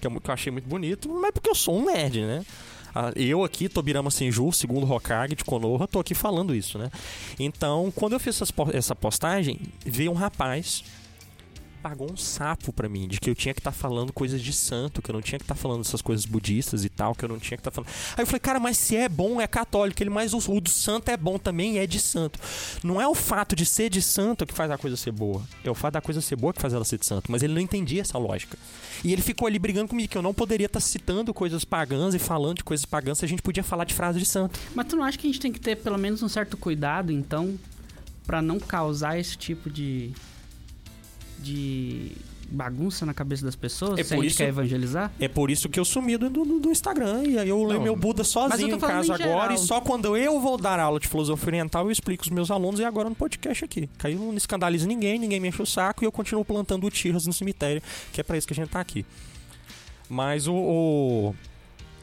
Que 0.00 0.06
eu, 0.06 0.20
que 0.20 0.30
eu 0.30 0.34
achei 0.34 0.50
muito 0.50 0.68
bonito, 0.68 1.08
mas 1.08 1.30
porque 1.30 1.50
eu 1.50 1.54
sou 1.54 1.78
um 1.78 1.84
nerd, 1.86 2.22
né? 2.22 2.44
Ah, 2.94 3.12
Eu 3.14 3.44
aqui, 3.44 3.68
Tobirama 3.68 4.10
Senju, 4.10 4.50
segundo 4.52 4.90
Hokage 4.90 5.36
de 5.36 5.44
Konoha, 5.44 5.86
tô 5.86 6.00
aqui 6.00 6.14
falando 6.14 6.54
isso, 6.54 6.78
né? 6.78 6.90
Então, 7.38 7.92
quando 7.94 8.14
eu 8.14 8.20
fiz 8.20 8.40
essa 8.74 8.94
postagem, 8.96 9.60
veio 9.84 10.10
um 10.10 10.14
rapaz 10.14 10.82
pagou 11.82 12.12
um 12.12 12.16
sapo 12.16 12.72
pra 12.72 12.88
mim, 12.88 13.08
de 13.08 13.18
que 13.18 13.30
eu 13.30 13.34
tinha 13.34 13.54
que 13.54 13.60
estar 13.60 13.72
falando 13.72 14.12
coisas 14.12 14.40
de 14.40 14.52
santo, 14.52 15.00
que 15.00 15.10
eu 15.10 15.12
não 15.14 15.22
tinha 15.22 15.38
que 15.38 15.44
estar 15.44 15.54
falando 15.54 15.80
essas 15.80 16.02
coisas 16.02 16.26
budistas 16.26 16.84
e 16.84 16.88
tal, 16.88 17.14
que 17.14 17.24
eu 17.24 17.28
não 17.28 17.38
tinha 17.38 17.56
que 17.56 17.60
estar 17.60 17.70
falando. 17.70 17.90
Aí 18.16 18.22
eu 18.22 18.26
falei, 18.26 18.40
cara, 18.40 18.60
mas 18.60 18.76
se 18.76 18.96
é 18.96 19.08
bom, 19.08 19.40
é 19.40 19.46
católico, 19.46 20.02
ele 20.02 20.10
mais 20.10 20.34
o, 20.34 20.38
o 20.38 20.60
do 20.60 20.70
santo 20.70 21.10
é 21.10 21.16
bom 21.16 21.38
também, 21.38 21.78
é 21.78 21.86
de 21.86 21.98
santo. 21.98 22.38
Não 22.84 23.00
é 23.00 23.08
o 23.08 23.14
fato 23.14 23.56
de 23.56 23.64
ser 23.64 23.88
de 23.88 24.02
santo 24.02 24.46
que 24.46 24.54
faz 24.54 24.70
a 24.70 24.78
coisa 24.78 24.96
ser 24.96 25.12
boa, 25.12 25.42
é 25.64 25.70
o 25.70 25.74
fato 25.74 25.94
da 25.94 26.00
coisa 26.00 26.20
ser 26.20 26.36
boa 26.36 26.52
que 26.52 26.60
faz 26.60 26.74
ela 26.74 26.84
ser 26.84 26.98
de 26.98 27.06
santo, 27.06 27.30
mas 27.32 27.42
ele 27.42 27.54
não 27.54 27.60
entendia 27.60 28.02
essa 28.02 28.18
lógica. 28.18 28.58
E 29.02 29.12
ele 29.12 29.22
ficou 29.22 29.48
ali 29.48 29.58
brigando 29.58 29.88
comigo 29.88 30.08
que 30.08 30.18
eu 30.18 30.22
não 30.22 30.34
poderia 30.34 30.66
estar 30.66 30.80
citando 30.80 31.32
coisas 31.32 31.64
pagãs 31.64 32.14
e 32.14 32.18
falando 32.18 32.58
de 32.58 32.64
coisas 32.64 32.84
pagãs 32.84 33.18
se 33.18 33.24
a 33.24 33.28
gente 33.28 33.42
podia 33.42 33.62
falar 33.62 33.84
de 33.84 33.94
frase 33.94 34.18
de 34.18 34.26
santo. 34.26 34.58
Mas 34.74 34.86
tu 34.86 34.96
não 34.96 35.04
acha 35.04 35.16
que 35.16 35.26
a 35.26 35.30
gente 35.30 35.40
tem 35.40 35.52
que 35.52 35.60
ter 35.60 35.76
pelo 35.76 35.98
menos 35.98 36.22
um 36.22 36.28
certo 36.28 36.56
cuidado, 36.56 37.10
então, 37.10 37.58
pra 38.26 38.42
não 38.42 38.58
causar 38.58 39.18
esse 39.18 39.36
tipo 39.36 39.70
de. 39.70 40.12
De 41.42 42.12
bagunça 42.50 43.06
na 43.06 43.14
cabeça 43.14 43.44
das 43.44 43.54
pessoas? 43.54 43.98
É 43.98 44.02
se 44.02 44.12
a 44.12 44.16
por 44.16 44.22
gente 44.22 44.30
isso- 44.32 44.38
quer 44.38 44.48
evangelizar? 44.48 45.12
É 45.20 45.28
por 45.28 45.50
isso 45.50 45.68
que 45.68 45.78
eu 45.78 45.84
sumi 45.84 46.16
do, 46.16 46.28
do, 46.28 46.58
do 46.58 46.70
Instagram. 46.70 47.22
E 47.24 47.38
aí 47.38 47.48
eu 47.48 47.62
leio 47.64 47.80
meu 47.80 47.94
Buda 47.94 48.24
sozinho 48.24 48.76
em 48.76 48.78
casa 48.78 49.12
em 49.12 49.22
agora. 49.22 49.54
E 49.54 49.58
só 49.58 49.80
quando 49.80 50.16
eu 50.16 50.40
vou 50.40 50.58
dar 50.58 50.80
aula 50.80 50.98
de 50.98 51.06
filosofia 51.06 51.48
oriental, 51.48 51.84
eu 51.84 51.90
explico 51.90 52.24
os 52.24 52.30
meus 52.30 52.50
alunos. 52.50 52.80
E 52.80 52.84
agora 52.84 53.08
no 53.08 53.14
podcast 53.14 53.64
aqui. 53.64 53.88
Eu 54.04 54.18
não 54.18 54.34
escandalizo 54.34 54.86
ninguém, 54.86 55.18
ninguém 55.18 55.38
me 55.40 55.48
enche 55.48 55.62
o 55.62 55.66
saco. 55.66 56.02
E 56.02 56.06
eu 56.06 56.12
continuo 56.12 56.44
plantando 56.44 56.90
tiras 56.90 57.26
no 57.26 57.32
cemitério. 57.32 57.82
Que 58.12 58.20
é 58.20 58.24
pra 58.24 58.36
isso 58.36 58.46
que 58.46 58.52
a 58.52 58.56
gente 58.56 58.68
tá 58.70 58.80
aqui. 58.80 59.06
Mas 60.08 60.48
o... 60.48 60.54
o... 60.54 61.34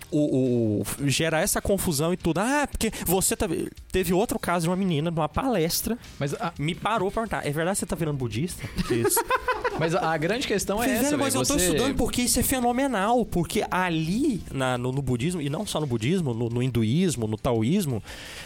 O, 0.10 0.82
o- 0.82 0.86
gera 1.10 1.42
essa 1.42 1.62
confusão 1.62 2.14
e 2.14 2.18
tudo. 2.18 2.40
Ah, 2.40 2.68
porque 2.70 2.92
você 3.06 3.36
tá. 3.36 3.46
Teve 3.92 4.14
outro 4.14 4.40
caso 4.40 4.64
de 4.64 4.70
uma 4.70 4.76
menina 4.76 5.12
numa 5.12 5.28
palestra. 5.28 5.98
Mas 6.18 6.34
a, 6.36 6.54
Me 6.58 6.74
parou 6.74 7.12
pra 7.12 7.24
perguntar: 7.24 7.46
é 7.48 7.52
verdade 7.52 7.76
que 7.76 7.80
você 7.80 7.86
tá 7.86 7.96
virando 7.96 8.18
budista? 8.18 8.64
Mas 9.80 9.94
a, 9.94 10.12
a 10.12 10.18
grande 10.18 10.48
questão 10.48 10.82
é 10.82 10.90
essa, 10.90 11.04
velho, 11.04 11.18
mas 11.20 11.34
velho, 11.34 11.44
eu 11.44 11.48
tô 11.48 11.54
você- 11.54 11.66
estudando 11.68 11.96
porque 11.96 12.24
isso 12.24 12.40
é 12.40 12.44
fenomenal. 12.44 13.24
Porque 13.26 13.64
ali, 13.70 14.42
na- 14.52 14.76
no, 14.78 14.92
no 14.92 15.02
budismo, 15.04 15.40
e 15.40 15.50
não 15.52 15.68
só 15.68 15.80
no 15.80 15.86
budismo, 15.86 16.34
no, 16.34 16.50
no 16.50 16.64
hinduísmo, 16.64 17.28
no 17.28 17.38
taoísmo, 17.38 18.02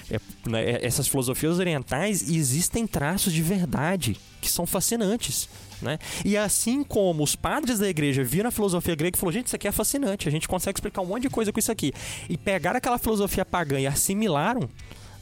é, 0.09 0.19
né, 0.45 0.61
é- 0.71 0.85
essas 0.85 1.07
filosofias 1.07 1.57
orientais, 1.57 2.29
existem 2.29 2.85
traços 2.85 3.31
de 3.31 3.41
verdade 3.41 4.17
que 4.41 4.49
são 4.51 4.65
fascinantes. 4.65 5.47
Né? 5.81 5.97
E 6.23 6.37
assim 6.37 6.83
como 6.83 7.23
os 7.23 7.35
padres 7.35 7.79
da 7.79 7.89
igreja 7.89 8.23
viram 8.23 8.49
a 8.49 8.51
filosofia 8.51 8.93
grega 8.95 9.17
e 9.17 9.19
falaram, 9.19 9.39
gente, 9.39 9.47
isso 9.47 9.55
aqui 9.55 9.67
é 9.67 9.71
fascinante, 9.71 10.27
a 10.27 10.31
gente 10.31 10.47
consegue 10.47 10.77
explicar 10.77 11.01
um 11.01 11.05
monte 11.05 11.23
de 11.23 11.29
coisa 11.29 11.51
com 11.51 11.59
isso 11.59 11.71
aqui. 11.71 11.91
E 12.29 12.37
pegaram 12.37 12.77
aquela 12.77 12.99
filosofia 12.99 13.43
pagã 13.43 13.79
e 13.79 13.87
assimilaram, 13.87 14.69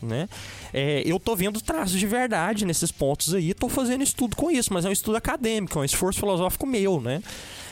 né? 0.01 0.28
É, 0.74 1.01
eu 1.05 1.20
tô 1.20 1.36
vendo 1.36 1.62
traços 1.62 1.97
de 1.97 2.05
verdade 2.05 2.66
nesses 2.66 2.91
pontos 2.91 3.34
aí, 3.34 3.53
tô 3.53 3.70
fazendo 3.70 4.03
estudo 4.03 4.36
com 4.36 4.51
isso, 4.51 4.74
mas 4.74 4.86
é 4.86 4.89
um 4.89 4.91
estudo 4.91 5.16
acadêmico, 5.16 5.80
é 5.80 5.82
um 5.82 5.86
esforço 5.86 6.20
filosófico 6.20 6.66
meu, 6.66 6.99
né? 6.99 7.22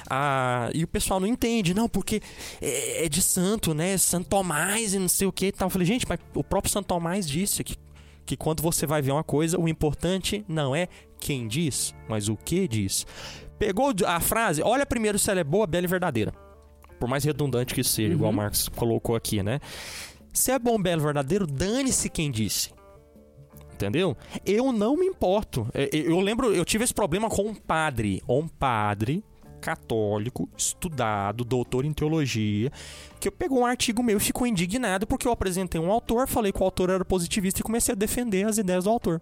Ah, 0.09 0.69
e 0.73 0.83
o 0.83 0.87
pessoal 0.87 1.19
não 1.19 1.27
entende, 1.27 1.73
não, 1.73 1.89
porque 1.89 2.21
é, 2.61 3.05
é 3.05 3.09
de 3.09 3.21
santo, 3.21 3.73
né? 3.73 3.97
Santo 3.97 4.29
Tomás 4.29 4.93
e 4.93 4.99
não 4.99 5.09
sei 5.09 5.27
o 5.27 5.31
que 5.31 5.47
e 5.47 5.51
tal. 5.51 5.65
Eu 5.65 5.69
falei, 5.69 5.85
gente, 5.85 6.05
mas 6.07 6.19
o 6.33 6.43
próprio 6.43 6.71
Santo 6.71 6.85
Tomás 6.85 7.27
disse 7.27 7.63
que, 7.63 7.75
que 8.27 8.37
quando 8.37 8.61
você 8.61 8.85
vai 8.85 9.01
ver 9.01 9.11
uma 9.13 9.23
coisa, 9.23 9.57
o 9.59 9.67
importante 9.67 10.45
não 10.47 10.75
é 10.75 10.87
quem 11.19 11.47
diz, 11.47 11.95
mas 12.07 12.27
o 12.27 12.35
que 12.35 12.67
diz. 12.67 13.07
Pegou 13.57 13.91
a 14.05 14.19
frase, 14.19 14.61
olha 14.61 14.85
primeiro 14.85 15.17
se 15.17 15.31
ela 15.31 15.39
é 15.39 15.43
boa, 15.43 15.65
bela 15.65 15.85
e 15.85 15.89
verdadeira. 15.89 16.31
Por 16.99 17.07
mais 17.07 17.23
redundante 17.23 17.73
que 17.73 17.83
seja, 17.83 18.13
igual 18.13 18.29
o 18.29 18.33
Uhum. 18.33 18.37
Marx 18.37 18.67
colocou 18.67 19.15
aqui, 19.15 19.41
né? 19.41 19.59
Se 20.33 20.51
é 20.51 20.59
bom, 20.59 20.79
belo, 20.79 21.01
verdadeiro, 21.01 21.47
dane-se 21.47 22.09
quem 22.09 22.29
disse. 22.29 22.71
Entendeu? 23.73 24.17
Eu 24.45 24.71
não 24.71 24.97
me 24.97 25.05
importo. 25.05 25.67
É, 25.73 25.83
é, 25.83 25.89
Eu 25.93 26.19
lembro, 26.19 26.53
eu 26.53 26.65
tive 26.65 26.83
esse 26.83 26.93
problema 26.93 27.29
com 27.29 27.43
um 27.43 27.55
padre. 27.55 28.21
Um 28.27 28.47
padre 28.47 29.23
católico, 29.67 30.47
estudado, 30.55 31.43
doutor 31.43 31.83
em 31.83 31.91
teologia, 31.91 32.71
que 33.19 33.29
pegou 33.29 33.59
um 33.59 33.65
artigo 33.65 34.01
meu 34.01 34.15
e 34.15 34.21
ficou 34.21 34.47
indignado 34.47 35.05
porque 35.05 35.27
eu 35.27 35.31
apresentei 35.33 35.81
um 35.81 35.91
autor, 35.91 36.25
falei 36.25 36.53
que 36.53 36.61
o 36.61 36.63
autor 36.63 36.89
era 36.89 37.03
positivista 37.03 37.59
e 37.59 37.63
comecei 37.63 37.91
a 37.91 37.97
defender 37.97 38.47
as 38.47 38.57
ideias 38.57 38.85
do 38.85 38.89
autor. 38.89 39.21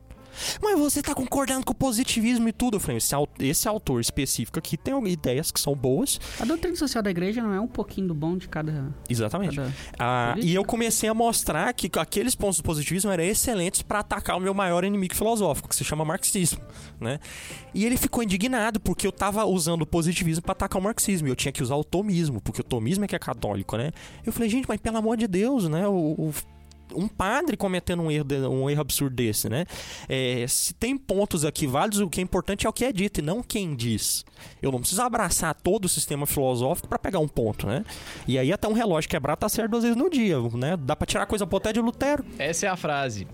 Mas 0.62 0.80
você 0.80 1.02
tá 1.02 1.14
concordando 1.14 1.66
com 1.66 1.72
o 1.72 1.76
positivismo 1.76 2.48
e 2.50 2.54
tudo. 2.54 2.76
Eu 2.78 2.80
falei, 2.80 2.98
esse, 2.98 3.16
esse 3.40 3.68
autor 3.68 4.02
específico 4.02 4.60
aqui 4.60 4.78
tem 4.78 4.96
ideias 5.08 5.52
que 5.52 5.60
são 5.60 5.76
boas. 5.76 6.20
A 6.40 6.46
doutrina 6.46 6.76
social 6.76 7.04
da 7.04 7.10
igreja 7.10 7.42
não 7.42 7.54
é 7.54 7.60
um 7.60 7.68
pouquinho 7.68 8.08
do 8.08 8.14
bom 8.16 8.38
de 8.38 8.48
cada. 8.48 8.94
Exatamente. 9.10 9.56
cada... 9.56 9.72
Ah, 10.00 10.36
e 10.42 10.54
eu 10.54 10.64
comecei 10.66 11.10
a 11.10 11.14
mostrar 11.14 11.74
que 11.74 11.90
aqueles 12.00 12.36
pontos 12.36 12.58
do 12.58 12.64
positivismo 12.64 13.12
eram 13.12 13.24
excelentes 13.24 13.82
para 13.82 14.00
atacar 14.00 14.38
o 14.38 14.40
meu 14.40 14.54
maior 14.54 14.84
inimigo 14.84 15.16
filosófico, 15.16 15.70
que 15.70 15.76
se 15.76 15.84
chama 15.84 16.04
marxismo, 16.06 16.60
né? 17.00 17.20
E 17.74 17.86
ele 17.86 17.98
ficou 17.98 18.24
indignado 18.24 18.80
porque 18.80 19.06
eu 19.06 19.12
tava 19.12 19.46
usando 19.46 19.82
o 19.84 19.86
positivismo 19.86 20.42
para 20.44 20.54
atacar 20.54 20.80
o 20.80 20.84
marxismo, 20.84 21.28
e 21.28 21.32
eu 21.32 21.36
tinha 21.36 21.52
que 21.52 21.62
usar 21.62 21.76
o 21.76 21.84
tomismo, 21.84 22.42
porque 22.42 22.62
o 22.62 22.64
tomismo 22.64 23.06
é 23.06 23.08
que 23.08 23.16
é 23.16 23.20
católico, 23.20 23.78
né? 23.78 23.92
Eu 24.26 24.32
falei, 24.34 24.50
gente, 24.50 24.66
mas 24.68 24.80
pelo 24.80 24.98
amor 24.98 25.18
de 25.18 25.28
Deus, 25.28 25.68
né? 25.68 25.88
O, 25.88 25.94
o- 26.18 26.34
um 26.94 27.08
padre 27.08 27.58
cometendo 27.58 28.04
um 28.04 28.12
erro, 28.12 28.26
um 28.50 28.70
erro 28.70 28.82
absurdo 28.82 29.16
desse, 29.16 29.50
né? 29.50 29.66
É, 30.08 30.46
se 30.48 30.74
tem 30.74 30.98
pontos 30.98 31.46
aqui 31.46 31.66
válidos, 31.66 32.00
o 32.00 32.10
que 32.10 32.20
é 32.20 32.24
importante 32.24 32.66
é 32.66 32.70
o 32.70 32.74
que 32.74 32.86
é 32.86 32.92
dito 32.92 33.20
e 33.20 33.24
não 33.24 33.42
quem 33.42 33.76
diz. 33.76 34.26
Eu 34.62 34.72
não 34.72 34.80
preciso 34.80 35.02
abraçar 35.02 35.54
todo 35.56 35.86
o 35.86 35.90
sistema 35.90 36.26
filosófico 36.26 36.88
para 36.88 37.00
pegar 37.00 37.20
um 37.20 37.28
ponto, 37.28 37.68
né? 37.68 37.84
E 38.28 38.38
aí 38.38 38.52
até 38.52 38.68
um 38.68 38.74
relógio 38.74 39.10
quebrar 39.10 39.36
tá 39.36 39.50
certo 39.50 39.72
duas 39.72 39.84
vezes 39.84 39.98
no 39.98 40.10
dia, 40.10 40.38
né? 40.54 40.78
Dá 40.78 40.96
pra 40.96 41.06
tirar 41.06 41.26
coisa 41.26 41.46
boa 41.46 41.60
até 41.60 41.74
de 41.74 41.80
Lutero. 41.80 42.26
Essa 42.38 42.68
é 42.68 42.70
a 42.70 42.76
frase. 42.76 43.28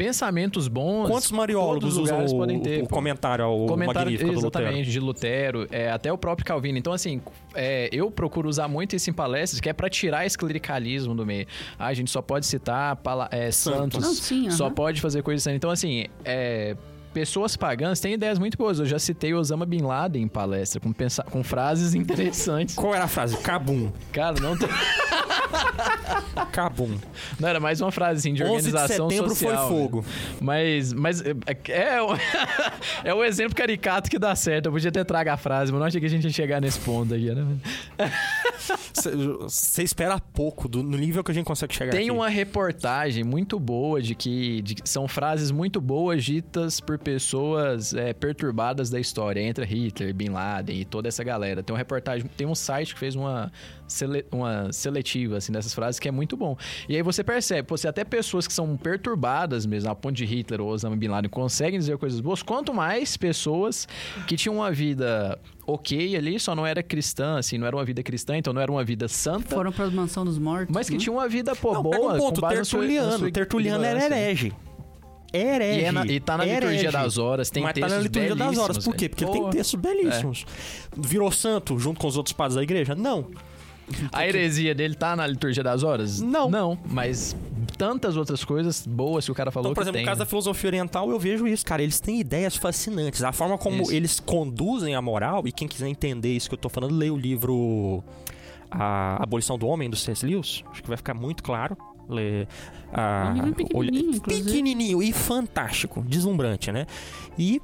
Pensamentos 0.00 0.66
bons. 0.66 1.10
Quantos 1.10 1.30
mariólogos 1.30 1.92
usam 1.92 2.04
lugares 2.04 2.32
o, 2.32 2.36
podem 2.38 2.58
ter. 2.58 2.82
o 2.82 2.88
comentário 2.88 3.44
ao 3.44 3.66
comentário 3.66 4.10
magnífico 4.10 4.32
do 4.32 4.40
Lutero? 4.40 4.64
exatamente 4.64 4.90
de 4.90 4.98
Lutero, 4.98 5.68
é, 5.70 5.90
até 5.90 6.10
o 6.10 6.16
próprio 6.16 6.46
Calvino. 6.46 6.78
Então, 6.78 6.90
assim, 6.90 7.20
é, 7.54 7.90
eu 7.92 8.10
procuro 8.10 8.48
usar 8.48 8.66
muito 8.66 8.96
isso 8.96 9.10
em 9.10 9.12
palestras, 9.12 9.60
que 9.60 9.68
é 9.68 9.74
pra 9.74 9.90
tirar 9.90 10.24
esse 10.24 10.38
clericalismo 10.38 11.14
do 11.14 11.26
meio. 11.26 11.46
Ah, 11.78 11.88
a 11.88 11.92
gente 11.92 12.10
só 12.10 12.22
pode 12.22 12.46
citar 12.46 12.98
é, 13.30 13.50
santos, 13.50 14.02
Não, 14.02 14.14
sim, 14.14 14.50
só 14.50 14.66
aham. 14.66 14.74
pode 14.74 15.02
fazer 15.02 15.22
coisas 15.22 15.46
assim. 15.46 15.54
Então, 15.54 15.70
assim, 15.70 16.06
é, 16.24 16.74
pessoas 17.12 17.56
pagãs 17.56 18.00
têm 18.00 18.14
ideias 18.14 18.38
muito 18.38 18.56
boas. 18.58 18.78
Eu 18.78 18.86
já 18.86 18.98
citei 18.98 19.34
Osama 19.34 19.66
Bin 19.66 19.82
Laden 19.82 20.22
em 20.22 20.28
palestra, 20.28 20.80
com, 20.80 20.92
pensa- 20.92 21.22
com 21.24 21.42
frases 21.44 21.94
interessantes. 21.94 22.74
Qual 22.74 22.94
era 22.94 23.04
a 23.04 23.08
frase? 23.08 23.36
Cabum. 23.38 23.90
Cara, 24.12 24.40
não 24.40 24.56
tem. 24.56 24.68
Cabum. 26.52 26.96
Não, 27.38 27.48
era 27.48 27.60
mais 27.60 27.80
uma 27.80 27.90
frase 27.90 28.20
assim, 28.20 28.34
de 28.34 28.42
11 28.42 28.48
de 28.50 28.54
organização 28.76 29.08
setembro 29.10 29.30
social. 29.34 29.68
foi 29.68 29.76
né? 29.76 29.80
fogo. 29.82 30.04
Mas, 30.40 30.92
mas 30.92 31.20
é, 31.22 31.34
é, 31.68 32.02
o- 32.02 32.16
é 33.04 33.14
o 33.14 33.24
exemplo 33.24 33.54
caricato 33.54 34.10
que 34.10 34.18
dá 34.18 34.34
certo. 34.34 34.66
Eu 34.66 34.72
podia 34.72 34.92
ter 34.92 35.04
trago 35.04 35.30
a 35.30 35.36
frase, 35.36 35.72
mas 35.72 35.80
não 35.80 35.86
achei 35.86 36.00
que 36.00 36.06
a 36.06 36.10
gente 36.10 36.24
ia 36.24 36.30
chegar 36.30 36.60
nesse 36.60 36.78
ponto 36.80 37.14
aqui, 37.14 37.30
né? 37.34 37.44
Você 38.94 39.82
espera 39.82 40.18
pouco 40.18 40.68
do, 40.68 40.82
no 40.82 40.96
nível 40.96 41.22
que 41.24 41.30
a 41.30 41.34
gente 41.34 41.44
consegue 41.46 41.74
chegar 41.74 41.90
Tem 41.92 42.02
aqui. 42.02 42.10
uma 42.10 42.28
reportagem 42.28 43.24
muito 43.24 43.58
boa 43.58 44.00
de 44.00 44.14
que, 44.14 44.62
de 44.62 44.76
são 44.84 45.08
frases 45.08 45.50
muito 45.50 45.80
boas 45.80 46.24
ditas 46.24 46.80
por 46.80 46.98
pessoas 47.00 47.94
é, 47.94 48.12
perturbadas 48.12 48.90
da 48.90 49.00
história, 49.00 49.40
entre 49.40 49.64
Hitler, 49.64 50.14
Bin 50.14 50.28
Laden 50.30 50.80
e 50.80 50.84
toda 50.84 51.08
essa 51.08 51.24
galera. 51.24 51.62
Tem 51.62 51.72
uma 51.72 51.78
reportagem, 51.78 52.28
tem 52.36 52.46
um 52.46 52.54
site 52.54 52.94
que 52.94 53.00
fez 53.00 53.14
uma, 53.14 53.50
sele- 53.88 54.24
uma 54.30 54.72
seletiva 54.72 55.36
assim, 55.38 55.52
dessas 55.52 55.74
frases 55.74 55.98
que 55.98 56.08
é 56.08 56.10
muito 56.10 56.36
bom. 56.36 56.56
E 56.88 56.96
aí 56.96 57.02
você 57.02 57.24
percebe, 57.24 57.66
se 57.78 57.88
até 57.88 58.04
pessoas 58.04 58.46
que 58.46 58.52
são 58.52 58.76
perturbadas 58.76 59.66
mesmo, 59.66 59.90
a 59.90 59.94
ponto 59.94 60.14
de 60.14 60.24
Hitler 60.24 60.60
ou 60.60 60.68
Osama 60.68 60.96
Bin 60.96 61.08
Laden 61.08 61.30
conseguem 61.30 61.78
dizer 61.78 61.96
coisas 61.98 62.20
boas, 62.20 62.42
quanto 62.42 62.72
mais 62.74 63.16
pessoas 63.16 63.88
que 64.26 64.36
tinham 64.36 64.56
uma 64.56 64.70
vida 64.70 65.38
ok 65.66 66.16
ali, 66.16 66.38
só 66.40 66.54
não 66.54 66.66
era 66.66 66.82
cristã, 66.82 67.38
assim, 67.38 67.56
não 67.58 67.66
era 67.66 67.76
uma 67.76 67.84
vida 67.84 68.02
cristã, 68.02 68.36
então 68.36 68.52
não 68.52 68.60
era 68.60 68.70
uma 68.70 68.82
vida 68.84 69.06
santa. 69.08 69.54
Foram 69.54 69.70
pra 69.72 69.88
mansão 69.90 70.24
dos 70.24 70.38
mortos. 70.38 70.74
Mas 70.74 70.88
que 70.88 70.94
né? 70.94 71.00
tinha 71.00 71.12
uma 71.12 71.28
vida, 71.28 71.54
pô, 71.54 71.72
Não, 71.74 71.82
boa. 71.82 71.96
pega 71.96 72.12
um 72.12 72.18
ponto, 72.18 72.34
com 72.36 72.40
base 72.40 72.58
na 72.58 72.64
sua- 72.64 72.80
na 72.80 72.86
Tertuliano. 72.86 73.18
sua 73.18 73.30
Tertuliano 73.30 73.84
era 73.84 74.04
herege. 74.04 74.52
Herege. 75.32 75.80
E, 75.80 75.84
é 75.84 75.92
na- 75.92 76.06
e 76.06 76.20
tá 76.20 76.36
na 76.38 76.44
liturgia 76.44 76.78
herege. 76.80 76.92
das 76.92 77.18
horas, 77.18 77.50
tem 77.50 77.62
Mas 77.62 77.70
tá 77.70 77.74
textos 77.74 77.96
na 77.96 78.02
liturgia 78.02 78.34
das 78.36 78.58
horas. 78.58 78.84
Por 78.84 78.94
quê? 78.96 79.08
Porque 79.08 79.24
ele 79.24 79.32
tem 79.32 79.50
textos 79.50 79.80
belíssimos. 79.80 80.44
Virou 80.96 81.30
santo 81.30 81.78
junto 81.78 82.00
com 82.00 82.06
os 82.06 82.16
outros 82.16 82.32
padres 82.32 82.56
da 82.56 82.62
igreja? 82.62 82.94
Não. 82.94 83.26
A 84.12 84.24
heresia 84.24 84.72
dele 84.72 84.94
tá 84.94 85.16
na 85.16 85.26
liturgia 85.26 85.64
das 85.64 85.82
horas? 85.82 86.20
Não. 86.20 86.48
Não, 86.48 86.78
mas 86.88 87.34
tantas 87.76 88.16
outras 88.16 88.44
coisas 88.44 88.86
boas 88.86 89.24
que 89.24 89.32
o 89.32 89.34
cara 89.34 89.50
falou 89.50 89.66
Então, 89.72 89.74
por 89.74 89.82
exemplo, 89.82 89.96
tem. 89.96 90.04
no 90.04 90.08
caso 90.08 90.18
da 90.20 90.24
né? 90.24 90.28
filosofia 90.28 90.68
oriental, 90.68 91.10
eu 91.10 91.18
vejo 91.18 91.44
isso, 91.48 91.66
cara. 91.66 91.82
Eles 91.82 91.98
têm 91.98 92.20
ideias 92.20 92.54
fascinantes. 92.54 93.24
A 93.24 93.32
forma 93.32 93.58
como 93.58 93.82
Isso. 93.82 93.92
eles 93.92 94.20
conduzem 94.20 94.94
a 94.94 95.02
moral, 95.02 95.42
e 95.44 95.50
quem 95.50 95.66
quiser 95.66 95.88
entender 95.88 96.32
isso 96.36 96.48
que 96.48 96.54
eu 96.54 96.58
tô 96.58 96.68
falando, 96.68 96.94
lê 96.94 97.10
o 97.10 97.16
livro 97.16 98.04
A 98.70 99.20
Abolição 99.20 99.58
do 99.58 99.66
Homem, 99.66 99.90
do 99.90 99.96
C.S. 99.96 100.24
Lewis. 100.24 100.62
Acho 100.70 100.82
que 100.82 100.88
vai 100.88 100.96
ficar 100.96 101.14
muito 101.14 101.42
claro. 101.42 101.76
Lê, 102.10 102.46
a, 102.92 103.24
É 103.26 103.30
um 103.30 103.34
livro 103.34 103.54
pequenininho, 103.54 104.08
olha- 104.10 104.20
pequenininho 104.42 105.02
e 105.02 105.12
fantástico, 105.12 106.02
deslumbrante, 106.02 106.70
né? 106.72 106.86
E 107.38 107.60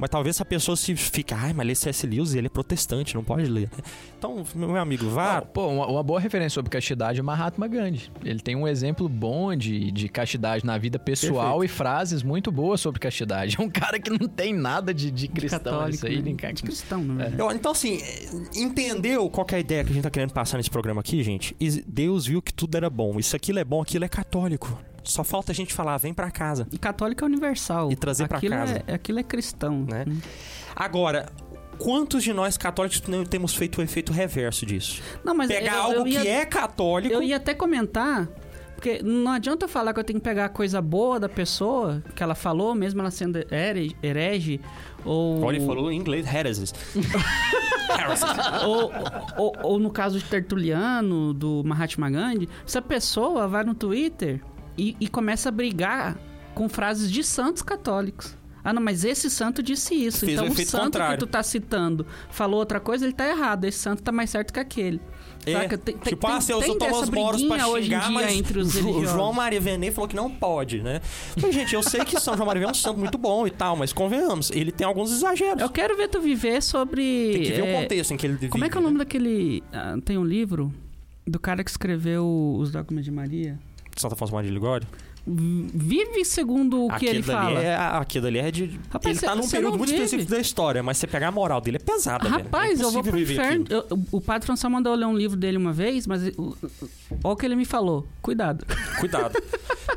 mas 0.00 0.10
talvez 0.10 0.40
a 0.40 0.44
pessoa 0.44 0.76
se 0.76 0.96
fique, 0.96 1.32
ai, 1.34 1.52
mas 1.52 1.66
lê 1.66 1.74
C.S. 1.74 2.06
Lewis, 2.06 2.34
ele 2.34 2.46
é 2.46 2.50
protestante, 2.50 3.14
não 3.14 3.22
pode 3.24 3.44
ler. 3.44 3.68
Então, 4.20 4.44
meu 4.54 4.76
amigo, 4.76 5.08
vá. 5.08 5.38
Ah, 5.38 5.40
pô, 5.40 5.66
uma, 5.68 5.86
uma 5.86 6.02
boa 6.02 6.20
referência 6.20 6.50
sobre 6.50 6.68
castidade 6.70 7.18
é 7.20 7.22
Mahatma 7.22 7.66
Gandhi. 7.66 8.12
Ele 8.22 8.38
tem 8.38 8.54
um 8.54 8.68
exemplo 8.68 9.08
bom 9.08 9.54
de, 9.56 9.90
de 9.90 10.10
castidade 10.10 10.62
na 10.62 10.76
vida 10.76 10.98
pessoal 10.98 11.64
e 11.64 11.68
frases 11.68 12.22
muito 12.22 12.52
boas 12.52 12.82
sobre 12.82 13.00
castidade. 13.00 13.56
É 13.58 13.62
um 13.62 13.70
cara 13.70 13.98
que 13.98 14.10
não 14.10 14.28
tem 14.28 14.52
nada 14.52 14.92
de, 14.92 15.10
de 15.10 15.26
cristão 15.26 15.58
católico, 15.60 15.94
isso 15.94 16.06
aí. 16.06 16.20
né? 16.22 16.52
De 16.52 16.62
cristão, 16.62 17.02
na 17.02 17.14
verdade. 17.14 17.40
Eu- 17.40 17.50
Então, 17.52 17.72
assim, 17.72 17.98
entendeu 18.54 19.28
qual 19.30 19.44
que 19.46 19.54
é 19.54 19.58
a 19.58 19.60
ideia 19.60 19.84
que 19.84 19.90
a 19.90 19.94
gente 19.94 20.02
tá 20.02 20.10
querendo 20.10 20.32
passar 20.32 20.56
nesse 20.56 20.70
programa 20.70 21.00
aqui, 21.00 21.22
gente? 21.22 21.56
E 21.58 21.82
Deus 21.86 22.26
viu 22.26 22.42
que 22.42 22.52
tudo 22.52 22.76
era 22.76 22.90
bom. 22.90 23.18
Isso 23.18 23.34
aquilo 23.34 23.58
é 23.58 23.64
bom, 23.64 23.80
aquilo 23.80 24.04
é 24.04 24.08
católico. 24.08 24.78
Só 25.02 25.24
falta 25.24 25.52
a 25.52 25.54
gente 25.54 25.72
falar, 25.72 25.96
vem 25.98 26.12
pra 26.12 26.30
casa. 26.30 26.66
E 26.70 26.78
católico 26.78 27.24
é 27.24 27.26
universal. 27.26 27.90
E 27.90 27.96
trazer 27.96 28.28
pra 28.28 28.38
aquilo 28.38 28.54
casa. 28.54 28.82
É, 28.86 28.94
aquilo 28.94 29.18
é 29.18 29.22
cristão. 29.22 29.86
Né? 29.88 30.04
Agora, 30.76 31.26
quantos 31.78 32.22
de 32.22 32.32
nós 32.32 32.56
católicos 32.56 33.02
não 33.08 33.24
temos 33.24 33.54
feito 33.54 33.78
o 33.78 33.82
efeito 33.82 34.12
reverso 34.12 34.66
disso? 34.66 35.02
Não, 35.24 35.34
mas 35.34 35.48
Pegar 35.48 35.76
eu, 35.76 35.82
algo 35.82 35.96
eu 36.00 36.06
ia, 36.06 36.20
que 36.20 36.28
é 36.28 36.44
católico. 36.44 37.14
Eu 37.14 37.22
ia 37.22 37.36
até 37.36 37.54
comentar, 37.54 38.28
porque 38.74 39.02
não 39.02 39.32
adianta 39.32 39.64
eu 39.64 39.68
falar 39.68 39.92
que 39.94 40.00
eu 40.00 40.04
tenho 40.04 40.18
que 40.20 40.24
pegar 40.24 40.44
a 40.46 40.48
coisa 40.48 40.80
boa 40.82 41.18
da 41.18 41.28
pessoa, 41.28 42.02
que 42.14 42.22
ela 42.22 42.34
falou, 42.34 42.74
mesmo 42.74 43.00
ela 43.00 43.10
sendo 43.10 43.38
here- 43.50 43.96
herege, 44.02 44.60
ou... 45.04 45.42
Olha, 45.42 45.56
ele 45.56 45.66
falou 45.66 45.90
em 45.90 45.98
inglês, 45.98 46.26
heresies. 46.32 46.74
ou, 48.64 48.92
ou, 49.36 49.52
ou 49.62 49.78
no 49.78 49.90
caso 49.90 50.18
de 50.18 50.24
Tertuliano, 50.24 51.32
do 51.34 51.62
Mahatma 51.64 52.10
Gandhi, 52.10 52.48
se 52.66 52.78
a 52.78 52.82
pessoa 52.82 53.48
vai 53.48 53.64
no 53.64 53.74
Twitter 53.74 54.40
e, 54.80 54.96
e 55.00 55.08
começa 55.08 55.48
a 55.48 55.52
brigar 55.52 56.16
com 56.54 56.68
frases 56.68 57.10
de 57.10 57.22
santos 57.22 57.62
católicos. 57.62 58.36
Ah, 58.62 58.74
não, 58.74 58.82
mas 58.82 59.04
esse 59.04 59.30
santo 59.30 59.62
disse 59.62 59.94
isso. 59.94 60.26
Fez 60.26 60.32
então 60.38 60.46
o 60.46 60.54
santo 60.54 60.84
contrário. 60.84 61.18
que 61.18 61.24
tu 61.24 61.26
tá 61.26 61.42
citando 61.42 62.06
falou 62.30 62.60
outra 62.60 62.78
coisa, 62.78 63.06
ele 63.06 63.14
tá 63.14 63.26
errado. 63.26 63.64
Esse 63.64 63.78
santo 63.78 64.02
tá 64.02 64.12
mais 64.12 64.28
certo 64.28 64.52
que 64.52 64.60
aquele. 64.60 65.00
É, 65.46 65.52
Saca? 65.52 65.78
Tem- 65.78 65.96
tipo, 65.96 66.26
tem- 66.26 66.36
ah, 66.36 66.40
você 66.40 66.52
tem 66.52 66.62
usou 66.62 66.76
Thomas 66.76 67.08
Moros 67.08 67.42
pra 67.44 67.58
xingar, 67.80 68.10
mas 68.10 68.32
entre 68.34 68.58
os 68.58 68.74
religiosos. 68.76 69.10
João 69.12 69.32
Maria 69.32 69.58
Vianney 69.60 69.90
falou 69.90 70.06
que 70.06 70.14
não 70.16 70.30
pode, 70.30 70.82
né? 70.82 71.00
Mas, 71.40 71.54
gente, 71.54 71.74
eu 71.74 71.82
sei 71.82 72.04
que 72.04 72.20
São 72.20 72.34
João 72.36 72.46
Maria 72.46 72.60
Vianney 72.60 72.76
é 72.76 72.78
um 72.78 72.82
santo 72.82 72.98
muito 72.98 73.16
bom 73.16 73.46
e 73.46 73.50
tal, 73.50 73.76
mas 73.76 73.94
convenhamos, 73.94 74.50
ele 74.50 74.70
tem 74.70 74.86
alguns 74.86 75.10
exageros. 75.10 75.62
Eu 75.62 75.70
quero 75.70 75.96
ver 75.96 76.08
tu 76.08 76.20
viver 76.20 76.62
sobre. 76.62 77.30
Tem 77.32 77.42
que 77.42 77.52
ver 77.52 77.66
é, 77.66 77.78
o 77.78 77.82
contexto 77.82 78.12
em 78.12 78.16
que 78.18 78.26
ele 78.26 78.34
vive. 78.34 78.48
Como 78.48 78.62
é 78.62 78.68
que 78.68 78.76
é 78.76 78.80
o 78.80 78.82
nome 78.82 78.98
daquele. 78.98 79.62
ah, 79.72 79.96
tem 80.04 80.18
um 80.18 80.24
livro 80.24 80.70
do 81.26 81.38
cara 81.40 81.64
que 81.64 81.70
escreveu 81.70 82.56
Os 82.58 82.70
Dogmas 82.70 83.06
de 83.06 83.10
Maria? 83.10 83.58
Santa 84.00 84.16
Maria 84.32 84.48
de 84.48 84.54
Ligório? 84.54 84.86
Vive 85.26 86.24
segundo 86.24 86.86
o 86.86 86.88
que 86.88 86.94
Aquilo 86.94 87.10
ele 87.12 87.22
fala. 87.22 87.62
É, 87.62 87.76
aquilo 87.76 88.26
ali 88.26 88.38
é 88.38 88.50
de. 88.50 88.80
Rapaz, 88.88 89.16
ele 89.18 89.26
tá 89.26 89.34
cê- 89.34 89.40
num 89.40 89.48
período 89.48 89.76
muito 89.78 89.90
vive. 89.90 90.02
específico 90.02 90.30
da 90.30 90.40
história, 90.40 90.82
mas 90.82 90.96
você 90.96 91.06
pegar 91.06 91.28
a 91.28 91.30
moral 91.30 91.60
dele 91.60 91.76
é 91.76 91.80
pesada. 91.80 92.26
Rapaz, 92.28 92.80
é 92.80 92.84
eu 92.84 92.90
vou 92.90 93.02
pro 93.02 93.18
inferno. 93.20 93.66
Eu- 93.68 93.86
o 94.12 94.20
Padre 94.20 94.46
François 94.46 94.72
mandou 94.72 94.92
eu 94.94 94.98
ler 94.98 95.04
um 95.06 95.16
livro 95.16 95.36
dele 95.36 95.58
uma 95.58 95.72
vez, 95.74 96.06
mas 96.06 96.22
olha 96.24 96.54
o 97.22 97.36
que 97.36 97.44
ele 97.44 97.54
me 97.54 97.66
falou. 97.66 98.06
Cuidado. 98.22 98.64
Cuidado. 98.98 99.40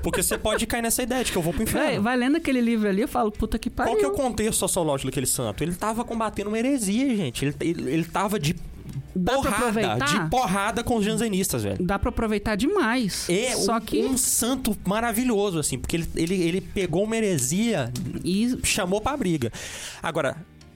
Porque 0.01 0.21
você 0.21 0.37
pode 0.37 0.67
cair 0.67 0.81
nessa 0.81 1.01
ideia 1.01 1.23
de 1.23 1.31
que 1.31 1.37
eu 1.37 1.41
vou 1.41 1.53
pro 1.53 1.65
Vai, 1.65 1.83
inferno. 1.85 2.03
vai 2.03 2.17
lendo 2.17 2.35
aquele 2.35 2.59
livro 2.59 2.89
ali, 2.89 3.01
eu 3.01 3.07
falo, 3.07 3.31
puta 3.31 3.57
que 3.57 3.69
pariu. 3.69 3.93
Qual 3.93 3.99
que 3.99 4.05
é 4.05 4.07
o 4.09 4.11
contexto 4.11 4.59
sociológico 4.59 5.09
daquele 5.09 5.25
santo? 5.25 5.63
Ele 5.63 5.73
tava 5.73 6.03
combatendo 6.03 6.49
uma 6.49 6.59
heresia, 6.59 7.15
gente. 7.15 7.45
Ele, 7.45 7.55
ele, 7.61 7.91
ele 7.91 8.03
tava 8.03 8.37
de 8.37 8.53
Dá 9.15 9.33
pra 9.33 9.41
porrada, 9.51 9.57
aproveitar? 9.57 10.23
de 10.23 10.29
porrada 10.29 10.83
com 10.83 10.95
os 10.97 11.05
jansenistas, 11.05 11.63
velho. 11.63 11.83
Dá 11.85 11.97
pra 11.99 12.09
aproveitar 12.09 12.55
demais. 12.55 13.27
É 13.29 13.55
Só 13.55 13.77
um, 13.77 13.81
que. 13.81 13.97
um 14.03 14.17
santo 14.17 14.75
maravilhoso, 14.85 15.59
assim, 15.59 15.77
porque 15.79 15.95
ele, 15.97 16.07
ele, 16.15 16.35
ele 16.41 16.61
pegou 16.61 17.03
uma 17.03 17.15
heresia 17.17 17.91
E 18.23 18.57
chamou 18.63 18.99
pra 19.01 19.15
briga. 19.17 19.51
Agora, 20.01 20.35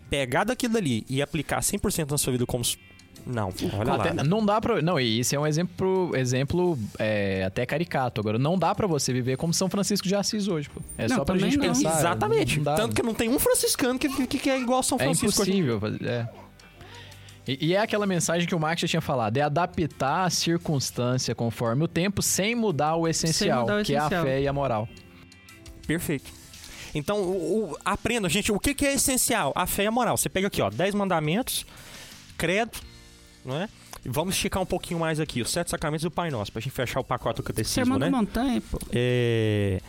pegar 0.10 0.44
daquilo 0.44 0.73
dali 0.73 1.06
e 1.10 1.22
aplicar 1.22 1.60
100% 1.61 2.11
na 2.11 2.18
sua 2.18 2.31
vida 2.34 2.45
como... 2.45 2.64
Não, 3.26 3.52
olha 3.77 3.84
lá. 3.94 3.95
Até- 4.06 4.23
não 4.23 4.45
dá 4.45 4.61
pra. 4.61 4.81
Não, 4.81 4.98
e 4.98 5.19
isso 5.19 5.35
é 5.35 5.39
um 5.39 5.45
exemplo, 5.45 6.11
exemplo 6.15 6.80
é, 6.98 7.44
até 7.44 7.65
caricato. 7.65 8.22
Agora, 8.22 8.39
não 8.39 8.57
dá 8.57 8.73
pra 8.73 8.88
você 8.88 9.11
viver 9.11 9.35
como 9.35 9.53
São 9.53 9.69
Francisco 9.69 10.07
de 10.07 10.15
Assis 10.15 10.48
hoje, 10.48 10.69
pô. 10.69 10.80
É 10.98 11.10
Não, 11.10 11.18
só 11.18 11.26
pra 11.26 11.38
gente 11.38 11.57
não. 11.57 11.65
pensar. 11.68 11.99
Exatamente. 11.99 12.56
Não 12.57 12.64
dá- 12.64 12.76
Tanto 12.76 12.95
que 12.95 13.03
não 13.03 13.14
tem 13.14 13.27
um 13.27 13.38
franciscano 13.38 13.99
que, 13.99 14.07
que, 14.27 14.39
que 14.39 14.49
é 14.49 14.57
igual 14.57 14.81
São 14.81 14.98
É 14.98 15.03
Francisco. 15.03 15.41
hoje. 15.41 15.52
impossível 15.52 15.77
fazer. 15.77 16.06
É. 16.06 16.30
E, 17.48 17.68
e 17.68 17.74
é 17.76 17.80
aquela 17.80 18.06
mensagem 18.06 18.48
que 18.48 18.53
o 18.56 18.60
Marx 18.60 18.82
já 18.82 18.88
tinha 18.88 19.02
falado: 19.02 19.38
é 19.38 19.41
adaptar 19.41 20.26
a 20.26 20.30
circunstância 20.30 21.34
conforme 21.34 21.84
o 21.84 21.88
tempo 21.88 22.22
sem 22.22 22.56
mudar 22.56 22.95
o 22.95 23.07
essencial, 23.07 23.61
mudar 23.61 23.82
o 23.82 23.84
que 23.86 23.94
é 23.95 23.98
a 23.98 24.02
essencial. 24.02 24.24
fé 24.26 24.41
e 24.41 24.48
a 24.48 24.53
moral. 24.53 24.88
Perfeito. 25.86 26.30
Então, 26.94 27.22
o, 27.22 27.72
o- 27.72 27.78
aprenda, 27.86 28.28
gente, 28.28 28.52
o 28.52 28.60
que, 28.60 28.74
que 28.74 28.86
é 28.86 28.94
essencial? 28.94 29.52
A 29.56 29.65
fé 29.68 29.84
e 29.84 29.88
a 29.88 29.91
moral. 29.91 30.18
Você 30.18 30.30
pega 30.30 30.48
aqui, 30.48 30.61
ó, 30.61 30.69
10 30.69 30.95
mandamentos, 30.95 31.65
credo, 32.38 32.72
não 33.45 33.56
é? 33.56 33.69
E 34.06 34.10
vamos 34.10 34.36
esticar 34.36 34.61
um 34.61 34.65
pouquinho 34.65 34.99
mais 34.99 35.19
aqui, 35.19 35.41
os 35.41 35.49
sete 35.52 35.69
sacramentos 35.69 36.03
do 36.03 36.11
Pai 36.11 36.30
Nosso, 36.30 36.52
pra 36.52 36.61
gente 36.61 36.72
fechar 36.72 36.99
o 36.99 37.03
pacote 37.03 37.38
do 37.38 37.44
catecismo, 37.44 37.74
Sermão 37.84 37.99
né? 37.99 38.10
da 38.10 38.18
Montanha, 38.18 38.61
pô. 38.61 38.80
É... 38.91 39.80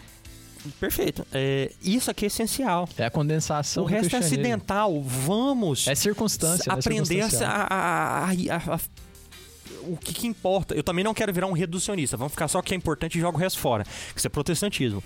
Perfeito. 0.81 1.27
É, 1.33 1.71
Isso 1.83 2.11
aqui 2.11 2.25
é 2.25 2.29
essencial. 2.29 2.89
É 2.97 3.05
a 3.07 3.11
condensação 3.11 3.83
o 3.85 3.87
resto 3.87 4.15
é 4.15 4.19
acidental. 4.19 5.01
Vamos 5.03 5.87
É 5.89 5.95
circunstância. 5.95 6.73
né? 6.73 6.79
aprender 6.79 7.21
a, 7.21 7.29
Circunstancial. 7.29 7.51
a- 7.51 7.67
a- 7.75 8.31
a- 8.31 8.75
a- 8.75 8.81
o 9.85 9.97
que, 9.97 10.13
que 10.13 10.27
importa. 10.27 10.75
Eu 10.75 10.83
também 10.83 11.05
não 11.05 11.15
quero 11.15 11.33
virar 11.33 11.47
um 11.47 11.53
reducionista. 11.53 12.17
Vamos 12.17 12.33
ficar 12.33 12.49
só 12.49 12.59
o 12.59 12.63
que 12.63 12.75
é 12.75 12.77
importante 12.77 13.17
e 13.17 13.21
jogo 13.21 13.39
o 13.39 13.41
resto 13.41 13.59
fora. 13.59 13.85
Isso 14.15 14.27
é 14.27 14.31
protestantismo. 14.31 15.03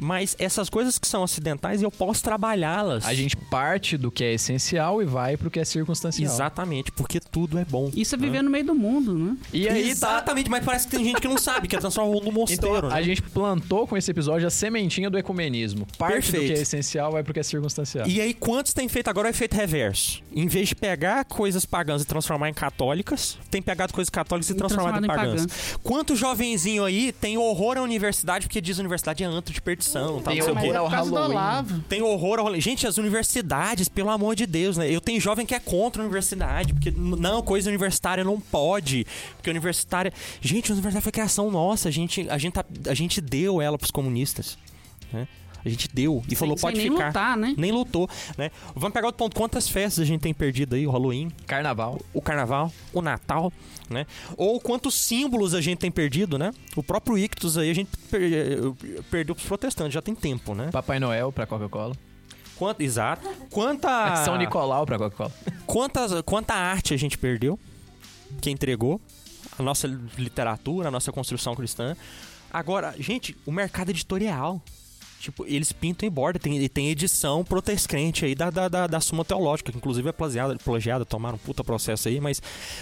Mas 0.00 0.34
essas 0.38 0.70
coisas 0.70 0.98
que 0.98 1.06
são 1.06 1.22
acidentais, 1.22 1.82
eu 1.82 1.90
posso 1.90 2.22
trabalhá-las. 2.22 3.04
A 3.04 3.14
gente 3.14 3.36
parte 3.36 3.96
do 3.96 4.10
que 4.10 4.24
é 4.24 4.32
essencial 4.32 5.02
e 5.02 5.04
vai 5.04 5.36
pro 5.36 5.50
que 5.50 5.60
é 5.60 5.64
circunstancial. 5.64 6.32
Exatamente, 6.32 6.90
porque 6.92 7.20
tudo 7.20 7.58
é 7.58 7.64
bom. 7.64 7.90
Isso 7.94 8.14
é 8.14 8.18
viver 8.18 8.42
no 8.42 8.50
meio 8.50 8.64
do 8.64 8.74
mundo, 8.74 9.18
né? 9.18 9.36
E 9.52 9.68
aí 9.68 9.84
tá. 9.84 9.90
Exatamente, 9.90 10.50
mas 10.50 10.64
parece 10.64 10.88
que 10.88 10.96
tem 10.96 11.04
gente 11.04 11.20
que 11.20 11.28
não 11.28 11.38
sabe, 11.38 11.68
que 11.68 11.76
é 11.76 11.78
transformar 11.78 12.10
o 12.10 12.14
mundo 12.14 12.24
no 12.26 12.32
mosteiro. 12.32 12.76
Então, 12.76 12.88
né? 12.88 12.94
a 12.94 13.02
gente 13.02 13.22
plantou 13.22 13.86
com 13.86 13.96
esse 13.96 14.10
episódio 14.10 14.46
a 14.46 14.50
sementinha 14.50 15.10
do 15.10 15.18
ecumenismo. 15.18 15.86
Parte 15.98 16.28
do 16.28 16.32
Perfeito. 16.32 16.54
que 16.54 16.58
é 16.58 16.62
essencial 16.62 17.12
vai 17.12 17.22
pro 17.22 17.34
que 17.34 17.40
é 17.40 17.42
circunstancial. 17.42 18.06
E 18.08 18.20
aí, 18.20 18.32
quantos 18.32 18.72
tem 18.72 18.88
feito 18.88 19.08
agora 19.08 19.28
o 19.28 19.30
efeito 19.30 19.54
reverso? 19.54 20.22
Em 20.34 20.46
vez 20.46 20.68
de 20.68 20.74
pegar 20.74 21.24
coisas 21.24 21.66
pagãs 21.66 22.02
e 22.02 22.04
transformar 22.06 22.48
em 22.48 22.54
católicas, 22.54 23.38
tem 23.50 23.60
pegado 23.60 23.92
coisas 23.92 24.10
católicas 24.10 24.48
e, 24.48 24.52
E 24.52 24.56
transformado 24.56 25.04
em 25.04 25.06
transformado 25.06 25.34
em 25.34 25.46
pagãs. 25.46 25.78
Quanto 25.82 26.16
jovenzinho 26.16 26.84
aí 26.84 27.12
tem 27.12 27.36
horror 27.36 27.76
à 27.76 27.82
universidade 27.82 28.46
porque 28.46 28.60
diz 28.60 28.78
universidade 28.78 29.22
é 29.22 29.26
antro 29.26 29.52
de 29.52 29.60
perdição, 29.60 29.89
tal, 29.92 30.32
Tem 30.32 30.38
não 30.38 30.44
sei 30.44 30.52
o 30.52 30.56
horror 30.56 30.88
quê. 30.90 30.96
Halloween. 30.96 31.30
Olavo. 31.32 31.80
Tem 31.88 32.02
horror 32.02 32.38
ao 32.38 32.44
rolê. 32.46 32.60
Gente, 32.60 32.86
as 32.86 32.98
universidades, 32.98 33.88
pelo 33.88 34.10
amor 34.10 34.34
de 34.34 34.46
Deus, 34.46 34.76
né? 34.76 34.90
Eu 34.90 35.00
tenho 35.00 35.20
jovem 35.20 35.44
que 35.46 35.54
é 35.54 35.58
contra 35.60 36.02
a 36.02 36.04
universidade, 36.04 36.72
porque 36.74 36.90
não, 36.90 37.42
coisa 37.42 37.68
universitária 37.68 38.22
não 38.24 38.40
pode. 38.40 39.06
Porque 39.36 39.50
a 39.50 39.52
universitária. 39.52 40.12
Gente, 40.40 40.70
a 40.70 40.74
universidade 40.74 41.02
foi 41.02 41.12
criação 41.12 41.50
nossa, 41.50 41.88
a 41.88 41.92
gente, 41.92 42.28
a 42.28 42.38
gente, 42.38 42.52
tá- 42.54 42.64
a 42.86 42.94
gente 42.94 43.20
deu 43.20 43.60
ela 43.60 43.76
pros 43.78 43.90
comunistas. 43.90 44.56
Né? 45.12 45.26
A 45.64 45.68
gente 45.68 45.88
deu 45.92 46.22
e 46.28 46.34
falou, 46.34 46.56
sem, 46.56 46.62
pode 46.62 46.76
sem 46.78 46.88
nem 46.88 46.96
ficar. 46.96 47.08
lutar, 47.08 47.36
né? 47.36 47.54
Nem 47.56 47.70
lutou, 47.72 48.08
né? 48.38 48.50
Vamos 48.74 48.92
pegar 48.92 49.08
outro 49.08 49.18
ponto. 49.18 49.36
Quantas 49.36 49.68
festas 49.68 50.02
a 50.02 50.06
gente 50.06 50.20
tem 50.20 50.32
perdido 50.32 50.74
aí? 50.74 50.86
O 50.86 50.90
Halloween, 50.90 51.30
Carnaval. 51.46 52.00
o 52.14 52.20
Carnaval, 52.22 52.72
o 52.92 53.02
Natal, 53.02 53.52
né? 53.88 54.06
Ou 54.36 54.58
quantos 54.60 54.94
símbolos 54.94 55.54
a 55.54 55.60
gente 55.60 55.78
tem 55.78 55.90
perdido, 55.90 56.38
né? 56.38 56.52
O 56.76 56.82
próprio 56.82 57.18
Ictus 57.18 57.58
aí 57.58 57.70
a 57.70 57.74
gente 57.74 57.90
per- 58.10 58.32
eh, 58.32 59.02
perdeu 59.10 59.34
pros 59.34 59.46
protestantes, 59.46 59.92
já 59.94 60.00
tem 60.02 60.14
tempo, 60.14 60.54
né? 60.54 60.70
Papai 60.72 60.98
Noel 60.98 61.30
pra 61.32 61.46
Coca-Cola. 61.46 61.94
Quanto, 62.56 62.80
exato. 62.82 63.26
Quanta... 63.50 64.16
São 64.24 64.36
Nicolau 64.36 64.84
pra 64.86 64.98
Coca-Cola. 64.98 65.32
Quantas, 65.66 66.12
quanta 66.22 66.54
arte 66.54 66.92
a 66.92 66.96
gente 66.96 67.16
perdeu, 67.16 67.58
que 68.40 68.50
entregou, 68.50 69.00
a 69.58 69.62
nossa 69.62 69.86
literatura, 70.18 70.88
a 70.88 70.90
nossa 70.90 71.10
construção 71.10 71.54
cristã. 71.54 71.96
Agora, 72.52 72.94
gente, 72.98 73.36
o 73.46 73.52
mercado 73.52 73.90
editorial. 73.90 74.60
Tipo, 75.20 75.44
eles 75.46 75.70
pintam 75.70 76.06
e 76.06 76.10
bordam. 76.10 76.40
Tem, 76.40 76.66
tem 76.68 76.88
edição 76.88 77.44
protestante 77.44 78.24
aí 78.24 78.34
da, 78.34 78.48
da, 78.48 78.68
da, 78.68 78.86
da 78.86 79.00
Suma 79.00 79.22
Teológica, 79.22 79.70
que 79.70 79.76
inclusive 79.76 80.08
é 80.08 80.12
plagiada, 80.12 80.56
plagiada, 80.56 81.04
tomaram 81.04 81.34
um 81.36 81.38
puta 81.38 81.62
processo 81.62 82.08
aí, 82.08 82.18
mas 82.18 82.40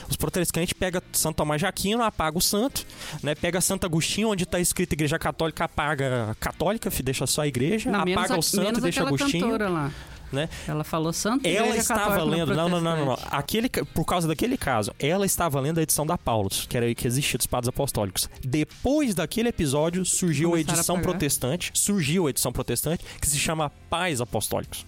os 0.09 0.17
protestantes 0.17 0.73
pegam 0.73 1.03
Santo 1.13 1.35
Tomás 1.37 1.61
de 1.61 1.67
Aquino, 1.67 2.01
apaga 2.03 2.39
o 2.39 2.41
santo, 2.41 2.87
né? 3.25 3.35
Pega 3.35 3.61
Santo 3.61 3.85
Agostinho, 3.87 4.29
onde 4.29 4.47
tá 4.47 4.61
escrito 4.61 4.93
Igreja 4.93 5.19
Católica, 5.19 5.65
apaga 5.65 6.31
a 6.31 6.35
católica, 6.37 6.89
deixa 7.03 7.27
só 7.27 7.43
a 7.43 7.49
igreja, 7.49 7.91
Não, 7.91 8.01
apaga 8.01 8.35
a- 8.35 8.39
o 8.39 8.43
santo, 8.43 8.81
deixa 8.81 9.03
Agostinho. 9.03 9.43
cantora 9.45 9.69
lá. 9.69 9.93
Né? 10.33 10.49
Ela 10.67 10.85
falou 10.85 11.13
Santa 11.13 11.49
Ela 11.49 11.69
Igreja 11.69 11.83
estava 11.83 12.11
Católica 12.11 12.37
lendo, 12.37 12.55
não, 12.55 12.69
não, 12.69 12.81
não, 12.81 13.05
não. 13.07 13.19
Aquele, 13.31 13.69
por 13.69 14.05
causa 14.05 14.29
daquele 14.29 14.57
caso, 14.57 14.93
ela 14.99 15.27
estava 15.27 15.61
lendo 15.61 15.79
a 15.79 15.83
edição 15.83 16.07
da 16.07 16.17
Paulus, 16.17 16.67
que 16.69 16.77
era 16.77 16.87
aí 16.87 16.95
que 16.95 17.07
existia 17.07 17.39
dos 17.39 17.47
padres 17.47 17.69
apostólicos. 17.69 18.29
Depois 18.43 19.15
daquele 19.15 19.49
episódio, 19.49 20.05
surgiu 20.05 20.55
a 20.55 20.61
edição 20.61 21.01
protestante, 21.01 21.71
surgiu 21.75 22.27
a 22.27 22.31
edição 22.31 22.53
protestante, 22.53 23.05
que 23.21 23.29
se 23.29 23.39
chama 23.39 23.71
Pais 23.89 24.21
Apostólicos. 24.21 24.87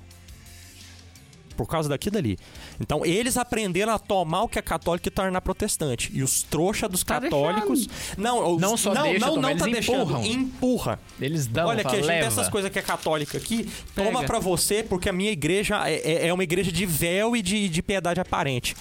Por 1.61 1.67
causa 1.67 1.91
daquilo 1.91 2.17
ali. 2.17 2.39
Então, 2.81 3.05
eles 3.05 3.37
aprenderam 3.37 3.93
a 3.93 3.99
tomar 3.99 4.45
o 4.45 4.49
que 4.49 4.59
é 4.59 4.63
católico 4.63 5.07
e 5.07 5.11
tornar 5.11 5.43
protestante. 5.43 6.11
E 6.15 6.23
os 6.23 6.43
trouxa 6.43 6.89
dos 6.89 7.05
Tá 7.05 7.21
católicos. 7.21 7.87
Não, 8.17 8.55
os- 8.55 8.61
Não 8.63 8.79
só 8.79 8.95
não, 8.95 9.03
deixa 9.03 9.27
não, 9.27 9.35
tomar, 9.35 9.51
não 9.51 9.57
tá 9.59 9.65
eles 9.69 9.75
deixando. 9.87 10.03
empurram. 10.05 10.25
Empurra. 10.25 11.01
Eles 11.21 11.47
dão, 11.47 11.69
Olha 11.69 11.83
que 11.85 11.89
a 11.89 11.97
gente 11.97 12.07
leva. 12.07 12.25
dessas 12.31 12.49
coisas 12.49 12.71
que 12.71 12.79
é 12.79 12.83
católica 12.83 13.37
aqui, 13.37 13.69
Pega. 13.95 14.09
toma 14.11 14.25
pra 14.25 14.39
você, 14.39 14.83
porque 14.83 15.11
a 15.11 15.13
minha 15.13 15.31
igreja 15.31 15.87
é, 15.87 15.97
é- 15.97 16.29
é 16.29 16.33
uma 16.33 16.43
igreja 16.43 16.73
de 16.73 16.87
véu 16.87 17.37
e 17.37 17.43
de, 17.43 17.69
de 17.69 17.83
piedade 17.83 18.19
aparente. 18.19 18.75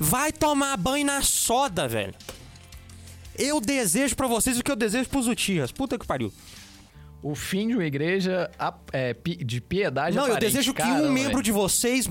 Vai 0.00 0.32
tomar 0.32 0.74
banho 0.78 1.04
na 1.04 1.20
soda, 1.20 1.86
velho. 1.86 2.14
Eu 3.38 3.60
desejo 3.60 4.16
pra 4.16 4.26
vocês 4.26 4.58
o 4.58 4.64
que 4.64 4.70
eu 4.72 4.76
desejo 4.76 5.10
pros 5.10 5.26
Utias. 5.28 5.70
Puta 5.72 5.98
que 5.98 6.06
pariu. 6.06 6.32
O 7.24 7.34
fim 7.34 7.68
de 7.68 7.74
uma 7.74 7.84
igreja 7.86 8.50
é, 8.92 9.14
pi- 9.14 9.42
de 9.42 9.58
piedade 9.58 10.14
Não, 10.14 10.24
eu 10.26 10.32
aparente. 10.34 10.52
desejo 10.52 10.74
que 10.74 10.82
um 10.82 10.86
Caramba, 10.86 11.08
membro 11.10 11.30
velho. 11.30 11.42
de 11.42 11.50
vocês. 11.52 12.06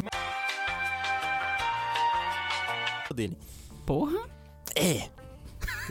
dele. 3.14 3.38
Porra. 3.85 4.27
É. 4.76 5.07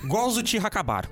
Igual 0.02 0.26
os 0.26 0.36
Uchiha 0.36 0.66
acabaram. 0.66 1.08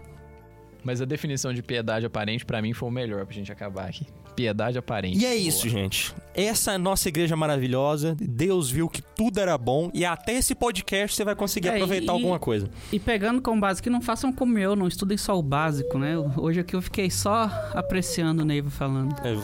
Mas 0.83 1.01
a 1.01 1.05
definição 1.05 1.55
de 1.55 1.63
piedade 1.63 2.05
aparente, 2.05 2.45
pra 2.45 2.61
mim, 2.61 2.73
foi 2.73 2.89
o 2.89 2.93
melhor 2.93 3.25
pra 3.27 3.33
gente 3.35 3.53
acabar 3.53 3.89
aqui. 3.89 4.07
Piedade 4.41 4.79
aparente. 4.79 5.19
E 5.19 5.27
é 5.27 5.37
isso, 5.37 5.69
gente. 5.69 6.15
Essa 6.35 6.73
é 6.73 6.75
a 6.77 6.79
nossa 6.79 7.09
igreja 7.09 7.37
maravilhosa. 7.37 8.17
Deus 8.19 8.71
viu 8.71 8.89
que 8.89 9.03
tudo 9.03 9.39
era 9.39 9.59
bom. 9.59 9.91
E 9.93 10.05
até 10.05 10.33
esse 10.35 10.55
podcast 10.55 11.15
você 11.17 11.25
vai 11.25 11.35
conseguir 11.35 11.69
É, 11.69 11.75
aproveitar 11.75 12.13
e- 12.13 12.17
alguma 12.17 12.39
coisa. 12.39 12.71
E 12.91 12.99
pegando 12.99 13.43
como 13.43 13.61
base 13.61 13.83
que 13.83 13.91
não 13.91 14.01
façam 14.01 14.33
como 14.33 14.57
eu, 14.59 14.75
não 14.75 14.89
estudem 14.89 15.19
só 15.19 15.39
o 15.39 15.43
básico, 15.43 15.99
né? 15.99 16.15
Hoje 16.37 16.61
aqui 16.61 16.75
eu 16.75 16.81
fiquei 16.81 17.11
só 17.11 17.51
apreciando 17.75 18.43
o 18.43 18.45
Neiva 18.47 18.71
falando. 18.71 19.15
É, 19.23 19.37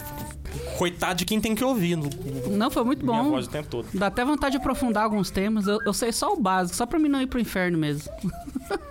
coitado 0.79 1.17
de 1.19 1.25
quem 1.27 1.41
tem 1.41 1.55
que 1.55 1.63
ouvir. 1.65 1.97
no- 1.97 2.09
Não, 2.51 2.71
foi 2.71 2.85
muito 2.85 3.05
Minha 3.05 3.23
bom. 3.23 3.31
voz 3.31 3.47
o 3.47 3.51
tempo 3.51 3.69
todo. 3.69 3.87
Dá 3.93 4.07
até 4.07 4.25
vontade 4.25 4.53
de 4.53 4.59
aprofundar 4.59 5.05
alguns 5.05 5.29
temas. 5.31 5.67
Eu, 5.67 5.79
eu 5.85 5.93
sei 5.93 6.11
só 6.13 6.33
o 6.33 6.41
básico, 6.41 6.75
só 6.77 6.87
pra 6.87 6.99
mim 6.99 7.09
não 7.09 7.21
ir 7.21 7.27
pro 7.27 7.39
inferno 7.39 7.77
mesmo. 7.77 8.11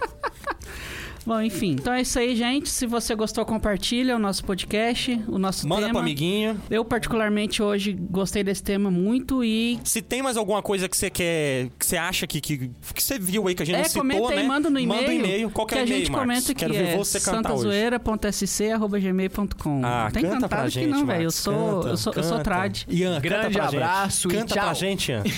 Bom, 1.26 1.42
enfim. 1.42 1.72
Então 1.72 1.92
é 1.94 2.02
isso 2.02 2.20
aí, 2.20 2.36
gente. 2.36 2.70
Se 2.70 2.86
você 2.86 3.16
gostou, 3.16 3.44
compartilha 3.46 4.16
o 4.16 4.20
nosso 4.20 4.44
podcast, 4.46 5.20
o 5.28 5.40
nosso 5.40 5.68
Manda 5.68 5.82
tema. 5.82 5.94
pro 5.94 6.02
amiguinho. 6.02 6.62
Eu, 6.70 6.86
particularmente, 6.86 7.64
hoje 7.64 7.94
gostei 7.94 8.44
desse 8.44 8.62
tema 8.62 8.92
muito 8.92 9.44
e. 9.44 9.80
Se 9.84 10.02
tem 10.02 10.22
mais 10.22 10.38
alguma 10.38 10.62
coisa 10.62 10.88
que 10.88 10.96
você 10.96 11.10
quer, 11.10 11.70
que 11.80 11.86
você 11.86 11.98
acha 11.98 12.28
que, 12.28 12.40
que, 12.40 12.70
que 12.94 13.04
você 13.04 13.18
viu 13.18 13.48
aí 13.48 13.56
que 13.56 13.64
a 13.64 13.66
gente 13.66 13.76
É, 13.76 13.80
não 13.80 13.86
citou, 13.86 14.02
comenta 14.04 14.30
aí, 14.34 14.38
né? 14.38 14.44
manda 14.44 14.70
no 14.70 14.80
e-mail. 14.80 15.02
Manda 15.02 15.12
um 15.12 15.16
e-mail. 15.16 15.50
Qual 15.50 15.66
que 15.68 15.74
é 15.74 15.78
que 15.78 15.82
o 15.82 15.84
a 15.84 15.88
e-mail, 15.88 16.00
gente 16.06 16.12
Marcos? 16.12 16.28
comenta 16.28 16.54
que 16.54 16.60
Quero 16.60 16.74
ver 16.74 16.88
é 16.90 16.98
você 16.98 17.20
cantar 17.20 17.50
santazoeira.sc.gmail.com. 17.50 19.82
Ah, 19.84 20.10
Tem 20.14 20.22
canta 20.24 20.36
cantado 20.36 20.50
pra 20.50 20.64
que 20.64 20.70
gente, 20.70 20.90
não, 20.90 21.06
velho. 21.06 21.24
Eu 21.24 21.32
sou, 21.32 21.54
Canta, 21.82 21.88
eu 21.90 21.98
sou, 21.98 22.14
eu 22.14 22.24
sou 22.24 22.40
trad. 22.40 22.84
Ian, 22.88 23.20
Grande 23.20 23.46
canta 23.46 23.50
pra 23.52 23.68
abraço 23.68 24.30
gente. 24.30 24.36
e 24.36 24.40
Canta 24.40 24.54
tchau. 24.54 24.64
pra 24.64 24.74
gente, 24.74 25.12
Ian. 25.12 25.24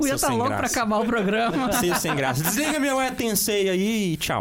O 0.00 0.06
Ian 0.06 0.16
tá 0.16 0.28
louco 0.28 0.48
pra 0.48 0.58
graça. 0.58 0.78
acabar 0.78 0.98
o 1.00 1.04
programa. 1.06 1.72
Seu 1.72 1.94
sem 1.94 2.14
graça. 2.14 2.42
Desliga 2.42 2.78
meu 2.78 3.00
E 3.00 3.10
Tensei 3.12 3.68
aí 3.68 4.12
e 4.12 4.16
tchau. 4.16 4.37